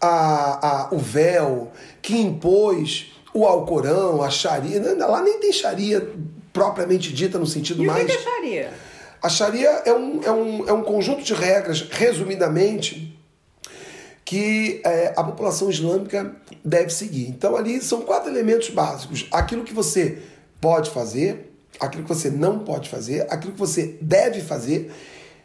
a, 0.02 0.88
a, 0.88 0.94
o 0.94 0.98
véu, 0.98 1.72
que 2.02 2.18
impôs 2.18 3.13
o 3.34 3.46
Alcorão, 3.46 4.22
a 4.22 4.30
Sharia, 4.30 4.80
né, 4.80 5.06
lá 5.06 5.22
nem 5.22 5.40
tem 5.40 5.52
Sharia 5.52 6.08
propriamente 6.52 7.12
dita 7.12 7.40
no 7.40 7.48
sentido 7.48 7.84
e 7.84 7.88
mais. 7.88 8.04
O 8.04 8.06
que 8.06 8.12
é 8.14 8.20
Sharia? 8.20 8.74
A 9.22 9.30
Sharia 9.30 9.70
é 9.86 9.94
um, 9.94 10.24
é 10.24 10.32
um, 10.32 10.70
é 10.70 10.74
um 10.74 10.84
conjunto 10.84 11.24
de 11.24 11.34
regras, 11.34 11.88
resumidamente, 11.90 13.18
que 14.24 14.82
é, 14.86 15.14
a 15.16 15.24
população 15.24 15.70
islâmica 15.70 16.36
deve 16.64 16.90
seguir. 16.90 17.28
Então, 17.30 17.56
ali 17.56 17.82
são 17.82 18.02
quatro 18.02 18.30
elementos 18.30 18.70
básicos: 18.70 19.28
aquilo 19.32 19.64
que 19.64 19.74
você 19.74 20.20
pode 20.62 20.92
fazer, 20.92 21.54
aquilo 21.80 22.04
que 22.04 22.10
você 22.10 22.30
não 22.30 22.60
pode 22.60 22.90
fazer, 22.90 23.26
aquilo 23.30 23.54
que 23.54 23.60
você 23.60 23.98
deve 24.02 24.42
fazer 24.42 24.92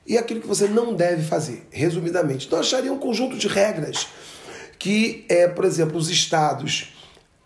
e 0.06 0.18
aquilo 0.18 0.40
que 0.40 0.46
você 0.46 0.66
não 0.66 0.94
deve 0.94 1.22
fazer, 1.22 1.66
resumidamente. 1.70 2.46
Então, 2.46 2.58
a 2.58 2.62
Sharia 2.62 2.90
é 2.90 2.92
um 2.92 2.98
conjunto 2.98 3.36
de 3.36 3.46
regras 3.46 4.08
que, 4.78 5.24
é, 5.28 5.46
por 5.46 5.64
exemplo, 5.64 5.96
os 5.96 6.10
estados 6.10 6.97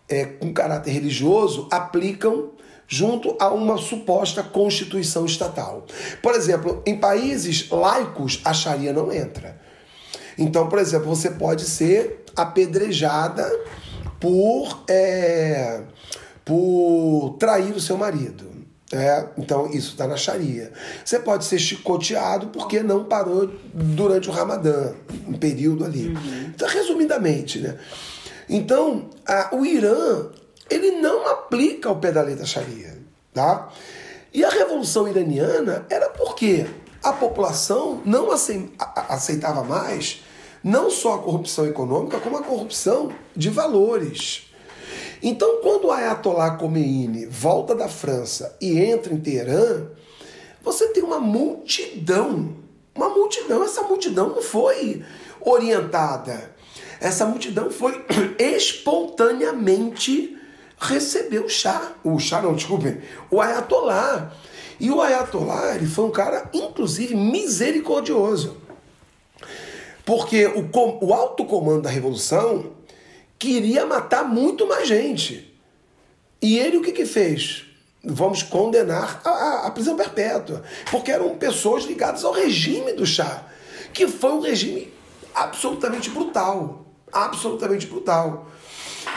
é, 0.07 0.25
com 0.25 0.53
caráter 0.53 0.91
religioso 0.91 1.67
aplicam 1.71 2.51
junto 2.87 3.35
a 3.39 3.49
uma 3.49 3.77
suposta 3.77 4.43
constituição 4.43 5.25
estatal. 5.25 5.85
Por 6.21 6.35
exemplo, 6.35 6.81
em 6.85 6.97
países 6.97 7.69
laicos, 7.69 8.41
a 8.45 8.53
Sharia 8.53 8.93
não 8.93 9.11
entra. 9.11 9.59
Então, 10.37 10.67
por 10.67 10.79
exemplo, 10.79 11.07
você 11.07 11.31
pode 11.31 11.63
ser 11.63 12.23
apedrejada 12.35 13.49
por, 14.19 14.83
é, 14.87 15.81
por 16.43 17.35
trair 17.39 17.73
o 17.73 17.79
seu 17.79 17.97
marido. 17.97 18.51
É, 18.91 19.27
então, 19.39 19.67
isso 19.71 19.91
está 19.91 20.07
na 20.07 20.15
Sharia. 20.15 20.71
Você 21.03 21.17
pode 21.17 21.45
ser 21.45 21.57
chicoteado 21.57 22.47
porque 22.47 22.83
não 22.83 23.05
parou 23.05 23.51
durante 23.73 24.29
o 24.29 24.31
Ramadã, 24.31 24.93
um 25.27 25.33
período 25.33 25.83
ali. 25.83 26.09
Uhum. 26.09 26.51
Então, 26.53 26.67
resumidamente, 26.67 27.57
né? 27.59 27.75
Então, 28.49 29.09
a, 29.25 29.55
o 29.55 29.65
Irã, 29.65 30.29
ele 30.69 30.91
não 30.91 31.27
aplica 31.27 31.89
o 31.89 31.97
pé 31.97 32.11
da 32.11 32.45
Sharia, 32.45 32.97
tá? 33.33 33.69
E 34.33 34.43
a 34.43 34.49
Revolução 34.49 35.07
Iraniana 35.07 35.85
era 35.89 36.09
porque 36.09 36.65
a 37.03 37.13
população 37.13 38.01
não 38.05 38.31
aceitava 38.31 39.63
mais 39.63 40.21
não 40.63 40.89
só 40.89 41.15
a 41.15 41.19
corrupção 41.19 41.67
econômica, 41.67 42.19
como 42.19 42.37
a 42.37 42.43
corrupção 42.43 43.11
de 43.35 43.49
valores. 43.49 44.47
Então, 45.21 45.59
quando 45.61 45.85
o 45.85 45.91
Ayatollah 45.91 46.57
Khomeini 46.57 47.25
volta 47.25 47.75
da 47.75 47.87
França 47.87 48.55
e 48.59 48.79
entra 48.79 49.13
em 49.13 49.19
Teherã, 49.19 49.87
você 50.63 50.87
tem 50.89 51.03
uma 51.03 51.19
multidão, 51.19 52.55
uma 52.95 53.09
multidão. 53.09 53.63
Essa 53.63 53.83
multidão 53.83 54.29
não 54.29 54.41
foi 54.41 55.03
orientada. 55.41 56.53
Essa 57.03 57.25
multidão 57.25 57.69
foi 57.69 58.01
espontaneamente 58.39 60.37
receber 60.79 61.39
o 61.39 61.49
chá. 61.49 61.91
O 62.01 62.17
chá 62.17 62.41
não, 62.41 62.55
desculpe, 62.55 62.97
o 63.29 63.41
Ayatollah. 63.41 64.31
E 64.79 64.89
o 64.89 65.01
Ayatollah, 65.01 65.75
ele 65.75 65.85
foi 65.85 66.05
um 66.05 66.11
cara, 66.11 66.49
inclusive, 66.53 67.13
misericordioso. 67.13 68.55
Porque 70.05 70.45
o, 70.45 70.69
o 71.05 71.13
alto 71.13 71.43
comando 71.43 71.81
da 71.81 71.89
revolução 71.89 72.71
queria 73.37 73.85
matar 73.85 74.23
muito 74.23 74.65
mais 74.65 74.87
gente. 74.87 75.53
E 76.41 76.57
ele 76.57 76.77
o 76.77 76.81
que, 76.81 76.93
que 76.93 77.05
fez? 77.05 77.65
Vamos 78.01 78.43
condenar 78.43 79.19
a, 79.25 79.29
a, 79.29 79.67
a 79.67 79.71
prisão 79.71 79.97
perpétua. 79.97 80.63
Porque 80.89 81.11
eram 81.11 81.37
pessoas 81.37 81.83
ligadas 81.83 82.23
ao 82.23 82.31
regime 82.31 82.93
do 82.93 83.05
chá, 83.05 83.43
que 83.93 84.07
foi 84.07 84.31
um 84.31 84.39
regime 84.39 84.93
absolutamente 85.35 86.09
brutal. 86.09 86.83
Absolutamente 87.13 87.87
brutal. 87.87 88.47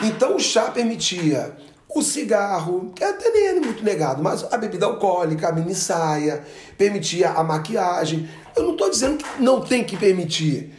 Então 0.01 0.35
o 0.35 0.39
chá 0.39 0.69
permitia 0.69 1.57
o 1.89 2.01
cigarro, 2.01 2.91
que 2.95 3.03
até 3.03 3.29
nem 3.31 3.47
era 3.47 3.61
muito 3.61 3.83
negado, 3.83 4.21
mas 4.21 4.43
a 4.51 4.57
bebida 4.57 4.85
alcoólica, 4.85 5.49
a 5.49 5.51
mini 5.51 5.73
saia, 5.73 6.45
permitia 6.77 7.31
a 7.31 7.43
maquiagem. 7.43 8.29
Eu 8.55 8.63
não 8.63 8.71
estou 8.73 8.89
dizendo 8.89 9.17
que 9.17 9.41
não 9.41 9.61
tem 9.61 9.83
que 9.83 9.97
permitir, 9.97 10.73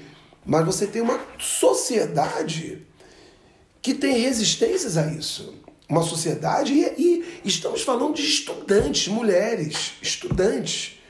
mas 0.44 0.64
você 0.64 0.86
tem 0.86 1.02
uma 1.02 1.18
sociedade 1.38 2.86
que 3.82 3.94
tem 3.94 4.18
resistências 4.18 4.96
a 4.96 5.06
isso. 5.06 5.54
Uma 5.88 6.02
sociedade, 6.02 6.74
e, 6.74 7.40
e 7.42 7.48
estamos 7.48 7.82
falando 7.82 8.14
de 8.14 8.22
estudantes, 8.22 9.08
mulheres, 9.08 9.94
estudantes. 10.02 11.00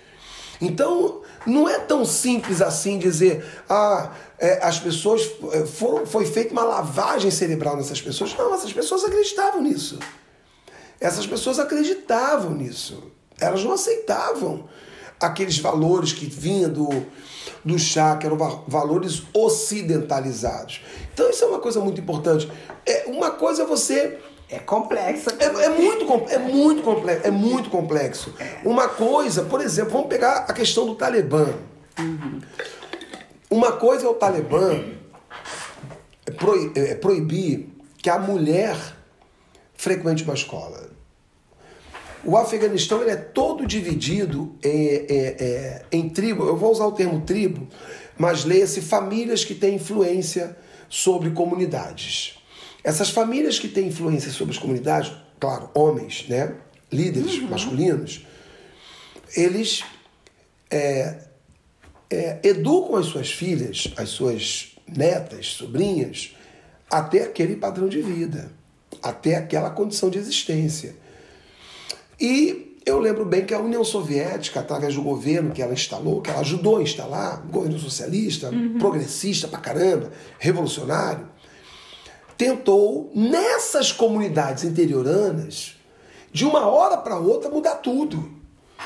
Então, 0.61 1.23
não 1.45 1.69
é 1.69 1.79
tão 1.81 2.05
simples 2.05 2.63
assim 2.63 2.99
dizer, 2.99 3.45
ah, 3.69 4.13
é, 4.39 4.65
as 4.65 4.78
pessoas 4.78 5.28
é, 5.52 5.66
foram, 5.66 6.06
foi 6.06 6.24
feita 6.24 6.52
uma 6.52 6.65
lavagem 6.65 7.31
cerebral 7.31 7.77
nessas 7.77 8.01
pessoas. 8.01 8.35
Não, 8.36 8.55
essas 8.55 8.73
pessoas 8.73 9.05
acreditavam 9.05 9.62
nisso. 9.62 9.98
Essas 11.01 11.27
pessoas 11.27 11.59
acreditavam 11.59 12.52
nisso. 12.52 13.02
Elas 13.40 13.62
não 13.62 13.73
aceitavam 13.73 14.69
aqueles 15.20 15.59
valores 15.59 16.12
que 16.12 16.27
vinham 16.27 16.70
do, 16.70 16.89
do 17.65 17.78
chá, 17.78 18.16
que 18.16 18.27
eram 18.27 18.36
valores 18.66 19.23
ocidentalizados. 19.35 20.82
Então 21.12 21.28
isso 21.31 21.44
é 21.44 21.47
uma 21.47 21.59
coisa 21.59 21.81
muito 21.81 22.01
importante. 22.01 22.51
É, 22.86 23.05
uma 23.06 23.31
coisa 23.31 23.62
é 23.62 23.66
você. 23.66 24.19
É 24.51 24.59
complexa. 24.60 25.36
É, 25.39 25.44
é, 25.44 25.69
muito, 25.69 26.06
é 26.31 26.39
muito 26.39 26.82
complexo. 26.82 27.27
É 27.27 27.31
muito 27.31 27.70
complexo. 27.70 28.35
Uma 28.65 28.89
coisa, 28.89 29.43
por 29.43 29.60
exemplo, 29.60 29.93
vamos 29.93 30.09
pegar 30.09 30.47
a 30.48 30.52
questão 30.55 30.86
do 30.86 30.94
Talibã. 30.94 31.52
Uhum. 31.98 32.40
Uma 33.51 33.73
coisa 33.73 34.07
é 34.07 34.09
o 34.09 34.15
Talibã 34.15 34.85
é 36.75 36.95
proibir 36.95 37.69
que 37.97 38.11
a 38.11 38.19
mulher 38.19 38.77
frequente 39.75 40.25
uma 40.25 40.35
escola. 40.35 40.91
O 42.25 42.37
Afeganistão 42.37 43.01
ele 43.01 43.11
é 43.11 43.16
todo 43.16 43.66
dividido 43.66 44.55
em 45.91 46.09
tribo. 46.11 46.45
Eu 46.45 46.57
vou 46.57 46.70
usar 46.70 46.87
o 46.87 46.93
termo 46.93 47.23
tribo, 47.23 47.66
mas 48.19 48.45
leia-se 48.45 48.83
famílias 48.83 49.45
que 49.45 49.55
têm 49.55 49.77
influência 49.77 50.57
sobre 50.89 51.31
comunidades. 51.31 52.39
Essas 52.85 53.11
famílias 53.11 53.59
que 53.59 53.69
têm 53.69 53.89
influência 53.89 54.31
sobre 54.31 54.55
as 54.55 54.59
comunidades, 54.59 55.12
claro, 55.39 55.70
homens, 55.75 56.27
né, 56.29 56.55
líderes 56.93 57.39
uhum. 57.39 57.49
masculinos, 57.49 58.27
eles 59.37 59.85
é, 60.70 61.28
é, 62.11 62.39
educam 62.43 62.97
as 62.97 63.07
suas 63.07 63.31
filhas, 63.31 63.93
as 63.97 64.09
suas 64.11 64.77
netas, 64.87 65.49
sobrinhas, 65.49 66.35
até 66.91 67.23
aquele 67.23 67.57
padrão 67.57 67.89
de 67.89 68.01
vida, 68.01 68.51
até 69.03 69.37
aquela 69.37 69.71
condição 69.71 70.09
de 70.09 70.19
existência. 70.19 70.97
E 72.21 72.77
eu 72.85 72.99
lembro 72.99 73.25
bem 73.25 73.45
que 73.45 73.53
a 73.53 73.61
União 73.61 73.85
Soviética, 73.85 74.61
através 74.61 74.95
do 74.95 75.03
governo 75.03 75.53
que 75.53 75.61
ela 75.61 75.75
instalou, 75.75 76.23
que 76.23 76.31
ela 76.31 76.41
ajudou 76.41 76.79
a 76.79 76.83
instalar, 76.83 77.43
governo 77.43 77.79
socialista, 77.79 78.49
uhum. 78.49 78.79
progressista 78.79 79.47
pra 79.47 79.59
caramba, 79.59 80.11
revolucionário, 80.39 81.29
tentou 82.37 83.13
nessas 83.15 83.93
comunidades 83.93 84.65
interioranas, 84.65 85.77
de 86.33 86.45
uma 86.45 86.67
hora 86.67 86.97
para 86.97 87.19
outra, 87.19 87.51
mudar 87.51 87.77
tudo. 87.77 88.31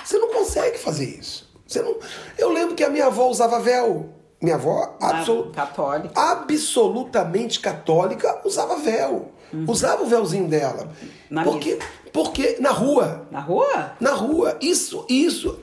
Você 0.05 0.19
não 0.19 0.33
consegue 0.33 0.79
fazer 0.79 1.19
isso. 1.19 1.52
Você 1.73 1.83
não... 1.83 1.97
Eu 2.39 2.53
lembro 2.53 2.75
que 2.75 2.85
a 2.85 2.91
minha 2.91 3.07
avó 3.07 3.29
usava 3.29 3.59
véu. 3.59 4.11
Minha 4.41 4.57
avó, 4.57 4.97
absol... 5.01 5.51
católica. 5.53 6.21
absolutamente 6.21 7.61
católica, 7.61 8.41
usava 8.45 8.77
véu. 8.77 9.31
Uhum. 9.53 9.67
Usava 9.69 10.03
o 10.03 10.07
véuzinho 10.07 10.49
dela. 10.49 10.91
Na 11.31 11.45
porque 11.45 11.75
missa. 11.75 11.87
Porque 12.13 12.57
na 12.61 12.71
rua. 12.71 13.27
Na 13.31 13.41
rua? 13.41 13.93
Na 14.01 14.13
rua. 14.13 14.57
Isso, 14.61 15.07
isso. 15.09 15.59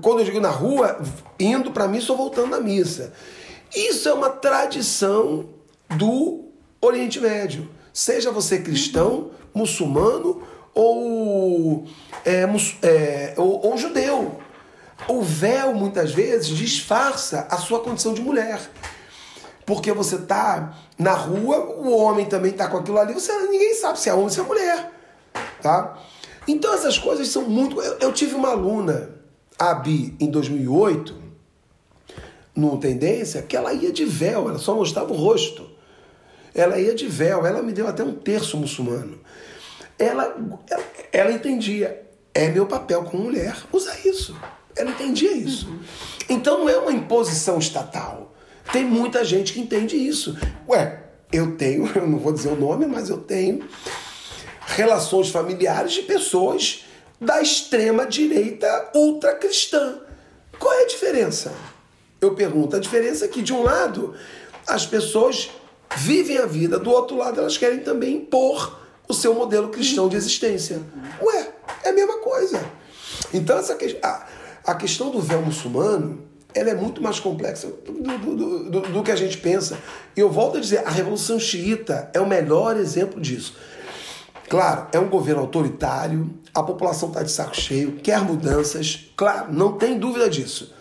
Quando 0.00 0.20
eu 0.20 0.24
digo 0.24 0.40
na 0.40 0.48
rua, 0.48 1.00
indo 1.38 1.70
para 1.72 1.88
missa 1.88 2.12
ou 2.12 2.18
voltando 2.18 2.52
da 2.52 2.60
missa. 2.60 3.12
Isso 3.74 4.08
é 4.08 4.12
uma 4.12 4.30
tradição 4.30 5.46
do 5.96 6.44
Oriente 6.80 7.20
Médio. 7.20 7.68
Seja 7.92 8.30
você 8.30 8.60
cristão, 8.60 9.30
muçulmano 9.52 10.42
ou, 10.74 11.84
é, 12.24 12.46
é, 12.82 13.34
ou, 13.36 13.66
ou 13.66 13.76
judeu. 13.76 14.39
O 15.08 15.22
véu, 15.22 15.74
muitas 15.74 16.12
vezes, 16.12 16.48
disfarça 16.48 17.46
a 17.50 17.56
sua 17.56 17.80
condição 17.80 18.14
de 18.14 18.20
mulher. 18.20 18.60
Porque 19.66 19.92
você 19.92 20.18
tá 20.18 20.74
na 20.98 21.12
rua, 21.12 21.58
o 21.58 21.96
homem 21.96 22.26
também 22.26 22.52
tá 22.52 22.68
com 22.68 22.78
aquilo 22.78 22.98
ali, 22.98 23.14
você, 23.14 23.32
ninguém 23.48 23.74
sabe 23.74 23.98
se 23.98 24.08
é 24.08 24.12
homem 24.12 24.24
ou 24.24 24.30
se 24.30 24.40
é 24.40 24.42
mulher 24.42 25.00
tá? 25.60 25.98
Então 26.48 26.72
essas 26.74 26.98
coisas 26.98 27.28
são 27.28 27.42
muito. 27.42 27.80
Eu, 27.80 27.98
eu 27.98 28.12
tive 28.12 28.34
uma 28.34 28.50
aluna, 28.50 29.10
a 29.58 29.74
Bi, 29.74 30.16
em 30.18 30.30
2008, 30.30 31.14
no 32.54 32.78
Tendência, 32.78 33.42
que 33.42 33.56
ela 33.56 33.72
ia 33.72 33.92
de 33.92 34.04
véu, 34.04 34.48
ela 34.48 34.58
só 34.58 34.74
mostrava 34.74 35.12
o 35.12 35.16
rosto. 35.16 35.68
Ela 36.52 36.78
ia 36.78 36.94
de 36.94 37.06
véu, 37.06 37.46
ela 37.46 37.62
me 37.62 37.72
deu 37.72 37.86
até 37.86 38.02
um 38.02 38.12
terço 38.12 38.56
muçulmano. 38.56 39.20
Ela, 39.96 40.36
ela, 40.68 40.84
ela 41.12 41.32
entendia, 41.32 42.02
é 42.34 42.48
meu 42.48 42.66
papel 42.66 43.04
como 43.04 43.24
mulher 43.24 43.56
usar 43.72 43.96
isso. 44.04 44.36
Ela 44.76 44.90
entendia 44.90 45.32
isso. 45.32 45.68
Então 46.28 46.60
não 46.60 46.68
é 46.68 46.76
uma 46.76 46.92
imposição 46.92 47.58
estatal. 47.58 48.34
Tem 48.72 48.84
muita 48.84 49.24
gente 49.24 49.52
que 49.52 49.60
entende 49.60 49.96
isso. 49.96 50.36
Ué, 50.68 51.02
eu 51.32 51.56
tenho, 51.56 51.90
eu 51.94 52.06
não 52.06 52.18
vou 52.18 52.32
dizer 52.32 52.48
o 52.48 52.56
nome, 52.56 52.86
mas 52.86 53.08
eu 53.08 53.18
tenho 53.18 53.64
relações 54.66 55.28
familiares 55.28 55.92
de 55.92 56.02
pessoas 56.02 56.84
da 57.20 57.42
extrema 57.42 58.06
direita 58.06 58.90
ultracristã. 58.94 60.00
Qual 60.58 60.72
é 60.72 60.84
a 60.84 60.86
diferença? 60.86 61.52
Eu 62.20 62.34
pergunto. 62.34 62.76
A 62.76 62.78
diferença 62.78 63.24
é 63.24 63.28
que, 63.28 63.42
de 63.42 63.52
um 63.52 63.62
lado, 63.62 64.14
as 64.66 64.86
pessoas 64.86 65.50
vivem 65.96 66.38
a 66.38 66.46
vida, 66.46 66.78
do 66.78 66.90
outro 66.90 67.16
lado, 67.16 67.40
elas 67.40 67.58
querem 67.58 67.80
também 67.80 68.16
impor 68.16 68.78
o 69.08 69.14
seu 69.14 69.34
modelo 69.34 69.70
cristão 69.70 70.08
de 70.08 70.16
existência. 70.16 70.80
Ué, 71.20 71.52
é 71.82 71.88
a 71.88 71.92
mesma 71.92 72.18
coisa. 72.18 72.64
Então, 73.34 73.58
essa, 73.58 73.76
a, 74.02 74.26
a 74.64 74.74
questão 74.74 75.10
do 75.10 75.20
véu 75.20 75.42
muçulmano 75.42 76.30
ela 76.54 76.70
é 76.70 76.74
muito 76.74 77.02
mais 77.02 77.20
complexa 77.20 77.68
do, 77.68 77.92
do, 77.92 78.70
do, 78.70 78.80
do, 78.80 79.02
que 79.02 79.10
a 79.10 79.16
gente 79.16 79.38
pensa. 79.38 79.78
E 80.16 80.20
eu 80.20 80.30
volto 80.30 80.58
a 80.58 80.60
dizer, 80.60 80.78
a 80.84 80.90
Revolução 80.90 81.38
Xiita 81.38 82.10
é 82.12 82.20
o 82.20 82.26
melhor 82.26 82.76
exemplo 82.76 83.20
disso. 83.20 83.56
Claro, 84.48 84.88
é 84.92 84.98
um 84.98 85.08
governo 85.08 85.42
autoritário, 85.42 86.28
a 86.52 86.62
população 86.62 87.08
está 87.08 87.22
de 87.22 87.30
saco 87.30 87.54
cheio, 87.54 88.00
quer 88.02 88.20
mudanças, 88.22 89.12
claro, 89.16 89.52
não 89.52 89.74
tem 89.74 89.96
dúvida 89.96 90.28
disso. 90.28 90.74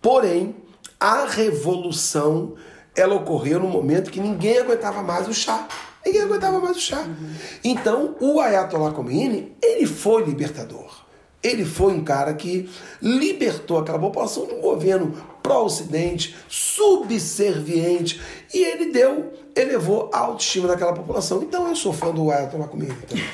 Porém, 0.00 0.54
a 1.00 1.26
revolução 1.26 2.54
ela 2.94 3.14
ocorreu 3.14 3.58
no 3.58 3.68
momento 3.68 4.10
que 4.10 4.20
ninguém 4.20 4.58
aguentava 4.58 5.02
mais 5.02 5.26
o 5.26 5.34
chá. 5.34 5.66
Ninguém 6.04 6.22
aguentava 6.22 6.60
mais 6.60 6.76
o 6.76 6.80
chá. 6.80 7.00
Uhum. 7.00 7.34
Então, 7.64 8.16
o 8.20 8.40
Ayatollah 8.40 8.92
Khomeini, 8.92 9.56
ele 9.60 9.86
foi 9.86 10.22
libertador. 10.22 11.05
Ele 11.46 11.64
foi 11.64 11.92
um 11.92 12.02
cara 12.02 12.34
que 12.34 12.68
libertou 13.00 13.78
aquela 13.78 14.00
população 14.00 14.46
de 14.46 14.54
um 14.54 14.60
governo 14.60 15.12
pró-ocidente, 15.42 16.36
subserviente, 16.48 18.20
e 18.52 18.64
ele 18.64 18.90
deu, 18.90 19.32
elevou 19.54 20.10
a 20.12 20.18
autoestima 20.18 20.66
daquela 20.66 20.92
população. 20.92 21.40
Então 21.44 21.68
eu 21.68 21.76
sou 21.76 21.92
fã 21.92 22.12
do 22.12 22.32
Ayatollah 22.32 22.66
Khomeini 22.66 22.96
também. 23.02 23.24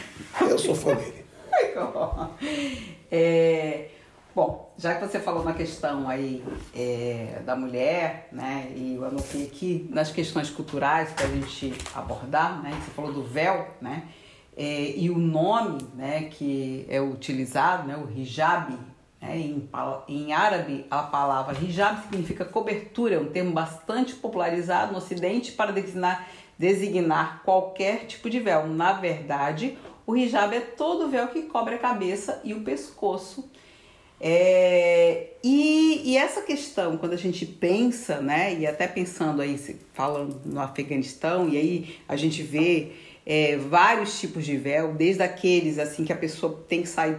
Eu 0.42 0.58
sou 0.58 0.74
fã 0.74 0.94
dele. 0.94 1.22
É, 3.14 3.88
bom, 4.34 4.72
já 4.78 4.94
que 4.94 5.06
você 5.06 5.20
falou 5.20 5.44
na 5.44 5.52
questão 5.52 6.08
aí 6.08 6.42
é, 6.74 7.42
da 7.44 7.54
mulher, 7.54 8.26
né, 8.32 8.72
e 8.74 8.94
eu 8.94 9.04
anotei 9.04 9.44
aqui 9.44 9.86
nas 9.90 10.10
questões 10.10 10.48
culturais 10.48 11.10
para 11.10 11.26
a 11.26 11.28
gente 11.28 11.74
abordar, 11.94 12.62
né, 12.62 12.70
você 12.82 12.90
falou 12.92 13.12
do 13.12 13.22
véu, 13.22 13.68
né, 13.82 14.04
é, 14.56 14.92
e 14.96 15.10
o 15.10 15.18
nome, 15.18 15.78
né, 15.94 16.24
que 16.24 16.84
é 16.88 17.00
utilizado, 17.00 17.88
né, 17.88 17.96
o 17.96 18.10
hijab, 18.18 18.72
né, 19.20 19.38
em, 19.38 19.68
em 20.08 20.32
árabe 20.32 20.84
a 20.90 21.02
palavra 21.02 21.56
hijab 21.58 22.02
significa 22.02 22.44
cobertura, 22.44 23.14
é 23.14 23.18
um 23.18 23.30
termo 23.30 23.52
bastante 23.52 24.14
popularizado 24.14 24.92
no 24.92 24.98
Ocidente 24.98 25.52
para 25.52 25.72
designar, 25.72 26.28
designar 26.58 27.42
qualquer 27.44 28.06
tipo 28.06 28.28
de 28.28 28.40
véu. 28.40 28.66
Na 28.66 28.92
verdade, 28.92 29.78
o 30.06 30.16
hijab 30.16 30.54
é 30.54 30.60
todo 30.60 31.08
véu 31.08 31.28
que 31.28 31.42
cobre 31.42 31.76
a 31.76 31.78
cabeça 31.78 32.40
e 32.44 32.52
o 32.52 32.60
pescoço. 32.60 33.50
É, 34.24 35.30
e, 35.42 36.12
e, 36.12 36.16
essa 36.16 36.42
questão, 36.42 36.96
quando 36.96 37.14
a 37.14 37.16
gente 37.16 37.44
pensa, 37.44 38.20
né, 38.20 38.54
e 38.54 38.66
até 38.66 38.86
pensando 38.86 39.42
aí, 39.42 39.58
falando 39.92 40.40
no 40.44 40.60
Afeganistão, 40.60 41.48
e 41.48 41.56
aí 41.56 41.96
a 42.06 42.14
gente 42.14 42.40
vê 42.40 42.92
é, 43.26 43.56
vários 43.56 44.18
tipos 44.20 44.44
de 44.44 44.56
véu, 44.56 44.94
desde 44.94 45.22
aqueles 45.22 45.78
assim 45.78 46.04
que 46.04 46.12
a 46.12 46.16
pessoa 46.16 46.64
tem 46.68 46.82
que 46.82 46.88
sair 46.88 47.16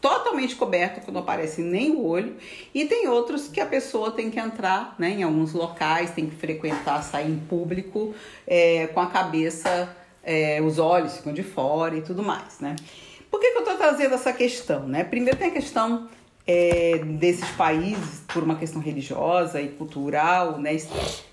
totalmente 0.00 0.56
coberta 0.56 1.00
quando 1.00 1.18
aparece 1.18 1.62
nem 1.62 1.92
o 1.92 2.04
olho, 2.04 2.36
e 2.74 2.84
tem 2.84 3.06
outros 3.06 3.46
que 3.46 3.60
a 3.60 3.66
pessoa 3.66 4.10
tem 4.10 4.30
que 4.30 4.40
entrar 4.40 4.96
né, 4.98 5.10
em 5.10 5.22
alguns 5.22 5.52
locais, 5.52 6.10
tem 6.10 6.26
que 6.26 6.34
frequentar, 6.34 7.02
sair 7.02 7.30
em 7.30 7.38
público 7.38 8.12
é, 8.46 8.88
com 8.88 9.00
a 9.00 9.06
cabeça 9.06 9.96
é, 10.24 10.60
os 10.60 10.78
olhos 10.78 11.16
ficam 11.16 11.32
de 11.32 11.42
fora 11.42 11.96
e 11.96 12.02
tudo 12.02 12.22
mais, 12.22 12.60
né? 12.60 12.76
Por 13.30 13.40
que, 13.40 13.50
que 13.50 13.56
eu 13.56 13.62
estou 13.62 13.76
trazendo 13.76 14.14
essa 14.14 14.32
questão, 14.32 14.86
né? 14.86 15.04
Primeiro 15.04 15.38
tem 15.38 15.48
a 15.48 15.52
questão 15.52 16.08
é, 16.46 17.00
desses 17.04 17.48
países 17.50 18.22
por 18.32 18.42
uma 18.42 18.56
questão 18.56 18.80
religiosa 18.80 19.60
e 19.60 19.68
cultural, 19.68 20.58
né? 20.58 20.76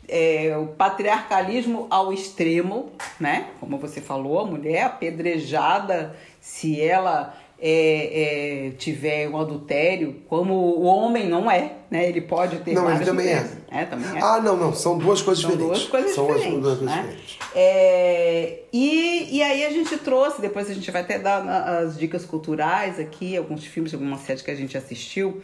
É, 0.07 0.55
o 0.57 0.67
patriarcalismo 0.67 1.87
ao 1.89 2.11
extremo, 2.11 2.91
né? 3.19 3.47
Como 3.59 3.77
você 3.77 4.01
falou, 4.01 4.39
a 4.39 4.45
mulher 4.45 4.83
apedrejada 4.83 6.15
se 6.39 6.81
ela 6.81 7.35
é, 7.61 8.67
é, 8.67 8.71
tiver 8.71 9.27
um 9.29 9.39
adultério, 9.39 10.21
como 10.27 10.53
o 10.53 10.83
homem 10.83 11.27
não 11.27 11.49
é, 11.49 11.73
né? 11.89 12.07
Ele 12.07 12.21
pode 12.21 12.57
ter 12.59 12.73
não, 12.73 12.89
ele 12.89 13.05
também 13.05 13.27
é. 13.27 13.47
É. 13.71 13.85
também 13.85 14.17
é. 14.17 14.21
Ah, 14.21 14.41
não, 14.41 14.57
não, 14.57 14.73
são 14.73 14.97
duas 14.97 15.21
coisas 15.21 15.41
são 15.41 15.51
diferentes. 15.51 15.79
Duas 15.79 15.89
coisas 15.89 16.11
são 16.15 16.27
diferentes, 16.27 16.61
duas 16.61 16.77
coisas 16.79 16.95
né? 16.95 17.01
diferentes. 17.01 17.37
É, 17.55 18.59
e, 18.71 19.37
e 19.37 19.43
aí 19.43 19.65
a 19.65 19.69
gente 19.71 19.97
trouxe, 19.97 20.41
depois 20.41 20.69
a 20.69 20.73
gente 20.73 20.89
vai 20.91 21.01
até 21.01 21.19
dar 21.19 21.41
as 21.79 21.97
dicas 21.97 22.25
culturais 22.25 22.99
aqui, 22.99 23.35
alguns 23.35 23.65
filmes, 23.65 23.93
algumas 23.93 24.21
séries 24.21 24.41
que 24.41 24.51
a 24.51 24.55
gente 24.55 24.77
assistiu, 24.77 25.41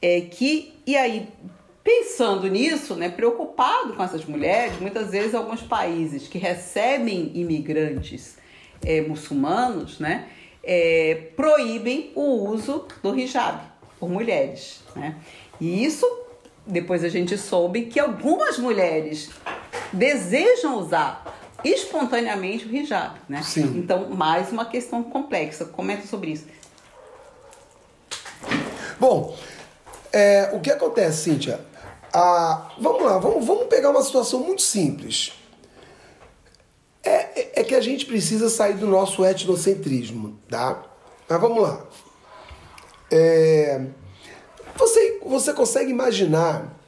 é 0.00 0.20
que, 0.22 0.74
e 0.86 0.96
aí 0.96 1.28
pensando 1.82 2.46
nisso, 2.46 2.94
né, 2.94 3.08
preocupado 3.08 3.94
com 3.94 4.02
essas 4.02 4.24
mulheres, 4.24 4.78
muitas 4.80 5.10
vezes 5.10 5.34
alguns 5.34 5.62
países 5.62 6.28
que 6.28 6.38
recebem 6.38 7.32
imigrantes 7.34 8.36
é, 8.84 9.00
muçulmanos, 9.00 9.98
né, 9.98 10.28
é, 10.62 11.28
proíbem 11.34 12.12
o 12.14 12.48
uso 12.48 12.86
do 13.02 13.18
hijab 13.18 13.60
por 13.98 14.08
mulheres. 14.08 14.80
Né? 14.94 15.16
E 15.60 15.84
isso, 15.84 16.06
depois 16.70 17.04
a 17.04 17.08
gente 17.08 17.36
soube 17.36 17.86
que 17.86 17.98
algumas 17.98 18.58
mulheres 18.58 19.30
desejam 19.92 20.78
usar 20.78 21.24
espontaneamente 21.64 22.66
o 22.66 22.74
hijab. 22.74 23.20
Né? 23.28 23.42
Sim. 23.42 23.78
Então, 23.78 24.10
mais 24.10 24.50
uma 24.50 24.64
questão 24.64 25.02
complexa. 25.02 25.64
Comenta 25.64 26.06
sobre 26.06 26.32
isso. 26.32 26.46
Bom, 28.98 29.36
é, 30.12 30.50
o 30.52 30.60
que 30.60 30.70
acontece, 30.70 31.24
Cíntia? 31.24 31.60
Ah, 32.12 32.70
vamos 32.78 33.02
lá, 33.02 33.18
vamos, 33.18 33.46
vamos 33.46 33.66
pegar 33.66 33.90
uma 33.90 34.02
situação 34.02 34.40
muito 34.40 34.62
simples. 34.62 35.32
É, 37.02 37.40
é, 37.40 37.60
é 37.60 37.64
que 37.64 37.74
a 37.74 37.80
gente 37.80 38.04
precisa 38.04 38.50
sair 38.50 38.74
do 38.74 38.86
nosso 38.86 39.24
etnocentrismo, 39.24 40.38
tá? 40.48 40.82
Mas 41.28 41.40
vamos 41.40 41.62
lá. 41.62 41.86
É, 43.10 43.86
você, 44.76 45.20
você 45.24 45.52
consegue 45.52 45.90
imaginar 45.90 46.80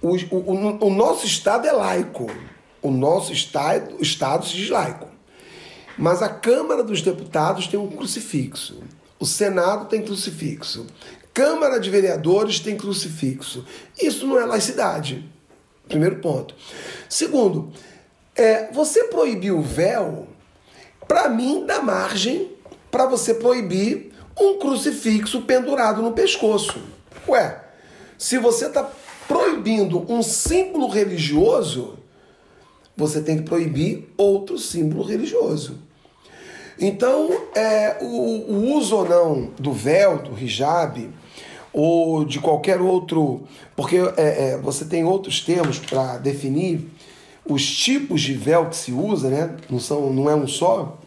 o, 0.00 0.14
o, 0.14 0.86
o, 0.86 0.90
nosso 0.90 1.26
Estado 1.26 1.66
é 1.66 1.72
laico. 1.72 2.30
O 2.82 2.90
nosso 2.90 3.32
Estado, 3.32 3.96
Estado 4.00 4.46
se 4.46 4.54
diz 4.54 4.70
laico. 4.70 5.08
Mas 5.98 6.22
a 6.22 6.28
Câmara 6.28 6.82
dos 6.82 7.02
Deputados 7.02 7.66
tem 7.66 7.80
um 7.80 7.88
crucifixo. 7.88 8.82
O 9.18 9.26
Senado 9.26 9.86
tem 9.86 10.02
crucifixo. 10.02 10.86
Câmara 11.32 11.80
de 11.80 11.90
Vereadores 11.90 12.60
tem 12.60 12.76
crucifixo. 12.76 13.64
Isso 14.00 14.26
não 14.26 14.38
é 14.38 14.44
laicidade. 14.44 15.28
Primeiro 15.88 16.16
ponto. 16.16 16.54
Segundo, 17.08 17.72
é, 18.34 18.70
você 18.72 19.04
proibir 19.04 19.52
o 19.52 19.62
véu, 19.62 20.28
para 21.08 21.28
mim, 21.28 21.64
dá 21.66 21.80
margem 21.80 22.52
para 22.90 23.06
você 23.06 23.34
proibir 23.34 24.12
um 24.38 24.58
crucifixo 24.58 25.42
pendurado 25.42 26.02
no 26.02 26.12
pescoço. 26.12 26.95
Ué, 27.28 27.60
se 28.18 28.38
você 28.38 28.66
está 28.66 28.88
proibindo 29.26 30.10
um 30.10 30.22
símbolo 30.22 30.88
religioso, 30.88 31.98
você 32.96 33.20
tem 33.20 33.38
que 33.38 33.42
proibir 33.42 34.08
outro 34.16 34.58
símbolo 34.58 35.02
religioso. 35.02 35.78
Então, 36.78 37.30
é, 37.54 37.98
o, 38.00 38.06
o 38.06 38.74
uso 38.76 38.96
ou 38.96 39.08
não 39.08 39.50
do 39.58 39.72
véu, 39.72 40.18
do 40.18 40.38
hijab, 40.38 41.10
ou 41.72 42.24
de 42.24 42.40
qualquer 42.40 42.80
outro. 42.80 43.42
Porque 43.74 43.96
é, 44.16 44.52
é, 44.52 44.58
você 44.58 44.84
tem 44.84 45.04
outros 45.04 45.40
termos 45.40 45.78
para 45.78 46.18
definir 46.18 46.88
os 47.44 47.64
tipos 47.64 48.22
de 48.22 48.32
véu 48.32 48.66
que 48.70 48.76
se 48.76 48.92
usa, 48.92 49.28
né? 49.28 49.56
Não, 49.68 49.78
são, 49.78 50.12
não 50.12 50.30
é 50.30 50.34
um 50.34 50.46
só. 50.46 50.98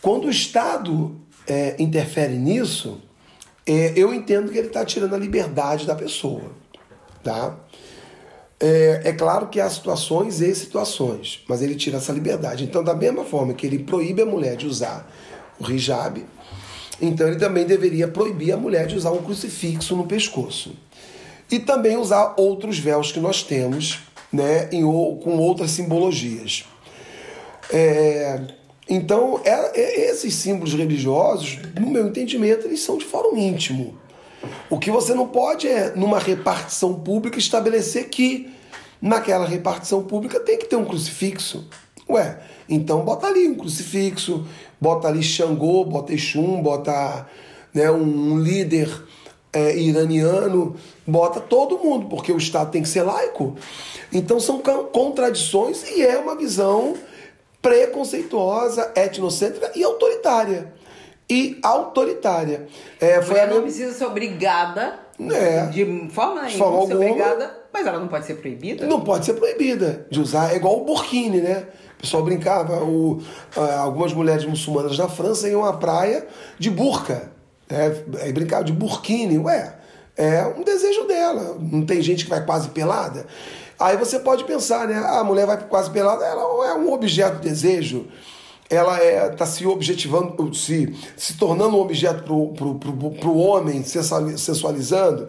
Quando 0.00 0.26
o 0.26 0.30
Estado 0.30 1.16
é, 1.46 1.76
interfere 1.78 2.34
nisso, 2.34 3.00
é, 3.66 3.92
eu 3.96 4.12
entendo 4.12 4.50
que 4.50 4.58
ele 4.58 4.68
está 4.68 4.84
tirando 4.84 5.14
a 5.14 5.18
liberdade 5.18 5.86
da 5.86 5.94
pessoa, 5.94 6.52
tá? 7.22 7.56
É, 8.58 9.02
é, 9.04 9.12
claro 9.12 9.48
que 9.48 9.60
há 9.60 9.68
situações 9.68 10.40
e 10.40 10.54
situações, 10.54 11.42
mas 11.48 11.62
ele 11.62 11.74
tira 11.74 11.96
essa 11.96 12.12
liberdade. 12.12 12.62
Então, 12.62 12.82
da 12.84 12.94
mesma 12.94 13.24
forma 13.24 13.54
que 13.54 13.66
ele 13.66 13.80
proíbe 13.80 14.22
a 14.22 14.26
mulher 14.26 14.56
de 14.56 14.66
usar 14.66 15.10
o 15.58 15.68
hijab, 15.68 16.24
então 17.00 17.26
ele 17.26 17.38
também 17.38 17.64
deveria 17.64 18.06
proibir 18.06 18.52
a 18.52 18.56
mulher 18.56 18.86
de 18.86 18.94
usar 18.94 19.10
um 19.10 19.22
crucifixo 19.22 19.96
no 19.96 20.06
pescoço. 20.06 20.76
E 21.50 21.58
também 21.58 21.96
usar 21.96 22.34
outros 22.36 22.78
véus 22.78 23.10
que 23.10 23.18
nós 23.18 23.42
temos 23.42 23.98
né, 24.32 24.68
em, 24.70 24.82
com 24.82 25.36
outras 25.38 25.72
simbologias. 25.72 26.64
É, 27.70 28.40
então, 28.88 29.40
é, 29.44 29.80
é, 29.80 30.10
esses 30.10 30.34
símbolos 30.34 30.74
religiosos, 30.74 31.58
no 31.80 31.90
meu 31.90 32.06
entendimento, 32.06 32.66
eles 32.66 32.80
são 32.80 32.98
de 32.98 33.04
fórum 33.04 33.36
íntimo. 33.36 33.96
O 34.68 34.78
que 34.78 34.90
você 34.90 35.14
não 35.14 35.28
pode 35.28 35.68
é, 35.68 35.94
numa 35.94 36.18
repartição 36.18 36.94
pública, 36.94 37.38
estabelecer 37.38 38.08
que 38.08 38.50
naquela 39.00 39.46
repartição 39.46 40.02
pública 40.02 40.40
tem 40.40 40.58
que 40.58 40.66
ter 40.66 40.76
um 40.76 40.84
crucifixo. 40.84 41.68
Ué, 42.08 42.40
então 42.68 43.04
bota 43.04 43.28
ali 43.28 43.46
um 43.48 43.54
crucifixo, 43.54 44.46
bota 44.80 45.08
ali 45.08 45.22
Xangô, 45.22 45.84
bota 45.84 46.12
Exum, 46.12 46.60
bota 46.60 47.26
né, 47.72 47.90
um, 47.90 48.38
líder 48.38 48.90
é, 49.52 49.76
iraniano, 49.76 50.74
bota 51.06 51.40
todo 51.40 51.78
mundo, 51.78 52.06
porque 52.08 52.32
o 52.32 52.36
Estado 52.36 52.70
tem 52.72 52.82
que 52.82 52.88
ser 52.88 53.02
laico. 53.02 53.54
Então 54.12 54.40
são 54.40 54.60
contradições 54.92 55.88
e 55.88 56.02
é 56.02 56.18
uma 56.18 56.36
visão 56.36 56.94
preconceituosa, 57.62 58.92
etnocêntrica 58.94 59.70
e 59.74 59.82
autoritária. 59.82 60.74
E 61.30 61.58
autoritária. 61.62 62.66
É, 63.00 63.22
foi 63.22 63.40
a 63.40 63.46
não 63.46 63.62
precisa 63.62 63.94
ser 63.94 64.04
obrigada 64.04 65.00
é, 65.30 65.66
de 65.66 66.08
forma 66.10 66.42
nenhuma 66.42 66.58
forma 66.58 66.86
ser 66.86 66.94
obrigada, 66.96 67.58
mas 67.72 67.86
ela 67.86 67.98
não 67.98 68.08
pode 68.08 68.26
ser 68.26 68.34
proibida? 68.34 68.86
Não 68.86 69.00
pode 69.00 69.24
ser 69.24 69.34
proibida 69.34 70.06
de 70.10 70.20
usar. 70.20 70.52
É 70.52 70.56
igual 70.56 70.80
o 70.80 70.84
burkini, 70.84 71.40
né? 71.40 71.66
O 71.98 72.02
pessoal 72.02 72.24
brincava, 72.24 72.82
o, 72.82 73.22
algumas 73.78 74.12
mulheres 74.12 74.44
muçulmanas 74.44 74.98
na 74.98 75.08
França 75.08 75.48
iam 75.48 75.64
à 75.64 75.72
praia 75.72 76.26
de 76.58 76.70
burca. 76.70 77.30
É, 77.70 78.28
é 78.28 78.32
brincar 78.32 78.64
de 78.64 78.72
burkini, 78.72 79.38
ué, 79.38 79.74
é 80.16 80.44
um 80.44 80.62
desejo 80.62 81.04
dela. 81.04 81.56
Não 81.60 81.86
tem 81.86 82.02
gente 82.02 82.24
que 82.24 82.30
vai 82.30 82.44
quase 82.44 82.68
pelada. 82.70 83.26
Aí 83.82 83.96
você 83.96 84.20
pode 84.20 84.44
pensar, 84.44 84.86
né? 84.86 84.94
A 84.94 85.24
mulher 85.24 85.44
vai 85.44 85.58
quase 85.66 85.90
pelada, 85.90 86.24
ela 86.24 86.42
é 86.68 86.74
um 86.74 86.92
objeto 86.92 87.40
de 87.40 87.48
desejo. 87.48 88.06
Ela 88.70 88.94
está 88.94 89.24
é, 89.24 89.28
tá 89.30 89.44
se 89.44 89.66
objetivando, 89.66 90.54
se, 90.54 90.94
se 91.16 91.36
tornando 91.36 91.76
um 91.76 91.80
objeto 91.80 92.22
para 92.22 93.28
o 93.28 93.38
homem, 93.38 93.82
sensualizando. 93.82 95.26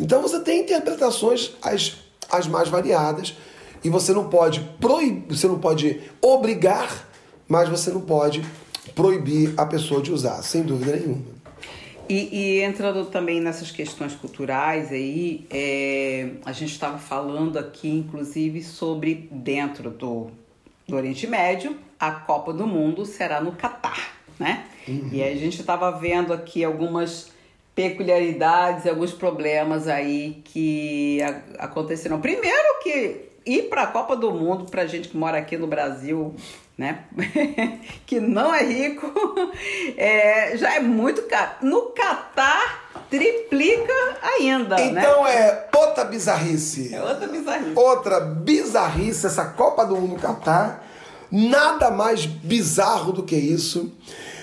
Então 0.00 0.20
você 0.20 0.40
tem 0.40 0.62
interpretações 0.62 1.52
as, 1.62 1.94
as 2.28 2.48
mais 2.48 2.68
variadas 2.68 3.36
e 3.84 3.88
você 3.88 4.12
não 4.12 4.28
pode 4.28 4.60
proibir, 4.80 5.36
você 5.36 5.46
não 5.46 5.60
pode 5.60 6.00
obrigar, 6.20 7.08
mas 7.46 7.68
você 7.68 7.90
não 7.92 8.00
pode 8.00 8.44
proibir 8.96 9.54
a 9.56 9.64
pessoa 9.64 10.02
de 10.02 10.12
usar, 10.12 10.42
sem 10.42 10.64
dúvida 10.64 10.96
nenhuma. 10.96 11.31
E, 12.12 12.28
e, 12.30 12.62
entrando 12.62 13.06
também 13.06 13.40
nessas 13.40 13.70
questões 13.70 14.14
culturais 14.14 14.92
aí, 14.92 15.46
é, 15.50 16.32
a 16.44 16.52
gente 16.52 16.72
estava 16.72 16.98
falando 16.98 17.58
aqui, 17.58 17.88
inclusive, 17.88 18.62
sobre 18.62 19.30
dentro 19.32 19.88
do, 19.88 20.30
do 20.86 20.94
Oriente 20.94 21.26
Médio, 21.26 21.74
a 21.98 22.10
Copa 22.10 22.52
do 22.52 22.66
Mundo 22.66 23.06
será 23.06 23.40
no 23.40 23.52
Catar, 23.52 24.14
né? 24.38 24.66
Uhum. 24.86 25.08
E 25.10 25.22
a 25.22 25.34
gente 25.34 25.58
estava 25.58 25.90
vendo 25.90 26.34
aqui 26.34 26.62
algumas 26.62 27.32
peculiaridades, 27.74 28.86
alguns 28.86 29.12
problemas 29.12 29.88
aí 29.88 30.42
que 30.44 31.18
aconteceram. 31.58 32.20
Primeiro 32.20 32.78
que 32.82 33.22
ir 33.46 33.70
para 33.70 33.84
a 33.84 33.86
Copa 33.86 34.14
do 34.14 34.30
Mundo, 34.32 34.66
para 34.70 34.84
gente 34.84 35.08
que 35.08 35.16
mora 35.16 35.38
aqui 35.38 35.56
no 35.56 35.66
Brasil, 35.66 36.34
né? 36.82 37.04
que 38.04 38.18
não 38.18 38.52
é 38.52 38.64
rico, 38.64 39.06
é, 39.96 40.56
já 40.56 40.74
é 40.74 40.80
muito 40.80 41.22
caro. 41.22 41.52
No 41.62 41.92
Catar, 41.92 42.90
triplica 43.08 43.94
ainda, 44.20 44.76
né? 44.76 44.86
então 44.86 45.22
né? 45.22 45.32
é 45.32 45.68
outra 45.72 46.04
bizarrice. 46.04 46.92
É 46.92 47.00
outra 47.00 47.28
bizarrice. 47.28 47.72
Outra 47.76 48.20
bizarrice, 48.20 49.26
essa 49.26 49.44
Copa 49.44 49.84
do 49.86 49.96
Mundo 49.96 50.20
Catar. 50.20 50.84
Nada 51.30 51.90
mais 51.90 52.26
bizarro 52.26 53.12
do 53.12 53.22
que 53.22 53.36
isso. 53.36 53.92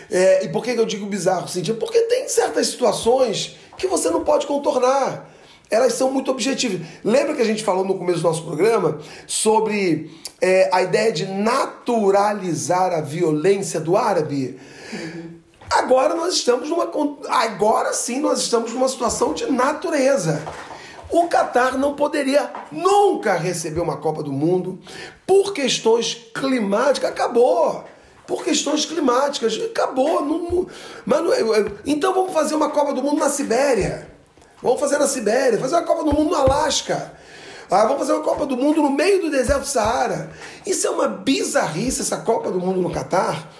É, 0.10 0.45
e 0.45 0.49
por 0.49 0.64
que 0.64 0.72
eu 0.72 0.86
digo 0.86 1.06
bizarro, 1.06 1.48
Cintia? 1.48 1.76
Porque 1.76 1.99
tem 2.03 2.28
certas 2.30 2.68
situações 2.68 3.57
que 3.78 3.86
você 3.86 4.10
não 4.10 4.24
pode 4.24 4.48
contornar 4.48 5.30
elas 5.69 5.93
são 5.93 6.11
muito 6.11 6.31
objetivas. 6.31 6.81
Lembra 7.03 7.35
que 7.35 7.41
a 7.41 7.45
gente 7.45 7.63
falou 7.63 7.85
no 7.85 7.97
começo 7.97 8.19
do 8.19 8.27
nosso 8.27 8.43
programa 8.43 8.99
sobre 9.27 10.11
é, 10.41 10.69
a 10.73 10.81
ideia 10.81 11.11
de 11.11 11.25
naturalizar 11.25 12.93
a 12.93 13.01
violência 13.01 13.79
do 13.79 13.95
árabe? 13.95 14.59
Uhum. 14.91 15.39
Agora 15.71 16.15
nós 16.15 16.33
estamos 16.33 16.69
numa. 16.69 16.89
Agora 17.29 17.93
sim 17.93 18.19
nós 18.19 18.39
estamos 18.39 18.73
numa 18.73 18.87
situação 18.87 19.33
de 19.33 19.51
natureza. 19.51 20.41
O 21.11 21.27
Catar 21.27 21.77
não 21.77 21.95
poderia 21.95 22.51
nunca 22.71 23.35
receber 23.35 23.79
uma 23.79 23.97
Copa 23.97 24.23
do 24.23 24.31
Mundo 24.31 24.79
por 25.25 25.53
questões 25.53 26.15
climáticas. 26.33 27.09
Acabou 27.09 27.83
por 28.25 28.43
questões 28.43 28.85
climáticas. 28.85 29.59
Acabou. 29.59 30.25
Não, 30.25 30.39
não, 30.39 30.67
mas 31.05 31.21
não, 31.21 31.31
então 31.85 32.13
vamos 32.13 32.33
fazer 32.33 32.55
uma 32.55 32.69
Copa 32.69 32.93
do 32.93 33.03
Mundo 33.03 33.19
na 33.19 33.29
Sibéria. 33.29 34.18
Vamos 34.61 34.80
fazer 34.80 34.98
na 34.98 35.07
Sibéria, 35.07 35.60
fazer 35.60 35.76
uma 35.76 35.84
Copa 35.84 36.03
do 36.03 36.14
Mundo 36.14 36.31
no 36.31 36.36
Alasca. 36.36 37.14
Ah, 37.72 37.84
vamos 37.84 37.99
fazer 37.99 38.14
uma 38.14 38.23
Copa 38.23 38.45
do 38.45 38.57
Mundo 38.57 38.81
no 38.81 38.90
meio 38.90 39.22
do 39.22 39.30
deserto 39.30 39.61
do 39.61 39.68
Saara. 39.68 40.31
Isso 40.65 40.88
é 40.88 40.90
uma 40.90 41.07
bizarrice, 41.07 42.02
essa 42.02 42.18
Copa 42.18 42.52
do 42.52 42.60
Mundo 42.60 42.81
no 42.81 42.90
Catar, 42.90 43.52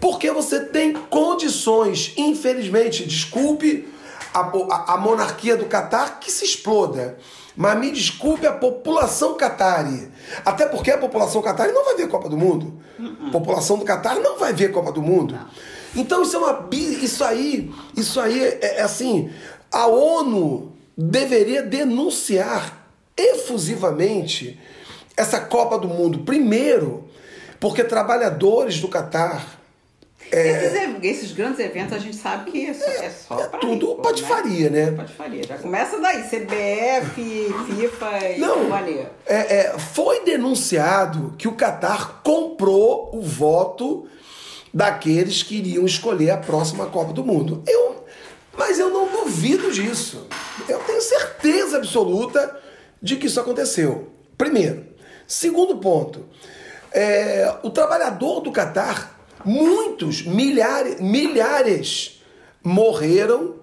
porque 0.00 0.30
você 0.30 0.60
tem 0.60 0.94
condições, 0.94 2.14
infelizmente, 2.16 3.06
desculpe 3.06 3.86
a, 4.32 4.40
a, 4.40 4.94
a 4.94 4.96
monarquia 4.96 5.56
do 5.56 5.66
Catar 5.66 6.18
que 6.18 6.32
se 6.32 6.44
exploda. 6.44 7.18
Mas 7.56 7.78
me 7.78 7.90
desculpe 7.90 8.46
a 8.46 8.52
população 8.52 9.34
catari. 9.34 10.10
Até 10.44 10.66
porque 10.66 10.90
a 10.90 10.96
população 10.96 11.42
catari 11.42 11.72
não 11.72 11.84
vai 11.84 11.96
ver 11.96 12.08
Copa 12.08 12.28
do 12.28 12.36
Mundo. 12.36 12.80
A 13.26 13.30
população 13.30 13.76
do 13.76 13.84
Catar 13.84 14.14
não 14.16 14.38
vai 14.38 14.52
ver 14.52 14.70
Copa 14.70 14.92
do 14.92 15.02
Mundo. 15.02 15.38
Então 15.94 16.22
isso 16.22 16.36
é 16.36 16.38
uma 16.38 16.68
isso 16.72 17.24
aí, 17.24 17.70
isso 17.96 18.20
aí 18.20 18.42
é, 18.42 18.78
é 18.78 18.82
assim, 18.82 19.30
a 19.70 19.86
ONU 19.86 20.72
deveria 20.96 21.62
denunciar 21.62 22.86
efusivamente 23.16 24.58
essa 25.16 25.40
Copa 25.40 25.78
do 25.78 25.88
Mundo. 25.88 26.20
Primeiro, 26.20 27.08
porque 27.58 27.84
trabalhadores 27.84 28.80
do 28.80 28.88
Catar. 28.88 29.58
É, 30.32 30.66
esses, 30.66 31.02
esses, 31.02 31.32
grandes 31.32 31.58
eventos 31.58 31.92
a 31.92 31.98
gente 31.98 32.16
sabe 32.16 32.50
que 32.52 32.66
é 32.66 32.72
só, 32.72 32.86
é, 32.86 33.04
é 33.04 33.10
só 33.10 33.40
é 33.40 33.46
tudo 33.58 33.90
rico, 33.90 34.02
patifaria, 34.02 34.70
né? 34.70 34.90
né? 34.90 34.96
Patifaria. 34.96 35.42
Já 35.42 35.58
começa 35.58 35.98
daí, 35.98 36.22
CBF, 36.22 37.52
FIFA 37.66 38.28
e 38.36 38.38
Não, 38.38 38.60
companhia. 38.60 39.10
É, 39.26 39.56
é, 39.56 39.78
foi 39.78 40.24
denunciado 40.24 41.34
que 41.36 41.48
o 41.48 41.52
Catar 41.52 42.20
comprou 42.22 43.10
o 43.12 43.20
voto 43.20 44.06
daqueles 44.72 45.42
que 45.42 45.56
iriam 45.56 45.84
escolher 45.84 46.30
a 46.30 46.36
próxima 46.36 46.86
Copa 46.86 47.12
do 47.12 47.24
Mundo. 47.24 47.64
Eu 47.66 47.99
mas 48.60 48.78
eu 48.78 48.90
não 48.90 49.10
duvido 49.10 49.72
disso. 49.72 50.26
Eu 50.68 50.80
tenho 50.80 51.00
certeza 51.00 51.78
absoluta 51.78 52.60
de 53.00 53.16
que 53.16 53.26
isso 53.26 53.40
aconteceu. 53.40 54.12
Primeiro. 54.36 54.84
Segundo 55.26 55.78
ponto, 55.78 56.26
é, 56.92 57.56
o 57.62 57.70
trabalhador 57.70 58.40
do 58.40 58.52
Catar, 58.52 59.18
muitos, 59.46 60.26
milhares, 60.26 61.00
milhares 61.00 62.22
morreram 62.62 63.54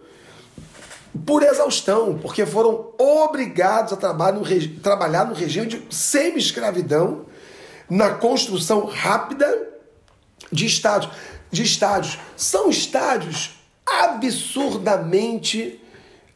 por 1.24 1.44
exaustão, 1.44 2.18
porque 2.18 2.44
foram 2.44 2.92
obrigados 2.98 3.94
a 3.94 3.98
trabalhar 3.98 4.40
no, 4.40 4.80
trabalhar 4.82 5.26
no 5.26 5.36
regime 5.36 5.68
de 5.68 5.96
semi-escravidão, 5.96 7.28
na 7.88 8.16
construção 8.16 8.86
rápida 8.86 9.68
de 10.52 10.66
estádios. 10.66 11.14
De 11.52 11.62
estádios. 11.62 12.18
São 12.36 12.68
estádios 12.68 13.57
absurdamente 13.88 15.82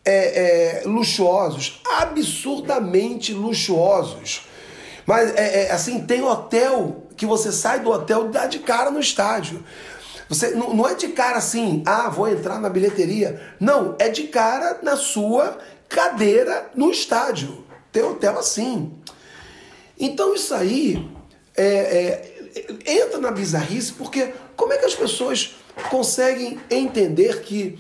é, 0.06 0.82
é, 0.82 0.88
luxuosos, 0.88 1.82
absurdamente 2.00 3.34
luxuosos. 3.34 4.48
Mas 5.06 5.36
é, 5.36 5.64
é, 5.64 5.72
assim, 5.72 6.06
tem 6.06 6.24
hotel 6.24 7.08
que 7.18 7.26
você 7.26 7.52
sai 7.52 7.80
do 7.80 7.90
hotel 7.90 8.28
e 8.28 8.30
dá 8.30 8.46
de 8.48 8.60
cara 8.60 8.90
no 8.90 9.00
estádio. 9.00 9.64
Você 10.30 10.52
não, 10.52 10.74
não 10.74 10.88
é 10.88 10.96
de 10.96 11.10
cara 11.10 11.38
assim, 11.38 11.84
ah, 11.86 12.10
vou 12.10 12.28
entrar 12.30 12.60
na 12.60 12.70
bilheteria. 12.70 13.42
Não, 13.60 13.96
é 14.00 14.08
de 14.10 14.24
cara 14.24 14.80
na 14.82 14.96
sua 14.96 15.58
cadeira 15.90 16.72
no 16.74 16.90
estádio. 16.90 17.66
Tem 17.92 18.02
hotel 18.02 18.40
assim. 18.40 18.94
Então 20.00 20.34
isso 20.34 20.54
aí 20.56 21.06
é, 21.56 21.66
é, 21.66 22.94
entra 22.94 23.20
na 23.20 23.30
bizarrice, 23.30 23.94
porque 23.94 24.34
como 24.56 24.72
é 24.74 24.78
que 24.78 24.86
as 24.86 24.96
pessoas 24.96 25.56
conseguem 25.90 26.60
entender 26.70 27.42
que 27.42 27.78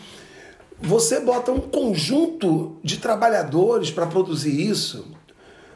você 0.80 1.20
bota 1.20 1.52
um 1.52 1.60
conjunto 1.60 2.78
de 2.84 2.98
trabalhadores 2.98 3.92
para 3.92 4.08
produzir 4.08 4.68
isso 4.68 5.06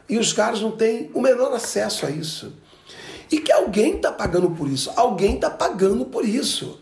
e 0.08 0.18
os 0.18 0.32
caras 0.32 0.60
não 0.60 0.70
têm 0.70 1.10
o 1.14 1.20
menor 1.20 1.52
acesso 1.52 2.06
a 2.06 2.10
isso. 2.10 2.52
E 3.30 3.40
que 3.40 3.50
alguém 3.50 3.96
está 3.96 4.12
pagando 4.12 4.50
por 4.50 4.68
isso. 4.68 4.92
Alguém 4.96 5.34
está 5.34 5.50
pagando 5.50 6.04
por 6.04 6.24
isso. 6.24 6.80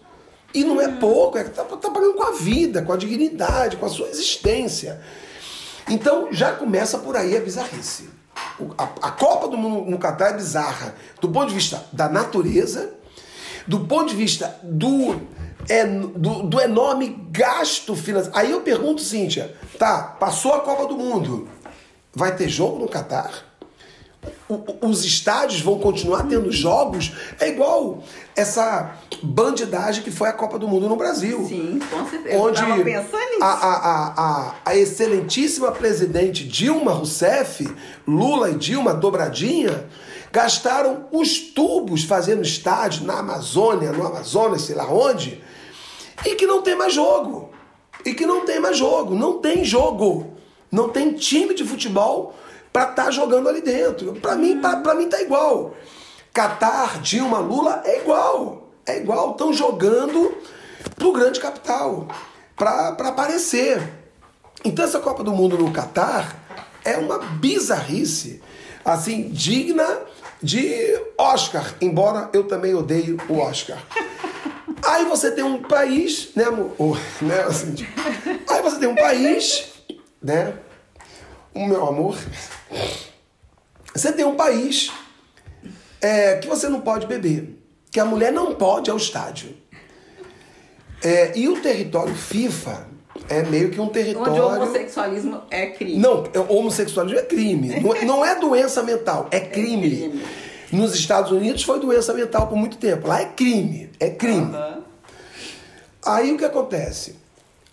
E 0.52 0.62
não 0.62 0.80
é 0.80 0.88
pouco, 0.88 1.38
é 1.38 1.42
está 1.42 1.64
tá 1.64 1.90
pagando 1.90 2.14
com 2.14 2.22
a 2.22 2.32
vida, 2.32 2.82
com 2.82 2.92
a 2.92 2.96
dignidade, 2.96 3.76
com 3.76 3.86
a 3.86 3.88
sua 3.88 4.08
existência. 4.08 5.00
Então 5.88 6.28
já 6.32 6.52
começa 6.52 6.98
por 6.98 7.16
aí 7.16 7.36
a 7.36 7.40
bizarrice. 7.40 8.08
A, 8.76 8.84
a 8.84 9.10
Copa 9.10 9.48
do 9.48 9.56
Mundo 9.56 9.90
no 9.90 9.98
Catar 9.98 10.30
é 10.30 10.32
bizarra 10.34 10.94
do 11.20 11.28
ponto 11.28 11.48
de 11.48 11.54
vista 11.54 11.84
da 11.92 12.08
natureza 12.08 12.94
do 13.66 13.80
ponto 13.80 14.10
de 14.10 14.16
vista 14.16 14.58
do, 14.62 15.20
é, 15.68 15.84
do, 15.86 16.42
do 16.42 16.60
enorme 16.60 17.26
gasto 17.30 17.94
financeiro. 17.94 18.36
Aí 18.36 18.50
eu 18.50 18.60
pergunto, 18.60 19.00
Cíntia, 19.00 19.54
tá, 19.78 20.02
passou 20.02 20.52
a 20.52 20.60
Copa 20.60 20.86
do 20.86 20.96
Mundo, 20.96 21.48
vai 22.14 22.34
ter 22.34 22.48
jogo 22.48 22.78
no 22.78 22.88
Catar? 22.88 23.54
os 24.80 25.04
estádios 25.04 25.60
vão 25.60 25.78
continuar 25.78 26.24
tendo 26.24 26.50
jogos, 26.50 27.12
é 27.40 27.48
igual 27.48 28.02
essa 28.36 28.96
bandidagem 29.22 30.02
que 30.02 30.10
foi 30.10 30.28
a 30.28 30.32
Copa 30.32 30.58
do 30.58 30.68
Mundo 30.68 30.88
no 30.88 30.96
Brasil. 30.96 31.44
Sim, 31.48 31.80
com 31.90 32.08
certeza. 32.08 32.38
Onde 32.38 32.60
a, 33.40 33.46
a, 33.46 34.14
a, 34.16 34.54
a, 34.64 34.76
excelentíssima 34.76 35.72
presidente 35.72 36.44
Dilma 36.44 36.92
Rousseff, 36.92 37.66
Lula 38.06 38.50
e 38.50 38.54
Dilma 38.54 38.92
dobradinha, 38.92 39.86
gastaram 40.34 41.06
os 41.12 41.38
tubos 41.38 42.02
fazendo 42.02 42.42
estádio 42.42 43.04
na 43.04 43.20
Amazônia, 43.20 43.92
no 43.92 44.04
Amazonas, 44.04 44.62
sei 44.62 44.74
lá 44.74 44.84
onde, 44.84 45.40
e 46.26 46.34
que 46.34 46.44
não 46.44 46.60
tem 46.60 46.74
mais 46.74 46.92
jogo. 46.92 47.50
E 48.04 48.12
que 48.14 48.26
não 48.26 48.44
tem 48.44 48.58
mais 48.58 48.76
jogo. 48.76 49.14
Não 49.14 49.38
tem 49.38 49.64
jogo. 49.64 50.34
Não 50.72 50.88
tem 50.88 51.12
time 51.12 51.54
de 51.54 51.62
futebol 51.62 52.34
para 52.72 52.90
estar 52.90 53.04
tá 53.04 53.10
jogando 53.12 53.48
ali 53.48 53.62
dentro. 53.62 54.14
Para 54.14 54.34
mim, 54.34 54.60
para 54.60 54.94
mim 54.96 55.08
tá 55.08 55.22
igual. 55.22 55.72
Catar, 56.32 57.00
Dilma, 57.00 57.38
Lula 57.38 57.82
é 57.84 58.00
igual. 58.00 58.70
É 58.84 58.96
igual. 58.96 59.30
Estão 59.30 59.52
jogando 59.52 60.36
pro 60.96 61.12
grande 61.12 61.38
capital 61.38 62.08
para 62.56 62.88
aparecer. 62.88 63.88
Então 64.64 64.84
essa 64.84 64.98
Copa 64.98 65.22
do 65.22 65.30
Mundo 65.30 65.56
no 65.56 65.70
Catar 65.70 66.36
é 66.84 66.96
uma 66.96 67.18
bizarrice, 67.18 68.42
assim, 68.84 69.28
digna 69.28 70.12
de 70.44 71.00
Oscar, 71.16 71.74
embora 71.80 72.28
eu 72.34 72.46
também 72.46 72.74
odeio 72.74 73.16
o 73.30 73.38
Oscar. 73.38 73.82
Aí 74.84 75.06
você 75.06 75.30
tem 75.30 75.42
um 75.42 75.62
país, 75.62 76.28
né, 76.36 76.44
amor? 76.44 77.00
né, 77.22 77.40
assim, 77.44 77.74
aí 78.46 78.60
você 78.60 78.78
tem 78.78 78.86
um 78.86 78.94
país, 78.94 79.72
né? 80.22 80.58
O 81.54 81.66
meu 81.66 81.86
amor. 81.86 82.18
Você 83.94 84.12
tem 84.12 84.26
um 84.26 84.36
país 84.36 84.92
é, 86.02 86.36
que 86.36 86.46
você 86.46 86.68
não 86.68 86.82
pode 86.82 87.06
beber, 87.06 87.58
que 87.90 87.98
a 87.98 88.04
mulher 88.04 88.30
não 88.30 88.54
pode 88.54 88.90
ao 88.90 88.98
estádio. 88.98 89.56
É, 91.02 91.38
e 91.38 91.48
o 91.48 91.58
território 91.62 92.14
FIFA 92.14 92.86
é 93.28 93.42
meio 93.42 93.70
que 93.70 93.80
um 93.80 93.88
território. 93.88 94.32
Onde 94.32 94.40
o 94.40 94.62
homossexualismo 94.62 95.42
é 95.50 95.66
crime. 95.66 95.98
Não, 95.98 96.24
é, 96.32 96.38
homossexualismo 96.38 97.18
é 97.18 97.22
crime. 97.22 97.80
não, 97.80 97.94
é, 97.94 98.04
não 98.04 98.24
é 98.24 98.38
doença 98.38 98.82
mental, 98.82 99.28
é 99.30 99.40
crime. 99.40 99.86
É 99.86 100.08
crime. 100.08 100.24
Nos 100.72 100.94
Estados 100.94 101.30
Unidos 101.30 101.62
foi 101.62 101.78
doença 101.78 102.12
mental 102.12 102.48
por 102.48 102.56
muito 102.56 102.76
tempo. 102.76 103.06
Lá 103.06 103.20
é 103.20 103.26
crime. 103.26 103.90
É 104.00 104.10
crime. 104.10 104.54
Uhum. 104.54 104.82
Aí 106.04 106.32
o 106.32 106.36
que 106.36 106.44
acontece? 106.44 107.16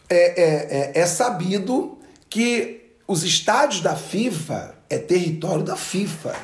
É, 0.09 0.41
é, 0.41 0.91
é, 0.95 1.01
é 1.01 1.05
sabido 1.05 1.97
que 2.29 2.93
os 3.07 3.23
estádios 3.23 3.81
da 3.81 3.95
FIFA 3.95 4.75
é 4.89 4.97
território 4.97 5.63
da 5.63 5.75
FIFA. 5.75 6.35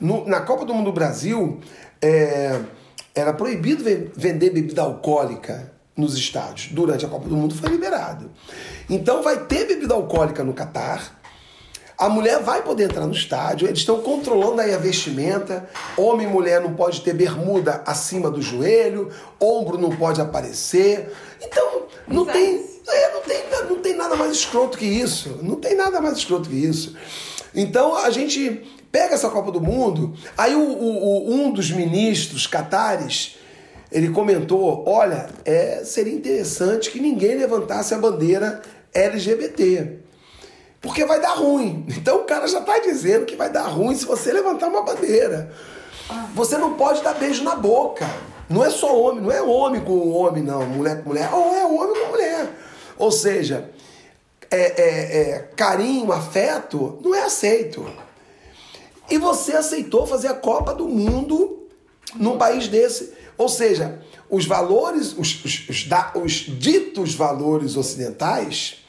No, 0.00 0.26
na 0.26 0.40
Copa 0.40 0.64
do 0.64 0.72
Mundo 0.72 0.86
do 0.86 0.92
Brasil, 0.92 1.60
é, 2.00 2.60
era 3.14 3.32
proibido 3.32 3.82
vender 4.14 4.50
bebida 4.50 4.82
alcoólica 4.82 5.75
nos 5.96 6.16
estádios. 6.16 6.68
Durante 6.72 7.04
a 7.04 7.08
Copa 7.08 7.28
do 7.28 7.36
Mundo 7.36 7.54
foi 7.54 7.70
liberado. 7.70 8.30
Então 8.88 9.22
vai 9.22 9.44
ter 9.44 9.66
bebida 9.66 9.94
alcoólica 9.94 10.44
no 10.44 10.52
Catar. 10.52 11.16
A 11.98 12.10
mulher 12.10 12.42
vai 12.42 12.62
poder 12.62 12.84
entrar 12.84 13.06
no 13.06 13.14
estádio, 13.14 13.66
eles 13.66 13.78
estão 13.78 14.02
controlando 14.02 14.60
aí 14.60 14.74
a 14.74 14.78
vestimenta. 14.78 15.66
Homem 15.96 16.26
e 16.26 16.30
mulher 16.30 16.60
não 16.60 16.74
pode 16.74 17.00
ter 17.00 17.14
bermuda 17.14 17.82
acima 17.86 18.30
do 18.30 18.42
joelho, 18.42 19.10
ombro 19.40 19.78
não 19.78 19.90
pode 19.96 20.20
aparecer. 20.20 21.10
Então, 21.40 21.84
não 22.06 22.26
tem, 22.26 22.62
é, 22.86 23.12
não 23.12 23.22
tem, 23.22 23.42
não 23.70 23.76
tem 23.80 23.96
nada 23.96 24.14
mais 24.14 24.32
escroto 24.32 24.76
que 24.76 24.84
isso. 24.84 25.38
Não 25.42 25.56
tem 25.56 25.74
nada 25.74 25.98
mais 25.98 26.18
escroto 26.18 26.50
que 26.50 26.56
isso. 26.56 26.94
Então 27.54 27.96
a 27.96 28.10
gente 28.10 28.62
pega 28.92 29.14
essa 29.14 29.30
Copa 29.30 29.50
do 29.50 29.60
Mundo, 29.60 30.14
aí 30.36 30.54
o, 30.54 30.60
o, 30.60 31.30
o 31.30 31.34
um 31.34 31.50
dos 31.50 31.70
ministros 31.70 32.46
catares 32.46 33.36
ele 33.96 34.10
comentou: 34.10 34.84
olha, 34.86 35.26
é, 35.42 35.82
seria 35.82 36.12
interessante 36.12 36.90
que 36.90 37.00
ninguém 37.00 37.34
levantasse 37.34 37.94
a 37.94 37.98
bandeira 37.98 38.60
LGBT. 38.92 40.00
Porque 40.82 41.06
vai 41.06 41.18
dar 41.18 41.32
ruim. 41.32 41.86
Então 41.96 42.18
o 42.18 42.24
cara 42.24 42.46
já 42.46 42.60
está 42.60 42.78
dizendo 42.78 43.24
que 43.24 43.34
vai 43.34 43.50
dar 43.50 43.68
ruim 43.68 43.94
se 43.96 44.04
você 44.04 44.34
levantar 44.34 44.68
uma 44.68 44.82
bandeira. 44.82 45.50
Você 46.34 46.58
não 46.58 46.74
pode 46.74 47.02
dar 47.02 47.14
beijo 47.14 47.42
na 47.42 47.56
boca. 47.56 48.06
Não 48.50 48.62
é 48.62 48.68
só 48.68 49.00
homem, 49.00 49.24
não 49.24 49.32
é 49.32 49.40
homem 49.40 49.80
com 49.80 50.10
homem, 50.10 50.42
não. 50.42 50.66
Mulher 50.66 51.02
com 51.02 51.08
mulher. 51.08 51.32
Ou 51.32 51.54
é 51.54 51.64
homem 51.64 52.02
com 52.02 52.10
mulher. 52.10 52.50
Ou 52.98 53.10
seja, 53.10 53.70
é, 54.50 54.60
é, 54.60 55.20
é, 55.20 55.38
carinho, 55.56 56.12
afeto, 56.12 56.98
não 57.02 57.14
é 57.14 57.22
aceito. 57.22 57.90
E 59.08 59.16
você 59.16 59.56
aceitou 59.56 60.06
fazer 60.06 60.28
a 60.28 60.34
Copa 60.34 60.74
do 60.74 60.86
Mundo 60.86 61.66
num 62.14 62.36
país 62.36 62.68
desse. 62.68 63.15
Ou 63.38 63.48
seja, 63.48 64.00
os 64.30 64.46
valores, 64.46 65.12
os, 65.16 65.44
os, 65.44 65.68
os, 65.68 65.88
os 66.14 66.32
ditos 66.58 67.14
valores 67.14 67.76
ocidentais 67.76 68.84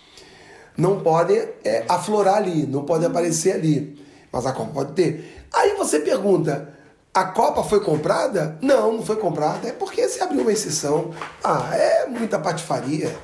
não 0.77 1.01
podem 1.01 1.49
é, 1.63 1.83
aflorar 1.89 2.37
ali, 2.37 2.65
não 2.65 2.83
podem 2.83 3.07
aparecer 3.07 3.55
ali. 3.55 3.99
Mas 4.31 4.45
a 4.45 4.53
Copa 4.53 4.71
pode 4.71 4.93
ter. 4.93 5.47
Aí 5.53 5.75
você 5.75 5.99
pergunta, 5.99 6.73
a 7.13 7.25
Copa 7.25 7.63
foi 7.63 7.79
comprada? 7.83 8.57
Não, 8.61 8.93
não 8.93 9.03
foi 9.03 9.15
comprada. 9.15 9.67
É 9.67 9.71
porque 9.71 10.07
se 10.07 10.21
abriu 10.21 10.41
uma 10.41 10.51
exceção. 10.51 11.11
Ah, 11.43 11.69
é 11.73 12.05
muita 12.05 12.37
patifaria. 12.39 13.15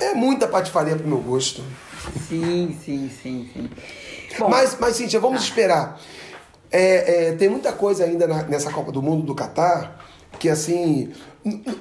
É 0.00 0.14
muita 0.14 0.48
patifaria 0.48 0.96
pro 0.96 1.06
meu 1.06 1.20
gosto. 1.20 1.62
Sim, 2.28 2.78
sim, 2.84 3.10
sim, 3.22 3.50
sim. 3.52 3.70
Bom, 4.38 4.48
mas, 4.48 4.76
mas, 4.80 4.96
Cíntia, 4.96 5.20
vamos 5.20 5.40
tá. 5.40 5.44
esperar. 5.48 6.00
É, 6.70 7.28
é, 7.28 7.32
tem 7.32 7.48
muita 7.48 7.72
coisa 7.72 8.04
ainda 8.04 8.26
na, 8.26 8.42
nessa 8.44 8.72
Copa 8.72 8.90
do 8.90 9.00
Mundo 9.00 9.22
do 9.22 9.34
Catar 9.34 10.03
que 10.44 10.48
assim 10.50 11.10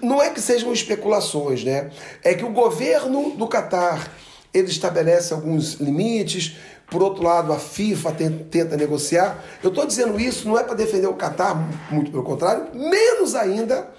não 0.01 0.21
é 0.21 0.29
que 0.29 0.39
sejam 0.39 0.71
especulações, 0.71 1.65
né? 1.65 1.91
É 2.23 2.33
que 2.33 2.45
o 2.45 2.49
governo 2.49 3.31
do 3.31 3.45
Catar 3.45 4.09
ele 4.53 4.69
estabelece 4.69 5.33
alguns 5.33 5.73
limites. 5.73 6.55
Por 6.89 7.03
outro 7.03 7.23
lado, 7.23 7.51
a 7.51 7.59
FIFA 7.59 8.11
tenta, 8.49 8.77
negociar. 8.77 9.43
Eu 9.61 9.69
estou 9.69 9.85
dizendo 9.85 10.17
isso 10.17 10.47
não 10.47 10.57
é 10.57 10.63
para 10.63 10.75
defender 10.75 11.07
o 11.07 11.15
Catar, 11.15 11.55
muito 11.91 12.09
pelo 12.09 12.23
contrário, 12.23 12.67
menos 12.73 13.35
ainda 13.35 13.89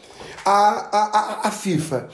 a, 0.47 0.51
a, 0.51 1.19
a, 1.19 1.49
a 1.49 1.51
FIFA 1.51 2.09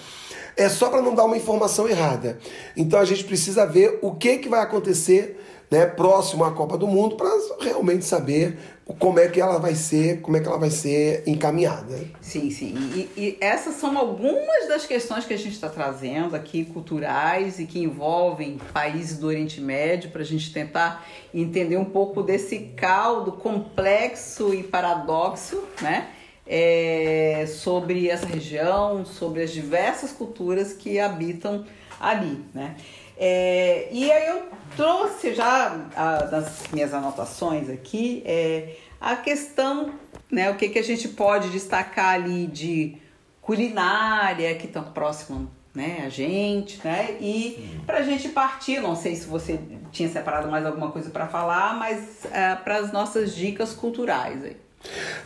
é 0.57 0.69
só 0.69 0.89
para 0.91 1.01
não 1.01 1.15
dar 1.15 1.25
uma 1.25 1.37
informação 1.37 1.89
errada. 1.89 2.37
Então 2.77 2.99
a 2.99 3.05
gente 3.05 3.23
precisa 3.23 3.65
ver 3.65 4.01
o 4.03 4.13
que, 4.13 4.39
que 4.39 4.49
vai 4.49 4.61
acontecer 4.61 5.41
né, 5.71 5.87
próximo 5.87 6.45
à 6.45 6.51
Copa 6.51 6.77
do 6.77 6.87
Mundo 6.87 7.15
para 7.15 7.31
realmente 7.61 8.05
saber 8.05 8.59
como 8.99 9.21
é 9.21 9.29
que 9.29 9.41
ela 9.41 9.59
vai 9.59 9.77
ser, 9.77 10.21
como 10.21 10.37
é 10.37 10.41
que 10.41 10.49
ela 10.49 10.59
vai 10.59 10.71
ser 10.71 11.23
encaminhada. 11.27 11.97
Sim, 12.21 12.51
sim. 12.51 12.75
E, 12.95 13.09
e 13.17 13.39
essas 13.41 13.77
são 13.77 13.97
algumas 13.97 14.67
das 14.67 14.85
questões 14.85 15.25
que 15.25 15.33
a 15.33 15.39
gente 15.39 15.53
está 15.53 15.69
trazendo 15.69 16.35
aqui, 16.35 16.65
culturais 16.65 17.61
e 17.61 17.67
que 17.67 17.79
envolvem 17.79 18.59
países 18.73 19.19
do 19.19 19.29
Oriente 19.29 19.61
Médio, 19.61 20.11
para 20.11 20.23
a 20.23 20.25
gente 20.25 20.53
tentar 20.53 21.07
entender 21.33 21.77
um 21.77 21.85
pouco 21.85 22.21
desse 22.21 22.59
caldo 22.77 23.33
complexo 23.33 24.53
e 24.53 24.65
paradoxo, 24.65 25.63
né? 25.81 26.09
É, 26.53 27.47
sobre 27.47 28.09
essa 28.09 28.27
região, 28.27 29.05
sobre 29.05 29.43
as 29.43 29.53
diversas 29.53 30.11
culturas 30.11 30.73
que 30.73 30.99
habitam 30.99 31.65
ali, 32.01 32.45
né? 32.53 32.75
É, 33.23 33.89
e 33.93 34.11
aí 34.11 34.29
eu 34.29 34.45
trouxe 34.75 35.35
já 35.35 35.77
a, 35.95 36.25
nas 36.25 36.63
minhas 36.73 36.95
anotações 36.95 37.69
aqui 37.69 38.23
é, 38.25 38.77
a 38.99 39.15
questão, 39.15 39.93
né, 40.31 40.51
o 40.51 40.57
que, 40.57 40.71
que 40.71 40.79
a 40.79 40.83
gente 40.83 41.07
pode 41.07 41.51
destacar 41.51 42.15
ali 42.15 42.47
de 42.47 42.97
culinária 43.43 44.55
que 44.55 44.67
estão 44.67 44.85
próximo 44.85 45.51
né, 45.75 46.03
a 46.07 46.09
gente, 46.09 46.81
né? 46.83 47.17
E 47.21 47.79
para 47.87 47.99
a 47.99 48.03
gente 48.03 48.31
partir, 48.31 48.81
não 48.81 48.97
sei 48.97 49.15
se 49.15 49.27
você 49.27 49.61
tinha 49.93 50.09
separado 50.09 50.51
mais 50.51 50.65
alguma 50.65 50.91
coisa 50.91 51.11
para 51.11 51.29
falar, 51.29 51.75
mas 51.75 52.25
é, 52.33 52.57
para 52.57 52.79
as 52.79 52.91
nossas 52.91 53.37
dicas 53.37 53.75
culturais 53.75 54.43
aí. 54.43 54.57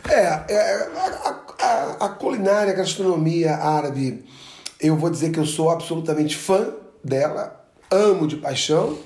É, 0.09 0.53
é 0.53 0.89
a, 1.23 1.41
a, 1.59 2.05
a, 2.05 2.09
culinária, 2.09 2.73
a 2.73 2.75
gastronomia 2.75 3.55
árabe, 3.55 4.23
eu 4.79 4.97
vou 4.97 5.09
dizer 5.09 5.31
que 5.31 5.39
eu 5.39 5.45
sou 5.45 5.69
absolutamente 5.69 6.35
fã 6.35 6.75
dela 7.03 7.64
amo 7.89 8.27
de 8.27 8.37
paixão. 8.37 8.97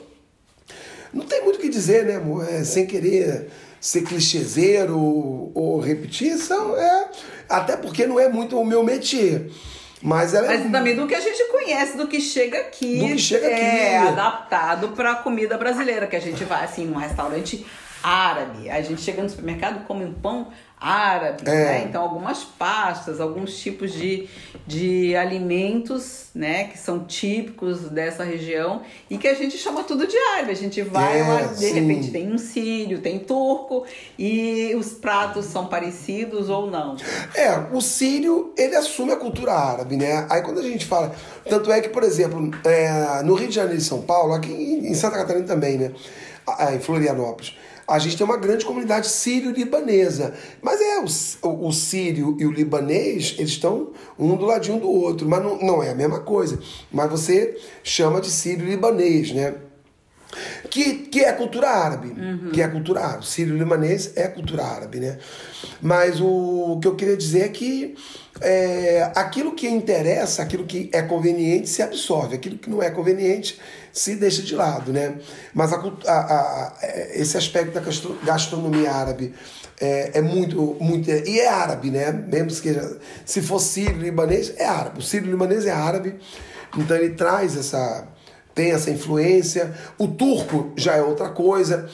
Não 1.13 1.25
tem 1.25 1.43
muito 1.43 1.57
o 1.57 1.59
que 1.59 1.69
dizer, 1.69 2.05
né, 2.05 2.15
amor? 2.15 2.47
É, 2.47 2.63
sem 2.63 2.85
querer 2.85 3.49
ser 3.79 4.03
clichêzeiro 4.03 4.99
ou, 4.99 5.51
ou 5.55 5.79
repetir, 5.79 6.37
são, 6.37 6.75
é, 6.77 7.09
até 7.47 7.77
porque 7.77 8.05
não 8.05 8.19
é 8.19 8.27
muito 8.27 8.59
o 8.59 8.65
meu 8.65 8.83
métier. 8.83 9.49
Mas, 10.01 10.33
ela 10.33 10.47
é 10.47 10.57
Mas 10.57 10.65
é... 10.67 10.69
também 10.69 10.95
do 10.95 11.07
que 11.07 11.15
a 11.15 11.19
gente 11.19 11.43
conhece, 11.51 11.97
do 11.97 12.07
que 12.07 12.21
chega 12.21 12.59
aqui. 12.59 12.99
Do 12.99 13.07
que 13.07 13.17
chega 13.17 13.47
aqui. 13.47 13.59
É 13.59 13.97
adaptado 13.97 14.89
para 14.89 15.11
a 15.11 15.15
comida 15.15 15.57
brasileira, 15.57 16.07
que 16.07 16.15
a 16.15 16.21
gente 16.21 16.43
vai 16.45 16.63
assim 16.63 16.85
num 16.85 16.97
restaurante 16.97 17.65
árabe. 18.01 18.69
A 18.69 18.81
gente 18.81 19.01
chega 19.01 19.21
no 19.21 19.29
supermercado 19.29 19.85
come 19.85 20.05
um 20.05 20.13
pão 20.13 20.51
árabe, 20.79 21.43
é. 21.45 21.51
né? 21.51 21.85
Então 21.87 22.01
algumas 22.01 22.43
pastas, 22.43 23.19
alguns 23.19 23.57
tipos 23.59 23.91
de, 23.91 24.29
de 24.65 25.15
alimentos, 25.15 26.27
né, 26.33 26.65
que 26.65 26.77
são 26.77 27.03
típicos 27.03 27.89
dessa 27.89 28.23
região 28.23 28.81
e 29.09 29.17
que 29.17 29.27
a 29.27 29.33
gente 29.33 29.57
chama 29.57 29.83
tudo 29.83 30.07
de 30.07 30.17
árabe. 30.35 30.51
A 30.51 30.55
gente 30.55 30.81
vai, 30.81 31.19
é, 31.19 31.47
de 31.47 31.57
sim. 31.57 31.73
repente 31.73 32.11
tem 32.11 32.31
um 32.31 32.37
sírio, 32.37 33.01
tem 33.01 33.19
turco 33.19 33.85
e 34.17 34.73
os 34.75 34.93
pratos 34.93 35.45
são 35.45 35.65
parecidos 35.67 36.49
ou 36.49 36.71
não. 36.71 36.95
É, 37.35 37.57
o 37.73 37.81
sírio, 37.81 38.53
ele 38.57 38.75
assume 38.75 39.11
a 39.11 39.17
cultura 39.17 39.53
árabe, 39.53 39.97
né? 39.97 40.25
Aí 40.29 40.41
quando 40.41 40.59
a 40.59 40.63
gente 40.63 40.85
fala, 40.85 41.13
tanto 41.47 41.71
é 41.71 41.81
que, 41.81 41.89
por 41.89 42.03
exemplo, 42.03 42.51
é, 42.63 43.21
no 43.23 43.35
Rio 43.35 43.49
de 43.49 43.55
Janeiro 43.55 43.79
e 43.79 43.83
São 43.83 44.01
Paulo, 44.01 44.33
aqui 44.33 44.51
em 44.51 44.93
Santa 44.93 45.17
Catarina 45.17 45.45
também, 45.45 45.77
né? 45.77 45.91
Em 46.73 46.79
Florianópolis 46.79 47.53
a 47.89 47.99
gente 47.99 48.15
tem 48.15 48.25
uma 48.25 48.37
grande 48.37 48.65
comunidade 48.65 49.07
sírio-libanesa. 49.07 50.33
Mas 50.61 50.79
é, 50.79 50.99
o, 51.41 51.67
o, 51.67 51.71
sírio 51.71 52.37
e 52.39 52.45
o 52.45 52.51
libanês, 52.51 53.35
eles 53.37 53.51
estão 53.51 53.91
um 54.17 54.35
do 54.35 54.45
ladinho 54.45 54.79
do 54.79 54.89
outro, 54.89 55.27
mas 55.27 55.43
não, 55.43 55.57
não 55.59 55.83
é 55.83 55.89
a 55.89 55.95
mesma 55.95 56.19
coisa. 56.19 56.59
Mas 56.91 57.09
você 57.09 57.57
chama 57.83 58.21
de 58.21 58.29
sírio-libanês, 58.29 59.31
né? 59.31 59.55
Que, 60.69 60.93
que 60.93 61.21
é 61.21 61.33
cultura 61.33 61.69
árabe. 61.69 62.09
Uhum. 62.09 62.51
Que 62.51 62.61
é 62.61 62.67
cultura 62.67 63.01
árabe. 63.01 63.27
Sírio-libanês 63.27 64.13
é 64.15 64.27
cultura 64.27 64.63
árabe, 64.63 64.99
né? 64.99 65.17
Mas 65.81 66.21
o, 66.21 66.73
o 66.73 66.79
que 66.79 66.87
eu 66.87 66.95
queria 66.95 67.17
dizer 67.17 67.41
é 67.41 67.49
que 67.49 67.95
é, 68.41 69.11
aquilo 69.15 69.53
que 69.53 69.67
interessa, 69.67 70.41
aquilo 70.41 70.65
que 70.65 70.89
é 70.93 71.01
conveniente 71.01 71.67
se 71.67 71.81
absorve, 71.81 72.35
aquilo 72.35 72.57
que 72.57 72.69
não 72.69 72.81
é 72.81 72.89
conveniente 72.89 73.59
se 73.91 74.15
deixa 74.15 74.41
de 74.41 74.55
lado, 74.55 74.91
né? 74.91 75.15
Mas 75.53 75.73
a, 75.73 75.77
a, 75.77 76.11
a, 76.11 76.73
esse 77.13 77.37
aspecto 77.37 77.73
da 77.73 77.81
gastronomia 78.23 78.91
árabe 78.91 79.33
é, 79.79 80.11
é, 80.15 80.21
muito, 80.21 80.77
muito 80.79 81.09
e 81.09 81.39
é 81.39 81.47
árabe, 81.47 81.89
né? 81.89 82.11
Mesmo 82.11 82.61
que 82.61 82.75
se 83.25 83.41
for 83.41 83.59
sírio 83.59 83.97
libanês 83.97 84.53
é 84.57 84.65
árabe. 84.65 84.99
O 84.99 85.01
sírio 85.01 85.29
libanês 85.29 85.65
é 85.65 85.71
árabe, 85.71 86.15
então 86.77 86.95
ele 86.95 87.13
traz 87.13 87.55
essa 87.57 88.07
tem 88.53 88.71
essa 88.71 88.91
influência. 88.91 89.73
O 89.97 90.07
turco 90.07 90.73
já 90.75 90.95
é 90.95 91.01
outra 91.01 91.29
coisa, 91.29 91.89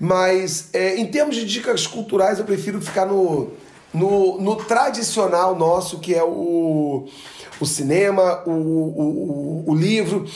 mas 0.00 0.68
é, 0.72 0.96
em 0.96 1.06
termos 1.06 1.36
de 1.36 1.44
dicas 1.44 1.86
culturais 1.86 2.38
eu 2.38 2.44
prefiro 2.44 2.80
ficar 2.80 3.06
no 3.06 3.52
no, 3.92 4.40
no 4.40 4.56
tradicional 4.56 5.56
nosso, 5.56 5.98
que 5.98 6.14
é 6.14 6.22
o, 6.22 7.08
o 7.60 7.66
cinema, 7.66 8.42
o, 8.46 8.50
o, 8.50 9.64
o, 9.66 9.74
livro. 9.74 10.26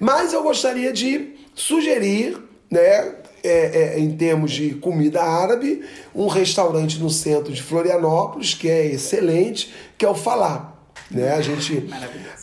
Mas 0.00 0.32
eu 0.32 0.42
gostaria 0.42 0.92
de 0.92 1.34
sugerir, 1.54 2.38
né, 2.70 3.14
é, 3.44 3.94
é, 3.94 3.98
em 3.98 4.16
termos 4.16 4.52
de 4.52 4.74
comida 4.74 5.22
árabe, 5.22 5.82
um 6.14 6.26
restaurante 6.26 6.98
no 6.98 7.10
centro 7.10 7.52
de 7.52 7.62
Florianópolis, 7.62 8.54
que 8.54 8.68
é 8.68 8.86
excelente, 8.86 9.72
que 9.98 10.04
é 10.04 10.08
o 10.08 10.14
Falá. 10.14 10.72
Né? 11.10 11.32
A, 11.32 11.40
gente, 11.40 11.88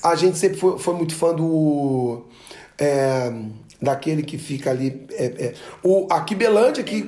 a 0.03 0.15
gente 0.15 0.37
sempre 0.37 0.57
foi, 0.57 0.77
foi 0.77 0.93
muito 0.93 1.15
fã 1.15 1.33
do. 1.33 2.25
É, 2.77 3.31
daquele 3.81 4.23
que 4.23 4.37
fica 4.37 4.69
ali. 4.69 5.05
É, 5.11 5.25
é, 5.25 5.53
o, 5.83 6.07
a 6.11 6.21
Quibelândia, 6.21 6.83
que 6.83 7.07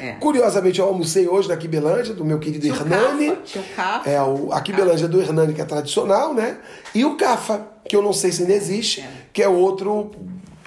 é. 0.00 0.12
curiosamente 0.20 0.80
eu 0.80 0.86
almocei 0.86 1.26
hoje 1.26 1.48
na 1.48 1.56
Quibelândia, 1.56 2.14
do 2.14 2.24
meu 2.24 2.38
querido 2.38 2.66
Tio 2.66 2.74
Hernani. 2.74 3.36
Tio 3.44 3.62
Cafa. 3.74 4.08
É, 4.08 4.20
o, 4.22 4.52
a 4.52 4.60
Quibelândia 4.60 5.08
do 5.08 5.20
Hernani, 5.20 5.54
que 5.54 5.60
é 5.60 5.64
tradicional, 5.64 6.34
né? 6.34 6.58
E 6.94 7.04
o 7.04 7.16
Cafa, 7.16 7.66
que 7.88 7.96
eu 7.96 8.02
não 8.02 8.12
sei 8.12 8.30
se 8.30 8.42
ainda 8.42 8.54
existe, 8.54 9.00
é. 9.00 9.10
que 9.32 9.42
é 9.42 9.48
outro 9.48 10.10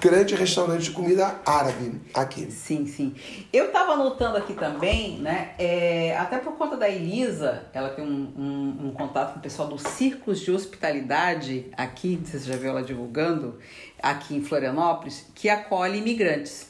grande 0.00 0.34
restaurante 0.34 0.84
de 0.84 0.90
comida 0.90 1.40
árabe 1.44 2.00
aqui. 2.12 2.50
Sim, 2.50 2.86
sim. 2.86 3.14
Eu 3.52 3.66
estava 3.66 3.92
anotando 3.92 4.36
aqui 4.36 4.54
também, 4.54 5.18
né? 5.18 5.50
É, 5.58 6.16
até 6.16 6.38
por 6.38 6.52
conta 6.54 6.76
da 6.76 6.88
Elisa, 6.88 7.64
ela 7.72 7.88
tem 7.90 8.04
um, 8.04 8.32
um, 8.36 8.86
um, 8.86 8.90
contato 8.92 9.32
com 9.32 9.38
o 9.38 9.42
pessoal 9.42 9.68
do 9.68 9.78
Círculos 9.78 10.40
de 10.40 10.50
Hospitalidade 10.50 11.66
aqui, 11.76 12.20
você 12.22 12.38
já 12.38 12.56
viu 12.56 12.70
ela 12.70 12.82
divulgando, 12.82 13.58
aqui 14.02 14.34
em 14.34 14.42
Florianópolis, 14.42 15.26
que 15.34 15.48
acolhe 15.48 15.98
imigrantes. 15.98 16.68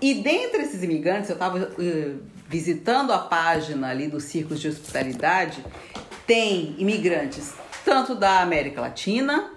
E 0.00 0.14
dentre 0.14 0.62
esses 0.62 0.82
imigrantes, 0.82 1.28
eu 1.28 1.34
estava 1.34 1.58
uh, 1.58 2.20
visitando 2.48 3.12
a 3.12 3.18
página 3.18 3.88
ali 3.88 4.08
do 4.08 4.20
Círculos 4.20 4.60
de 4.60 4.68
Hospitalidade, 4.68 5.64
tem 6.26 6.74
imigrantes 6.78 7.52
tanto 7.84 8.14
da 8.14 8.40
América 8.40 8.80
Latina, 8.80 9.50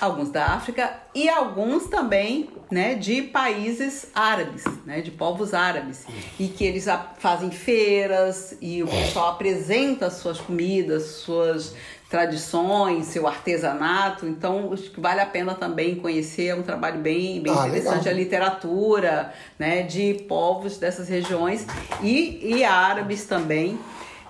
alguns 0.00 0.30
da 0.30 0.46
África 0.46 1.00
e 1.14 1.28
alguns 1.28 1.86
também 1.86 2.50
né, 2.70 2.94
de 2.94 3.22
países 3.22 4.08
árabes, 4.14 4.64
né, 4.84 5.00
de 5.00 5.10
povos 5.10 5.54
árabes, 5.54 6.06
e 6.38 6.48
que 6.48 6.64
eles 6.64 6.86
fazem 7.18 7.50
feiras 7.50 8.56
e 8.60 8.82
o 8.82 8.86
pessoal 8.86 9.30
apresenta 9.30 10.10
suas 10.10 10.38
comidas, 10.38 11.04
suas 11.04 11.74
tradições, 12.08 13.06
seu 13.06 13.26
artesanato, 13.26 14.26
então 14.26 14.72
acho 14.72 14.90
que 14.90 15.00
vale 15.00 15.20
a 15.20 15.26
pena 15.26 15.54
também 15.54 15.96
conhecer, 15.96 16.46
é 16.46 16.54
um 16.54 16.62
trabalho 16.62 17.00
bem, 17.00 17.42
bem 17.42 17.52
ah, 17.52 17.68
interessante, 17.68 18.04
legal. 18.04 18.14
a 18.14 18.16
literatura 18.16 19.34
né, 19.58 19.82
de 19.82 20.14
povos 20.26 20.78
dessas 20.78 21.08
regiões 21.08 21.66
e, 22.02 22.56
e 22.56 22.64
árabes 22.64 23.26
também 23.26 23.78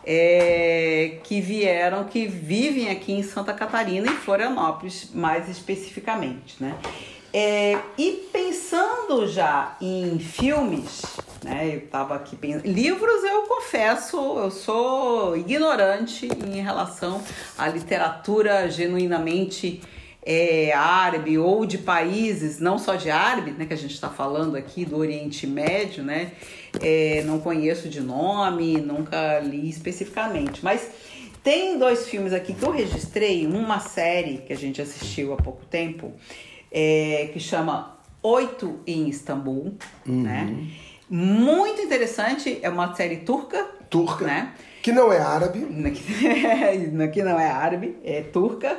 é, 0.05 1.19
que 1.23 1.41
vieram, 1.41 2.05
que 2.05 2.27
vivem 2.27 2.91
aqui 2.91 3.13
em 3.13 3.23
Santa 3.23 3.53
Catarina, 3.53 4.11
em 4.11 4.17
Florianópolis, 4.17 5.11
mais 5.15 5.49
especificamente, 5.49 6.57
né? 6.61 6.75
É, 7.33 7.79
e 7.99 8.27
pensando 8.33 9.27
já 9.27 9.77
em 9.81 10.19
filmes, 10.19 11.03
né? 11.43 11.75
Eu 11.75 11.79
estava 11.81 12.15
aqui 12.15 12.37
pensando. 12.37 12.67
Livros, 12.67 13.25
eu 13.25 13.43
confesso, 13.43 14.17
eu 14.17 14.51
sou 14.51 15.37
ignorante 15.37 16.27
em 16.27 16.61
relação 16.61 17.23
à 17.57 17.69
literatura 17.69 18.71
genuinamente 18.71 19.81
é, 20.25 20.73
árabe 20.73 21.39
ou 21.39 21.65
de 21.65 21.79
países, 21.79 22.59
não 22.61 22.79
só 22.79 22.97
de 22.97 23.11
árabe, 23.11 23.53
né? 23.53 23.67
Que 23.67 23.75
a 23.75 23.79
gente 23.79 23.95
está 23.95 24.09
falando 24.09 24.57
aqui 24.57 24.85
do 24.85 24.97
Oriente 24.97 25.47
Médio, 25.47 26.03
né? 26.03 26.33
É, 26.83 27.23
não 27.25 27.41
conheço 27.41 27.89
de 27.89 28.01
nome, 28.01 28.79
nunca 28.79 29.39
li 29.41 29.69
especificamente, 29.69 30.63
mas 30.63 30.91
tem 31.43 31.79
dois 31.79 32.07
filmes 32.09 32.33
aqui 32.33 32.53
que 32.53 32.63
eu 32.63 32.71
registrei, 32.71 33.47
uma 33.47 33.81
série 33.81 34.39
que 34.39 34.53
a 34.53 34.57
gente 34.57 34.83
assistiu 34.83 35.33
há 35.33 35.37
pouco 35.37 35.65
tempo, 35.65 36.13
é, 36.71 37.31
que 37.33 37.41
chama 37.41 37.97
Oito 38.23 38.81
em 38.87 39.09
Istambul, 39.09 39.77
uhum. 40.07 40.23
né? 40.23 40.67
Muito 41.09 41.81
interessante, 41.81 42.59
é 42.63 42.69
uma 42.69 42.95
série 42.95 43.19
turca. 43.19 43.65
Turca. 43.89 44.25
Né? 44.25 44.55
Que 44.83 44.93
não 44.93 45.13
é 45.13 45.19
árabe. 45.19 45.61
Que 47.13 47.23
não 47.23 47.39
é 47.39 47.51
árabe, 47.51 47.97
é 48.05 48.23
turca. 48.23 48.79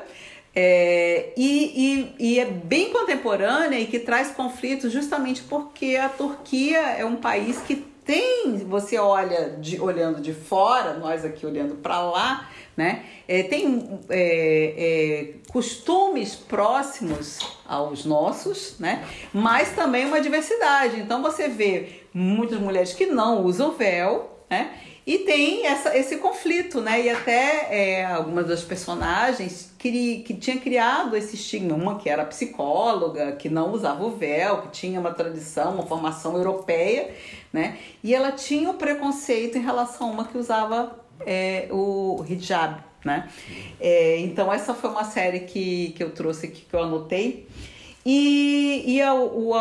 É, 0.55 1.31
e, 1.37 2.11
e, 2.19 2.33
e, 2.33 2.39
é 2.39 2.45
bem 2.45 2.91
contemporânea 2.91 3.79
e 3.79 3.85
que 3.85 3.99
traz 3.99 4.31
conflitos 4.31 4.91
justamente 4.91 5.43
porque 5.43 5.95
a 5.95 6.09
Turquia 6.09 6.79
é 6.79 7.05
um 7.05 7.15
país 7.15 7.61
que 7.61 7.75
tem, 8.09 8.57
você 8.67 8.97
olha 8.97 9.51
de, 9.61 9.79
olhando 9.79 10.19
de 10.19 10.33
fora, 10.33 10.95
nós 10.95 11.23
aqui 11.23 11.45
olhando 11.45 11.75
para 11.75 12.01
lá, 12.01 12.49
né? 12.75 13.05
É, 13.27 13.43
tem 13.43 13.99
é, 14.09 14.73
é, 14.77 15.51
costumes 15.51 16.33
próximos 16.35 17.37
aos 17.67 18.05
nossos, 18.05 18.79
né? 18.79 19.05
Mas 19.31 19.73
também 19.73 20.05
uma 20.05 20.19
diversidade. 20.19 20.99
Então 20.99 21.21
você 21.21 21.47
vê 21.47 21.98
muitas 22.13 22.59
mulheres 22.59 22.93
que 22.93 23.05
não 23.05 23.43
usam 23.43 23.71
véu, 23.71 24.29
né? 24.49 24.71
E 25.05 25.19
tem 25.19 25.65
essa, 25.65 25.97
esse 25.97 26.17
conflito, 26.17 26.81
né? 26.81 27.01
E 27.01 27.09
até 27.09 27.67
é, 27.71 28.05
algumas 28.05 28.47
das 28.47 28.61
personagens 28.61 29.73
que, 29.77 30.19
que 30.19 30.35
tinha 30.35 30.57
criado 30.59 31.15
esse 31.15 31.35
estigma, 31.35 31.73
uma 31.75 31.97
que 31.97 32.07
era 32.07 32.23
psicóloga, 32.25 33.31
que 33.31 33.49
não 33.49 33.71
usava 33.71 34.03
o 34.05 34.11
véu, 34.11 34.61
que 34.61 34.67
tinha 34.69 34.99
uma 34.99 35.11
tradição, 35.11 35.73
uma 35.73 35.85
formação 35.85 36.37
europeia, 36.37 37.09
né? 37.51 37.77
E 38.03 38.13
ela 38.13 38.31
tinha 38.31 38.69
o 38.69 38.75
preconceito 38.75 39.57
em 39.57 39.61
relação 39.61 40.09
a 40.09 40.11
uma 40.11 40.25
que 40.25 40.37
usava 40.37 40.99
é, 41.25 41.67
o 41.71 42.23
hijab, 42.29 42.83
né? 43.03 43.27
É, 43.79 44.19
então 44.19 44.53
essa 44.53 44.75
foi 44.75 44.91
uma 44.91 45.05
série 45.05 45.39
que, 45.39 45.89
que 45.97 46.03
eu 46.03 46.11
trouxe 46.11 46.45
aqui, 46.45 46.61
que 46.69 46.75
eu 46.75 46.83
anotei. 46.83 47.47
E, 48.05 48.83
e 48.85 49.01
a, 49.01 49.09
a 49.09 49.13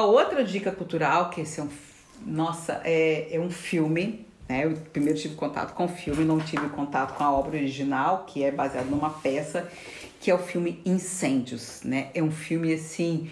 outra 0.05 0.45
dica 0.45 0.71
cultural, 0.71 1.31
que 1.31 1.41
esse 1.41 1.59
é 1.59 1.63
um, 1.63 1.69
nossa, 2.27 2.81
é, 2.85 3.35
é 3.35 3.41
um 3.41 3.51
filme 3.51 4.27
né? 4.49 4.65
Eu 4.65 4.73
primeiro 4.93 5.19
tive 5.19 5.35
contato 5.35 5.75
com 5.75 5.85
o 5.85 5.89
filme, 5.89 6.25
não 6.25 6.41
tive 6.41 6.69
contato 6.71 7.15
com 7.15 7.23
a 7.23 7.31
obra 7.31 7.57
original, 7.57 8.25
que 8.27 8.43
é 8.43 8.51
baseada 8.51 8.89
numa 8.89 9.11
peça, 9.11 9.71
que 10.21 10.31
é 10.31 10.35
o 10.35 10.39
filme 10.39 10.81
Incêndios. 10.87 11.83
Né? 11.85 12.09
É 12.15 12.23
um 12.23 12.31
filme, 12.31 12.73
assim, 12.73 13.31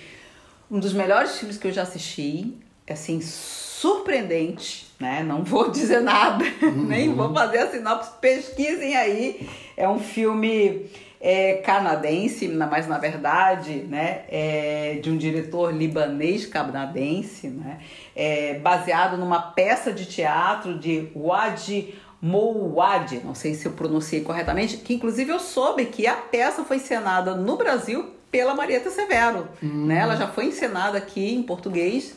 um 0.70 0.78
dos 0.78 0.92
melhores 0.92 1.38
filmes 1.38 1.56
que 1.56 1.66
eu 1.66 1.72
já 1.72 1.82
assisti, 1.82 2.54
assim, 2.88 3.20
surpreendente, 3.22 4.86
né? 5.00 5.22
Não 5.22 5.42
vou 5.42 5.70
dizer 5.72 6.02
nada, 6.02 6.44
uhum. 6.62 6.84
nem 6.86 7.14
vou 7.14 7.32
fazer 7.32 7.58
a 7.58 7.70
sinopse, 7.70 8.10
pesquisem 8.20 8.94
aí. 8.94 9.48
É 9.74 9.88
um 9.88 9.98
filme 9.98 10.86
é, 11.26 11.54
canadense, 11.54 12.46
mas 12.46 12.86
na 12.86 12.98
verdade, 12.98 13.78
né, 13.88 14.20
é 14.28 15.00
de 15.02 15.10
um 15.10 15.16
diretor 15.16 15.74
libanês 15.74 16.46
canadense, 16.46 17.48
né, 17.48 17.80
é, 18.14 18.60
baseado 18.60 19.16
numa 19.16 19.42
peça 19.42 19.92
de 19.92 20.06
teatro 20.06 20.78
de 20.78 21.08
Wadi 21.16 21.94
Mouad, 22.22 23.20
não 23.24 23.34
sei 23.34 23.54
se 23.54 23.66
eu 23.66 23.72
pronunciei 23.72 24.20
corretamente, 24.20 24.76
que 24.76 24.94
inclusive 24.94 25.32
eu 25.32 25.40
soube 25.40 25.86
que 25.86 26.06
a 26.06 26.14
peça 26.14 26.62
foi 26.62 26.76
encenada 26.76 27.34
no 27.34 27.56
Brasil 27.56 28.12
pela 28.30 28.54
Marieta 28.54 28.88
Severo, 28.88 29.48
uhum. 29.60 29.86
né? 29.86 29.98
Ela 29.98 30.14
já 30.14 30.28
foi 30.28 30.46
encenada 30.46 30.96
aqui 30.96 31.34
em 31.34 31.42
português 31.42 32.14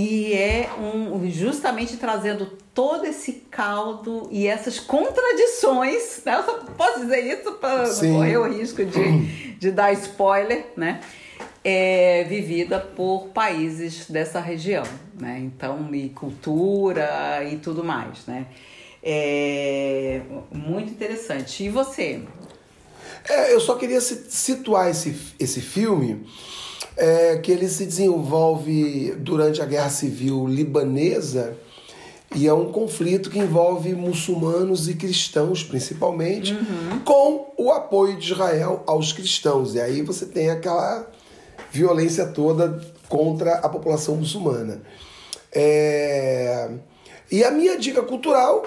e 0.00 0.32
é 0.32 0.70
um, 0.78 1.28
justamente 1.28 1.96
trazendo 1.96 2.46
todo 2.72 3.04
esse 3.04 3.32
caldo 3.50 4.28
e 4.30 4.46
essas 4.46 4.78
contradições. 4.78 6.22
Né? 6.24 6.36
Eu 6.36 6.44
só 6.44 6.52
posso 6.76 7.00
dizer 7.00 7.18
isso 7.18 7.50
para 7.54 7.92
correr 7.92 8.36
o 8.36 8.48
risco 8.48 8.84
de, 8.84 9.54
de 9.58 9.72
dar 9.72 9.92
spoiler, 9.94 10.66
né? 10.76 11.00
É 11.64 12.22
vivida 12.28 12.78
por 12.78 13.30
países 13.34 14.08
dessa 14.08 14.38
região, 14.38 14.84
né? 15.18 15.40
Então, 15.40 15.92
e 15.92 16.10
cultura 16.10 17.42
e 17.50 17.56
tudo 17.56 17.82
mais, 17.82 18.24
né? 18.24 18.46
É 19.02 20.20
muito 20.52 20.92
interessante. 20.92 21.64
E 21.64 21.68
você? 21.68 22.22
É, 23.28 23.52
eu 23.52 23.58
só 23.58 23.74
queria 23.74 24.00
situar 24.00 24.88
esse, 24.88 25.34
esse 25.40 25.60
filme 25.60 26.24
é, 26.98 27.38
que 27.38 27.52
ele 27.52 27.68
se 27.68 27.86
desenvolve 27.86 29.14
durante 29.18 29.62
a 29.62 29.64
Guerra 29.64 29.88
Civil 29.88 30.46
Libanesa 30.46 31.56
e 32.34 32.46
é 32.46 32.52
um 32.52 32.70
conflito 32.70 33.30
que 33.30 33.38
envolve 33.38 33.94
muçulmanos 33.94 34.88
e 34.88 34.94
cristãos, 34.94 35.62
principalmente, 35.62 36.52
uhum. 36.52 37.00
com 37.04 37.54
o 37.56 37.70
apoio 37.70 38.18
de 38.18 38.32
Israel 38.32 38.82
aos 38.86 39.12
cristãos. 39.12 39.74
E 39.74 39.80
aí 39.80 40.02
você 40.02 40.26
tem 40.26 40.50
aquela 40.50 41.10
violência 41.70 42.26
toda 42.26 42.80
contra 43.08 43.54
a 43.54 43.68
população 43.68 44.16
muçulmana. 44.16 44.82
É... 45.52 46.68
E 47.30 47.42
a 47.44 47.50
minha 47.50 47.78
dica 47.78 48.02
cultural, 48.02 48.62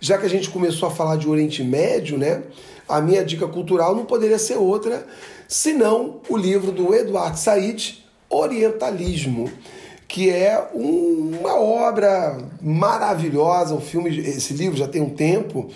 já 0.00 0.18
que 0.18 0.26
a 0.26 0.30
gente 0.30 0.50
começou 0.50 0.88
a 0.88 0.90
falar 0.90 1.16
de 1.16 1.28
Oriente 1.28 1.62
Médio, 1.62 2.18
né? 2.18 2.42
A 2.88 3.00
minha 3.00 3.24
dica 3.24 3.46
cultural 3.46 3.94
não 3.94 4.04
poderia 4.04 4.38
ser 4.38 4.56
outra 4.56 5.06
senão 5.48 6.20
o 6.28 6.36
livro 6.36 6.72
do 6.72 6.94
Eduardo 6.94 7.38
Said, 7.38 8.04
Orientalismo, 8.28 9.50
que 10.08 10.30
é 10.30 10.70
um, 10.74 11.38
uma 11.40 11.54
obra 11.56 12.38
maravilhosa, 12.60 13.74
um 13.74 13.80
filme, 13.80 14.16
esse 14.18 14.54
livro 14.54 14.76
já 14.76 14.88
tem 14.88 15.02
um 15.02 15.10
tempo, 15.10 15.68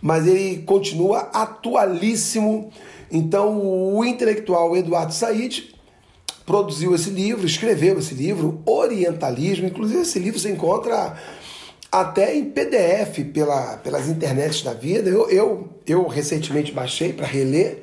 mas 0.00 0.26
ele 0.26 0.62
continua 0.62 1.30
atualíssimo. 1.32 2.70
Então, 3.10 3.60
o 3.94 4.04
intelectual 4.04 4.76
Eduardo 4.76 5.12
Said 5.12 5.74
produziu 6.44 6.94
esse 6.94 7.10
livro, 7.10 7.46
escreveu 7.46 7.98
esse 7.98 8.14
livro, 8.14 8.62
Orientalismo. 8.64 9.66
Inclusive, 9.66 10.00
esse 10.00 10.18
livro 10.18 10.40
você 10.40 10.50
encontra 10.50 11.16
até 11.90 12.34
em 12.34 12.44
PDF 12.44 13.24
pela, 13.32 13.78
pelas 13.78 14.08
internets 14.08 14.62
da 14.62 14.72
vida. 14.72 15.10
Eu, 15.10 15.28
eu, 15.30 15.68
eu 15.86 16.06
recentemente 16.06 16.72
baixei 16.72 17.12
para 17.12 17.26
reler. 17.26 17.82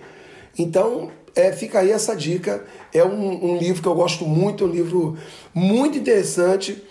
Então, 0.58 1.12
é, 1.36 1.52
fica 1.52 1.80
aí 1.80 1.92
essa 1.92 2.16
dica. 2.16 2.66
É 2.94 3.04
um, 3.04 3.54
um 3.54 3.58
livro 3.58 3.82
que 3.82 3.88
eu 3.88 3.96
gosto 3.96 4.26
muito, 4.26 4.66
um 4.66 4.70
livro 4.70 5.18
muito 5.54 5.98
interessante 5.98 6.82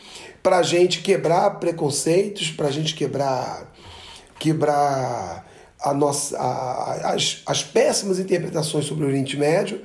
para 0.43 0.59
a 0.59 0.63
gente 0.63 1.01
quebrar 1.01 1.59
preconceitos, 1.59 2.51
para 2.51 2.69
a 2.69 2.71
gente 2.71 2.95
quebrar, 2.95 3.75
quebrar 4.39 5.51
a 5.81 5.95
nossa, 5.95 6.39
a, 6.39 7.15
as, 7.15 7.43
as 7.47 7.63
péssimas 7.63 8.19
interpretações 8.19 8.85
sobre 8.85 9.05
o 9.05 9.09
Oriente 9.09 9.37
Médio 9.37 9.81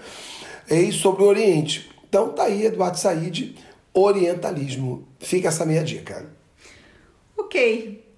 e 0.69 0.91
sobre 0.91 1.23
o 1.23 1.27
Oriente. 1.27 1.89
Então 2.07 2.29
tá 2.29 2.43
aí 2.43 2.65
Eduardo 2.65 2.99
Said, 2.99 3.55
Orientalismo. 3.93 5.07
Fica 5.19 5.47
essa 5.47 5.65
minha 5.65 5.83
dica. 5.83 6.29
Ok. 7.37 8.08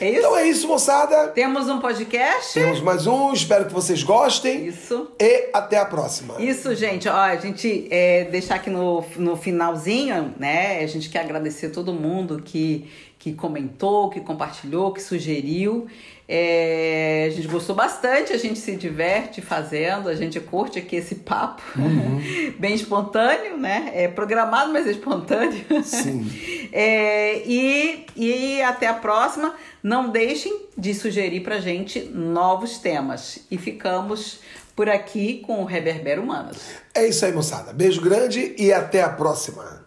É 0.00 0.08
isso? 0.08 0.18
Então 0.20 0.36
é 0.36 0.48
isso, 0.48 0.66
moçada. 0.66 1.28
Temos 1.28 1.68
um 1.68 1.78
podcast. 1.78 2.54
Temos 2.54 2.80
mais 2.80 3.06
um. 3.06 3.34
Espero 3.34 3.66
que 3.66 3.72
vocês 3.72 4.02
gostem. 4.02 4.66
Isso. 4.66 5.10
E 5.20 5.50
até 5.52 5.76
a 5.76 5.84
próxima. 5.84 6.40
Isso, 6.40 6.74
gente. 6.74 7.06
Ó, 7.06 7.14
a 7.14 7.36
gente 7.36 7.86
é, 7.90 8.24
deixar 8.24 8.54
aqui 8.54 8.70
no, 8.70 9.04
no 9.18 9.36
finalzinho, 9.36 10.34
né? 10.38 10.82
A 10.82 10.86
gente 10.86 11.10
quer 11.10 11.20
agradecer 11.20 11.68
todo 11.68 11.92
mundo 11.92 12.40
que, 12.42 12.90
que 13.18 13.34
comentou, 13.34 14.08
que 14.08 14.20
compartilhou, 14.22 14.90
que 14.90 15.02
sugeriu. 15.02 15.86
É, 16.32 17.24
a 17.26 17.30
gente 17.34 17.48
gostou 17.48 17.74
bastante, 17.74 18.32
a 18.32 18.38
gente 18.38 18.60
se 18.60 18.76
diverte 18.76 19.42
fazendo, 19.42 20.08
a 20.08 20.14
gente 20.14 20.38
curte 20.38 20.78
aqui 20.78 20.94
esse 20.94 21.16
papo 21.16 21.60
uhum. 21.76 22.22
bem 22.56 22.72
espontâneo, 22.72 23.56
né? 23.56 23.90
É 23.92 24.06
programado, 24.06 24.72
mas 24.72 24.86
é 24.86 24.92
espontâneo. 24.92 25.64
Sim. 25.82 26.30
É, 26.72 27.42
e, 27.48 28.06
e 28.14 28.62
até 28.62 28.86
a 28.86 28.94
próxima. 28.94 29.56
Não 29.82 30.10
deixem 30.10 30.66
de 30.78 30.94
sugerir 30.94 31.40
pra 31.40 31.58
gente 31.58 32.00
novos 32.14 32.78
temas. 32.78 33.40
E 33.50 33.58
ficamos 33.58 34.38
por 34.76 34.88
aqui 34.88 35.42
com 35.44 35.62
o 35.62 35.64
Reverbero 35.64 36.22
Humanos. 36.22 36.58
É 36.94 37.08
isso 37.08 37.24
aí, 37.26 37.32
moçada. 37.32 37.72
Beijo 37.72 38.00
grande 38.00 38.54
e 38.56 38.72
até 38.72 39.02
a 39.02 39.08
próxima. 39.08 39.79